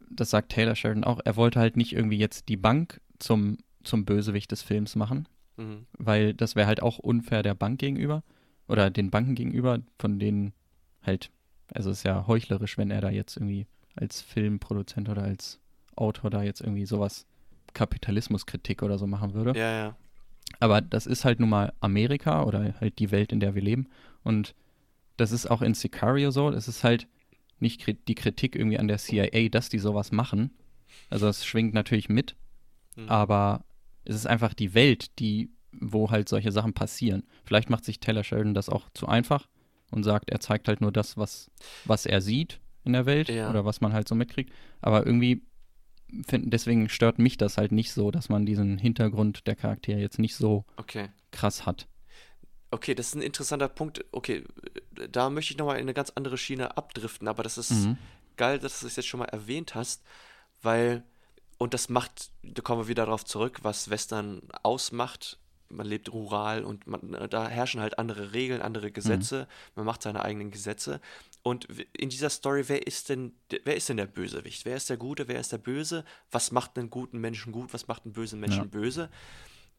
das 0.10 0.30
sagt 0.30 0.52
Taylor 0.52 0.76
Sheridan 0.76 1.04
auch, 1.04 1.20
er 1.24 1.36
wollte 1.36 1.60
halt 1.60 1.78
nicht 1.78 1.94
irgendwie 1.94 2.18
jetzt 2.18 2.50
die 2.50 2.58
Bank 2.58 3.00
zum, 3.20 3.58
zum 3.84 4.06
Bösewicht 4.06 4.52
des 4.52 4.62
Films 4.62 4.96
machen, 4.96 5.28
mhm. 5.58 5.86
weil 5.98 6.34
das 6.34 6.56
wäre 6.56 6.68
halt 6.68 6.82
auch 6.82 6.98
unfair 7.00 7.44
der 7.44 7.54
Bank 7.56 7.80
gegenüber 7.80 8.24
oder 8.68 8.90
den 8.90 9.10
Banken 9.12 9.36
gegenüber, 9.36 9.80
von 10.00 10.20
denen 10.20 10.54
halt, 11.04 11.32
also 11.74 11.90
es 11.92 12.00
ist 12.00 12.04
ja 12.04 12.28
heuchlerisch, 12.28 12.78
wenn 12.78 12.92
er 12.92 13.02
da 13.02 13.10
jetzt 13.10 13.38
irgendwie 13.38 13.68
als 13.96 14.22
Filmproduzent 14.22 15.10
oder 15.10 15.24
als 15.24 15.60
Autor 15.96 16.30
da 16.30 16.44
jetzt 16.44 16.62
irgendwie 16.62 16.86
sowas 16.86 17.26
Kapitalismuskritik 17.74 18.84
oder 18.84 18.98
so 18.98 19.08
machen 19.08 19.34
würde. 19.34 19.58
ja, 19.58 19.72
ja. 19.72 19.96
Aber 20.60 20.82
das 20.82 21.06
ist 21.06 21.26
halt 21.26 21.40
nun 21.40 21.50
mal 21.50 21.74
Amerika 21.80 22.44
oder 22.44 22.74
halt 22.82 22.98
die 22.98 23.12
Welt, 23.12 23.32
in 23.32 23.40
der 23.40 23.54
wir 23.54 23.62
leben. 23.62 23.88
Und 24.24 24.56
das 25.20 25.32
ist 25.32 25.50
auch 25.50 25.62
in 25.62 25.74
Sicario 25.74 26.32
so. 26.32 26.50
Es 26.50 26.68
ist 26.68 26.84
halt 26.84 27.08
nicht 27.60 27.86
die 28.08 28.16
Kritik 28.16 28.56
irgendwie 28.56 28.80
an 28.80 28.88
der 28.88 28.98
CIA, 28.98 29.50
dass 29.50 29.70
die 29.70 29.80
sowas 29.80 30.12
machen. 30.12 30.52
Also 31.10 31.28
es 31.28 31.46
schwingt 31.46 31.74
natürlich 31.74 32.10
mit, 32.10 32.36
Mhm. 32.96 33.10
aber 33.10 33.64
es 34.06 34.16
ist 34.16 34.28
einfach 34.28 34.54
die 34.54 34.74
Welt, 34.74 35.20
die, 35.20 35.52
wo 35.72 36.10
halt 36.10 36.30
solche 36.30 36.52
Sachen 36.52 36.74
passieren. 36.74 37.24
Vielleicht 37.46 37.70
macht 37.70 37.86
sich 37.86 38.00
Taylor 38.00 38.24
Sheridan 38.24 38.54
das 38.54 38.70
auch 38.70 38.90
zu 38.94 39.08
einfach 39.08 39.48
und 39.92 40.04
sagt, 40.04 40.30
er 40.32 40.40
zeigt 40.40 40.68
halt 40.68 40.82
nur 40.82 40.92
das, 40.92 41.18
was, 41.18 41.52
was 41.86 42.06
er 42.06 42.22
sieht 42.22 42.60
in 42.86 42.94
der 42.94 43.06
Welt 43.06 43.30
Ja. 43.30 43.50
oder 43.50 43.66
was 43.66 43.82
man 43.82 43.94
halt 43.94 44.08
so 44.08 44.16
mitkriegt. 44.16 44.52
Aber 44.82 45.06
irgendwie 45.06 45.44
find, 46.28 46.52
deswegen 46.54 46.90
stört 46.90 47.20
mich 47.20 47.38
das 47.38 47.58
halt 47.58 47.72
nicht 47.72 47.92
so, 47.92 48.10
dass 48.10 48.30
man 48.30 48.46
diesen 48.46 48.78
Hintergrund 48.80 49.46
der 49.48 49.56
Charaktere 49.56 50.00
jetzt 50.00 50.18
nicht 50.18 50.36
so 50.36 50.66
Okay. 50.78 51.10
krass 51.32 51.66
hat. 51.66 51.88
Okay, 52.72 52.94
das 52.96 53.08
ist 53.08 53.16
ein 53.16 53.22
interessanter 53.22 53.68
Punkt. 53.68 54.06
Okay, 54.12 54.44
da 55.12 55.30
möchte 55.30 55.54
ich 55.54 55.58
nochmal 55.58 55.78
in 55.78 55.82
eine 55.84 55.94
ganz 55.94 56.12
andere 56.12 56.38
Schiene 56.38 56.78
abdriften, 56.78 57.28
aber 57.28 57.42
das 57.44 57.58
ist 57.58 57.72
Mhm. 57.72 57.98
geil, 58.38 58.60
dass 58.60 58.80
du 58.82 58.88
es 58.88 58.96
jetzt 58.96 59.08
schon 59.08 59.20
mal 59.20 59.26
erwähnt 59.26 59.74
hast, 59.76 60.04
weil, 60.62 61.04
und 61.58 61.74
das 61.74 61.90
macht, 61.90 62.30
da 62.44 62.62
kommen 62.62 62.84
wir 62.84 62.88
wieder 62.88 63.06
darauf 63.06 63.26
zurück, 63.26 63.60
was 63.64 63.90
Western 63.90 64.42
ausmacht. 64.64 65.40
Man 65.72 65.86
lebt 65.86 66.12
rural 66.12 66.64
und 66.64 66.88
man, 66.88 67.28
da 67.30 67.48
herrschen 67.48 67.80
halt 67.82 68.00
andere 68.00 68.34
Regeln, 68.34 68.62
andere 68.62 68.92
Gesetze. 68.92 69.48
Man 69.76 69.86
macht 69.86 70.02
seine 70.02 70.24
eigenen 70.24 70.50
Gesetze. 70.50 71.00
Und 71.44 71.66
in 71.96 72.10
dieser 72.10 72.32
Story, 72.32 72.64
wer 72.68 72.88
ist 72.88 73.10
denn, 73.10 73.34
der- 73.52 73.60
wer 73.66 73.76
ist 73.76 73.88
denn 73.88 73.98
der 73.98 74.08
Bösewicht? 74.08 74.66
Wer 74.66 74.76
ist 74.78 74.90
der 74.90 74.98
Gute? 74.98 75.28
Wer 75.28 75.40
ist 75.40 75.52
der 75.52 75.60
Böse? 75.60 76.06
Was 76.32 76.52
macht 76.52 76.78
einen 76.78 76.90
guten 76.90 77.20
Menschen 77.20 77.52
gut? 77.54 77.72
Was 77.72 77.88
macht 77.88 78.04
einen 78.06 78.14
bösen 78.14 78.40
Menschen 78.40 78.64
Ja. 78.64 78.70
böse? 78.70 79.10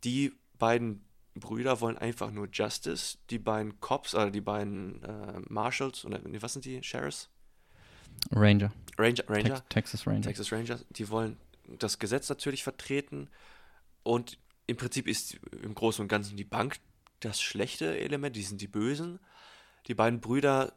Die 0.05 0.33
beiden 0.59 1.05
Brüder 1.35 1.81
wollen 1.81 1.97
einfach 1.97 2.31
nur 2.31 2.49
Justice. 2.53 3.19
Die 3.31 3.39
beiden 3.39 3.81
Cops, 3.81 4.15
oder 4.15 4.31
die 4.31 4.41
beiden 4.41 5.03
äh, 5.03 5.41
Marshals, 5.49 6.05
oder 6.05 6.21
nee, 6.25 6.43
was 6.43 6.55
sind 6.55 6.65
die? 6.65 6.83
Sheriffs? 6.83 7.29
Ranger. 8.33 8.73
Ranger, 8.99 9.25
Ranger? 9.29 9.55
Tex 9.69 9.91
Texas 9.91 10.07
Ranger. 10.07 10.23
Texas 10.23 10.53
Rangers, 10.53 10.85
die 10.91 11.09
wollen 11.09 11.37
das 11.79 11.99
Gesetz 11.99 12.29
natürlich 12.29 12.63
vertreten 12.63 13.29
und 14.03 14.39
im 14.67 14.77
Prinzip 14.77 15.07
ist 15.07 15.39
im 15.63 15.75
Großen 15.75 16.03
und 16.03 16.09
Ganzen 16.09 16.37
die 16.37 16.45
Bank 16.45 16.79
das 17.21 17.41
schlechte 17.41 17.99
Element, 17.99 18.37
die 18.37 18.43
sind 18.43 18.61
die 18.61 18.69
Bösen. 18.69 19.19
Die 19.87 19.95
beiden 19.95 20.21
Brüder 20.21 20.73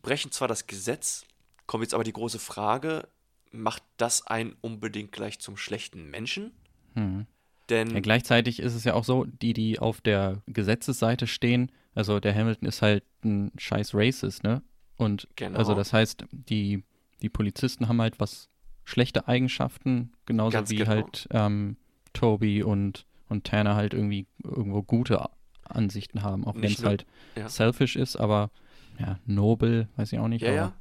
brechen 0.00 0.32
zwar 0.32 0.48
das 0.48 0.66
Gesetz, 0.66 1.24
kommt 1.66 1.82
jetzt 1.82 1.94
aber 1.94 2.04
die 2.04 2.12
große 2.12 2.38
Frage, 2.38 3.08
macht 3.50 3.82
das 3.96 4.26
einen 4.26 4.56
unbedingt 4.60 5.12
gleich 5.12 5.38
zum 5.38 5.56
schlechten 5.56 6.10
Menschen? 6.10 6.52
Mhm. 6.94 7.26
Denn 7.72 7.88
Ja, 7.90 8.00
gleichzeitig 8.00 8.60
ist 8.60 8.74
es 8.74 8.84
ja 8.84 8.92
auch 8.92 9.04
so, 9.04 9.24
die, 9.24 9.54
die 9.54 9.78
auf 9.78 10.02
der 10.02 10.42
Gesetzesseite 10.46 11.26
stehen, 11.26 11.72
also 11.94 12.20
der 12.20 12.34
Hamilton 12.34 12.68
ist 12.68 12.82
halt 12.82 13.02
ein 13.24 13.50
scheiß 13.56 13.94
Racist, 13.94 14.44
ne? 14.44 14.62
Und 14.96 15.26
Genau. 15.36 15.58
also 15.58 15.74
das 15.74 15.92
heißt, 15.92 16.26
die, 16.30 16.84
die 17.22 17.30
Polizisten 17.30 17.88
haben 17.88 18.00
halt 18.00 18.20
was 18.20 18.50
schlechte 18.84 19.26
Eigenschaften, 19.26 20.12
genauso 20.26 20.52
Ganz 20.52 20.70
wie 20.70 20.76
genau. 20.76 20.90
halt 20.90 21.26
ähm, 21.30 21.76
Toby 22.12 22.62
und, 22.62 23.06
und 23.30 23.44
Tanner 23.44 23.74
halt 23.74 23.94
irgendwie 23.94 24.26
irgendwo 24.44 24.82
gute 24.82 25.30
Ansichten 25.64 26.22
haben, 26.22 26.46
auch 26.46 26.54
wenn 26.54 26.64
es 26.64 26.84
halt 26.84 27.06
ja. 27.36 27.48
selfish 27.48 27.96
ist, 27.96 28.16
aber 28.16 28.50
ja, 28.98 29.18
nobel, 29.24 29.88
weiß 29.96 30.12
ich 30.12 30.18
auch 30.18 30.28
nicht. 30.28 30.42
Ja, 30.42 30.52
ja. 30.52 30.72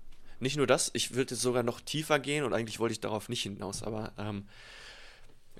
Nicht 0.41 0.57
nur 0.57 0.67
das, 0.67 0.91
ich 0.93 1.13
würde 1.13 1.35
jetzt 1.35 1.41
sogar 1.41 1.63
noch 1.63 1.79
tiefer 1.79 2.19
gehen 2.19 2.43
und 2.43 2.53
eigentlich 2.53 2.79
wollte 2.79 2.93
ich 2.93 2.99
darauf 2.99 3.29
nicht 3.29 3.43
hinaus, 3.43 3.81
aber 3.81 4.11
ähm, 4.17 4.47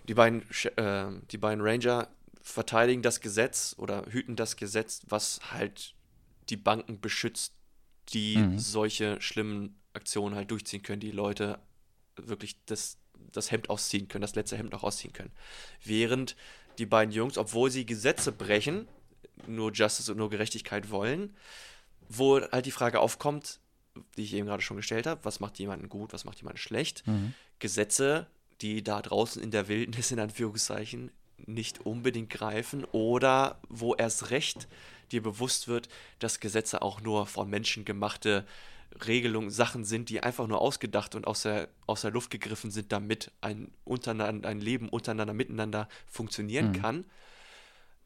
die, 0.08 0.14
beiden, 0.14 0.44
äh, 0.78 1.08
die 1.32 1.38
beiden 1.38 1.64
Ranger 1.64 2.08
verteidigen 2.42 3.02
das 3.02 3.22
Gesetz 3.22 3.76
oder 3.78 4.06
hüten 4.10 4.36
das 4.36 4.56
Gesetz, 4.56 5.02
was 5.08 5.40
halt 5.52 5.94
die 6.50 6.58
Banken 6.58 7.00
beschützt, 7.00 7.54
die 8.10 8.38
Mhm. 8.38 8.60
solche 8.60 9.22
schlimmen 9.22 9.80
Aktionen 9.94 10.36
halt 10.36 10.50
durchziehen 10.52 10.82
können, 10.82 11.00
die 11.00 11.12
Leute 11.12 11.60
wirklich 12.16 12.58
das, 12.66 12.98
das 13.32 13.52
Hemd 13.52 13.70
ausziehen 13.70 14.08
können, 14.08 14.22
das 14.24 14.36
letzte 14.36 14.58
Hemd 14.58 14.72
noch 14.72 14.84
ausziehen 14.84 15.14
können. 15.14 15.32
Während 15.84 16.36
die 16.78 16.86
beiden 16.86 17.14
Jungs, 17.14 17.38
obwohl 17.38 17.70
sie 17.70 17.86
Gesetze 17.86 18.32
brechen, 18.32 18.88
nur 19.48 19.72
Justice 19.72 20.12
und 20.12 20.18
nur 20.18 20.30
Gerechtigkeit 20.30 20.90
wollen, 20.92 21.36
wo 22.10 22.42
halt 22.42 22.66
die 22.66 22.72
Frage 22.72 23.00
aufkommt, 23.00 23.60
die 24.18 24.24
ich 24.24 24.34
eben 24.34 24.48
gerade 24.48 24.64
schon 24.64 24.78
gestellt 24.78 25.06
habe, 25.08 25.24
was 25.24 25.40
macht 25.40 25.60
jemanden 25.60 25.90
gut, 25.90 26.14
was 26.14 26.26
macht 26.26 26.38
jemanden 26.40 26.60
schlecht? 26.60 27.06
Mhm. 27.08 27.34
Gesetze, 27.60 28.28
die 28.62 28.84
da 28.84 29.02
draußen 29.02 29.42
in 29.42 29.52
der 29.52 29.68
Wildnis 29.68 30.12
in 30.12 30.20
Anführungszeichen 30.20 31.12
nicht 31.38 31.86
unbedingt 31.86 32.30
greifen 32.30 32.86
oder 32.86 33.60
wo 33.70 33.96
erst 33.96 34.30
recht 34.30 34.68
dir 35.12 35.24
bewusst 35.24 35.68
wird, 35.68 35.90
dass 36.20 36.40
Gesetze 36.40 36.82
auch 36.82 37.02
nur 37.02 37.26
von 37.26 37.50
Menschen 37.50 37.84
gemachte 37.86 38.46
Regelungen, 39.06 39.50
Sachen 39.50 39.86
sind, 39.86 40.10
die 40.10 40.22
einfach 40.22 40.48
nur 40.48 40.62
ausgedacht 40.62 41.16
und 41.16 41.26
aus 41.26 41.44
der, 41.44 41.70
aus 41.88 42.02
der 42.02 42.12
Luft 42.12 42.30
gegriffen 42.30 42.72
sind, 42.72 42.92
damit 42.92 43.32
ein, 43.42 43.72
untereinander, 43.86 44.50
ein 44.50 44.60
Leben 44.60 44.90
untereinander, 44.90 45.34
miteinander 45.34 45.88
funktionieren 46.08 46.72
Mhm. 46.72 46.74
kann. 46.74 47.06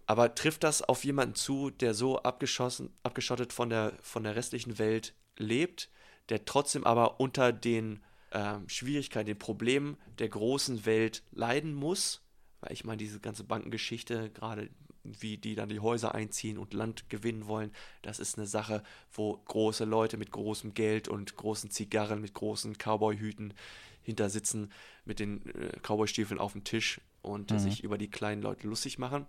Aber 0.05 0.35
trifft 0.35 0.63
das 0.63 0.83
auf 0.83 1.03
jemanden 1.03 1.35
zu, 1.35 1.71
der 1.71 1.95
so 1.95 2.21
abgeschossen, 2.21 2.93
abgeschottet 3.01 3.51
von 3.51 3.69
der, 3.69 3.93
von 4.01 4.23
der 4.23 4.35
restlichen 4.35 4.77
Welt 4.77 5.15
lebt, 5.37 5.89
der 6.29 6.45
trotzdem 6.45 6.83
aber 6.83 7.19
unter 7.19 7.51
den 7.51 7.99
ähm, 8.31 8.67
Schwierigkeiten, 8.69 9.27
den 9.27 9.39
Problemen 9.39 9.97
der 10.19 10.29
großen 10.29 10.85
Welt 10.85 11.23
leiden 11.31 11.73
muss? 11.73 12.21
Weil 12.61 12.73
ich 12.73 12.83
meine, 12.83 12.97
diese 12.97 13.19
ganze 13.19 13.43
Bankengeschichte, 13.43 14.29
gerade 14.31 14.69
wie 15.03 15.37
die 15.37 15.53
dann 15.55 15.69
die 15.69 15.79
Häuser 15.79 16.15
einziehen 16.15 16.57
und 16.57 16.73
Land 16.73 17.09
gewinnen 17.09 17.47
wollen, 17.47 17.71
das 18.01 18.19
ist 18.19 18.37
eine 18.37 18.47
Sache, 18.47 18.81
wo 19.11 19.37
große 19.37 19.85
Leute 19.85 20.17
mit 20.17 20.31
großem 20.31 20.73
Geld 20.73 21.07
und 21.07 21.35
großen 21.35 21.69
Zigarren, 21.69 22.21
mit 22.21 22.33
großen 22.33 22.75
Cowboyhüten 22.77 23.53
hinter 24.01 24.29
sitzen, 24.29 24.71
mit 25.03 25.19
den 25.19 25.45
äh, 25.47 25.79
Cowboystiefeln 25.81 26.39
auf 26.39 26.53
dem 26.53 26.63
Tisch 26.63 27.01
und 27.21 27.51
Mhm. 27.51 27.59
sich 27.59 27.83
über 27.83 27.97
die 27.97 28.09
kleinen 28.09 28.41
Leute 28.41 28.67
lustig 28.67 28.97
machen 28.97 29.27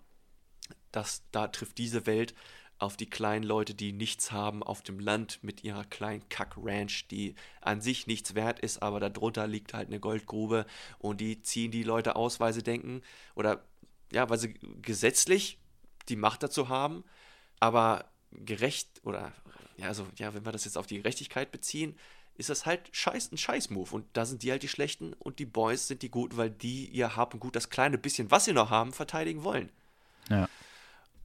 dass 0.91 1.23
da 1.31 1.47
trifft 1.47 1.77
diese 1.77 2.05
Welt 2.05 2.33
auf 2.79 2.95
die 2.95 3.09
kleinen 3.09 3.43
Leute, 3.43 3.73
die 3.73 3.91
nichts 3.91 4.31
haben 4.31 4.61
auf 4.61 4.81
dem 4.81 4.99
Land 4.99 5.39
mit 5.41 5.63
ihrer 5.63 5.83
kleinen 5.83 6.27
Kack-Ranch, 6.29 7.07
die 7.07 7.35
an 7.61 7.81
sich 7.81 8.07
nichts 8.07 8.35
wert 8.35 8.59
ist, 8.59 8.83
aber 8.83 8.99
darunter 8.99 9.47
liegt 9.47 9.73
halt 9.73 9.87
eine 9.87 9.99
Goldgrube 9.99 10.65
und 10.99 11.19
die 11.19 11.41
ziehen 11.41 11.71
die 11.71 11.83
Leute 11.83 12.15
aus, 12.15 12.39
weil 12.39 12.53
sie 12.53 12.63
denken, 12.63 13.01
oder 13.35 13.63
ja, 14.11 14.29
weil 14.29 14.37
sie 14.37 14.53
gesetzlich 14.81 15.57
die 16.09 16.15
Macht 16.15 16.43
dazu 16.43 16.69
haben, 16.69 17.03
aber 17.59 18.05
gerecht 18.31 19.01
oder 19.03 19.33
ja, 19.77 19.87
also 19.87 20.07
ja, 20.17 20.33
wenn 20.33 20.45
wir 20.45 20.51
das 20.51 20.65
jetzt 20.65 20.77
auf 20.77 20.87
die 20.87 20.97
Gerechtigkeit 20.97 21.51
beziehen, 21.51 21.95
ist 22.35 22.49
das 22.49 22.65
halt 22.65 22.89
scheiß, 22.91 23.31
ein 23.31 23.37
Scheiß-Move. 23.37 23.93
Und 23.93 24.05
da 24.13 24.25
sind 24.25 24.43
die 24.43 24.51
halt 24.51 24.63
die 24.63 24.67
Schlechten 24.67 25.13
und 25.13 25.39
die 25.39 25.45
Boys 25.45 25.87
sind 25.87 26.03
die 26.03 26.11
Guten, 26.11 26.37
weil 26.37 26.51
die 26.51 26.85
ihr 26.85 27.15
Hab 27.15 27.33
und 27.33 27.39
Gut, 27.39 27.55
das 27.55 27.69
kleine 27.69 27.97
bisschen, 27.97 28.29
was 28.31 28.45
sie 28.45 28.53
noch 28.53 28.69
haben, 28.69 28.93
verteidigen 28.93 29.43
wollen. 29.43 29.71
Ja. 30.29 30.47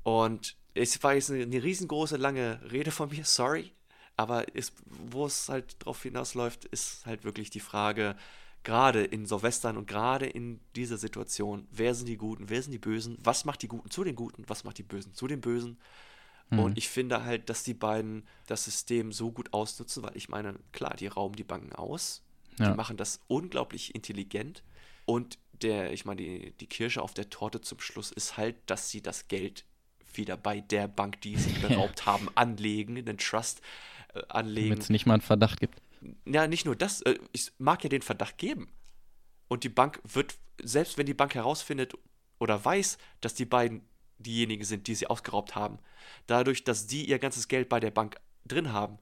Und 0.03 0.57
es 0.75 1.03
war 1.03 1.15
jetzt 1.15 1.31
eine, 1.31 1.43
eine 1.43 1.63
riesengroße, 1.63 2.17
lange 2.17 2.61
Rede 2.71 2.91
von 2.91 3.11
mir, 3.11 3.25
sorry. 3.25 3.73
Aber 4.17 4.45
wo 4.85 5.27
es 5.27 5.49
halt 5.49 5.77
drauf 5.79 6.03
hinausläuft, 6.03 6.67
ist 6.67 7.07
halt 7.07 7.25
wirklich 7.25 7.51
die 7.51 7.61
Frage, 7.61 8.17
gerade 8.63 9.03
in 9.03 9.27
so 9.27 9.43
Western 9.43 9.77
und 9.77 9.87
gerade 9.87 10.27
in 10.27 10.61
dieser 10.77 10.99
Situation, 10.99 11.67
wer 11.71 11.95
sind 11.95 12.07
die 12.07 12.17
Guten, 12.19 12.49
wer 12.49 12.63
sind 12.63 12.73
die 12.73 12.79
Bösen, 12.79 13.19
was 13.23 13.45
macht 13.45 13.63
die 13.63 13.69
Guten 13.69 13.91
zu 13.91 14.05
den 14.05 14.15
Guten, 14.15 14.45
was 14.47 14.65
macht 14.65 14.79
die 14.79 14.83
Bösen 14.85 15.15
zu 15.15 15.27
den 15.27 15.41
Bösen. 15.41 15.79
Und 16.51 16.77
ich 16.77 16.91
finde 16.91 17.25
halt, 17.25 17.49
dass 17.49 17.63
die 17.65 17.73
beiden 17.73 18.29
das 18.47 18.65
System 18.65 19.11
so 19.11 19.33
gut 19.33 19.55
ausnutzen, 19.55 20.03
weil 20.03 20.15
ich 20.19 20.29
meine, 20.29 20.57
klar, 20.73 20.95
die 20.97 21.07
rauben 21.07 21.35
die 21.35 21.45
Banken 21.45 21.73
aus, 21.73 22.23
Ja. 22.59 22.71
die 22.71 22.77
machen 22.77 22.99
das 22.99 23.21
unglaublich 23.27 23.95
intelligent 23.95 24.63
und 25.07 25.39
der, 25.63 25.93
ich 25.95 26.05
meine, 26.05 26.21
die, 26.21 26.53
die 26.53 26.67
Kirsche 26.67 27.01
auf 27.01 27.15
der 27.15 27.31
Torte 27.31 27.63
zum 27.63 27.81
Schluss 27.81 28.13
ist 28.13 28.37
halt, 28.37 28.57
dass 28.67 28.91
sie 28.91 29.01
das 29.01 29.29
Geld 29.29 29.65
wieder 30.17 30.37
bei 30.37 30.61
der 30.61 30.89
Bank, 30.89 31.21
die 31.23 31.37
sie 31.37 31.53
beraubt 31.61 32.07
haben, 32.07 32.29
anlegen, 32.35 32.97
in 32.97 33.07
den 33.07 33.19
Trust. 33.19 33.61
äh, 34.15 34.23
anlegen. 34.29 34.71
Damit 34.71 34.83
es 34.85 34.91
nicht 34.91 35.07
mal 35.07 35.15
einen 35.15 35.23
Verdacht 35.23 35.61
gibt. 35.61 35.81
Ja, 36.25 36.47
nicht 36.47 36.65
nur 36.65 36.77
das, 36.77 37.01
äh, 37.03 37.19
ich 37.33 37.53
mag 37.59 37.83
ja 37.85 37.89
den 37.89 38.03
Verdacht 38.03 38.39
geben. 38.39 38.69
Und 39.49 39.65
die 39.65 39.69
Bank 39.69 40.01
wird, 40.05 40.37
selbst 40.63 40.99
wenn 40.99 41.07
die 41.07 41.15
Bank 41.15 41.35
herausfindet 41.35 41.95
oder 42.39 42.65
weiß, 42.65 42.99
dass 43.21 43.35
die 43.35 43.45
beiden 43.45 43.83
diejenigen 44.19 44.65
sind, 44.65 44.87
die 44.87 44.95
sie 44.95 45.07
ausgeraubt 45.07 45.55
haben, 45.55 45.79
dadurch, 46.27 46.65
dass 46.65 46.87
die 46.87 47.09
ihr 47.09 47.19
ganzes 47.19 47.49
Geld 47.49 47.69
bei 47.69 47.81
der 47.81 47.91
Bank 47.91 48.17
drin 48.47 48.73
haben 48.73 48.99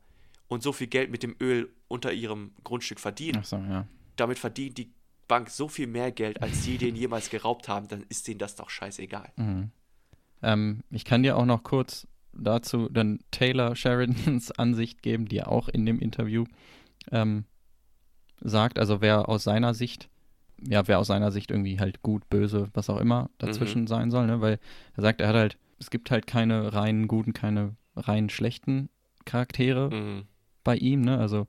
und 0.48 0.62
so 0.62 0.72
viel 0.72 0.86
Geld 0.88 1.11
mit 1.11 1.22
dem 1.22 1.36
Öl 1.40 1.72
unter 1.88 2.12
ihrem 2.12 2.52
Grundstück 2.64 3.00
verdienen, 3.00 3.38
Achso, 3.38 3.56
ja. 3.56 3.86
damit 4.16 4.38
verdient 4.38 4.78
die 4.78 4.92
Bank 5.28 5.48
so 5.50 5.68
viel 5.68 5.86
mehr 5.86 6.11
Geld, 6.11 6.42
als 6.42 6.62
die 6.62 6.76
den 6.78 6.96
jemals 6.96 7.30
geraubt 7.30 7.68
haben, 7.68 7.86
dann 7.86 8.04
ist 8.08 8.26
denen 8.26 8.38
das 8.38 8.56
doch 8.56 8.68
scheißegal. 8.68 9.32
Mhm. 9.36 9.70
Ähm, 10.43 10.80
ich 10.91 11.05
kann 11.05 11.22
dir 11.22 11.36
auch 11.36 11.45
noch 11.45 11.62
kurz 11.62 12.07
dazu 12.32 12.88
dann 12.88 13.18
Taylor 13.30 13.74
Sheridans 13.76 14.51
Ansicht 14.59 15.03
geben, 15.03 15.26
die 15.26 15.38
er 15.38 15.49
auch 15.49 15.68
in 15.68 15.84
dem 15.84 15.99
Interview 15.99 16.45
ähm, 17.11 17.45
sagt, 18.41 18.78
also 18.78 19.01
wer 19.01 19.28
aus 19.28 19.45
seiner 19.45 19.74
Sicht, 19.74 20.09
ja, 20.62 20.86
wer 20.88 20.99
aus 20.99 21.09
seiner 21.09 21.30
Sicht 21.32 21.51
irgendwie 21.51 21.78
halt 21.80 22.03
gut, 22.03 22.28
böse, 22.30 22.68
was 22.74 22.88
auch 22.91 22.99
immer 22.99 23.30
dazwischen 23.38 23.86
sein 23.86 24.11
soll, 24.11 24.26
ne? 24.26 24.41
Weil 24.41 24.59
er 24.97 25.03
sagt, 25.03 25.20
er 25.20 25.28
hat 25.28 25.36
halt, 25.36 25.59
es 25.78 25.91
gibt 25.91 26.11
halt 26.11 26.26
keine 26.26 26.72
reinen 26.72 27.09
guten, 27.09 27.32
keine 27.32 27.76
rein 27.97 28.28
schlechten 28.30 28.88
Charaktere 29.24 29.91
Mhm. 29.91 30.24
bei 30.64 30.76
ihm, 30.76 31.01
ne? 31.03 31.18
Also 31.18 31.47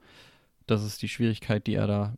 das 0.68 0.84
ist 0.84 1.02
die 1.02 1.10
Schwierigkeit, 1.10 1.68
die 1.68 1.76
er 1.76 1.88
da 1.88 2.16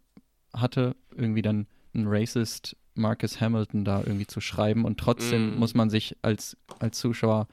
hatte, 0.53 0.95
irgendwie 1.15 1.41
dann 1.41 1.67
einen 1.93 2.07
Racist 2.07 2.75
Marcus 2.95 3.41
Hamilton 3.41 3.85
da 3.85 3.99
irgendwie 4.03 4.27
zu 4.27 4.39
schreiben 4.41 4.85
und 4.85 4.99
trotzdem 4.99 5.55
Mm. 5.55 5.59
muss 5.59 5.73
man 5.73 5.89
sich 5.89 6.15
als, 6.21 6.57
als 6.79 6.99
Zuschauer 6.99 7.47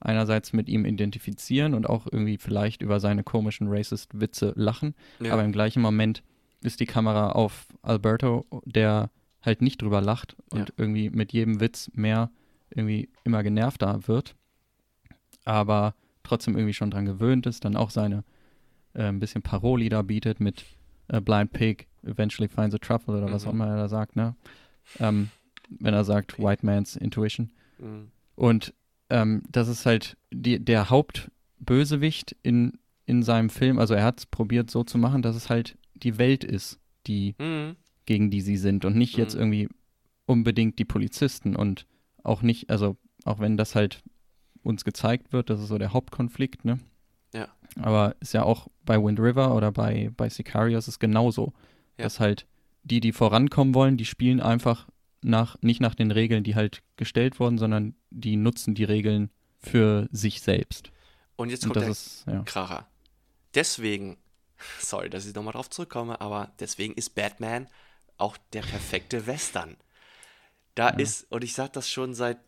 einerseits 0.00 0.52
mit 0.52 0.68
ihm 0.68 0.84
identifizieren 0.86 1.74
und 1.74 1.88
auch 1.88 2.06
irgendwie 2.10 2.38
vielleicht 2.38 2.80
über 2.82 3.00
seine 3.00 3.22
komischen 3.22 3.68
Racist-Witze 3.68 4.52
lachen, 4.56 4.94
Ja. 5.20 5.32
aber 5.34 5.44
im 5.44 5.52
gleichen 5.52 5.82
Moment 5.82 6.22
ist 6.62 6.80
die 6.80 6.86
Kamera 6.86 7.32
auf 7.32 7.66
Alberto, 7.82 8.46
der 8.64 9.10
halt 9.42 9.60
nicht 9.62 9.82
drüber 9.82 10.00
lacht 10.00 10.36
und 10.50 10.58
Ja. 10.60 10.74
irgendwie 10.76 11.10
mit 11.10 11.32
jedem 11.32 11.60
Witz 11.60 11.90
mehr 11.94 12.30
irgendwie 12.70 13.08
immer 13.24 13.42
genervter 13.42 14.06
wird, 14.08 14.36
aber 15.44 15.94
trotzdem 16.22 16.56
irgendwie 16.56 16.74
schon 16.74 16.90
dran 16.90 17.04
gewöhnt 17.06 17.46
ist, 17.46 17.64
dann 17.64 17.76
auch 17.76 17.90
seine 17.90 18.24
äh, 18.94 19.04
ein 19.04 19.20
bisschen 19.20 19.42
Paroli 19.42 19.88
da 19.88 20.02
bietet 20.02 20.40
mit 20.40 20.64
äh, 21.08 21.20
Blind 21.20 21.52
Pig 21.52 21.86
eventually 22.02 22.48
finds 22.48 22.74
a 22.74 22.78
truffle 22.78 23.16
oder 23.18 23.30
was 23.32 23.44
Mhm. 23.44 23.48
auch 23.48 23.52
immer 23.54 23.66
er 23.68 23.76
da 23.76 23.88
sagt, 23.88 24.16
ne? 24.16 24.34
Ähm, 24.98 25.30
wenn 25.68 25.94
er 25.94 26.04
sagt 26.04 26.38
White 26.38 26.64
Man's 26.66 26.96
Intuition. 26.96 27.50
Mhm. 27.78 28.10
Und 28.34 28.74
ähm, 29.08 29.42
das 29.48 29.68
ist 29.68 29.86
halt 29.86 30.16
die, 30.32 30.58
der 30.64 30.90
Hauptbösewicht 30.90 32.36
in, 32.42 32.78
in 33.06 33.22
seinem 33.22 33.50
Film. 33.50 33.78
Also 33.78 33.94
er 33.94 34.04
hat 34.04 34.18
es 34.20 34.26
probiert 34.26 34.70
so 34.70 34.84
zu 34.84 34.98
machen, 34.98 35.22
dass 35.22 35.36
es 35.36 35.48
halt 35.50 35.76
die 35.94 36.18
Welt 36.18 36.44
ist, 36.44 36.78
die 37.06 37.34
Mhm. 37.38 37.76
gegen 38.06 38.30
die 38.30 38.40
sie 38.40 38.56
sind 38.56 38.84
und 38.84 38.96
nicht 38.96 39.16
jetzt 39.16 39.34
Mhm. 39.34 39.40
irgendwie 39.40 39.68
unbedingt 40.26 40.78
die 40.78 40.84
Polizisten 40.84 41.56
und 41.56 41.86
auch 42.22 42.42
nicht, 42.42 42.70
also 42.70 42.96
auch 43.24 43.38
wenn 43.40 43.56
das 43.56 43.74
halt 43.74 44.02
uns 44.62 44.84
gezeigt 44.84 45.32
wird, 45.32 45.50
das 45.50 45.60
ist 45.60 45.68
so 45.68 45.78
der 45.78 45.92
Hauptkonflikt, 45.92 46.64
ne? 46.64 46.78
Ja. 47.34 47.48
Aber 47.80 48.14
ist 48.20 48.34
ja 48.34 48.42
auch 48.42 48.68
bei 48.84 49.02
Wind 49.02 49.18
River 49.20 49.54
oder 49.54 49.72
bei, 49.72 50.10
bei 50.16 50.28
Sicarios 50.28 50.88
ist 50.88 50.98
genauso, 50.98 51.52
Ja. 51.98 52.04
dass 52.04 52.20
halt 52.20 52.46
die, 52.82 53.00
die 53.00 53.12
vorankommen 53.12 53.74
wollen, 53.74 53.96
die 53.96 54.04
spielen 54.06 54.40
einfach 54.40 54.88
nach, 55.22 55.56
nicht 55.60 55.80
nach 55.80 55.94
den 55.94 56.10
Regeln, 56.10 56.44
die 56.44 56.54
halt 56.54 56.82
gestellt 56.96 57.40
wurden, 57.40 57.58
sondern 57.58 57.94
die 58.10 58.36
nutzen 58.36 58.74
die 58.74 58.84
Regeln 58.84 59.30
für 59.58 60.08
sich 60.12 60.40
selbst. 60.40 60.90
Und 61.36 61.50
jetzt 61.50 61.64
Und 61.64 61.74
kommt 61.74 61.76
das 61.76 61.84
der 61.84 61.90
ist, 61.90 62.24
ja. 62.26 62.42
Kracher. 62.44 62.86
Deswegen, 63.54 64.16
sorry, 64.78 65.10
dass 65.10 65.26
ich 65.26 65.34
nochmal 65.34 65.52
drauf 65.52 65.70
zurückkomme, 65.70 66.20
aber 66.20 66.52
deswegen 66.60 66.94
ist 66.94 67.14
Batman 67.14 67.66
auch 68.16 68.36
der 68.52 68.62
perfekte 68.62 69.26
Western. 69.26 69.76
Da 70.74 70.88
ist, 70.88 71.26
und 71.30 71.44
ich 71.44 71.54
sag 71.54 71.72
das 71.72 71.90
schon 71.90 72.14
seit, 72.14 72.38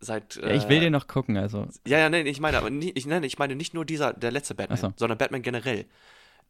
seit 0.00 0.36
ja 0.36 0.54
ich 0.54 0.68
will 0.68 0.78
äh, 0.78 0.80
den 0.80 0.92
noch 0.92 1.06
gucken, 1.06 1.36
also 1.36 1.68
Ja, 1.86 1.98
ja, 1.98 2.08
nein, 2.10 2.26
ich 2.26 2.40
meine, 2.40 2.58
aber 2.58 2.70
nie, 2.70 2.90
ich, 2.90 3.06
nein, 3.06 3.22
ich 3.24 3.38
meine 3.38 3.54
nicht 3.56 3.74
nur 3.74 3.84
dieser, 3.84 4.12
der 4.12 4.30
letzte 4.32 4.54
Batman, 4.54 4.78
so. 4.78 4.92
sondern 4.96 5.18
Batman 5.18 5.42
generell. 5.42 5.86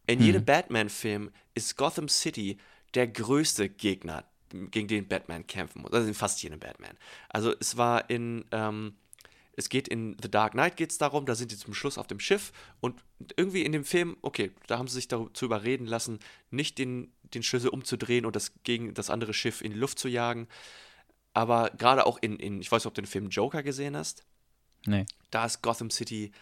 In 0.07 0.21
Hm. 0.21 0.27
jedem 0.27 0.45
Batman-Film 0.45 1.31
ist 1.55 1.77
Gotham 1.77 2.09
City 2.09 2.59
der 2.95 3.09
größte 3.09 3.69
Gegner, 3.69 4.25
gegen 4.51 4.89
den 4.89 5.09
Batman 5.09 5.47
kämpfen 5.47 5.83
muss. 5.83 5.93
Also 5.93 6.09
in 6.09 6.15
fast 6.15 6.43
jedem 6.43 6.59
Batman. 6.59 6.97
Also 7.29 7.55
es 7.61 7.77
war 7.77 8.09
in, 8.09 8.47
ähm, 8.51 8.95
es 9.57 9.69
geht 9.69 9.89
in 9.89 10.17
The 10.23 10.31
Dark 10.31 10.53
Knight 10.53 10.77
geht 10.77 10.91
es 10.91 10.99
darum, 10.99 11.27
da 11.27 11.35
sind 11.35 11.53
die 11.53 11.59
zum 11.59 11.75
Schluss 11.75 11.99
auf 11.99 12.07
dem 12.07 12.21
Schiff 12.21 12.53
und 12.81 13.03
irgendwie 13.37 13.63
in 13.63 13.73
dem 13.73 13.85
Film, 13.85 14.17
okay, 14.23 14.53
da 14.67 14.79
haben 14.79 14.89
sie 14.89 14.95
sich 14.95 15.09
dazu 15.09 15.45
überreden 15.45 15.87
lassen, 15.87 16.19
nicht 16.51 16.79
den, 16.79 17.13
den 17.35 17.43
Schlüssel 17.43 17.69
umzudrehen 17.69 18.25
und 18.25 18.37
das 18.37 18.53
gegen 18.63 18.95
das 18.95 19.11
andere 19.11 19.35
Schiff 19.35 19.61
in 19.61 19.73
die 19.73 19.79
Luft 19.79 19.99
zu 19.99 20.09
jagen. 20.09 20.49
Aber 21.35 21.71
gerade 21.77 22.07
auch 22.07 22.19
in, 22.23 22.39
in, 22.39 22.61
ich 22.61 22.73
weiß 22.73 22.83
nicht, 22.83 22.87
ob 22.87 22.95
du 22.95 23.03
den 23.03 23.07
Film 23.07 23.29
Joker 23.29 23.63
gesehen 23.63 23.97
hast 23.97 24.25
nee. 24.87 25.07
da 25.31 25.45
ist 25.47 25.63
Gotham 25.63 25.91
City 25.91 26.33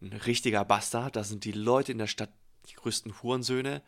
ein 0.00 0.12
richtiger 0.12 0.64
Bastard. 0.64 1.16
Da 1.16 1.24
sind 1.24 1.44
die 1.44 1.52
Leute 1.52 1.92
in 1.92 1.98
der 1.98 2.06
Stadt 2.06 2.30
die 2.68 2.74
größten 2.74 3.22
Hurensöhne. 3.22 3.82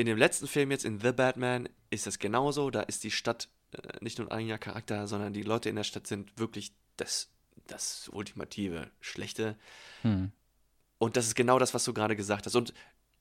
In 0.00 0.06
dem 0.06 0.16
letzten 0.16 0.46
Film 0.46 0.70
jetzt, 0.70 0.86
in 0.86 0.98
The 0.98 1.12
Batman, 1.12 1.68
ist 1.90 2.06
das 2.06 2.18
genauso. 2.18 2.70
Da 2.70 2.80
ist 2.80 3.04
die 3.04 3.10
Stadt 3.10 3.50
äh, 3.72 3.98
nicht 4.00 4.18
nur 4.18 4.28
ein 4.28 4.38
eigener 4.38 4.56
Charakter, 4.56 5.06
sondern 5.06 5.34
die 5.34 5.42
Leute 5.42 5.68
in 5.68 5.76
der 5.76 5.84
Stadt 5.84 6.06
sind 6.06 6.38
wirklich 6.38 6.72
das, 6.96 7.28
das 7.66 8.08
ultimative 8.10 8.90
Schlechte. 9.02 9.58
Hm. 10.00 10.32
Und 10.96 11.18
das 11.18 11.26
ist 11.26 11.34
genau 11.34 11.58
das, 11.58 11.74
was 11.74 11.84
du 11.84 11.92
gerade 11.92 12.16
gesagt 12.16 12.46
hast. 12.46 12.54
Und 12.54 12.72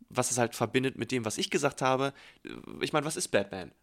was 0.07 0.31
es 0.31 0.37
halt 0.37 0.55
verbindet 0.55 0.97
mit 0.97 1.11
dem, 1.11 1.25
was 1.25 1.37
ich 1.37 1.49
gesagt 1.49 1.81
habe, 1.81 2.13
äh, 2.45 2.51
ich 2.79 2.93
meine, 2.93 3.05
was 3.05 3.17
ist 3.17 3.27
Batman? 3.27 3.73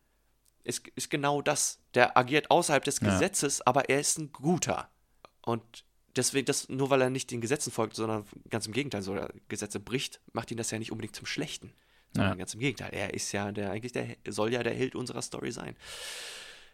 Ist, 0.65 0.89
ist 0.95 1.11
genau 1.11 1.43
das. 1.43 1.81
Der 1.93 2.17
agiert 2.17 2.51
außerhalb 2.51 2.83
des 2.83 3.01
Ja. 3.01 3.11
Gesetzes, 3.11 3.61
aber 3.61 3.91
er 3.91 4.01
ist 4.01 4.17
ein 4.17 4.33
guter. 4.33 4.89
Und 5.43 5.85
deswegen, 6.17 6.47
das, 6.47 6.71
nur 6.71 6.89
weil 6.89 7.03
er 7.03 7.11
nicht 7.11 7.31
den 7.31 7.43
Gesetzen 7.43 7.73
folgt, 7.73 7.95
sondern 7.95 8.25
ganz 8.49 8.67
im 8.67 8.73
Gegenteil, 8.73 9.03
so 9.03 9.23
Gesetze 9.49 9.81
bricht, 9.81 10.23
macht 10.33 10.51
ihn 10.51 10.57
das 10.57 10.71
ja 10.71 10.79
nicht 10.79 10.93
unbedingt 10.93 11.15
zum 11.15 11.27
Schlechten. 11.27 11.75
Ja. 12.25 12.35
ganz 12.35 12.55
im 12.55 12.61
Gegenteil. 12.61 12.91
Er 12.93 13.15
ist 13.15 13.33
ja 13.33 13.51
der, 13.53 13.71
eigentlich 13.71 13.93
der, 13.93 14.07
soll 14.29 14.53
ja 14.53 14.63
der 14.63 14.75
Held 14.75 14.95
unserer 14.95 15.23
Story 15.23 15.53
sein. 15.53 15.75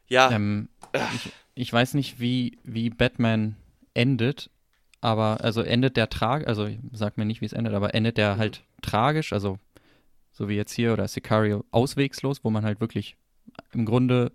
Ja, 0.08 0.30
Ähm, 0.30 0.68
ich, 1.14 1.32
ich 1.54 1.72
weiß 1.72 1.94
nicht, 1.94 2.20
wie, 2.20 2.58
wie 2.64 2.90
Batman 2.90 3.56
endet, 3.94 4.50
aber 5.00 5.40
also 5.42 5.62
endet 5.62 5.96
der 5.96 6.08
tragisch, 6.10 6.46
also 6.48 6.68
sag 6.92 7.16
mir 7.18 7.24
nicht, 7.24 7.40
wie 7.40 7.46
es 7.46 7.52
endet, 7.52 7.74
aber 7.74 7.94
endet 7.94 8.16
der 8.18 8.34
Mhm. 8.34 8.38
halt 8.38 8.64
tragisch, 8.82 9.32
also 9.32 9.58
so 10.32 10.48
wie 10.48 10.54
jetzt 10.56 10.72
hier 10.72 10.92
oder 10.92 11.06
Sicario 11.08 11.64
auswegslos, 11.70 12.44
wo 12.44 12.50
man 12.50 12.64
halt 12.64 12.80
wirklich 12.80 13.16
im 13.72 13.84
Grunde, 13.84 14.32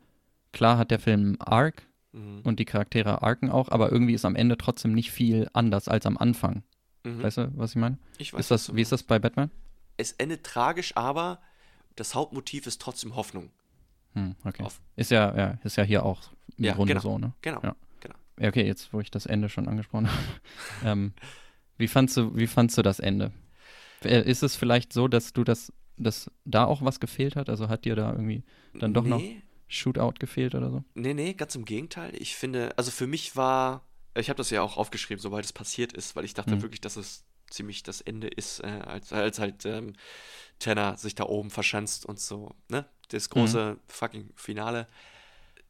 klar 0.51 0.77
hat 0.77 0.91
der 0.91 0.99
Film 0.99 1.37
Arc 1.39 1.83
mhm. 2.11 2.41
und 2.43 2.59
die 2.59 2.65
Charaktere 2.65 3.21
arken 3.21 3.49
auch, 3.49 3.69
aber 3.69 3.91
irgendwie 3.91 4.13
ist 4.13 4.25
am 4.25 4.35
Ende 4.35 4.57
trotzdem 4.57 4.93
nicht 4.93 5.11
viel 5.11 5.47
anders 5.53 5.87
als 5.87 6.05
am 6.05 6.17
Anfang. 6.17 6.63
Mhm. 7.03 7.23
Weißt 7.23 7.37
du, 7.37 7.51
was 7.55 7.71
ich 7.71 7.75
meine? 7.77 7.97
ich 8.17 8.33
weiß, 8.33 8.41
Ist 8.41 8.51
das, 8.51 8.75
wie 8.75 8.81
ist 8.81 8.91
das 8.91 9.03
bei 9.03 9.19
Batman? 9.19 9.49
Es 9.97 10.13
endet 10.13 10.43
tragisch, 10.45 10.95
aber 10.95 11.41
das 11.95 12.15
Hauptmotiv 12.15 12.67
ist 12.67 12.81
trotzdem 12.81 13.15
Hoffnung. 13.15 13.51
Hm, 14.13 14.35
okay. 14.45 14.63
Auf- 14.63 14.79
Ist 14.95 15.11
ja, 15.11 15.35
ja, 15.35 15.59
ist 15.63 15.75
ja 15.77 15.83
hier 15.83 16.03
auch 16.05 16.31
im 16.57 16.65
Ja, 16.65 16.73
Grunde 16.75 16.93
genau. 16.93 17.01
so, 17.03 17.17
ne? 17.17 17.33
Genau. 17.41 17.61
Ja. 17.63 17.75
genau. 17.99 18.15
Ja, 18.39 18.47
okay, 18.49 18.65
jetzt, 18.65 18.93
wo 18.93 18.99
ich 18.99 19.11
das 19.11 19.25
Ende 19.25 19.49
schon 19.49 19.67
angesprochen 19.67 20.07
habe. 20.11 20.21
ähm, 20.83 21.13
wie, 21.77 21.87
fandst 21.87 22.15
du, 22.17 22.35
wie 22.35 22.47
fandst 22.47 22.77
du 22.77 22.81
das 22.81 22.99
Ende? 22.99 23.31
Äh, 24.03 24.21
Ist 24.29 24.43
es 24.43 24.55
vielleicht 24.55 24.93
so, 24.93 25.07
dass 25.07 25.33
du 25.33 25.43
das, 25.43 25.71
dass 25.97 26.31
da 26.45 26.65
auch 26.65 26.81
was 26.83 26.99
gefehlt 26.99 27.35
hat? 27.35 27.49
Also 27.49 27.67
hat 27.69 27.85
dir 27.85 27.95
da 27.95 28.11
irgendwie 28.11 28.43
dann 28.73 28.93
doch 28.93 29.03
noch 29.03 29.19
Nee, 29.19 29.41
Shootout 29.67 30.13
gefehlt 30.19 30.55
oder 30.55 30.69
so? 30.71 30.83
Nee, 30.93 31.13
nee, 31.13 31.33
ganz 31.33 31.55
im 31.55 31.65
Gegenteil. 31.65 32.13
Ich 32.15 32.35
finde, 32.35 32.77
also 32.77 32.91
für 32.91 33.07
mich 33.07 33.35
war, 33.35 33.85
ich 34.15 34.29
habe 34.29 34.37
das 34.37 34.49
ja 34.51 34.61
auch 34.61 34.77
aufgeschrieben, 34.77 35.21
sobald 35.21 35.45
es 35.45 35.53
passiert 35.53 35.93
ist, 35.93 36.15
weil 36.15 36.25
ich 36.25 36.33
dachte 36.33 36.55
Mhm. 36.55 36.61
wirklich, 36.61 36.81
dass 36.81 36.95
es 36.95 37.25
ziemlich 37.49 37.83
das 37.83 38.01
Ende 38.01 38.27
ist, 38.27 38.59
äh, 38.59 38.81
als, 38.85 39.13
als 39.13 39.39
halt 39.39 39.65
ähm, 39.65 39.93
Tanner 40.59 40.97
sich 40.97 41.15
da 41.15 41.23
oben 41.25 41.49
verschanzt 41.49 42.05
und 42.05 42.19
so, 42.19 42.55
ne? 42.69 42.85
Das 43.09 43.29
große 43.29 43.79
fucking 43.87 44.33
Finale. 44.35 44.87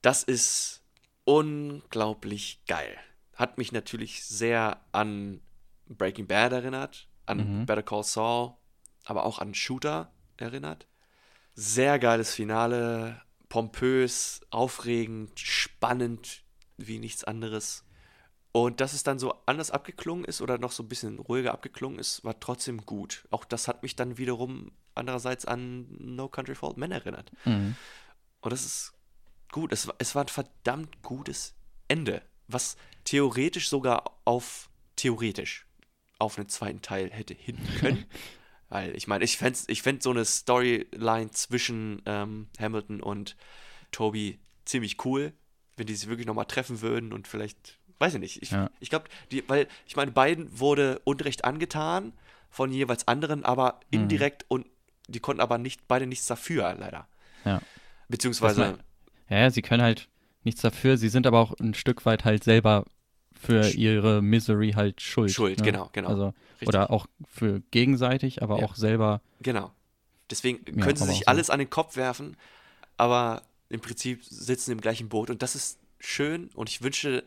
Das 0.02 0.24
ist 0.24 0.82
unglaublich 1.24 2.62
geil. 2.68 2.98
Hat 3.36 3.58
mich 3.60 3.72
natürlich 3.72 4.24
sehr 4.26 4.82
an 4.92 5.42
Breaking 5.86 6.26
Bad 6.26 6.54
erinnert, 6.54 7.08
an 7.28 7.62
Mhm. 7.62 7.66
Better 7.66 7.84
Call 7.84 8.04
Saul, 8.04 8.54
aber 9.06 9.26
auch 9.26 9.40
an 9.40 9.54
Shooter 9.54 10.12
erinnert. 10.38 10.88
Sehr 11.54 12.00
geiles 12.00 12.34
Finale, 12.34 13.22
pompös, 13.50 14.42
aufregend, 14.50 15.40
spannend 15.40 16.44
wie 16.78 17.00
nichts 17.00 17.24
anderes. 17.24 17.84
Und 18.64 18.82
dass 18.82 18.94
es 18.94 19.04
dann 19.04 19.20
so 19.20 19.36
anders 19.46 19.70
abgeklungen 19.72 20.26
ist 20.26 20.42
oder 20.42 20.58
noch 20.58 20.72
so 20.72 20.82
ein 20.84 20.90
bisschen 20.90 21.20
ruhiger 21.20 21.54
abgeklungen 21.54 22.00
ist, 22.00 22.24
war 22.24 22.40
trotzdem 22.40 22.86
gut. 22.86 23.28
Auch 23.30 23.46
das 23.46 23.68
hat 23.68 23.84
mich 23.84 23.96
dann 23.96 24.18
wiederum 24.18 24.72
andererseits 24.96 25.46
an 25.46 25.86
No 26.00 26.28
Country 26.28 26.56
for 26.56 26.70
Old 26.70 26.78
Men 26.78 26.92
erinnert. 26.92 27.32
Mhm. 27.46 27.76
Und 28.42 28.52
das 28.54 28.66
ist 28.66 28.94
gut. 29.52 29.72
Es, 29.72 29.88
war- 29.88 29.96
es 30.00 30.16
war 30.16 30.24
ein 30.24 30.28
verdammt 30.30 31.04
gutes 31.04 31.54
Ende, 31.88 32.22
was 32.48 32.78
theoretisch 33.04 33.70
sogar 33.70 34.18
auf 34.26 34.70
theoretisch 34.96 35.66
auf 36.20 36.38
einen 36.40 36.50
zweiten 36.50 36.82
Teil 36.82 37.12
hätte 37.12 37.36
hin 37.36 37.58
können. 37.80 38.06
Weil 38.70 38.96
ich 38.96 39.08
meine, 39.08 39.24
ich 39.24 39.38
fände 39.38 39.60
ich 39.68 39.82
fänd 39.84 40.02
so 40.04 40.10
eine 40.10 40.26
Storyline 40.26 41.30
zwischen 41.32 42.02
ähm, 42.06 42.48
Hamilton 42.60 43.02
und 43.02 43.38
Toby 43.92 44.40
ziemlich 44.66 45.06
cool, 45.06 45.32
wenn 45.76 45.86
die 45.88 45.96
sich 45.96 46.10
wirklich 46.10 46.26
nochmal 46.28 46.46
treffen 46.46 46.82
würden 46.82 47.14
und 47.14 47.28
vielleicht, 47.28 47.77
weiß 48.00 48.16
ich 48.16 48.20
nicht. 48.20 48.42
Ich, 48.44 48.52
Ja. 48.52 48.70
ich 48.80 48.90
glaube, 48.90 49.06
weil 49.48 49.68
ich 49.88 49.96
meine, 49.96 50.12
beiden 50.12 50.60
wurde 50.60 51.02
Unrecht 51.04 51.46
angetan 51.46 52.14
von 52.50 52.72
jeweils 52.72 53.08
anderen, 53.08 53.44
aber 53.44 53.80
Mhm. 53.92 54.02
indirekt 54.02 54.46
und 54.48 54.66
die 55.08 55.20
konnten 55.20 55.42
aber 55.42 55.58
nicht 55.58 55.88
beide 55.88 56.06
nichts 56.08 56.28
dafür, 56.28 56.76
leider. 56.78 57.08
Ja. 57.46 57.62
Beziehungsweise, 58.10 58.78
Das 59.30 59.40
Ja, 59.40 59.50
sie 59.52 59.62
können 59.62 59.82
halt 59.84 60.08
nichts 60.44 60.62
dafür. 60.62 60.98
Sie 60.98 61.10
sind 61.10 61.28
aber 61.28 61.40
auch 61.40 61.54
ein 61.60 61.74
Stück 61.74 62.06
weit 62.06 62.24
halt 62.26 62.44
selber 62.44 62.86
für 63.34 63.70
ihre 63.70 64.22
Misery 64.22 64.72
halt 64.72 65.02
schuld. 65.02 65.32
Schuld, 65.32 65.58
ne? 65.60 65.64
genau, 65.66 65.90
genau. 65.94 66.10
Also, 66.10 66.34
Richtig. 66.54 66.68
oder 66.70 66.90
auch 66.92 67.06
für 67.28 67.62
gegenseitig, 67.72 68.42
aber 68.42 68.60
Ja. 68.60 68.66
auch 68.66 68.76
selber. 68.76 69.22
Genau. 69.42 69.72
Deswegen 70.30 70.60
Ja, 70.66 70.84
können 70.84 70.96
sie 70.98 71.06
sich 71.06 71.16
auch 71.16 71.20
so. 71.20 71.26
alles 71.28 71.50
an 71.50 71.60
den 71.60 71.70
Kopf 71.70 71.96
werfen, 71.96 72.36
aber 72.98 73.44
im 73.70 73.80
Prinzip 73.82 74.24
sitzen 74.24 74.72
im 74.72 74.82
gleichen 74.82 75.10
Boot 75.10 75.30
und 75.30 75.42
das 75.42 75.56
ist 75.56 75.80
schön 76.00 76.50
und 76.54 76.70
ich 76.70 76.82
wünschte, 76.82 77.24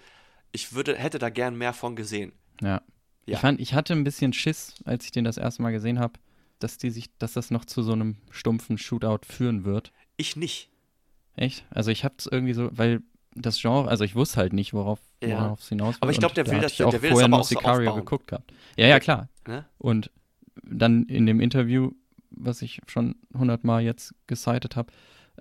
ich 0.53 0.73
würde, 0.75 0.97
hätte 0.97 1.19
da 1.19 1.31
gern 1.31 1.57
mehr 1.57 1.73
von 1.73 1.97
gesehen. 1.97 2.33
Ja. 2.61 2.83
Ja. 3.27 3.35
Ich 3.35 3.39
fand, 3.39 3.61
ich 3.61 3.75
hatte 3.75 3.93
ein 3.93 4.05
bisschen 4.05 4.33
Schiss, 4.33 4.75
als 4.85 5.05
ich 5.05 5.13
den 5.13 5.25
das 5.25 5.37
erste 5.37 5.63
Mal 5.63 5.71
gesehen 5.73 5.99
habe, 5.99 6.15
dass 6.59 6.79
die 6.79 6.91
sich, 6.91 7.11
dass 7.19 7.35
das 7.35 7.51
noch 7.51 7.65
zu 7.65 7.83
so 7.83 7.93
einem 7.93 8.17
stumpfen 8.31 8.77
Shootout 8.79 9.21
führen 9.27 9.65
wird. 9.65 9.93
Ich 10.17 10.37
nicht. 10.37 10.71
Echt? 11.37 11.65
Also 11.71 11.91
ich 11.91 12.05
hab's 12.05 12.27
irgendwie 12.27 12.53
so, 12.55 12.69
weil 12.73 13.03
das 13.35 13.61
Genre, 13.61 13.89
also 13.89 14.03
ich 14.05 14.15
wusste 14.17 14.39
halt 14.39 14.53
nicht, 14.53 14.73
worauf 14.75 14.99
Ja. 15.23 15.45
worauf 15.45 15.61
es 15.61 15.69
hinaus 15.69 15.95
will. 15.95 15.99
Aber 16.03 16.11
ich 16.11 16.19
glaub, 16.19 16.33
und 16.33 16.37
der 16.39 16.45
da 16.45 16.51
will 16.53 16.61
das- 16.61 16.73
ich 16.73 16.83
auch 16.83 16.91
der 16.91 17.03
will 17.03 17.11
das 17.11 17.15
vorher 17.15 17.25
aber 17.27 17.31
nur 17.37 17.41
auch 17.41 17.45
so 17.45 17.55
Sicario 17.57 17.91
aufbauen. 17.91 18.05
geguckt 18.05 18.27
gehabt. 18.29 18.53
Ja, 18.77 18.87
ja, 18.89 18.99
klar. 19.01 19.29
Ne? 19.47 19.65
Und 19.79 20.11
dann 20.65 21.05
in 21.05 21.27
dem 21.27 21.41
Interview, 21.41 21.93
was 22.31 22.63
ich 22.63 22.81
schon 22.87 23.15
hundertmal 23.37 23.83
jetzt 23.83 24.15
gecited 24.27 24.77
habe 24.77 24.93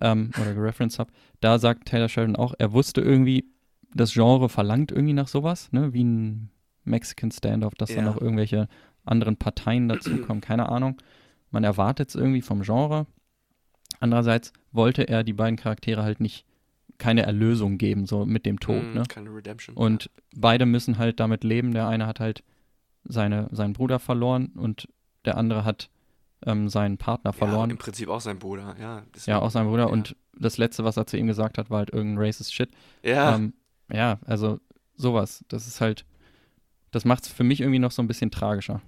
ähm, 0.02 0.32
oder 0.40 0.54
gereferenced 0.54 1.00
habe, 1.00 1.12
da 1.42 1.58
sagt 1.60 1.88
Taylor 1.88 2.08
Sheridan 2.10 2.36
auch, 2.36 2.54
er 2.60 2.72
wusste 2.72 3.02
irgendwie, 3.02 3.46
das 3.94 4.14
Genre 4.14 4.50
verlangt 4.50 4.92
irgendwie 4.92 5.14
nach 5.14 5.28
sowas, 5.28 5.72
ne, 5.72 5.94
wie 5.94 6.04
ein 6.04 6.52
Mexican 6.84 7.32
Standoff, 7.32 7.74
dass 7.76 7.90
dann 7.90 8.06
Ja. 8.06 8.12
noch 8.12 8.22
irgendwelche 8.22 8.68
anderen 9.06 9.38
Parteien 9.38 9.88
dazukommen, 9.90 10.42
keine 10.42 10.70
Ahnung. 10.70 11.02
Man 11.52 11.64
erwartet 11.64 12.10
es 12.10 12.16
irgendwie 12.16 12.42
vom 12.42 12.62
Genre. 12.62 13.08
Andererseits 14.00 14.54
wollte 14.72 15.04
er 15.08 15.24
die 15.24 15.34
beiden 15.34 15.58
Charaktere 15.58 16.04
halt 16.04 16.20
nicht 16.20 16.46
keine 16.98 17.24
Erlösung 17.24 17.78
geben, 17.78 18.06
so 18.06 18.26
mit 18.26 18.46
dem 18.46 18.60
Tod, 18.60 18.84
Mm, 18.84 18.94
ne? 18.94 19.04
Keine 19.08 19.34
Redemption. 19.34 19.76
Und 19.76 20.10
beide 20.36 20.66
müssen 20.66 20.98
halt 20.98 21.20
damit 21.20 21.44
leben. 21.44 21.74
Der 21.74 21.88
eine 21.88 22.06
hat 22.08 22.20
halt 22.20 22.44
seine, 23.06 23.48
seinen 23.52 23.74
Bruder 23.74 24.00
verloren 24.00 24.48
und 24.56 24.88
der 25.26 25.38
andere 25.38 25.64
hat 25.66 25.90
ähm, 26.46 26.70
seinen 26.70 26.98
Partner 26.98 27.30
ja, 27.32 27.34
verloren. 27.34 27.70
im 27.70 27.78
Prinzip 27.78 28.08
auch 28.08 28.22
sein 28.22 28.40
Bruder, 28.40 28.76
ja. 28.80 29.04
deswegen- 29.14 29.32
Ja, 29.32 29.42
auch 29.42 29.50
sein 29.52 29.68
Bruder. 29.68 29.84
Ja. 29.88 29.90
Und 29.90 30.16
das 30.38 30.58
Letzte, 30.58 30.86
was 30.86 30.96
er 30.96 31.06
zu 31.06 31.18
ihm 31.18 31.28
gesagt 31.28 31.58
hat, 31.58 31.70
war 31.70 31.80
halt 31.80 31.90
irgendein 31.92 32.24
racist 32.26 32.54
Shit. 32.54 32.70
Ja, 33.04 33.36
Ähm, 33.36 33.54
ja, 33.92 34.20
also 34.26 34.60
sowas. 34.96 35.44
Das 35.48 35.68
ist 35.68 35.82
halt, 35.82 36.06
das 36.92 37.06
macht 37.06 37.24
es 37.24 37.30
für 37.30 37.44
mich 37.44 37.62
irgendwie 37.62 37.80
noch 37.80 37.92
so 37.92 38.02
ein 38.02 38.08
bisschen 38.08 38.32
tragischer. 38.32 38.82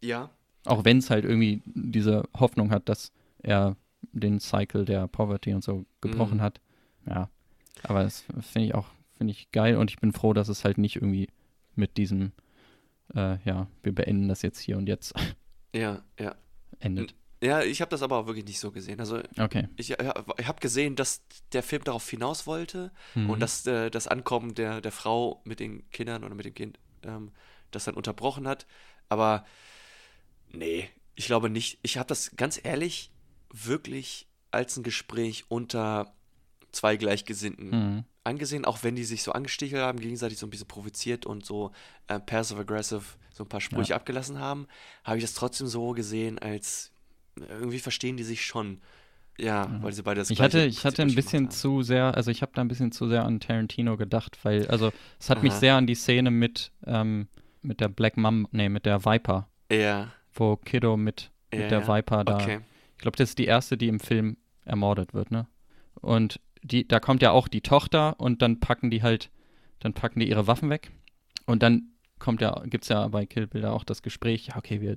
ja. 0.00 0.30
Auch 0.64 0.84
wenn 0.84 0.98
es 0.98 1.10
halt 1.10 1.24
irgendwie 1.24 1.62
diese 1.64 2.24
Hoffnung 2.36 2.72
hat, 2.72 2.88
dass 2.88 3.12
er 3.38 3.76
den 4.10 4.40
Cycle 4.40 4.84
der 4.84 5.06
Poverty 5.06 5.54
und 5.54 5.62
so 5.62 5.86
gebrochen 6.00 6.38
Mhm. 6.38 6.42
hat. 6.42 6.60
Ja, 7.06 7.30
aber 7.84 8.02
das 8.02 8.24
finde 8.40 8.66
ich 8.66 8.74
auch, 8.74 8.88
finde 9.16 9.30
ich 9.30 9.52
geil 9.52 9.76
und 9.76 9.92
ich 9.92 9.98
bin 9.98 10.10
froh, 10.12 10.32
dass 10.32 10.48
es 10.48 10.64
halt 10.64 10.76
nicht 10.78 10.96
irgendwie 10.96 11.28
mit 11.76 11.96
diesem, 11.96 12.32
äh, 13.14 13.38
ja, 13.44 13.68
wir 13.84 13.94
beenden 13.94 14.26
das 14.26 14.42
jetzt 14.42 14.58
hier 14.58 14.76
und 14.76 14.88
jetzt 14.88 15.14
Ja, 15.72 16.02
ja. 16.18 16.34
endet. 16.80 17.14
Ja, 17.42 17.62
ich 17.62 17.80
habe 17.82 17.90
das 17.90 18.02
aber 18.02 18.16
auch 18.18 18.26
wirklich 18.26 18.46
nicht 18.46 18.58
so 18.60 18.70
gesehen. 18.72 18.98
Also 19.00 19.20
Okay. 19.38 19.68
ich, 19.76 19.88
ja, 19.88 20.24
ich 20.38 20.46
habe 20.46 20.60
gesehen, 20.60 20.96
dass 20.96 21.22
der 21.52 21.62
Film 21.62 21.84
darauf 21.84 22.08
hinaus 22.08 22.46
wollte 22.46 22.90
Mhm. 23.14 23.30
und 23.30 23.40
dass 23.40 23.66
äh, 23.66 23.90
das 23.90 24.06
Ankommen 24.08 24.54
der, 24.54 24.80
der 24.80 24.92
Frau 24.92 25.42
mit 25.44 25.60
den 25.60 25.88
Kindern 25.90 26.24
oder 26.24 26.34
mit 26.34 26.46
dem 26.46 26.54
Kind 26.54 26.78
ähm, 27.02 27.32
das 27.72 27.84
dann 27.84 27.94
unterbrochen 27.94 28.48
hat. 28.48 28.66
Aber 29.10 29.44
nee, 30.52 30.88
ich 31.14 31.26
glaube 31.26 31.50
nicht. 31.50 31.78
Ich 31.82 31.98
habe 31.98 32.08
das 32.08 32.34
ganz 32.36 32.58
ehrlich 32.62 33.10
wirklich 33.52 34.26
als 34.50 34.76
ein 34.76 34.82
Gespräch 34.82 35.44
unter 35.48 36.14
zwei 36.72 36.96
Gleichgesinnten 36.96 37.70
Mhm. 37.70 38.04
angesehen, 38.24 38.64
auch 38.64 38.82
wenn 38.82 38.96
die 38.96 39.04
sich 39.04 39.22
so 39.22 39.32
angestichelt 39.32 39.82
haben, 39.82 40.00
gegenseitig 40.00 40.38
so 40.38 40.46
ein 40.46 40.50
bisschen 40.50 40.66
provoziert 40.68 41.26
und 41.26 41.44
so 41.44 41.70
äh, 42.08 42.18
passive-aggressive 42.18 43.02
so 43.32 43.44
ein 43.44 43.48
paar 43.48 43.60
Sprüche 43.60 43.94
abgelassen 43.94 44.40
haben, 44.40 44.66
habe 45.04 45.18
ich 45.18 45.24
das 45.24 45.34
trotzdem 45.34 45.66
so 45.66 45.92
gesehen, 45.92 46.38
als 46.38 46.90
irgendwie 47.36 47.78
verstehen 47.78 48.16
die 48.16 48.24
sich 48.24 48.44
schon. 48.44 48.80
Ja, 49.38 49.68
weil 49.82 49.92
sie 49.92 50.02
beide 50.02 50.20
das 50.20 50.30
Ich 50.30 50.40
hatte, 50.40 50.64
ich 50.64 50.84
hatte 50.86 51.02
ein 51.02 51.14
bisschen 51.14 51.50
zu 51.50 51.82
sehr, 51.82 52.14
also 52.14 52.30
ich 52.30 52.40
habe 52.40 52.52
da 52.54 52.62
ein 52.62 52.68
bisschen 52.68 52.90
zu 52.90 53.06
sehr 53.06 53.24
an 53.24 53.38
Tarantino 53.38 53.98
gedacht, 53.98 54.38
weil, 54.44 54.66
also 54.68 54.92
es 55.20 55.28
hat 55.28 55.42
mich 55.42 55.52
Aha. 55.52 55.58
sehr 55.58 55.74
an 55.76 55.86
die 55.86 55.94
Szene 55.94 56.30
mit, 56.30 56.72
ähm, 56.86 57.28
mit 57.60 57.80
der 57.80 57.88
Black 57.88 58.16
Mom, 58.16 58.48
nee, 58.52 58.70
mit 58.70 58.86
der 58.86 59.04
Viper, 59.04 59.48
Ja, 59.70 60.08
wo 60.32 60.56
Kiddo 60.56 60.96
mit, 60.96 61.30
mit 61.50 61.60
ja, 61.60 61.68
der 61.68 61.80
ja. 61.80 61.88
Viper 61.88 62.24
da 62.24 62.36
Okay. 62.36 62.60
Ich 62.96 63.02
glaube, 63.02 63.18
das 63.18 63.30
ist 63.30 63.38
die 63.38 63.44
erste, 63.44 63.76
die 63.76 63.88
im 63.88 64.00
Film 64.00 64.38
ermordet 64.64 65.12
wird, 65.12 65.30
ne? 65.30 65.46
Und 66.00 66.40
die, 66.62 66.88
da 66.88 66.98
kommt 66.98 67.20
ja 67.20 67.30
auch 67.30 67.46
die 67.46 67.60
Tochter 67.60 68.18
und 68.18 68.40
dann 68.40 68.58
packen 68.58 68.90
die 68.90 69.02
halt, 69.02 69.30
dann 69.80 69.92
packen 69.92 70.20
die 70.20 70.30
ihre 70.30 70.46
Waffen 70.46 70.70
weg. 70.70 70.90
Und 71.44 71.62
dann 71.62 71.90
kommt 72.18 72.40
ja, 72.40 72.62
gibt's 72.64 72.88
ja 72.88 73.06
bei 73.08 73.26
Kill 73.26 73.46
Bill 73.46 73.66
auch 73.66 73.84
das 73.84 74.00
Gespräch, 74.00 74.46
ja, 74.46 74.56
okay, 74.56 74.80
wir, 74.80 74.96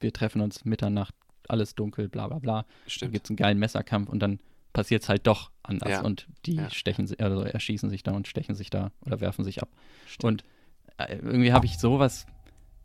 wir 0.00 0.12
treffen 0.12 0.40
uns 0.40 0.64
Mitternacht, 0.64 1.14
alles 1.50 1.74
dunkel, 1.74 2.08
bla 2.08 2.28
bla 2.28 2.38
bla. 2.38 2.62
Dann 2.62 2.66
Stimmt. 2.86 3.12
gibt's 3.12 3.30
einen 3.30 3.36
geilen 3.36 3.58
Messerkampf 3.58 4.08
und 4.08 4.20
dann 4.20 4.40
passiert's 4.72 5.08
halt 5.08 5.26
doch 5.26 5.50
anders. 5.62 5.90
Ja. 5.90 6.02
Und 6.02 6.26
die 6.44 6.56
Ja. 6.56 6.70
stechen, 6.70 7.08
also 7.18 7.40
erschießen 7.42 7.88
sich 7.90 8.02
da 8.02 8.12
und 8.12 8.28
stechen 8.28 8.54
sich 8.54 8.70
da 8.70 8.90
oder 9.04 9.20
werfen 9.20 9.44
sich 9.44 9.62
ab. 9.62 9.68
Und 10.22 10.44
äh, 10.98 11.16
irgendwie 11.16 11.52
habe 11.52 11.66
ich 11.66 11.78
sowas 11.78 12.26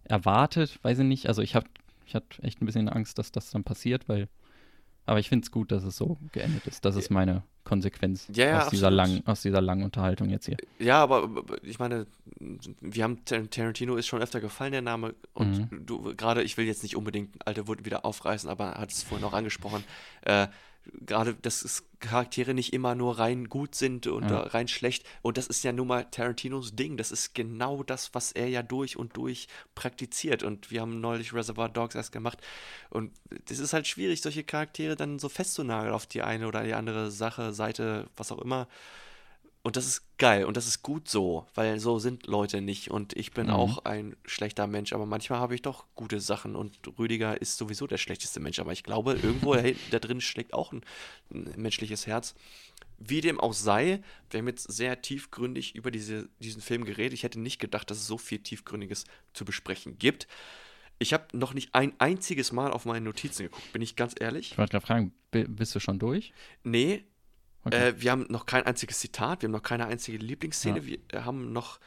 erwartet, 0.03 0.79
weiß 0.83 0.99
ich 0.99 1.05
nicht. 1.05 1.27
Also 1.27 1.41
ich 1.41 1.55
habe 1.55 1.67
ich 2.05 2.15
hatte 2.15 2.43
echt 2.43 2.61
ein 2.61 2.65
bisschen 2.65 2.89
Angst, 2.89 3.17
dass 3.19 3.31
das 3.31 3.51
dann 3.51 3.63
passiert, 3.63 4.09
weil 4.09 4.27
aber 5.11 5.19
ich 5.19 5.27
finde 5.27 5.43
es 5.43 5.51
gut, 5.51 5.71
dass 5.73 5.83
es 5.83 5.97
so 5.97 6.17
geendet 6.31 6.65
ist. 6.67 6.85
Das 6.85 6.95
ist 6.95 7.09
meine 7.09 7.43
Konsequenz 7.65 8.27
Ja, 8.33 8.45
ja, 8.47 8.63
aus, 8.63 8.69
dieser 8.69 8.89
langen, 8.89 9.27
aus 9.27 9.41
dieser 9.41 9.59
langen 9.59 9.83
Unterhaltung 9.83 10.29
jetzt 10.29 10.45
hier. 10.45 10.55
Ja, 10.79 11.03
aber 11.03 11.29
ich 11.63 11.79
meine, 11.79 12.07
wir 12.79 13.03
haben 13.03 13.23
Tar- 13.25 13.49
Tarantino 13.49 13.97
ist 13.97 14.07
schon 14.07 14.21
öfter 14.21 14.39
gefallen, 14.39 14.71
der 14.71 14.81
Name. 14.81 15.13
Und 15.33 15.69
Mhm. 15.71 15.85
du, 15.85 16.15
gerade, 16.15 16.43
ich 16.43 16.55
will 16.55 16.65
jetzt 16.65 16.81
nicht 16.83 16.95
unbedingt 16.95 17.45
alte 17.45 17.67
Wunden 17.67 17.85
wieder 17.85 18.05
aufreißen, 18.05 18.49
aber 18.49 18.75
hat 18.75 18.91
es 18.91 19.03
vorhin 19.03 19.25
auch 19.27 19.33
angesprochen. 19.33 19.83
Äh, 20.21 20.47
gerade, 21.05 21.35
dass 21.35 21.63
es 21.63 21.83
Charaktere 21.99 22.53
nicht 22.53 22.73
immer 22.73 22.95
nur 22.95 23.19
rein 23.19 23.47
gut 23.47 23.75
sind 23.75 24.07
und 24.07 24.29
Ja. 24.31 24.41
rein 24.41 24.67
schlecht. 24.67 25.05
Und 25.21 25.37
das 25.37 25.47
ist 25.47 25.63
ja 25.63 25.71
nun 25.71 25.87
mal 25.87 26.05
Tarantinos 26.05 26.75
Ding. 26.75 26.97
Das 26.97 27.11
ist 27.11 27.35
genau 27.35 27.83
das, 27.83 28.13
was 28.13 28.31
er 28.31 28.47
ja 28.47 28.63
durch 28.63 28.97
und 28.97 29.15
durch 29.17 29.47
praktiziert. 29.75 30.43
Und 30.43 30.71
wir 30.71 30.81
haben 30.81 30.99
neulich 30.99 31.33
Reservoir 31.33 31.69
Dogs 31.69 31.95
erst 31.95 32.11
gemacht. 32.11 32.39
Und 32.89 33.11
das 33.45 33.59
ist 33.59 33.73
halt 33.73 33.87
schwierig, 33.87 34.21
solche 34.21 34.43
Charaktere 34.43 34.95
dann 34.95 35.19
so 35.19 35.29
festzunageln 35.29 35.93
auf 35.93 36.07
die 36.07 36.23
eine 36.23 36.47
oder 36.47 36.63
die 36.63 36.73
andere 36.73 37.11
Sache, 37.11 37.53
Seite, 37.53 38.07
was 38.17 38.31
auch 38.31 38.39
immer. 38.41 38.67
Und 39.63 39.75
das 39.75 39.85
ist 39.85 40.17
geil 40.17 40.45
und 40.45 40.57
das 40.57 40.65
ist 40.65 40.81
gut 40.81 41.07
so, 41.07 41.45
weil 41.53 41.79
so 41.79 41.99
sind 41.99 42.25
Leute 42.25 42.61
nicht. 42.61 42.89
Und 42.89 43.15
ich 43.15 43.31
bin 43.31 43.45
Mhm. 43.47 43.53
auch 43.53 43.85
ein 43.85 44.15
schlechter 44.25 44.65
Mensch, 44.65 44.91
aber 44.91 45.05
manchmal 45.05 45.39
habe 45.39 45.53
ich 45.53 45.61
doch 45.61 45.85
gute 45.93 46.19
Sachen 46.19 46.55
und 46.55 46.79
Rüdiger 46.97 47.39
ist 47.39 47.57
sowieso 47.57 47.85
der 47.85 47.97
schlechteste 47.99 48.39
Mensch. 48.39 48.57
Aber 48.59 48.71
ich 48.71 48.83
glaube, 48.83 49.13
irgendwo 49.13 49.55
da, 49.55 49.99
drin 49.99 50.19
schlägt 50.19 50.53
auch 50.55 50.71
ein, 50.71 50.81
ein 51.31 51.53
menschliches 51.57 52.07
Herz. 52.07 52.33
Wie 52.97 53.21
dem 53.21 53.39
auch 53.39 53.53
sei, 53.53 54.01
wir 54.31 54.39
haben 54.39 54.47
jetzt 54.47 54.71
sehr 54.71 55.01
tiefgründig 55.01 55.75
über 55.75 55.91
diese, 55.91 56.29
diesen 56.39 56.61
Film 56.61 56.83
geredet. 56.85 57.13
Ich 57.13 57.23
hätte 57.23 57.39
nicht 57.39 57.59
gedacht, 57.59 57.89
dass 57.91 57.97
es 57.99 58.07
so 58.07 58.17
viel 58.17 58.39
Tiefgründiges 58.39 59.05
zu 59.33 59.45
besprechen 59.45 59.97
gibt. 59.99 60.27
Ich 60.97 61.13
habe 61.13 61.25
noch 61.35 61.55
nicht 61.55 61.73
ein 61.73 61.93
einziges 61.99 62.51
Mal 62.51 62.71
auf 62.71 62.85
meine 62.85 63.01
Notizen 63.05 63.43
geguckt, 63.43 63.73
bin 63.73 63.81
ich 63.81 63.95
ganz 63.95 64.13
ehrlich. 64.19 64.51
Ich 64.51 64.57
wollte 64.59 64.71
gerade 64.73 64.85
fragen, 64.85 65.13
bi- 65.31 65.47
bist 65.47 65.73
du 65.73 65.79
schon 65.79 65.97
durch? 65.97 66.31
Nee, 66.63 67.03
Okay. 67.63 67.89
äh, 67.89 68.01
wir 68.01 68.11
haben 68.11 68.25
noch 68.29 68.45
kein 68.45 68.63
einziges 68.65 68.99
Zitat, 68.99 69.41
wir 69.41 69.47
haben 69.47 69.51
noch 69.53 69.61
keine 69.63 69.85
einzige 69.85 70.17
Lieblingsszene, 70.17 70.79
Ja. 70.79 70.85
wir 71.11 71.25
haben 71.25 71.53
noch, 71.53 71.79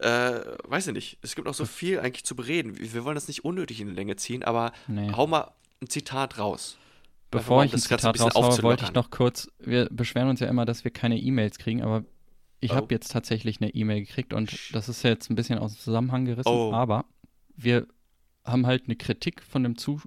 äh, 0.00 0.40
weiß 0.64 0.88
ich 0.88 0.92
nicht, 0.94 1.18
es 1.22 1.34
gibt 1.34 1.46
noch 1.46 1.54
so 1.54 1.64
viel 1.64 1.98
eigentlich 2.00 2.24
zu 2.24 2.36
bereden. 2.36 2.78
Wir, 2.78 3.04
wollen 3.04 3.14
das 3.14 3.26
nicht 3.28 3.44
unnötig 3.44 3.80
in 3.80 3.88
die 3.88 3.94
Länge 3.94 4.16
ziehen, 4.16 4.42
aber 4.44 4.72
Nee. 4.86 5.10
hau 5.12 5.26
mal 5.26 5.52
ein 5.82 5.88
Zitat 5.88 6.38
raus. 6.38 6.76
Bevor 7.30 7.62
ich 7.64 7.72
ein 7.74 7.78
Zitat 7.78 8.18
raushaue, 8.20 8.62
wollte 8.62 8.84
ich 8.84 8.92
noch 8.94 9.10
kurz, 9.10 9.50
wir 9.58 9.86
beschweren 9.90 10.28
uns 10.28 10.40
ja 10.40 10.46
immer, 10.48 10.64
dass 10.64 10.84
wir 10.84 10.90
keine 10.90 11.18
E-Mails 11.18 11.58
kriegen, 11.58 11.82
aber 11.82 12.04
ich 12.60 12.72
Oh. 12.72 12.76
habe 12.76 12.94
jetzt 12.94 13.12
tatsächlich 13.12 13.60
eine 13.60 13.70
E-Mail 13.74 14.00
gekriegt 14.00 14.32
und 14.32 14.74
das 14.74 14.88
ist 14.88 15.02
jetzt 15.04 15.30
ein 15.30 15.34
bisschen 15.36 15.58
aus 15.58 15.74
dem 15.74 15.80
Zusammenhang 15.80 16.24
gerissen, 16.24 16.48
Oh. 16.48 16.72
aber 16.72 17.04
wir 17.56 17.86
haben 18.44 18.66
halt 18.66 18.84
eine 18.86 18.96
Kritik 18.96 19.42
von 19.42 19.62
dem 19.62 19.76
Zu 19.78 20.00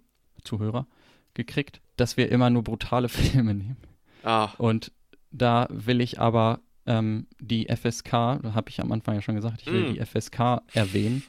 Zuhörer 0.44 0.88
gekriegt, 1.36 1.80
dass 1.96 2.18
wir 2.18 2.30
immer 2.32 2.50
nur 2.50 2.64
brutale 2.64 3.08
Filme 3.44 3.54
nehmen. 3.54 3.78
Ah, 4.24 4.50
Und 4.58 4.92
da 5.32 5.68
will 5.70 6.02
ich 6.02 6.20
aber 6.20 6.60
ähm, 6.86 7.28
die 7.40 7.68
FSK, 7.68 8.12
habe 8.14 8.70
ich 8.70 8.82
am 8.82 8.92
Anfang 8.92 9.16
ja 9.16 9.22
schon 9.22 9.36
gesagt, 9.36 9.62
ich 9.62 9.68
will 9.68 9.92
Mm. 9.92 9.94
die 9.94 10.06
FSK 10.06 10.62
erwähnen 10.74 11.24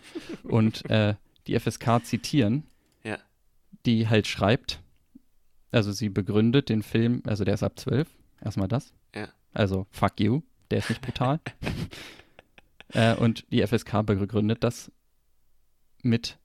und 0.45 0.89
äh, 0.91 1.15
die 1.47 1.59
FSK 1.59 2.05
zitieren, 2.05 2.65
Ja. 3.05 3.19
die 3.87 4.09
halt 4.09 4.27
schreibt, 4.27 4.81
also 5.71 5.93
sie 5.93 6.09
begründet 6.09 6.69
den 6.69 6.83
Film, 6.83 7.23
also 7.27 7.45
der 7.45 7.55
ist 7.55 7.63
ab 7.63 7.79
12, 7.79 8.09
erstmal 8.43 8.69
das. 8.69 8.93
Ja. 9.15 9.29
Also 9.53 9.87
fuck 9.91 10.19
you, 10.21 10.43
der 10.71 10.79
ist 10.79 10.89
nicht 10.91 11.03
brutal. 11.03 11.41
äh, 12.89 13.15
und 13.17 13.45
die 13.53 13.67
FSK 13.67 14.03
begründet 14.05 14.65
das 14.65 14.91
mit 16.03 16.39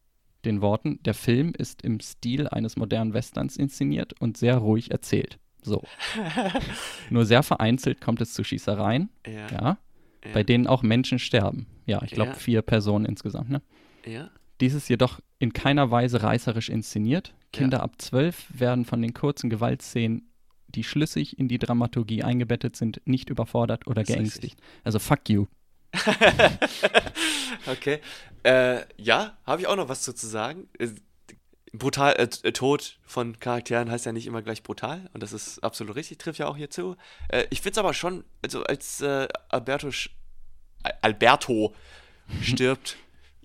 den 0.45 0.61
Worten, 0.61 1.01
der 1.03 1.13
Film 1.13 1.53
ist 1.57 1.81
im 1.81 1.99
Stil 1.99 2.47
eines 2.47 2.75
modernen 2.77 3.13
Westerns 3.13 3.57
inszeniert 3.57 4.13
und 4.21 4.37
sehr 4.37 4.57
ruhig 4.57 4.91
erzählt. 4.91 5.39
So. 5.63 5.83
Nur 7.09 7.25
sehr 7.25 7.43
vereinzelt 7.43 8.01
kommt 8.01 8.21
es 8.21 8.33
zu 8.33 8.43
Schießereien, 8.43 9.09
Ja. 9.25 9.31
ja, 9.33 9.47
Ja. 9.51 9.77
bei 10.33 10.43
denen 10.43 10.67
auch 10.67 10.83
Menschen 10.83 11.19
sterben. 11.19 11.67
Ja, 11.85 12.01
ich 12.03 12.11
glaube 12.11 12.31
Ja. 12.31 12.35
vier 12.37 12.61
Personen 12.61 13.05
insgesamt, 13.05 13.49
ne? 13.49 13.61
ja. 14.05 14.29
Dies 14.59 14.73
ist 14.73 14.89
jedoch 14.89 15.19
in 15.37 15.53
keiner 15.53 15.91
Weise 15.91 16.23
reißerisch 16.23 16.69
inszeniert. 16.69 17.35
Kinder 17.53 17.83
ab 17.83 17.93
zwölf 17.99 18.47
werden 18.49 18.85
von 18.85 18.99
den 19.03 19.13
kurzen 19.13 19.51
Gewaltszenen, 19.51 20.31
die 20.67 20.83
schlüssig 20.83 21.37
in 21.37 21.47
die 21.47 21.59
Dramaturgie 21.59 22.23
eingebettet 22.23 22.75
sind, 22.75 22.99
nicht 23.05 23.29
überfordert 23.29 23.85
oder 23.85 24.01
Das 24.01 24.07
geängstigt. 24.15 24.59
Also 24.83 24.97
fuck 24.99 25.29
you. 25.29 25.45
Okay. 27.67 27.99
Äh, 28.43 28.81
ja, 28.97 29.37
habe 29.45 29.61
ich 29.61 29.67
auch 29.67 29.75
noch 29.75 29.89
was 29.89 30.01
zu 30.03 30.11
sagen. 30.27 30.67
Äh, 31.77 31.79
Brutal, 31.79 32.13
äh, 32.13 32.47
äh, 32.47 32.51
Tod 32.51 32.97
von 33.05 33.39
Charakteren 33.39 33.89
heißt 33.91 34.05
ja 34.05 34.11
nicht 34.11 34.27
immer 34.27 34.41
gleich 34.41 34.63
brutal 34.63 35.09
und 35.13 35.23
das 35.23 35.33
ist 35.33 35.63
absolut 35.63 35.95
richtig, 35.95 36.17
trifft 36.17 36.39
ja 36.39 36.47
auch 36.47 36.57
hier 36.57 36.69
zu. 36.69 36.95
Äh, 37.29 37.45
ich 37.49 37.61
finde 37.61 37.71
es 37.73 37.77
aber 37.77 37.93
schon, 37.93 38.23
also 38.41 38.63
als 38.63 39.01
äh, 39.01 39.27
Alberto, 39.49 39.89
Alberto 41.01 41.73
stirbt, 42.41 42.97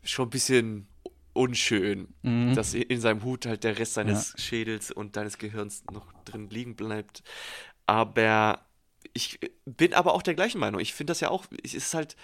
schon 0.05 0.27
ein 0.27 0.31
bisschen 0.31 0.89
unschön, 1.35 2.13
Mhm. 2.23 2.55
dass 2.55 2.75
in 2.75 3.01
seinem 3.01 3.23
Hut 3.25 3.47
halt 3.47 3.65
der 3.65 3.79
Rest 3.79 3.95
seines 3.95 4.35
Schädels 4.39 4.91
und 4.91 5.17
deines 5.17 5.39
Gehirns 5.39 5.83
noch 5.91 6.13
drin 6.25 6.51
liegen 6.51 6.77
bleibt. 6.77 7.23
Aber 7.87 8.67
ich 9.15 9.41
bin 9.65 9.95
aber 9.95 10.13
auch 10.15 10.23
der 10.23 10.35
gleichen 10.35 10.59
Meinung. 10.59 10.81
Ich 10.81 10.93
finde 10.95 11.13
das 11.13 11.21
ja 11.21 11.31
auch, 11.31 11.47
es 11.65 11.73
ist 11.75 11.95
halt, 11.95 12.17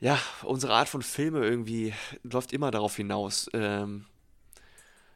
ja, 0.00 0.18
unsere 0.42 0.74
Art 0.74 0.88
von 0.88 1.02
Filme 1.02 1.40
irgendwie 1.44 1.92
läuft 2.22 2.52
immer 2.52 2.70
darauf 2.70 2.96
hinaus. 2.96 3.48
Ähm, 3.52 4.06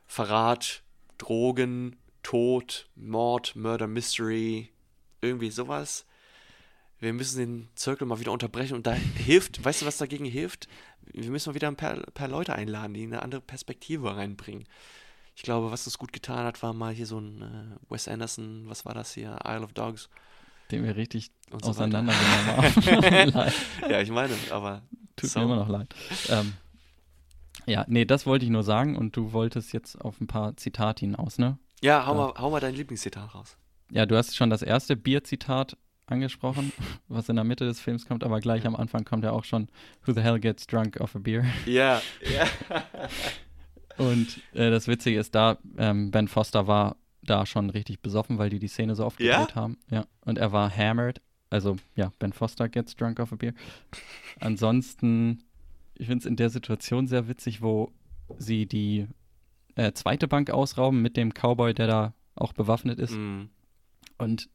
Verrat, 0.09 0.83
Drogen, 1.19 1.97
Tod, 2.23 2.89
Mord, 2.97 3.55
Murder, 3.55 3.87
Mystery, 3.87 4.71
irgendwie 5.21 5.51
sowas. 5.51 6.07
Wir 6.99 7.13
müssen 7.13 7.39
den 7.39 7.69
Zirkel 7.77 8.09
mal 8.09 8.19
wieder 8.19 8.33
unterbrechen 8.33 8.75
und 8.75 8.87
da 8.87 8.93
hilft, 8.93 9.65
weißt 9.65 9.83
du, 9.83 9.87
was 9.87 9.99
dagegen 9.99 10.25
hilft? 10.25 10.67
Wir 11.13 11.31
müssen 11.31 11.51
mal 11.51 11.55
wieder 11.55 11.69
ein 11.69 11.77
paar, 11.77 11.97
paar 12.15 12.27
Leute 12.27 12.55
einladen, 12.55 12.95
die 12.95 13.05
eine 13.05 13.23
andere 13.23 13.41
Perspektive 13.41 14.17
reinbringen. 14.17 14.65
Ich 15.37 15.43
glaube, 15.43 15.71
was 15.71 15.85
das 15.85 15.99
gut 15.99 16.13
getan 16.13 16.45
hat, 16.45 16.63
war 16.63 16.73
mal 16.73 16.93
hier 16.93 17.07
so 17.07 17.21
ein 17.21 17.43
äh, 17.43 17.93
Wes 17.93 18.09
Anderson, 18.09 18.65
was 18.67 18.85
war 18.85 18.95
das 18.95 19.13
hier? 19.13 19.39
Isle 19.47 19.63
of 19.63 19.73
Dogs. 19.73 20.09
Den 20.73 20.85
wir 20.85 20.97
richtig 20.97 21.31
so 21.63 21.71
auseinandergenommen 21.71 22.47
haben. 22.47 23.53
Ja, 23.89 24.01
ich 24.01 24.11
meine, 24.11 24.35
aber 24.51 24.83
Tut 25.17 25.31
so. 25.31 25.39
mir 25.39 25.45
immer 25.45 25.57
noch 25.57 25.69
leid. 25.69 25.95
Ähm, 26.29 26.55
ja, 27.69 27.85
nee, 27.89 28.05
das 28.05 28.27
wollte 28.27 28.45
ich 28.45 28.51
nur 28.51 28.63
sagen 28.63 28.97
und 28.97 29.17
du 29.17 29.33
wolltest 29.33 29.73
jetzt 29.73 30.01
auf 30.01 30.21
ein 30.21 30.27
paar 30.27 30.57
Zitate 30.57 31.01
hinaus, 31.01 31.39
ne? 31.39 31.59
Ja, 31.83 32.07
hau, 32.07 32.13
Ja. 32.13 32.27
Mal, 32.27 32.35
hau 32.39 32.51
mal 32.51 32.61
dein 32.61 32.75
Lieblingszitat 32.75 33.35
raus. 33.35 33.57
Ja, 33.91 34.05
du 34.07 34.17
hast 34.17 34.37
schon 34.37 34.51
das 34.51 34.63
erste 34.63 34.97
Bierzitat 34.97 35.77
angesprochen, 36.07 36.73
was 37.09 37.29
in 37.29 37.37
der 37.37 37.45
Mitte 37.45 37.65
des 37.67 37.81
Films 37.81 38.07
kommt, 38.07 38.25
aber 38.25 38.41
gleich 38.41 38.67
am 38.67 38.75
Anfang 38.77 39.05
kommt 39.05 39.25
ja 39.25 39.31
auch 39.33 39.45
schon 39.45 39.69
Who 40.05 40.13
the 40.13 40.21
hell 40.23 40.41
gets 40.41 40.67
drunk 40.67 41.01
off 41.01 41.15
a 41.15 41.19
beer? 41.19 41.45
Ja, 41.67 42.01
ja. 42.23 42.47
Und 43.99 44.41
äh, 44.55 44.71
das 44.71 44.87
Witzige 44.87 45.19
ist 45.19 45.35
da, 45.35 45.59
ähm, 45.77 46.11
Ben 46.11 46.29
Foster 46.29 46.67
war 46.67 46.97
da 47.23 47.45
schon 47.47 47.69
richtig 47.71 48.01
besoffen, 48.01 48.39
weil 48.39 48.49
die 48.49 48.59
die 48.61 48.69
Szene 48.69 48.95
so 48.95 49.05
oft 49.05 49.21
Ja? 49.21 49.39
gedreht 49.41 49.55
haben. 49.57 49.77
Ja. 49.91 50.05
Und 50.25 50.39
er 50.39 50.53
war 50.53 50.75
hammered. 50.75 51.21
Also, 51.51 51.77
ja, 51.97 52.13
Ben 52.19 52.33
Foster 52.33 52.69
gets 52.69 52.95
drunk 52.95 53.19
off 53.21 53.33
a 53.33 53.37
beer. 53.37 53.55
Ansonsten, 54.41 55.43
ich 55.99 56.07
finde 56.07 56.23
es 56.23 56.27
in 56.27 56.37
der 56.37 56.51
Situation 56.51 57.07
sehr 57.07 57.29
witzig, 57.29 57.61
wo 57.63 57.93
sie 58.39 58.67
die 58.67 59.07
äh, 59.75 59.93
zweite 59.93 60.29
Bank 60.29 60.51
ausrauben 60.51 61.03
mit 61.03 61.17
dem 61.17 61.33
Cowboy, 61.33 61.75
der 61.75 61.87
da 61.87 62.15
auch 62.35 62.53
bewaffnet 62.53 62.99
ist. 62.99 63.13
Mm, 63.13 63.45
Und 64.19 64.49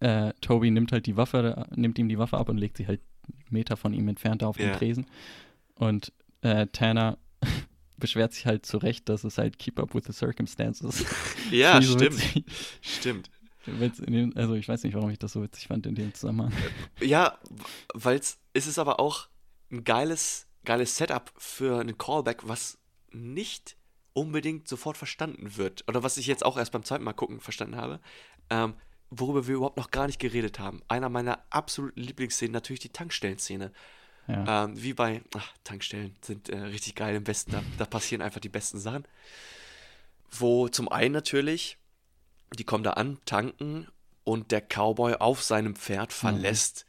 äh, 0.00 0.32
Toby 0.40 0.70
nimmt 0.70 0.92
halt 0.92 1.06
die 1.06 1.16
Waffe, 1.16 1.66
nimmt 1.74 1.98
ihm 1.98 2.08
die 2.08 2.18
Waffe 2.18 2.36
ab 2.38 2.48
und 2.48 2.58
legt 2.58 2.76
sie 2.76 2.86
halt 2.86 3.00
einen 3.26 3.38
Meter 3.50 3.76
von 3.76 3.94
ihm 3.94 4.08
entfernt 4.08 4.42
auf 4.42 4.56
den 4.56 4.68
Ja. 4.68 4.76
Tresen. 4.76 5.06
Und 5.76 6.12
äh, 6.42 6.66
Tanner 6.68 7.18
beschwert 7.96 8.32
sich 8.32 8.46
halt 8.46 8.66
zu 8.66 8.78
Recht, 8.78 9.08
dass 9.08 9.24
es 9.24 9.38
halt 9.38 9.58
Keep 9.58 9.78
Up 9.78 9.94
with 9.94 10.04
the 10.06 10.12
Circumstances. 10.12 11.04
Ja, 11.50 11.80
so 11.82 11.92
stimmt. 11.98 12.16
witzig. 12.16 12.44
Stimmt. 12.80 13.30
Dem, 13.66 14.32
also 14.34 14.54
ich 14.54 14.68
weiß 14.68 14.82
nicht, 14.84 14.94
warum 14.94 15.08
ich 15.10 15.18
das 15.18 15.32
so 15.32 15.42
witzig 15.42 15.68
fand 15.68 15.86
in 15.86 15.94
dem 15.94 16.12
Zusammenhang. 16.12 16.52
Ja, 17.00 17.38
weil 17.94 18.18
es 18.18 18.38
ist 18.52 18.78
aber 18.78 18.98
auch 19.00 19.28
ein 19.70 19.84
geiles, 19.84 20.46
geiles 20.64 20.96
Setup 20.96 21.32
für 21.36 21.80
einen 21.80 21.98
Callback, 21.98 22.48
was 22.48 22.78
nicht 23.10 23.76
unbedingt 24.12 24.68
sofort 24.68 24.96
verstanden 24.96 25.56
wird. 25.56 25.84
Oder 25.88 26.02
was 26.02 26.16
ich 26.16 26.26
jetzt 26.26 26.44
auch 26.44 26.56
erst 26.56 26.72
beim 26.72 26.84
zweiten 26.84 27.04
Mal 27.04 27.12
gucken 27.12 27.40
verstanden 27.40 27.76
habe. 27.76 28.00
Ähm, 28.50 28.74
worüber 29.10 29.46
wir 29.46 29.56
überhaupt 29.56 29.76
noch 29.76 29.90
gar 29.90 30.06
nicht 30.06 30.18
geredet 30.18 30.58
haben. 30.58 30.82
Einer 30.88 31.08
meiner 31.08 31.44
absoluten 31.50 32.00
Lieblingsszenen, 32.00 32.52
natürlich 32.52 32.80
die 32.80 32.92
Tankstellenszene. 32.92 33.72
Ja. 34.26 34.64
Ähm, 34.64 34.82
wie 34.82 34.94
bei, 34.94 35.22
ach, 35.36 35.52
Tankstellen 35.64 36.16
sind 36.22 36.48
äh, 36.48 36.56
richtig 36.56 36.94
geil 36.94 37.14
im 37.14 37.26
Westen, 37.26 37.52
da, 37.52 37.62
da 37.76 37.84
passieren 37.84 38.22
einfach 38.22 38.40
die 38.40 38.48
besten 38.48 38.78
Sachen. 38.78 39.06
Wo 40.30 40.68
zum 40.68 40.88
einen 40.88 41.12
natürlich, 41.12 41.76
die 42.56 42.64
kommen 42.64 42.84
da 42.84 42.92
an, 42.92 43.18
tanken 43.26 43.88
und 44.24 44.50
der 44.50 44.62
Cowboy 44.62 45.14
auf 45.16 45.42
seinem 45.42 45.76
Pferd 45.76 46.12
verlässt 46.12 46.86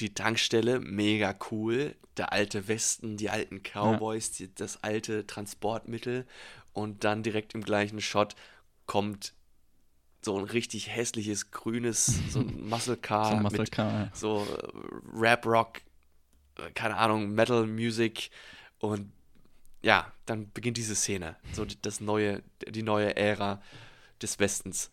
die 0.00 0.14
Tankstelle, 0.14 0.80
mega 0.80 1.34
cool. 1.50 1.94
Der 2.16 2.32
alte 2.32 2.68
Westen, 2.68 3.16
die 3.16 3.30
alten 3.30 3.62
Cowboys, 3.62 4.32
die, 4.32 4.54
das 4.54 4.82
alte 4.82 5.26
Transportmittel 5.26 6.26
und 6.72 7.04
dann 7.04 7.22
direkt 7.22 7.54
im 7.54 7.62
gleichen 7.62 8.00
Shot 8.00 8.34
kommt 8.86 9.34
so 10.22 10.36
ein 10.38 10.44
richtig 10.44 10.94
hässliches 10.94 11.50
grünes, 11.50 12.12
so 12.30 12.40
ein 12.40 12.68
Muscle 12.68 12.96
Car 12.96 13.26
so 13.30 13.36
ein 13.36 13.42
Muscle 13.42 13.60
mit 13.60 13.72
Car, 13.72 13.92
ja. 13.92 14.10
so 14.12 14.46
äh, 14.46 15.18
Rap 15.18 15.46
Rock, 15.46 15.80
äh, 16.58 16.70
keine 16.72 16.96
Ahnung, 16.96 17.30
Metal 17.30 17.66
Music 17.66 18.30
und 18.78 19.12
ja, 19.82 20.12
dann 20.26 20.50
beginnt 20.52 20.76
diese 20.76 20.94
Szene, 20.94 21.36
so 21.52 21.64
das 21.64 22.00
neue, 22.00 22.42
die 22.68 22.82
neue 22.82 23.16
Ära 23.16 23.62
des 24.20 24.38
Westens 24.38 24.90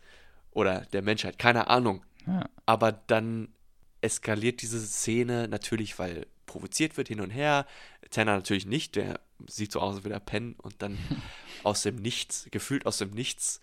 oder 0.51 0.81
der 0.93 1.01
Menschheit, 1.01 1.37
keine 1.37 1.67
Ahnung. 1.67 2.05
Ja. 2.25 2.49
Aber 2.65 2.91
dann 2.93 3.49
eskaliert 4.01 4.61
diese 4.61 4.79
Szene 4.79 5.47
natürlich, 5.47 5.97
weil 5.99 6.27
provoziert 6.45 6.97
wird 6.97 7.07
hin 7.09 7.21
und 7.21 7.29
her. 7.29 7.65
Tanner 8.09 8.35
natürlich 8.35 8.65
nicht, 8.65 8.95
der 8.95 9.19
sieht 9.47 9.71
so 9.71 9.79
aus, 9.79 9.95
als 9.95 10.03
würde 10.03 10.15
er 10.15 10.19
pennen 10.19 10.55
und 10.57 10.81
dann 10.81 10.97
aus 11.63 11.83
dem 11.83 11.97
Nichts, 11.97 12.47
gefühlt 12.51 12.85
aus 12.85 12.97
dem 12.97 13.11
Nichts, 13.11 13.61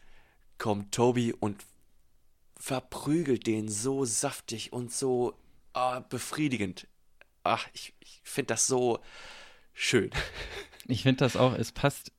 kommt 0.59 0.95
Toby 0.95 1.33
und 1.33 1.65
verprügelt 2.57 3.47
den 3.47 3.69
so 3.69 4.05
saftig 4.05 4.73
und 4.73 4.93
so 4.93 5.37
ah, 5.73 6.01
befriedigend. 6.01 6.87
Ach, 7.43 7.67
ich, 7.73 7.95
ich 8.01 8.21
finde 8.25 8.55
das 8.55 8.67
so 8.67 9.01
schön. 9.73 10.11
Ich 10.87 11.03
finde 11.03 11.21
das 11.21 11.35
auch, 11.35 11.55
es 11.55 11.73
passt, 11.73 12.13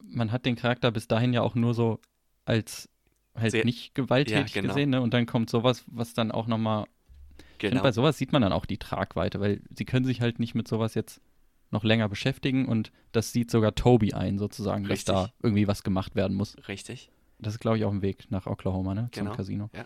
man 0.00 0.30
hat 0.30 0.46
den 0.46 0.54
Charakter 0.54 0.92
bis 0.92 1.08
dahin 1.08 1.32
ja 1.32 1.42
auch 1.42 1.56
nur 1.56 1.74
so 1.74 1.98
als 2.44 2.88
halt 3.34 3.50
Sehr- 3.50 3.64
nicht 3.64 3.96
gewalttätig 3.96 4.54
Ja, 4.54 4.60
genau. 4.60 4.74
gesehen, 4.74 4.90
ne? 4.90 5.00
Und 5.00 5.12
dann 5.12 5.26
kommt 5.26 5.50
sowas, 5.50 5.82
was 5.88 6.14
dann 6.14 6.30
auch 6.30 6.46
nochmal 6.46 6.86
Ich 7.56 7.60
finde, 7.60 7.70
Genau. 7.76 7.82
bei 7.82 7.92
sowas 7.92 8.18
sieht 8.18 8.32
man 8.32 8.42
dann 8.42 8.52
auch 8.52 8.66
die 8.66 8.78
Tragweite, 8.78 9.40
weil 9.40 9.60
sie 9.74 9.84
können 9.84 10.04
sich 10.04 10.20
halt 10.20 10.38
nicht 10.38 10.54
mit 10.54 10.68
sowas 10.68 10.94
jetzt 10.94 11.20
noch 11.70 11.84
länger 11.84 12.08
beschäftigen 12.08 12.66
und 12.66 12.92
das 13.12 13.32
sieht 13.32 13.50
sogar 13.50 13.74
Toby 13.74 14.12
ein, 14.12 14.38
sozusagen, 14.38 14.86
Richtig. 14.86 15.06
dass 15.06 15.26
da 15.28 15.32
irgendwie 15.42 15.66
was 15.66 15.82
gemacht 15.82 16.14
werden 16.14 16.36
muss. 16.36 16.56
Richtig. 16.68 17.10
Das 17.38 17.54
ist, 17.54 17.60
glaube 17.60 17.76
ich, 17.78 17.84
auch 17.84 17.92
ein 17.92 18.02
Weg 18.02 18.30
nach 18.30 18.46
Oklahoma, 18.46 18.94
ne? 18.94 19.08
Zum 19.12 19.24
Genau, 19.24 19.36
Casino. 19.36 19.70
ja. 19.74 19.84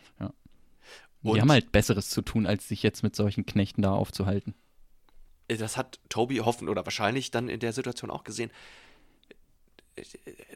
Und- 1.22 1.34
die 1.36 1.40
haben 1.40 1.51
halt 1.51 1.72
Besseres 1.72 2.09
zu 2.10 2.22
tun, 2.22 2.47
als 2.47 2.68
sich 2.68 2.82
jetzt 2.82 3.02
mit 3.02 3.14
solchen 3.16 3.44
Knechten 3.47 3.82
da 3.82 3.92
aufzuhalten. 3.92 4.55
Äh, 5.48 5.56
das 5.56 5.76
hat 5.76 6.01
Toby 6.09 6.36
hoffen 6.38 6.68
oder 6.68 6.84
wahrscheinlich 6.86 7.30
dann 7.30 7.48
in 7.48 7.60
der 7.60 7.72
Situation 7.72 8.10
auch 8.10 8.24
gesehen. 8.24 8.51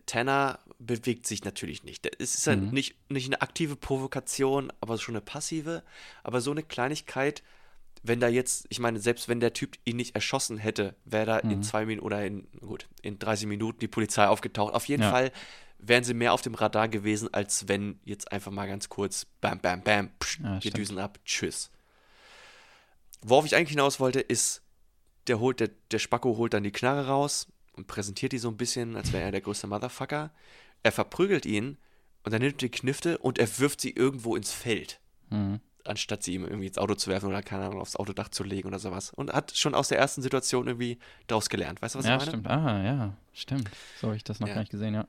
Tanner 0.07 0.59
bewegt 0.79 1.27
sich 1.27 1.45
natürlich 1.45 1.83
nicht. 1.85 2.07
Es 2.21 2.35
ist 2.35 2.47
ja 2.47 2.57
Mhm. 2.57 2.71
nicht, 2.71 2.97
nicht 3.11 3.27
eine 3.27 3.41
aktive 3.43 3.77
Provokation, 3.77 4.73
aber 4.81 4.99
schon 4.99 5.15
eine 5.17 5.21
passive. 5.23 5.83
Aber 6.23 6.41
so 6.41 6.51
eine 6.51 6.63
Kleinigkeit, 6.63 7.43
wenn 8.03 8.21
da 8.21 8.29
jetzt, 8.29 8.67
ich 8.69 8.81
meine, 8.81 9.01
selbst 9.01 9.29
wenn 9.29 9.41
der 9.41 9.53
Typ 9.55 9.79
ihn 9.85 9.97
nicht 9.97 10.15
erschossen 10.15 10.59
hätte, 10.59 10.95
wäre 11.05 11.27
da 11.27 11.39
in 11.39 11.59
Mhm. 11.59 11.63
zwei 11.63 11.87
Minuten 11.87 12.05
oder 12.07 12.25
in, 12.25 12.47
gut, 12.61 12.87
in 13.03 13.19
30 13.19 13.47
Minuten 13.47 13.79
die 13.79 13.89
Polizei 13.89 14.27
aufgetaucht. 14.27 14.75
Auf 14.75 14.87
jeden 14.87 15.03
Ja. 15.03 15.11
Fall 15.11 15.33
wären 15.79 16.05
sie 16.05 16.15
mehr 16.15 16.33
auf 16.33 16.43
dem 16.43 16.55
Radar 16.55 16.89
gewesen, 16.89 17.33
als 17.33 17.69
wenn 17.69 17.99
jetzt 18.05 18.31
einfach 18.33 18.51
mal 18.53 18.67
ganz 18.67 18.89
kurz 18.89 19.27
bam, 19.41 19.59
bam, 19.61 19.83
bam, 19.83 20.11
psch, 20.19 20.39
Ja, 20.41 20.55
wir 20.55 20.61
stimmt. 20.61 20.77
düsen 20.79 20.99
ab, 20.99 21.19
tschüss. 21.25 21.71
Worauf 23.23 23.47
ich 23.47 23.57
eigentlich 23.57 23.71
hinaus 23.71 24.01
wollte, 24.01 24.21
ist, 24.21 24.63
der 25.27 25.41
holt, 25.41 25.61
der, 25.61 25.71
der 25.91 25.99
Spacko 25.99 26.37
holt 26.37 26.53
dann 26.53 26.63
die 26.63 26.73
Knarre 26.73 27.07
raus 27.07 27.47
und 27.77 27.87
präsentiert 27.87 28.33
die 28.33 28.39
so 28.39 28.49
ein 28.49 28.57
bisschen, 28.57 28.97
als 28.97 29.13
wäre 29.13 29.25
er 29.25 29.33
der 29.33 29.41
größte 29.41 29.67
Motherfucker. 29.67 30.31
Er 30.83 30.93
verprügelt 30.93 31.47
ihn 31.47 31.79
und 32.23 32.33
dann 32.33 32.41
nimmt 32.43 32.55
er 32.63 32.69
die 32.69 32.71
Knifte 32.71 33.19
und 33.19 33.39
er 33.39 33.59
wirft 33.59 33.81
sie 33.81 33.91
irgendwo 33.91 34.37
ins 34.37 34.53
Feld. 34.53 35.01
Mhm. 35.31 35.61
Anstatt 35.87 36.23
sie 36.23 36.35
ihm 36.35 36.45
irgendwie 36.45 36.67
ins 36.69 36.79
Auto 36.79 36.95
zu 36.95 37.11
werfen 37.11 37.29
oder 37.29 37.43
keine 37.43 37.65
Ahnung, 37.67 37.81
aufs 37.81 37.97
Autodach 37.97 38.29
zu 38.31 38.43
legen 38.43 38.69
oder 38.69 38.79
sowas. 38.79 39.11
Und 39.11 39.33
hat 39.35 39.55
schon 39.57 39.75
aus 39.75 39.89
der 39.89 39.99
ersten 39.99 40.23
Situation 40.23 40.67
irgendwie 40.67 40.99
draus 41.27 41.51
gelernt. 41.51 41.83
Weißt 41.83 41.95
du, 41.95 41.99
was 41.99 42.07
ja, 42.07 42.15
ich 42.15 42.21
meine? 42.21 42.31
stimmt. 42.31 42.47
Ah, 42.49 42.83
ja, 42.83 43.17
stimmt. 43.35 43.71
So 44.01 44.07
habe 44.09 44.17
ich 44.17 44.25
das 44.25 44.41
noch 44.41 44.49
Ja. 44.49 44.55
gar 44.55 44.61
nicht 44.61 44.71
gesehen, 44.73 44.95
ja. 44.95 45.07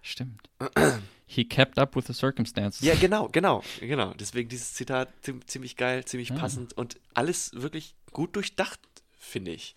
Stimmt. 0.00 0.40
He 1.26 1.44
kept 1.46 1.78
up 1.78 1.96
with 1.96 2.06
the 2.06 2.12
circumstances. 2.12 2.80
Ja, 2.82 2.94
genau, 2.94 3.28
genau, 3.28 3.62
genau. 3.80 4.12
Deswegen 4.14 4.48
dieses 4.48 4.74
Zitat 4.74 5.08
ziem- 5.22 5.44
ziemlich 5.46 5.76
geil, 5.76 6.04
ziemlich 6.04 6.32
Ah. 6.32 6.36
passend 6.36 6.74
und 6.74 7.00
alles 7.14 7.52
wirklich 7.54 7.94
gut 8.12 8.36
durchdacht, 8.36 8.80
finde 9.18 9.50
ich. 9.52 9.76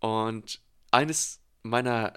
Und 0.00 0.60
eines 0.90 1.40
meiner, 1.62 2.14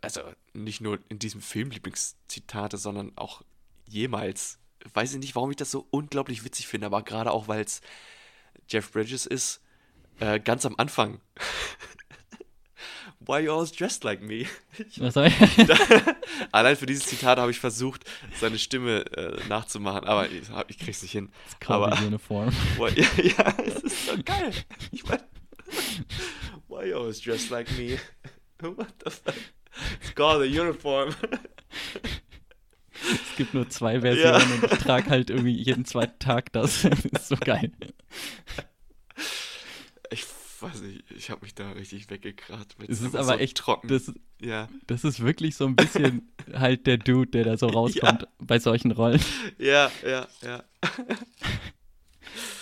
also 0.00 0.22
nicht 0.52 0.80
nur 0.80 0.98
in 1.08 1.18
diesem 1.18 1.40
Film 1.40 1.70
Lieblingszitate, 1.70 2.76
sondern 2.76 3.12
auch 3.16 3.42
jemals, 3.86 4.58
weiß 4.94 5.12
ich 5.12 5.18
nicht, 5.18 5.34
warum 5.34 5.50
ich 5.50 5.56
das 5.56 5.70
so 5.70 5.86
unglaublich 5.90 6.44
witzig 6.44 6.66
finde, 6.66 6.86
aber 6.86 7.02
gerade 7.02 7.30
auch, 7.30 7.48
weil 7.48 7.62
es 7.62 7.80
Jeff 8.68 8.90
Bridges 8.92 9.26
ist, 9.26 9.60
äh, 10.20 10.40
ganz 10.40 10.66
am 10.66 10.74
Anfang. 10.76 11.20
Why 13.26 13.38
you 13.44 13.52
always 13.52 13.70
dressed 13.70 14.02
like 14.02 14.20
me? 14.20 14.46
Was 14.96 15.14
soll 15.14 15.26
ich? 15.26 15.34
Allein 16.52 16.76
für 16.76 16.86
dieses 16.86 17.06
Zitat 17.06 17.38
habe 17.38 17.52
ich 17.52 17.60
versucht, 17.60 18.04
seine 18.40 18.58
Stimme 18.58 19.04
äh, 19.16 19.38
nachzumachen, 19.48 20.04
aber 20.04 20.28
ich, 20.28 20.42
ich 20.66 20.78
krieg's 20.78 21.02
nicht 21.02 21.12
hin. 21.12 21.30
Call 21.60 21.84
Aber 21.84 22.04
uniform. 22.04 22.48
Why, 22.76 23.00
ja, 23.00 23.08
ja, 23.22 23.54
es 23.64 23.76
ist 23.76 24.06
so 24.06 24.14
geil. 24.24 24.52
Ich 24.90 25.04
mein, 25.04 25.20
why 26.68 26.88
you 26.88 26.96
always 26.96 27.20
dressed 27.20 27.50
like 27.50 27.70
me? 27.78 27.98
What 28.76 28.94
the 29.04 29.10
fuck? 29.10 29.34
It's 30.00 30.14
called 30.14 30.42
a 30.42 30.46
uniform. 30.46 31.14
Es 33.04 33.36
gibt 33.36 33.52
nur 33.52 33.68
zwei 33.68 34.00
Versionen 34.00 34.52
und 34.52 34.72
ich 34.72 34.78
trage 34.78 35.10
halt 35.10 35.30
irgendwie 35.30 35.60
jeden 35.60 35.84
zweiten 35.84 36.20
Tag 36.20 36.52
das. 36.52 36.82
das 36.82 37.04
ist 37.04 37.28
so 37.28 37.36
geil. 37.36 37.72
Ich 40.10 40.24
weiß 40.60 40.82
nicht, 40.82 41.10
ich 41.10 41.30
habe 41.30 41.40
mich 41.42 41.52
da 41.52 41.72
richtig 41.72 42.10
weggekracht. 42.10 42.76
Es 42.86 43.00
ist 43.00 43.12
so 43.12 43.18
aber 43.18 43.40
echt 43.40 43.56
trocken. 43.56 43.88
Das, 43.88 44.12
ja, 44.40 44.68
das 44.86 45.02
ist 45.02 45.18
wirklich 45.18 45.56
so 45.56 45.66
ein 45.66 45.74
bisschen 45.74 46.30
halt 46.52 46.86
der 46.86 46.98
Dude, 46.98 47.30
der 47.30 47.44
da 47.44 47.56
so 47.56 47.66
rauskommt 47.66 48.28
bei 48.38 48.60
solchen 48.60 48.92
Rollen. 48.92 49.20
ja, 49.58 49.90
ja, 50.06 50.28
ja. 50.42 50.62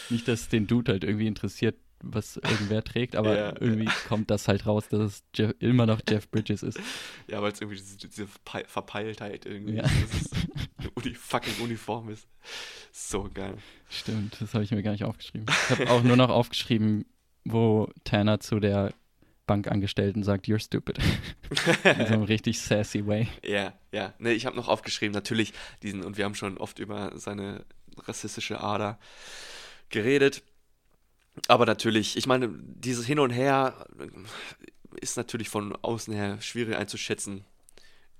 Nicht, 0.08 0.26
dass 0.26 0.42
es 0.42 0.48
den 0.48 0.66
Dude 0.66 0.92
halt 0.92 1.04
irgendwie 1.04 1.26
interessiert, 1.26 1.76
was 2.02 2.36
irgendwer 2.36 2.82
trägt, 2.84 3.16
aber 3.16 3.36
Ja. 3.38 3.54
irgendwie 3.60 3.88
kommt 4.08 4.30
das 4.30 4.48
halt 4.48 4.66
raus, 4.66 4.88
dass 4.88 5.00
es 5.00 5.22
Jeff, 5.34 5.54
immer 5.58 5.86
noch 5.86 6.00
Jeff 6.08 6.28
Bridges 6.30 6.62
ist. 6.62 6.78
Ja, 7.28 7.42
weil 7.42 7.52
es 7.52 7.60
irgendwie 7.60 7.76
diese, 7.78 7.96
diese 7.96 8.24
Verpe- 8.24 8.66
Verpeiltheit 8.66 9.46
irgendwie 9.46 9.74
Ja. 9.76 9.84
ist, 9.84 10.32
eine 10.78 10.90
Uni 10.94 11.14
fucking 11.14 11.54
Uniform 11.62 12.08
ist. 12.10 12.26
So 12.92 13.28
geil. 13.32 13.56
Stimmt, 13.88 14.40
das 14.40 14.54
habe 14.54 14.64
ich 14.64 14.70
mir 14.70 14.82
gar 14.82 14.92
nicht 14.92 15.04
aufgeschrieben. 15.04 15.46
Ich 15.48 15.70
habe 15.78 15.90
auch 15.90 16.02
nur 16.02 16.16
noch 16.16 16.30
aufgeschrieben, 16.30 17.06
wo 17.44 17.88
Tanner 18.04 18.40
zu 18.40 18.60
der 18.60 18.92
Bankangestellten 19.46 20.22
sagt, 20.22 20.46
you're 20.46 20.58
stupid. 20.64 20.98
In 21.84 22.06
so 22.06 22.12
einem 22.14 22.22
richtig 22.22 22.60
sassy 22.60 23.04
way. 23.06 23.26
Ja, 23.44 23.72
ja. 23.92 24.14
Ne, 24.18 24.32
ich 24.32 24.46
habe 24.46 24.54
noch 24.56 24.68
aufgeschrieben, 24.68 25.12
natürlich 25.12 25.52
diesen, 25.82 26.04
und 26.04 26.16
wir 26.18 26.24
haben 26.24 26.34
schon 26.36 26.56
oft 26.58 26.78
über 26.78 27.12
seine 27.18 27.64
rassistische 27.98 28.60
Ader 28.60 28.98
geredet. 29.88 30.42
Aber 31.48 31.66
natürlich, 31.66 32.16
ich 32.16 32.26
meine, 32.26 32.48
dieses 32.62 33.06
Hin 33.06 33.18
und 33.18 33.30
Her 33.30 33.86
ist 35.00 35.16
natürlich 35.16 35.48
von 35.48 35.76
außen 35.76 36.12
her 36.12 36.40
schwierig 36.40 36.76
einzuschätzen, 36.76 37.44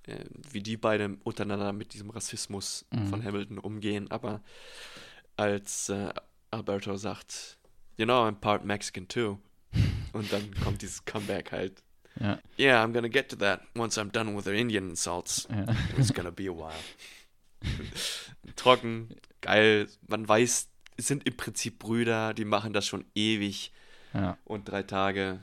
äh, 0.07 0.25
wie 0.51 0.63
die 0.63 0.77
beiden 0.77 1.17
untereinander 1.23 1.73
mit 1.73 1.95
diesem 1.95 2.11
Rassismus 2.11 2.87
von 3.09 3.25
Hamilton 3.25 3.59
umgehen. 3.59 4.11
Aber 4.11 4.41
als 5.37 5.89
äh, 5.89 6.13
Alberto 6.51 6.97
sagt, 6.97 7.59
you 7.97 8.05
know, 8.05 8.25
I'm 8.27 8.37
part 8.37 8.65
Mexican 8.65 9.09
too. 9.09 9.39
Und 10.13 10.33
dann 10.33 10.53
kommt 10.65 10.83
dieses 10.83 11.05
Comeback 11.05 11.53
halt. 11.53 11.83
Ja, 12.19 12.41
Yeah, 12.59 12.85
I'm 12.85 12.93
gonna 12.93 13.09
get 13.09 13.29
to 13.31 13.37
that 13.37 13.63
once 13.77 13.97
I'm 13.97 14.11
done 14.11 14.37
with 14.37 14.45
the 14.45 14.53
Indian 14.59 14.91
insults. 14.91 15.47
ja. 15.51 15.65
It's 15.97 16.13
gonna 16.13 16.33
be 16.33 16.49
a 16.49 16.53
while. 16.53 16.73
Trocken, 18.57 19.09
geil. 19.41 19.87
Man 20.09 20.29
weiß, 20.29 20.69
sind 21.01 21.27
im 21.27 21.37
Prinzip 21.37 21.79
Brüder, 21.79 22.35
die 22.35 22.45
machen 22.45 22.73
das 22.73 22.87
schon 22.87 23.05
ewig 23.15 23.73
ja. 24.15 24.37
und 24.45 24.69
drei 24.69 24.83
Tage. 24.83 25.41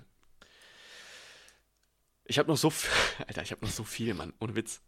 Ich 2.26 2.40
habe 2.40 2.50
noch 2.50 2.58
so 2.58 2.70
viel, 2.70 2.92
Alter, 3.28 3.42
ich 3.42 3.52
habe 3.52 3.66
noch 3.66 3.72
so 3.72 3.84
viel, 3.84 4.14
Mann, 4.14 4.34
ohne 4.40 4.56
Witz. 4.56 4.82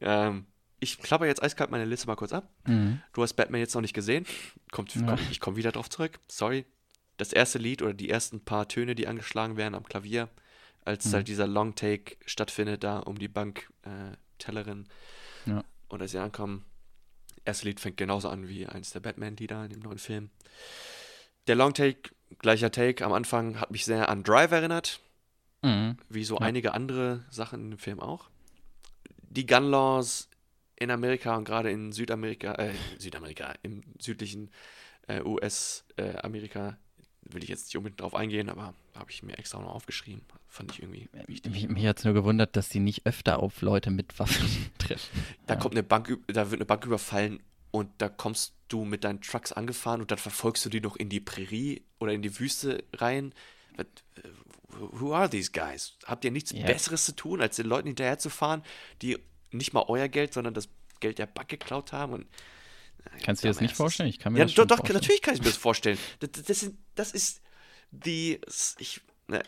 Ähm, 0.00 0.46
ich 0.80 0.98
klapper 0.98 1.26
jetzt 1.26 1.42
eiskalt 1.42 1.70
meine 1.70 1.84
Liste 1.84 2.06
mal 2.06 2.16
kurz 2.16 2.32
ab. 2.32 2.48
Mhm. 2.66 3.00
Du 3.12 3.22
hast 3.22 3.34
Batman 3.34 3.60
jetzt 3.60 3.74
noch 3.74 3.82
nicht 3.82 3.94
gesehen. 3.94 4.26
Kommt, 4.70 4.94
Ja. 4.94 5.02
komm, 5.06 5.18
ich 5.30 5.40
komme 5.40 5.56
wieder 5.56 5.72
drauf 5.72 5.90
zurück. 5.90 6.18
Sorry. 6.28 6.64
Das 7.16 7.32
erste 7.32 7.58
Lied 7.58 7.82
oder 7.82 7.94
die 7.94 8.08
ersten 8.08 8.44
paar 8.44 8.68
Töne, 8.68 8.94
die 8.94 9.08
angeschlagen 9.08 9.56
werden 9.56 9.74
am 9.74 9.82
Klavier, 9.84 10.28
als 10.84 11.06
Mhm. 11.06 11.12
halt 11.14 11.28
dieser 11.28 11.48
Long 11.48 11.74
Take 11.74 12.16
stattfindet, 12.26 12.84
da 12.84 13.00
um 13.00 13.18
die 13.18 13.28
Banktellerin. 13.28 14.12
Äh, 14.12 14.16
Tellerin. 14.38 14.86
Ja. 15.46 15.64
Und 15.88 16.00
als 16.00 16.12
sie 16.12 16.18
ankommen, 16.18 16.64
erste 17.48 17.66
Lied 17.66 17.80
fängt 17.80 17.96
genauso 17.96 18.28
an 18.28 18.48
wie 18.48 18.66
eins 18.66 18.90
der 18.92 19.00
Batman-Lieder 19.00 19.64
in 19.64 19.70
dem 19.70 19.80
neuen 19.80 19.98
Film. 19.98 20.30
Der 21.46 21.56
Long 21.56 21.74
Take, 21.74 22.10
gleicher 22.38 22.70
Take 22.70 23.04
am 23.04 23.12
Anfang, 23.12 23.58
hat 23.60 23.70
mich 23.70 23.84
sehr 23.84 24.08
an 24.08 24.22
Drive 24.22 24.52
erinnert 24.52 25.00
Mhm. 25.62 25.96
wie 26.08 26.22
so 26.24 26.36
Ja. 26.36 26.42
einige 26.42 26.72
andere 26.74 27.24
Sachen 27.30 27.60
in 27.60 27.70
dem 27.72 27.78
Film 27.78 27.98
auch. 28.00 28.30
Die 29.30 29.44
Gun 29.46 29.64
Laws 29.70 30.28
in 30.76 30.90
Amerika 30.92 31.36
und 31.36 31.44
gerade 31.44 31.70
in 31.72 31.90
Südamerika, 31.90 32.52
äh, 32.54 32.74
Südamerika, 32.98 33.54
im 33.62 33.82
südlichen 33.98 34.50
äh, 35.08 35.22
US-Amerika, 35.22 36.76
will 37.30 37.42
ich 37.42 37.48
jetzt 37.48 37.66
nicht 37.66 37.76
unbedingt 37.76 38.00
drauf 38.00 38.14
eingehen, 38.14 38.48
aber 38.48 38.74
habe 38.94 39.10
ich 39.10 39.22
mir 39.22 39.36
extra 39.38 39.60
noch 39.60 39.74
aufgeschrieben. 39.74 40.22
Fand 40.46 40.72
ich 40.72 40.82
irgendwie 40.82 41.08
wichtig. 41.26 41.52
Mich, 41.52 41.68
mich 41.68 41.86
hat 41.86 41.98
es 41.98 42.04
nur 42.04 42.14
gewundert, 42.14 42.56
dass 42.56 42.68
die 42.68 42.80
nicht 42.80 43.06
öfter 43.06 43.40
auf 43.42 43.60
Leute 43.62 43.90
mit 43.90 44.18
Waffen 44.18 44.48
treffen. 44.78 45.24
Da 45.46 45.54
Ja. 45.54 45.60
kommt 45.60 45.74
eine 45.74 45.82
Bank, 45.82 46.16
da 46.26 46.50
wird 46.50 46.60
eine 46.60 46.66
Bank 46.66 46.84
überfallen 46.86 47.40
und 47.70 47.90
da 47.98 48.08
kommst 48.08 48.54
du 48.68 48.84
mit 48.84 49.04
deinen 49.04 49.20
Trucks 49.20 49.52
angefahren 49.52 50.00
und 50.00 50.10
dann 50.10 50.18
verfolgst 50.18 50.64
du 50.64 50.68
die 50.68 50.80
noch 50.80 50.96
in 50.96 51.08
die 51.08 51.20
Prärie 51.20 51.82
oder 51.98 52.12
in 52.12 52.22
die 52.22 52.38
Wüste 52.38 52.84
rein. 52.94 53.32
Äh, 53.76 53.84
Who 54.70 55.14
are 55.14 55.28
these 55.30 55.50
guys? 55.50 55.96
Habt 56.04 56.24
ihr 56.24 56.30
nichts 56.30 56.52
Ja. 56.52 56.64
Besseres 56.66 57.04
zu 57.06 57.16
tun, 57.16 57.40
als 57.40 57.56
den 57.56 57.66
Leuten 57.66 57.88
hinterherzufahren, 57.88 58.62
die 59.02 59.18
nicht 59.50 59.72
mal 59.72 59.84
euer 59.88 60.08
Geld, 60.08 60.34
sondern 60.34 60.52
das 60.54 60.68
Geld 61.00 61.18
der 61.18 61.26
Bank 61.26 61.48
geklaut 61.48 61.92
haben? 61.92 62.12
Und, 62.12 62.26
Kannst 63.22 63.42
du 63.42 63.48
dir 63.48 63.52
das 63.52 63.60
nicht 63.60 63.76
vorstellen? 63.76 64.08
Ich 64.08 64.18
kann 64.18 64.32
mir 64.32 64.40
ja, 64.40 64.44
das 64.44 64.54
doch, 64.54 64.66
doch 64.66 64.76
vorstellen. 64.78 65.00
natürlich 65.00 65.22
kann 65.22 65.34
ich 65.34 65.40
mir 65.40 65.46
das 65.46 65.56
vorstellen. 65.56 65.98
Das, 66.20 66.30
das, 66.32 66.60
sind, 66.60 66.78
das 66.94 67.12
ist 67.12 67.40
die. 67.90 68.40
Ich, 68.78 69.00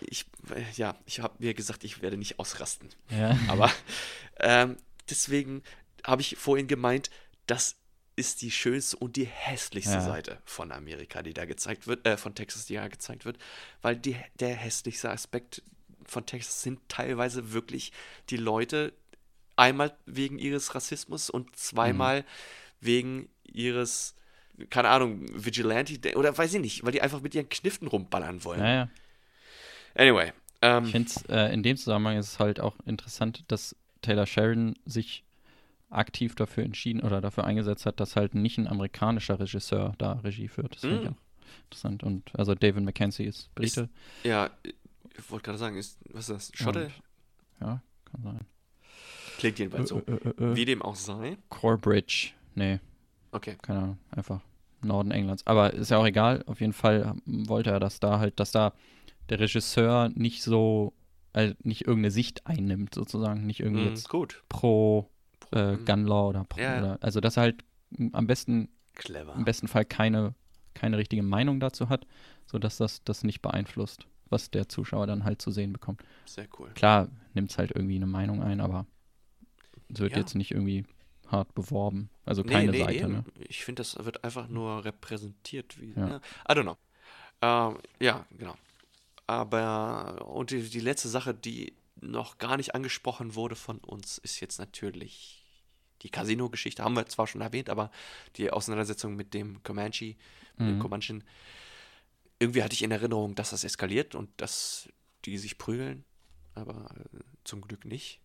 ich, 0.02 0.76
ja, 0.76 0.96
ich 1.06 1.20
habe 1.20 1.34
mir 1.38 1.54
gesagt, 1.54 1.84
ich 1.84 2.02
werde 2.02 2.16
nicht 2.16 2.38
ausrasten. 2.38 2.88
Ja. 3.10 3.38
Aber 3.48 3.72
ähm, 4.38 4.76
deswegen 5.08 5.62
habe 6.04 6.22
ich 6.22 6.36
vorhin 6.36 6.66
gemeint, 6.66 7.10
das 7.46 7.76
ist 8.16 8.42
die 8.42 8.50
schönste 8.50 8.96
und 8.98 9.16
die 9.16 9.24
hässlichste 9.24 9.94
Ja. 9.94 10.00
Seite 10.02 10.38
von 10.44 10.72
Amerika, 10.72 11.22
die 11.22 11.32
da 11.32 11.46
gezeigt 11.46 11.86
wird, 11.86 12.06
äh, 12.06 12.16
von 12.16 12.34
Texas, 12.34 12.66
die 12.66 12.74
da 12.74 12.88
gezeigt 12.88 13.24
wird, 13.24 13.38
weil 13.80 13.96
die, 13.96 14.16
der 14.38 14.54
hässlichste 14.54 15.10
Aspekt 15.10 15.62
von 16.04 16.26
Texas 16.26 16.62
sind 16.62 16.80
teilweise 16.88 17.52
wirklich 17.52 17.92
die 18.28 18.36
Leute, 18.36 18.92
einmal 19.56 19.96
wegen 20.06 20.38
ihres 20.38 20.74
Rassismus 20.74 21.30
und 21.30 21.54
zweimal 21.56 22.24
wegen 22.80 23.28
ihres, 23.44 24.14
keine 24.70 24.88
Ahnung, 24.88 25.26
Vigilante, 25.32 26.16
oder 26.16 26.36
weiß 26.36 26.54
ich 26.54 26.60
nicht, 26.60 26.84
weil 26.84 26.92
die 26.92 27.02
einfach 27.02 27.20
mit 27.20 27.34
ihren 27.34 27.48
Kniften 27.48 27.88
rumballern 27.88 28.42
wollen. 28.44 28.60
ja, 28.60 28.74
ja. 28.74 28.88
Anyway, 29.94 30.32
ähm, 30.62 30.84
Ich 30.84 30.90
finde 30.92 31.10
äh, 31.28 31.52
in 31.52 31.62
dem 31.62 31.76
Zusammenhang 31.76 32.16
ist 32.16 32.28
es 32.28 32.38
halt 32.38 32.60
auch 32.60 32.76
interessant, 32.86 33.44
dass 33.48 33.74
Taylor 34.02 34.24
Sheridan 34.26 34.76
sich 34.86 35.24
aktiv 35.90 36.36
dafür 36.36 36.62
entschieden 36.64 37.00
oder 37.00 37.20
dafür 37.20 37.44
eingesetzt 37.44 37.84
hat, 37.86 37.98
dass 37.98 38.14
halt 38.14 38.34
nicht 38.36 38.56
ein 38.58 38.68
amerikanischer 38.68 39.40
Regisseur 39.40 39.94
da 39.98 40.12
Regie 40.12 40.46
führt. 40.46 40.74
Das 40.76 40.82
finde 40.82 40.96
ich 41.02 41.04
Mm. 41.10 41.12
auch 41.12 41.16
interessant. 41.64 42.02
Und 42.04 42.30
also 42.38 42.54
David 42.54 42.84
Mackenzie 42.84 43.24
ist 43.24 43.52
Brite. 43.56 43.88
ja, 44.22 44.50
ich 44.62 45.30
wollte 45.30 45.46
gerade 45.46 45.58
sagen, 45.58 45.76
ist, 45.76 45.98
was 46.12 46.28
ist 46.28 46.50
das, 46.52 46.58
Schotte? 46.62 46.84
Und- 46.84 46.92
Ja, 47.60 47.82
kann 48.10 48.22
sein. 48.22 48.40
Klingt 49.38 49.58
jedenfalls 49.58 49.88
so. 49.88 49.98
Äh, 50.06 50.12
äh, 50.12 50.28
äh, 50.52 50.56
Wie 50.56 50.64
dem 50.64 50.82
auch 50.82 50.94
sei. 50.94 51.36
Corbridge. 51.48 52.30
Nee, 52.54 52.80
Okay. 53.32 53.56
keine 53.62 53.78
Ahnung. 53.80 53.98
Einfach 54.10 54.40
Norden 54.82 55.10
Englands. 55.10 55.46
Aber 55.46 55.72
ist 55.72 55.90
ja 55.90 55.98
auch 55.98 56.06
egal. 56.06 56.42
Auf 56.46 56.60
jeden 56.60 56.72
Fall 56.72 57.14
wollte 57.26 57.70
er, 57.70 57.80
dass 57.80 58.00
da 58.00 58.18
halt, 58.18 58.40
dass 58.40 58.50
da 58.52 58.72
der 59.28 59.38
Regisseur 59.40 60.08
nicht 60.14 60.42
so, 60.42 60.92
äh, 61.32 61.54
nicht 61.62 61.82
irgendeine 61.86 62.10
Sicht 62.10 62.46
einnimmt, 62.46 62.94
sozusagen. 62.94 63.46
Nicht 63.46 63.60
irgendwie 63.60 63.82
Mhm, 63.82 63.88
jetzt 63.88 64.08
gut. 64.08 64.42
pro 64.48 65.08
äh, 65.52 65.72
Mhm. 65.76 65.84
Gun 65.84 66.06
Law 66.06 66.28
oder, 66.28 66.44
pro, 66.44 66.60
Ja. 66.60 66.78
oder 66.78 66.98
also 67.00 67.20
dass 67.20 67.36
er 67.36 67.42
halt 67.44 67.64
am 68.12 68.26
besten 68.26 68.68
Clever. 68.94 69.34
im 69.34 69.44
besten 69.44 69.66
Fall 69.68 69.84
keine 69.84 70.34
keine 70.74 70.96
richtige 70.98 71.22
Meinung 71.24 71.58
dazu 71.60 71.88
hat, 71.88 72.06
sodass 72.46 72.76
das 72.78 73.02
das 73.04 73.24
nicht 73.24 73.42
beeinflusst. 73.42 74.06
was 74.32 74.48
der 74.52 74.68
Zuschauer 74.68 75.08
dann 75.08 75.24
halt 75.24 75.42
zu 75.42 75.50
sehen 75.50 75.72
bekommt. 75.72 76.04
Sehr 76.24 76.46
cool. 76.60 76.70
Klar 76.76 77.08
nimmt 77.34 77.50
es 77.50 77.58
halt 77.58 77.72
irgendwie 77.74 77.96
eine 77.96 78.06
Meinung 78.06 78.40
ein, 78.40 78.60
aber 78.60 78.86
es 79.92 79.98
wird 79.98 80.12
Ja. 80.12 80.18
jetzt 80.18 80.36
nicht 80.36 80.52
irgendwie 80.52 80.84
hart 81.30 81.54
beworben. 81.54 82.10
Also 82.24 82.42
Nee, 82.42 82.52
keine 82.52 82.72
nee, 82.72 82.78
Seite, 82.80 82.92
eben. 82.94 83.12
ne? 83.12 83.24
Ich 83.48 83.64
finde, 83.64 83.80
das 83.80 83.96
wird 84.04 84.24
einfach 84.24 84.48
nur 84.48 84.84
repräsentiert. 84.84 85.80
Wie, 85.80 85.92
Ja. 85.92 86.08
ja. 86.08 86.16
I 86.48 86.52
don't 86.52 86.62
know. 86.62 86.76
Ähm, 87.42 87.78
ja, 88.00 88.26
genau. 88.36 88.56
Aber, 89.26 90.26
und 90.28 90.50
die, 90.50 90.68
die 90.68 90.80
letzte 90.80 91.08
Sache, 91.08 91.32
die 91.34 91.74
noch 92.00 92.38
gar 92.38 92.56
nicht 92.56 92.74
angesprochen 92.74 93.34
wurde 93.34 93.54
von 93.56 93.78
uns, 93.78 94.18
ist 94.18 94.40
jetzt 94.40 94.58
natürlich 94.58 95.46
die 96.02 96.10
Casino-Geschichte. 96.10 96.82
Haben 96.82 96.96
wir 96.96 97.06
zwar 97.06 97.26
schon 97.26 97.40
erwähnt, 97.42 97.68
aber 97.70 97.90
die 98.36 98.50
Auseinandersetzung 98.50 99.14
mit 99.16 99.34
dem 99.34 99.62
Comanche, 99.62 100.16
mit 100.56 100.68
dem 100.68 100.76
Mhm. 100.76 100.80
Comanchen. 100.80 101.24
Irgendwie 102.38 102.62
hatte 102.62 102.74
ich 102.74 102.82
in 102.82 102.90
Erinnerung, 102.90 103.34
dass 103.34 103.50
das 103.50 103.64
eskaliert 103.64 104.14
und 104.14 104.30
dass 104.38 104.88
die 105.26 105.36
sich 105.36 105.58
prügeln, 105.58 106.04
aber 106.54 106.90
äh, 106.96 107.18
zum 107.44 107.60
Glück 107.60 107.84
nicht. 107.84 108.20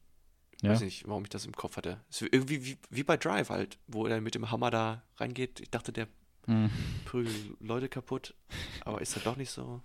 Ich 0.66 0.68
Ja. 0.68 0.74
weiß 0.74 0.82
nicht, 0.82 1.08
warum 1.08 1.22
ich 1.24 1.30
das 1.30 1.46
im 1.46 1.54
Kopf 1.54 1.78
hatte. 1.78 2.00
Ist 2.10 2.24
irgendwie 2.24 2.66
wie, 2.66 2.78
wie 2.90 3.04
bei 3.04 3.18
Drive 3.18 3.52
halt, 3.52 3.78
wo 3.86 4.08
er 4.08 4.20
mit 4.20 4.34
dem 4.34 4.50
Hammer 4.50 4.72
da 4.72 5.04
reingeht. 5.18 5.60
Ich 5.60 5.70
dachte, 5.70 5.92
der 5.94 6.08
Mhm. 6.48 6.72
prügelt 7.06 7.36
Leute 7.60 7.88
kaputt, 7.88 8.34
aber 8.82 9.00
ist 9.02 9.16
er 9.16 9.22
doch 9.22 9.36
nicht 9.36 9.52
so. 9.52 9.82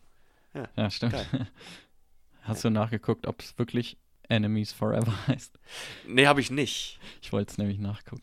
Ja, 0.76 0.90
stimmt. 0.90 1.12
Geil. 1.12 1.26
Hast 2.42 2.64
du 2.64 2.70
nachgeguckt, 2.70 3.26
ob 3.26 3.40
es 3.42 3.58
wirklich 3.58 3.98
Enemies 4.28 4.72
Forever 4.72 5.12
heißt? 5.26 5.58
Nee, 6.06 6.26
habe 6.26 6.40
ich 6.40 6.50
nicht. 6.50 6.98
Ich 7.20 7.30
wollte 7.32 7.52
es 7.52 7.58
nämlich 7.58 7.78
nachgucken. 7.78 8.22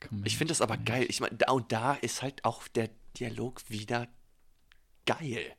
Komm, 0.00 0.22
Ich 0.24 0.36
finde 0.36 0.50
das 0.52 0.60
aber 0.60 0.76
geil. 0.76 1.06
Ich 1.08 1.20
meine, 1.20 1.36
da 1.36 1.52
und 1.52 1.70
da 1.70 1.94
ist 1.94 2.22
halt 2.22 2.44
auch 2.44 2.66
der 2.68 2.90
Dialog 3.16 3.62
wieder 3.68 4.08
geil. 5.06 5.54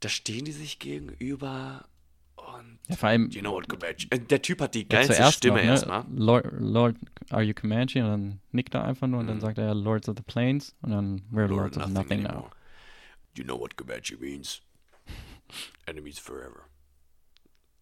Da 0.00 0.08
stehen 0.10 0.44
die 0.44 0.52
sich 0.52 0.78
gegenüber 0.78 1.86
und. 2.36 2.78
Ja, 2.88 2.96
vor 2.96 3.08
allem 3.08 3.30
You 3.30 3.40
know 3.40 3.52
what, 3.52 3.68
Comanche? 3.68 4.06
Äh, 4.10 4.18
Der 4.18 4.42
Typ 4.42 4.60
hat 4.60 4.74
die 4.74 4.82
ja, 4.82 4.88
geilste 4.88 5.14
zuerst 5.14 5.38
Stimme 5.38 5.56
noch, 5.58 5.62
ne? 5.64 5.70
erstmal. 5.70 6.04
Lord, 6.14 6.46
Lord, 6.58 6.96
are 7.30 7.42
you 7.42 7.54
Comanche? 7.54 8.00
Und 8.02 8.10
dann 8.10 8.40
nickt 8.52 8.74
er 8.74 8.84
einfach 8.84 9.06
nur 9.06 9.20
und 9.20 9.26
dann 9.26 9.36
Mhm. 9.36 9.40
sagt 9.40 9.58
er 9.58 9.74
Lords 9.74 10.08
of 10.08 10.16
the 10.16 10.22
Plains 10.22 10.74
und 10.82 10.90
dann 10.90 11.20
We're 11.32 11.46
You're 11.46 11.56
Lords 11.56 11.76
of 11.78 11.88
Nothing 11.88 12.22
now. 12.22 12.28
anymore. 12.30 12.50
You 13.36 13.44
know 13.44 13.58
what 13.58 13.76
Comanche 13.76 14.16
means? 14.18 14.60
Enemies 15.86 16.18
forever. 16.18 16.68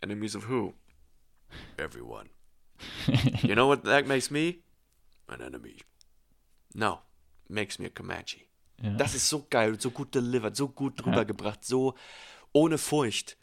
Enemies 0.00 0.34
of 0.34 0.48
who? 0.48 0.74
Everyone. 1.76 2.28
You 3.42 3.54
know 3.54 3.68
what 3.68 3.84
that 3.84 4.06
makes 4.06 4.30
me? 4.30 4.62
An 5.28 5.40
enemy. 5.40 5.76
No. 6.74 7.00
Makes 7.48 7.78
me 7.78 7.86
a 7.86 7.90
Comanche. 7.90 8.40
Ja. 8.82 8.94
Das 8.96 9.14
ist 9.14 9.28
so 9.28 9.46
geil, 9.48 9.78
so 9.80 9.90
gut 9.90 10.14
delivered, 10.14 10.56
so 10.56 10.68
gut 10.68 11.04
rübergebracht, 11.04 11.64
so 11.64 11.94
ohne 12.52 12.78
Furcht. 12.78 13.36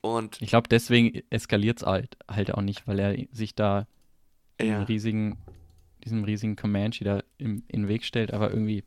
Und 0.00 0.40
Ich 0.40 0.50
glaube, 0.50 0.68
deswegen 0.68 1.22
eskaliert 1.30 1.80
es 1.80 1.86
halt, 1.86 2.16
halt 2.30 2.54
auch 2.54 2.62
nicht, 2.62 2.86
weil 2.86 2.98
er 2.98 3.16
sich 3.32 3.54
da 3.54 3.86
Ja. 4.60 4.82
riesigen, 4.84 5.36
diesem 6.04 6.24
riesigen 6.24 6.56
Comanche 6.56 7.04
da 7.04 7.22
im, 7.38 7.64
in 7.68 7.82
den 7.82 7.88
Weg 7.88 8.04
stellt, 8.04 8.32
aber 8.32 8.50
irgendwie 8.50 8.84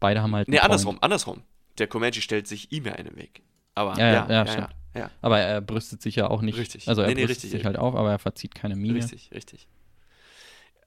beide 0.00 0.22
haben 0.22 0.34
halt. 0.34 0.48
Nee, 0.48 0.58
andersrum, 0.58 0.94
Point. 0.96 1.04
andersrum. 1.04 1.42
Der 1.78 1.86
Comanche 1.88 2.22
stellt 2.22 2.46
sich 2.46 2.72
ihm 2.72 2.86
ja 2.86 2.92
in 2.92 3.06
den 3.06 3.16
Weg. 3.16 3.42
Aber 3.74 3.98
Ja, 3.98 4.12
ja, 4.12 4.30
ja, 4.30 4.46
stimmt. 4.46 4.68
ja, 4.94 5.10
Aber 5.22 5.40
er 5.40 5.60
brüstet 5.60 6.00
sich 6.02 6.14
ja 6.16 6.28
auch 6.30 6.40
nicht. 6.40 6.58
Richtig. 6.58 6.88
Also 6.88 7.02
er 7.02 7.08
Nee, 7.08 7.14
nee, 7.14 7.20
brüstet 7.22 7.44
richtig, 7.44 7.50
sich 7.50 7.64
halt 7.66 7.76
auf, 7.76 7.94
aber 7.94 8.10
er 8.12 8.18
verzieht 8.18 8.54
keine 8.54 8.76
Miene. 8.76 8.94
Richtig, 8.96 9.30
richtig. 9.32 9.66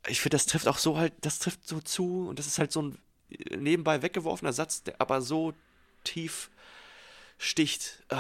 Ich 0.08 0.22
finde, 0.22 0.36
das 0.36 0.46
trifft 0.46 0.68
auch 0.68 0.78
so 0.78 0.98
halt, 0.98 1.14
das 1.22 1.40
trifft 1.40 1.68
so 1.68 1.82
zu 1.82 2.28
und 2.30 2.40
das 2.40 2.48
ist 2.48 2.60
halt 2.60 2.72
so 2.72 2.82
ein 2.82 2.98
äh, 3.30 3.58
nebenbei 3.58 4.02
weggeworfener 4.02 4.54
Satz, 4.54 4.84
der 4.84 5.02
aber 5.02 5.22
so 5.22 5.54
tief 6.06 6.50
sticht. 7.38 8.04
Das, 8.08 8.20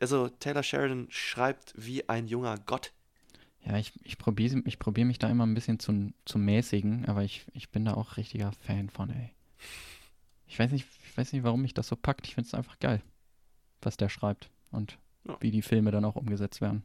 also 0.00 0.28
Taylor 0.28 0.62
Sheridan 0.62 1.06
schreibt 1.10 1.72
wie 1.76 2.08
ein 2.08 2.26
junger 2.26 2.58
Gott. 2.58 2.92
Ja, 3.64 3.78
ich, 3.78 3.92
ich 4.04 4.18
probiere 4.18 4.62
ich 4.66 4.78
probier 4.78 5.04
mich 5.06 5.18
da 5.18 5.28
immer 5.28 5.46
ein 5.46 5.54
bisschen 5.54 5.78
zu, 5.78 6.12
zu 6.26 6.38
mäßigen, 6.38 7.06
aber 7.06 7.22
ich, 7.24 7.46
ich 7.54 7.70
bin 7.70 7.84
da 7.84 7.94
auch 7.94 8.16
richtiger 8.16 8.52
Fan 8.52 8.90
von, 8.90 9.10
ey. 9.10 9.30
Ich 10.46 10.58
weiß 10.58 10.70
nicht, 10.70 10.86
ich 11.04 11.16
weiß 11.16 11.32
nicht, 11.32 11.42
warum 11.44 11.62
mich 11.62 11.72
das 11.74 11.88
so 11.88 11.96
packt. 11.96 12.26
Ich 12.26 12.34
finde 12.34 12.48
es 12.48 12.54
einfach 12.54 12.78
geil, 12.78 13.00
was 13.80 13.96
der 13.96 14.08
schreibt 14.10 14.50
und 14.70 14.98
Ja. 15.26 15.38
wie 15.40 15.50
die 15.50 15.62
Filme 15.62 15.90
dann 15.90 16.04
auch 16.04 16.16
umgesetzt 16.16 16.60
werden. 16.60 16.84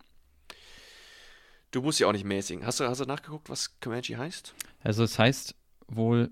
Du 1.71 1.81
musst 1.81 1.99
ja 1.99 2.07
auch 2.07 2.13
nicht 2.13 2.23
mäßigen. 2.25 2.65
Hast 2.65 2.79
du, 2.79 2.85
hast 2.87 2.99
du 3.01 3.05
nachgeguckt, 3.05 3.49
was 3.49 3.79
Comanche 3.79 4.17
heißt? 4.17 4.55
Also 4.81 5.03
es 5.03 5.19
heißt 5.19 5.55
wohl, 5.87 6.31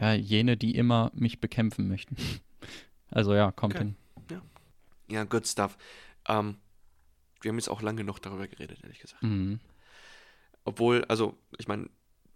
ja, 0.00 0.14
jene, 0.14 0.56
die 0.56 0.74
immer 0.74 1.12
mich 1.14 1.40
bekämpfen 1.40 1.88
möchten. 1.88 2.16
Also 3.14 3.34
ja, 3.34 3.52
kommt 3.52 3.74
Okay. 3.74 3.92
hin. 4.28 4.40
Ja, 5.10 5.24
good 5.24 5.46
stuff. 5.46 5.76
Ähm, 6.28 6.56
wir 7.40 7.50
haben 7.50 7.58
jetzt 7.58 7.68
auch 7.68 7.82
lange 7.82 7.98
genug 7.98 8.20
darüber 8.20 8.46
geredet, 8.46 8.80
ehrlich 8.82 9.00
gesagt. 9.00 9.22
Mhm. 9.22 9.60
Obwohl, 10.64 11.04
also, 11.06 11.36
ich 11.58 11.66
meine, 11.68 11.88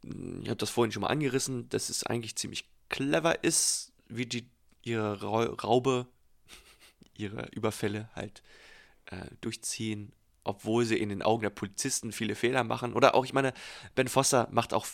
ich 0.03 0.49
habe 0.49 0.57
das 0.57 0.71
vorhin 0.71 0.93
schon 0.93 1.03
mal 1.03 1.09
angerissen, 1.09 1.69
dass 1.69 1.89
es 1.89 2.05
eigentlich 2.05 2.37
ziemlich 2.37 2.69
clever 2.89 3.45
ist, 3.45 3.93
wie 4.09 4.27
die 4.27 4.49
ihre 4.83 5.21
Rau 5.21 5.43
Raube, 5.43 6.07
ihre 7.17 7.49
Überfälle 7.49 8.09
halt 8.15 8.43
äh, 9.07 9.27
durchziehen, 9.41 10.13
obwohl 10.45 10.85
sie 10.85 10.99
in 10.99 11.09
den 11.09 11.23
Augen 11.23 11.43
der 11.43 11.51
Polizisten 11.51 12.13
viele 12.13 12.35
Fehler 12.35 12.65
machen. 12.65 12.95
Oder 12.95 13.15
auch, 13.15 13.25
ich 13.25 13.33
meine, 13.33 13.53
Ben 13.95 14.09
Foster 14.09 14.49
macht 14.51 14.73
auch 14.73 14.87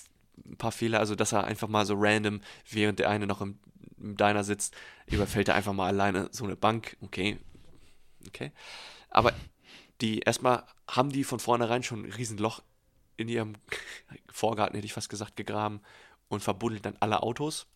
ein 0.46 0.56
paar 0.56 0.72
Fehler, 0.72 0.98
also 0.98 1.14
dass 1.14 1.32
er 1.32 1.44
einfach 1.44 1.68
mal 1.68 1.84
so 1.84 1.94
random, 1.96 2.40
während 2.70 2.98
der 2.98 3.10
eine 3.10 3.26
noch 3.26 3.40
im, 3.42 3.58
im 3.98 4.16
Diner 4.16 4.44
sitzt, 4.44 4.74
überfällt 5.06 5.48
er 5.48 5.54
einfach 5.54 5.74
mal 5.74 5.88
alleine 5.88 6.28
so 6.32 6.44
eine 6.44 6.56
Bank. 6.56 6.96
Okay. 7.02 7.38
Okay. 8.28 8.52
Aber 9.10 9.32
die, 10.00 10.20
erstmal 10.20 10.64
haben 10.88 11.10
die 11.10 11.24
von 11.24 11.38
vornherein 11.40 11.82
schon 11.82 12.04
ein 12.04 12.12
Riesenloch 12.12 12.62
in 13.16 13.28
ihrem 13.28 13.54
Vorgarten, 14.30 14.74
hätte 14.74 14.86
ich 14.86 14.92
fast 14.92 15.08
gesagt, 15.08 15.36
gegraben 15.36 15.80
und 16.28 16.42
verbuddeln 16.42 16.82
dann 16.82 16.96
alle 17.00 17.22
Autos. 17.22 17.66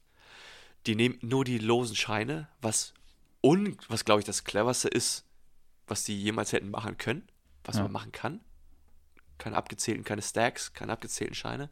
Die 0.87 0.95
nehmen 0.95 1.19
nur 1.21 1.45
die 1.45 1.59
losen 1.59 1.97
Scheine, 1.97 2.49
was, 2.61 2.95
un, 3.43 3.77
was 3.89 4.05
glaube 4.05 4.21
ich 4.21 4.25
das 4.27 4.45
cleverste 4.45 4.89
ist, 4.89 5.25
was 5.87 6.05
die 6.05 6.21
jemals 6.21 6.53
hätten 6.53 6.71
machen 6.71 6.97
können, 6.97 7.29
was 7.65 7.77
Ja. 7.77 7.83
man 7.83 7.93
machen 7.93 8.13
kann. 8.13 8.41
Keine 9.39 9.57
abgezählten, 9.57 10.05
keine 10.05 10.23
Stacks, 10.23 10.73
keine 10.73 10.93
abgezählten 10.93 11.35
Scheine. 11.35 11.69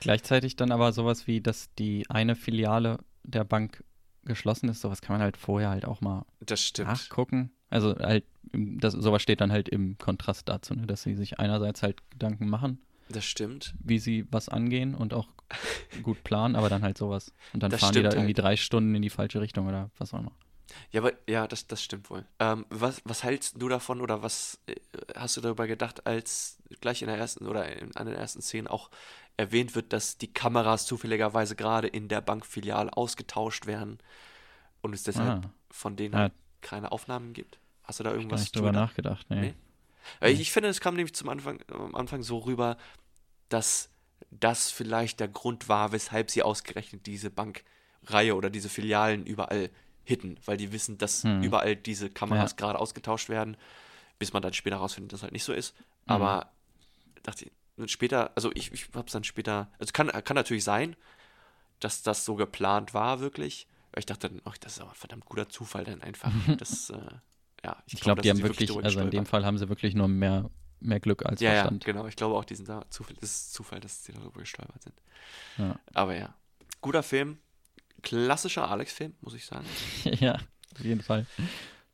Gleichzeitig 0.00 0.56
dann 0.56 0.72
aber 0.72 0.92
sowas 0.92 1.26
wie, 1.26 1.40
dass 1.40 1.72
die 1.74 2.08
eine 2.08 2.34
Filiale 2.34 2.98
der 3.22 3.44
Bank 3.44 3.84
geschlossen 4.24 4.68
ist, 4.68 4.80
sowas 4.80 5.00
kann 5.02 5.14
man 5.14 5.22
halt 5.22 5.36
vorher 5.36 5.70
halt 5.70 5.84
auch 5.84 6.00
mal 6.00 6.24
Das 6.40 6.60
stimmt. 6.64 6.88
nachgucken. 6.88 7.52
Also 7.72 7.96
halt, 7.98 8.24
das, 8.52 8.92
sowas 8.92 9.22
steht 9.22 9.40
dann 9.40 9.50
halt 9.52 9.68
im 9.68 9.96
Kontrast 9.98 10.48
dazu, 10.48 10.74
ne, 10.74 10.86
dass 10.86 11.02
sie 11.02 11.14
sich 11.14 11.38
einerseits 11.40 11.82
halt 11.82 11.98
Gedanken 12.10 12.48
machen, 12.48 12.80
Das 13.08 13.24
stimmt. 13.24 13.74
wie 13.82 13.98
sie 13.98 14.26
was 14.30 14.48
angehen 14.48 14.94
und 14.94 15.14
auch 15.14 15.28
gut 16.02 16.22
planen, 16.24 16.54
aber 16.56 16.68
dann 16.68 16.82
halt 16.82 16.98
sowas. 16.98 17.32
Und 17.52 17.62
dann 17.62 17.70
Das 17.70 17.80
fahren 17.80 17.94
die 17.94 18.02
da 18.02 18.10
irgendwie 18.10 18.26
halt. 18.34 18.38
drei 18.38 18.56
Stunden 18.56 18.94
in 18.94 19.02
die 19.02 19.10
falsche 19.10 19.40
Richtung 19.40 19.66
oder 19.68 19.90
was 19.98 20.12
auch 20.14 20.20
immer. 20.20 20.32
Ja, 20.90 21.02
aber 21.02 21.12
ja, 21.28 21.46
das, 21.46 21.66
das 21.66 21.82
stimmt 21.82 22.08
wohl. 22.08 22.24
Ähm, 22.38 22.64
was, 22.70 23.02
was 23.04 23.22
hältst 23.24 23.60
du 23.60 23.68
davon 23.68 24.00
oder 24.00 24.22
was 24.22 24.58
äh, 24.66 24.74
hast 25.16 25.36
du 25.36 25.40
darüber 25.42 25.66
gedacht, 25.66 26.06
als 26.06 26.58
gleich 26.80 27.02
in 27.02 27.08
der 27.08 27.18
ersten 27.18 27.46
oder 27.46 27.70
in 27.80 27.94
einer 27.96 28.10
der 28.12 28.20
ersten 28.20 28.40
Szenen 28.40 28.68
auch 28.68 28.88
erwähnt 29.36 29.74
wird, 29.74 29.92
dass 29.92 30.16
die 30.18 30.32
Kameras 30.32 30.86
zufälligerweise 30.86 31.56
gerade 31.56 31.88
in 31.88 32.08
der 32.08 32.20
Bankfiliale 32.22 32.94
ausgetauscht 32.96 33.66
werden 33.66 33.98
und 34.80 34.94
es 34.94 35.02
deshalb 35.02 35.44
Ah. 35.44 35.50
von 35.70 35.96
denen 35.96 36.14
Ja. 36.14 36.20
halt 36.20 36.32
keine 36.62 36.90
Aufnahmen 36.92 37.32
gibt? 37.34 37.58
Hast 37.92 38.00
du 38.00 38.04
da 38.04 38.12
irgendwas 38.12 38.40
nicht 38.40 38.54
zu 38.54 38.60
drüber 38.60 38.72
gedacht? 38.72 38.88
nachgedacht, 38.88 39.26
nee. 39.28 39.54
Nee? 40.22 40.30
Ich, 40.30 40.40
ich 40.40 40.50
finde, 40.50 40.70
es 40.70 40.80
kam 40.80 40.96
nämlich 40.96 41.14
zum 41.14 41.28
Anfang, 41.28 41.60
am 41.70 41.94
Anfang 41.94 42.22
so 42.22 42.38
rüber, 42.38 42.78
dass 43.50 43.90
das 44.30 44.70
vielleicht 44.70 45.20
der 45.20 45.28
Grund 45.28 45.68
war, 45.68 45.92
weshalb 45.92 46.30
sie 46.30 46.42
ausgerechnet 46.42 47.04
diese 47.04 47.28
Bankreihe 47.28 48.34
oder 48.34 48.48
diese 48.48 48.70
Filialen 48.70 49.26
überall 49.26 49.68
hitten, 50.04 50.38
weil 50.46 50.56
die 50.56 50.72
wissen, 50.72 50.96
dass 50.96 51.24
Hm. 51.24 51.42
überall 51.42 51.76
diese 51.76 52.08
Kameras 52.08 52.52
Ja. 52.52 52.56
gerade 52.56 52.78
ausgetauscht 52.78 53.28
werden, 53.28 53.58
bis 54.18 54.32
man 54.32 54.40
dann 54.42 54.54
später 54.54 54.76
rausfindet, 54.76 55.12
dass 55.12 55.20
das 55.20 55.24
halt 55.24 55.32
nicht 55.34 55.44
so 55.44 55.52
ist. 55.52 55.76
Mhm. 55.76 55.84
Aber 56.06 56.50
dachte 57.22 57.44
ich, 57.44 57.92
später, 57.92 58.30
also 58.36 58.50
ich, 58.54 58.72
ich 58.72 58.88
hab's 58.94 59.12
dann 59.12 59.22
später, 59.24 59.70
also 59.78 59.92
kann, 59.92 60.08
kann 60.08 60.34
natürlich 60.34 60.64
sein, 60.64 60.96
dass 61.78 62.02
das 62.02 62.24
so 62.24 62.36
geplant 62.36 62.94
war, 62.94 63.20
wirklich. 63.20 63.66
Ich 63.96 64.06
dachte 64.06 64.30
dann, 64.30 64.40
ach, 64.46 64.56
das 64.56 64.74
ist 64.76 64.80
aber 64.80 64.92
ein 64.92 64.96
verdammt 64.96 65.26
guter 65.26 65.50
Zufall 65.50 65.84
dann 65.84 66.00
einfach. 66.00 66.32
das, 66.56 66.88
äh, 66.88 66.96
ja, 67.64 67.82
Ich 67.86 68.00
glaube, 68.00 68.22
die 68.22 68.28
da 68.28 68.34
haben 68.34 68.42
wirklich, 68.42 68.70
drüber 68.70 68.84
also 68.84 69.00
in 69.00 69.10
dem. 69.10 69.26
Fall 69.26 69.44
haben 69.44 69.58
sie 69.58 69.68
wirklich 69.68 69.94
nur 69.94 70.08
mehr, 70.08 70.50
mehr 70.80 71.00
Glück 71.00 71.24
als 71.24 71.40
Ja, 71.40 71.50
ja, 71.50 71.54
Verstand. 71.60 71.84
genau. 71.84 72.06
Ich 72.06 72.16
glaube 72.16 72.34
auch, 72.34 72.44
die 72.44 72.54
sind 72.54 72.68
da 72.68 72.84
Zufall. 72.90 73.16
Das 73.20 73.30
ist 73.30 73.52
Zufall, 73.52 73.80
dass 73.80 74.04
sie 74.04 74.12
darüber 74.12 74.40
gestolpert 74.40 74.82
sind. 74.82 74.94
Ja. 75.58 75.78
Aber 75.94 76.16
ja. 76.16 76.34
Guter 76.80 77.02
Film. 77.02 77.38
Klassischer 78.02 78.68
Alex-Film, 78.68 79.14
muss 79.20 79.34
ich 79.34 79.46
sagen. 79.46 79.64
ja, 80.04 80.34
auf 80.74 80.80
jeden 80.84 81.02
Fall. 81.02 81.24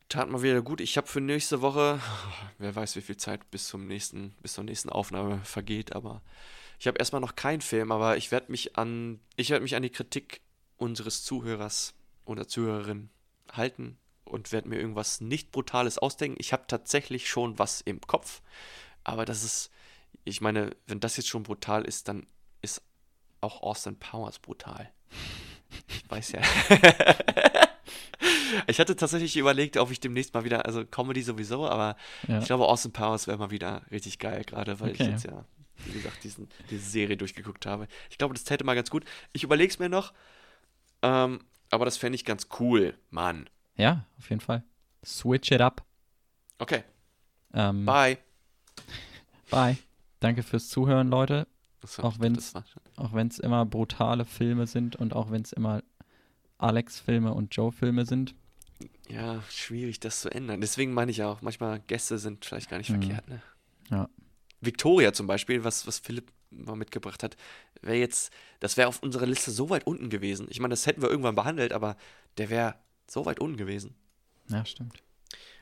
Tat 0.07 0.27
mal 0.27 0.41
wieder 0.41 0.63
gut. 0.63 0.81
Ich 0.81 0.97
habe 0.97 1.05
für 1.05 1.21
nächste 1.21 1.61
Woche, 1.61 1.99
wer 2.57 2.75
weiß, 2.75 2.95
wie 2.95 3.01
viel 3.01 3.17
Zeit 3.17 3.51
bis 3.51 3.67
zum 3.67 3.85
nächsten, 3.85 4.33
bis 4.41 4.53
zur 4.53 4.63
nächsten 4.63 4.89
Aufnahme 4.89 5.39
vergeht, 5.43 5.95
aber 5.95 6.23
ich 6.79 6.87
habe 6.87 6.97
erstmal 6.97 7.21
noch 7.21 7.35
keinen 7.35 7.61
Film, 7.61 7.91
aber 7.91 8.17
ich 8.17 8.31
werde 8.31 8.51
mich 8.51 8.75
an, 8.75 9.19
ich 9.35 9.51
werde 9.51 9.61
mich 9.61 9.75
an 9.75 9.83
die 9.83 9.91
Kritik 9.91 10.41
unseres 10.77 11.23
Zuhörers 11.23 11.93
oder 12.25 12.47
Zuhörerin 12.47 13.11
halten 13.51 13.99
und 14.29 14.51
werde 14.51 14.69
mir 14.69 14.77
irgendwas 14.79 15.21
nicht 15.21 15.51
Brutales 15.51 15.97
ausdenken. 15.97 16.37
Ich 16.39 16.53
habe 16.53 16.63
tatsächlich 16.67 17.29
schon 17.29 17.57
was 17.59 17.81
im 17.81 18.01
Kopf, 18.01 18.41
aber 19.03 19.25
das 19.25 19.43
ist, 19.43 19.71
ich 20.23 20.41
meine, 20.41 20.75
wenn 20.87 20.99
das 20.99 21.17
jetzt 21.17 21.27
schon 21.29 21.43
brutal 21.43 21.83
ist, 21.85 22.07
dann 22.07 22.25
ist 22.61 22.81
auch 23.41 23.61
Austin 23.63 23.97
Powers 23.97 24.39
brutal. 24.39 24.91
Ich 25.87 26.09
weiß 26.09 26.31
ja. 26.33 26.41
ich 28.67 28.79
hatte 28.79 28.95
tatsächlich 28.95 29.37
überlegt, 29.37 29.77
ob 29.77 29.91
ich 29.91 29.99
demnächst 29.99 30.33
mal 30.33 30.43
wieder, 30.43 30.65
also 30.65 30.85
Comedy 30.85 31.21
sowieso, 31.21 31.67
aber 31.67 31.95
Ja. 32.27 32.39
ich 32.39 32.45
glaube, 32.45 32.67
Austin 32.67 32.91
Powers 32.91 33.27
wäre 33.27 33.37
mal 33.37 33.51
wieder 33.51 33.83
richtig 33.91 34.19
geil, 34.19 34.43
gerade 34.45 34.79
weil 34.79 34.91
ich 34.91 35.01
Okay. 35.01 35.11
jetzt 35.11 35.23
ja, 35.25 35.45
wie 35.85 35.91
gesagt, 35.93 36.23
diesen, 36.23 36.49
diese 36.69 36.89
Serie 36.89 37.17
durchgeguckt 37.17 37.65
habe. 37.65 37.87
Ich 38.09 38.17
glaube, 38.17 38.33
das 38.33 38.43
täte 38.43 38.63
mal 38.63 38.75
ganz 38.75 38.89
gut. 38.89 39.05
Ich 39.31 39.43
überlege 39.43 39.71
es 39.71 39.79
mir 39.79 39.89
noch, 39.89 40.13
ähm, 41.01 41.39
aber 41.69 41.85
das 41.85 41.97
fände 41.97 42.15
ich 42.15 42.25
ganz 42.25 42.47
cool, 42.59 42.97
Mann. 43.09 43.49
Ja, 43.79 44.05
auf 44.17 44.29
jeden 44.29 44.41
Fall. 44.41 44.63
Switch 45.05 45.51
it 45.51 45.61
up. 45.61 45.83
Okay, 46.59 46.83
Ähm, 47.53 47.85
bye. 47.85 48.17
bye. 49.49 49.77
Danke 50.19 50.43
fürs 50.43 50.67
Zuhören, 50.69 51.07
Leute. 51.09 51.47
Auch 51.97 52.19
wenn 52.19 53.27
es 53.29 53.39
immer 53.39 53.65
brutale 53.65 54.25
Filme 54.25 54.67
sind 54.67 54.97
und 54.97 55.13
auch 55.15 55.31
wenn 55.31 55.41
es 55.43 55.53
immer 55.53 55.81
Alex-Filme 56.57 57.33
und 57.33 57.55
Joe-Filme 57.55 58.05
sind. 58.05 58.35
Ja, 59.07 59.41
schwierig, 59.49 60.01
das 60.01 60.19
zu 60.21 60.29
ändern. 60.29 60.59
Deswegen 60.59 60.93
meine 60.93 61.11
ich 61.11 61.23
auch, 61.23 61.41
manchmal 61.41 61.79
Gäste 61.79 62.17
sind 62.19 62.43
vielleicht 62.43 62.69
gar 62.69 62.77
nicht 62.79 62.89
Mhm. 62.89 63.01
verkehrt, 63.01 63.27
ne? 63.29 63.41
Ja. 63.89 64.09
Victoria 64.59 65.13
zum 65.13 65.25
Beispiel, 65.27 65.63
was, 65.63 65.87
was 65.87 65.99
Philipp 65.99 66.31
mal 66.51 66.75
mitgebracht 66.75 67.23
hat, 67.23 67.37
wäre 67.81 67.95
jetzt, 67.97 68.33
das 68.59 68.75
wäre 68.75 68.89
auf 68.89 69.01
unserer 69.01 69.25
Liste 69.25 69.51
so 69.51 69.69
weit 69.69 69.87
unten 69.87 70.09
gewesen. 70.09 70.47
Ich 70.49 70.59
meine, 70.59 70.73
das 70.73 70.85
hätten 70.85 71.01
wir 71.01 71.09
irgendwann 71.09 71.35
behandelt, 71.35 71.71
aber 71.71 71.95
der 72.37 72.49
wäre 72.49 72.75
so 73.11 73.25
weit 73.25 73.39
unten 73.39 73.57
gewesen. 73.57 73.95
Ja, 74.47 74.65
stimmt. 74.65 75.03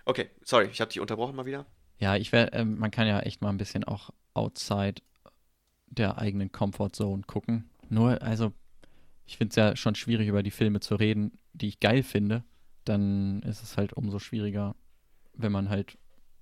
Okay, 0.06 0.30
sorry, 0.44 0.68
ich 0.68 0.80
habe 0.80 0.90
dich 0.90 1.00
unterbrochen 1.00 1.36
mal 1.36 1.46
wieder. 1.46 1.66
Ja, 2.00 2.16
ich 2.16 2.32
wäre, 2.32 2.54
ähm, 2.54 2.78
man 2.78 2.92
kann 2.92 3.08
ja 3.08 3.20
echt 3.20 3.42
mal 3.42 3.50
ein 3.50 3.58
bisschen 3.58 3.84
auch 3.84 4.12
outside 4.34 5.02
der 5.88 6.18
eigenen 6.18 6.52
Comfort 6.52 6.92
Zone 6.94 7.24
gucken. 7.24 7.70
Nur, 7.90 8.22
also, 8.22 8.54
ich 9.26 9.38
finde 9.38 9.50
es 9.50 9.56
ja 9.56 9.76
schon 9.76 9.96
schwierig, 9.96 10.28
über 10.28 10.44
die 10.44 10.52
Filme 10.52 10.80
zu 10.80 10.96
reden, 10.96 11.38
die 11.54 11.68
ich 11.68 11.80
geil 11.80 12.04
finde. 12.04 12.44
Dann 12.86 13.42
ist 13.42 13.64
es 13.64 13.78
halt 13.78 13.94
umso 13.94 14.20
schwieriger, 14.20 14.76
wenn 15.34 15.52
man 15.52 15.70
halt 15.70 15.98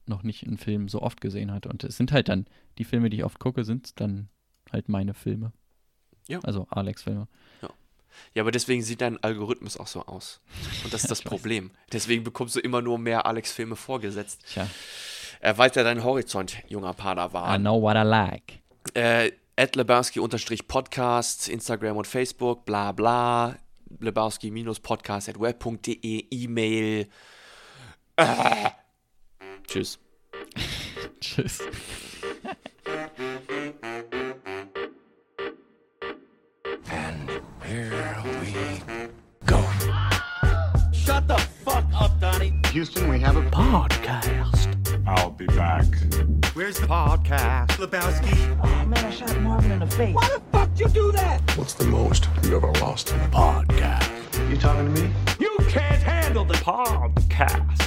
noch 0.06 0.24
nicht 0.24 0.46
einen 0.46 0.58
Film 0.58 0.88
so 0.88 1.02
oft 1.02 1.22
gesehen 1.22 1.52
hat. 1.52 1.66
Und 1.66 1.84
es 1.84 1.98
sind 1.98 2.12
halt 2.12 2.30
dann, 2.30 2.46
die 2.78 2.84
Filme, 2.84 3.10
die 3.10 3.18
ich 3.18 3.24
oft 3.24 3.40
gucke, 3.40 3.64
sind 3.64 4.00
dann 4.00 4.30
halt 4.72 4.90
meine 4.90 5.14
Filme. 5.14 5.52
Ja. 6.28 6.40
Also 6.40 6.68
Alex-Filme. 6.70 7.28
Ja, 7.62 7.70
aber 8.38 8.52
deswegen 8.52 8.82
sieht 8.82 9.02
dein 9.02 9.22
Algorithmus 9.24 9.78
auch 9.78 9.88
so 9.88 10.06
aus. 10.06 10.40
Und 10.84 10.94
das 10.94 11.04
ist 11.04 11.12
das. 11.12 11.22
Problem. 11.22 11.72
Deswegen 11.92 12.24
bekommst 12.24 12.56
du 12.56 12.60
immer 12.60 12.82
nur 12.82 12.98
mehr 13.00 13.26
Alex-Filme 13.26 13.76
vorgesetzt. 13.76 14.42
Tja, 14.52 14.68
Erweiter 15.40 15.84
deinen 15.84 16.04
Horizont, 16.04 16.58
junger 16.68 16.92
I 16.92 16.94
Padawan. 16.94 17.62
know 17.62 17.82
what 17.82 17.96
I 17.96 18.02
like. 18.04 18.60
Äh, 18.94 19.32
at 19.58 19.76
Lebowski-Podcast, 19.76 21.50
Instagram 21.50 21.98
und 21.98 22.08
Facebook, 22.08 22.66
bla 22.66 22.92
bla. 22.92 23.56
Lebowski-podcast 24.00 25.30
at 25.30 25.40
web.de, 25.40 26.26
E-Mail. 26.32 27.08
Äh. 28.18 28.70
Tschüss. 29.68 30.00
Tschüss. 31.22 31.60
Here 37.66 38.24
we 38.42 38.72
go. 39.46 39.62
Shut 40.92 41.28
the 41.28 41.38
fuck 41.64 41.86
up, 41.94 42.20
Donnie. 42.20 42.54
Houston, 42.72 43.10
we 43.10 43.20
have 43.20 43.36
a 43.36 43.42
Podcast. 43.50 44.72
I'll 45.08 45.32
be 45.32 45.46
back. 45.48 45.86
Where's 46.54 46.80
the 46.80 46.88
podcast? 46.88 47.68
Lebowski. 47.78 48.60
Oh 48.64 48.86
man, 48.86 49.06
I 49.06 49.10
shot 49.10 49.40
Marvin 49.42 49.72
in 49.72 49.80
the 49.80 49.88
face. 49.88 50.16
Why 50.16 50.28
the 50.30 50.42
fuck 50.52 50.70
you 50.80 50.88
do 50.90 51.12
that? 51.12 51.42
What's 51.58 51.74
the 51.74 51.86
most 51.86 52.28
you 52.44 52.56
ever 52.56 52.72
lost? 52.74 53.12
In 53.12 53.20
a 53.22 53.28
podcast. 53.28 54.50
You 54.50 54.58
talking 54.58 54.94
to 54.94 55.02
me? 55.02 55.10
You 55.40 55.56
can't 55.68 56.02
handle 56.02 56.46
the 56.46 56.56
podcast. 56.56 57.85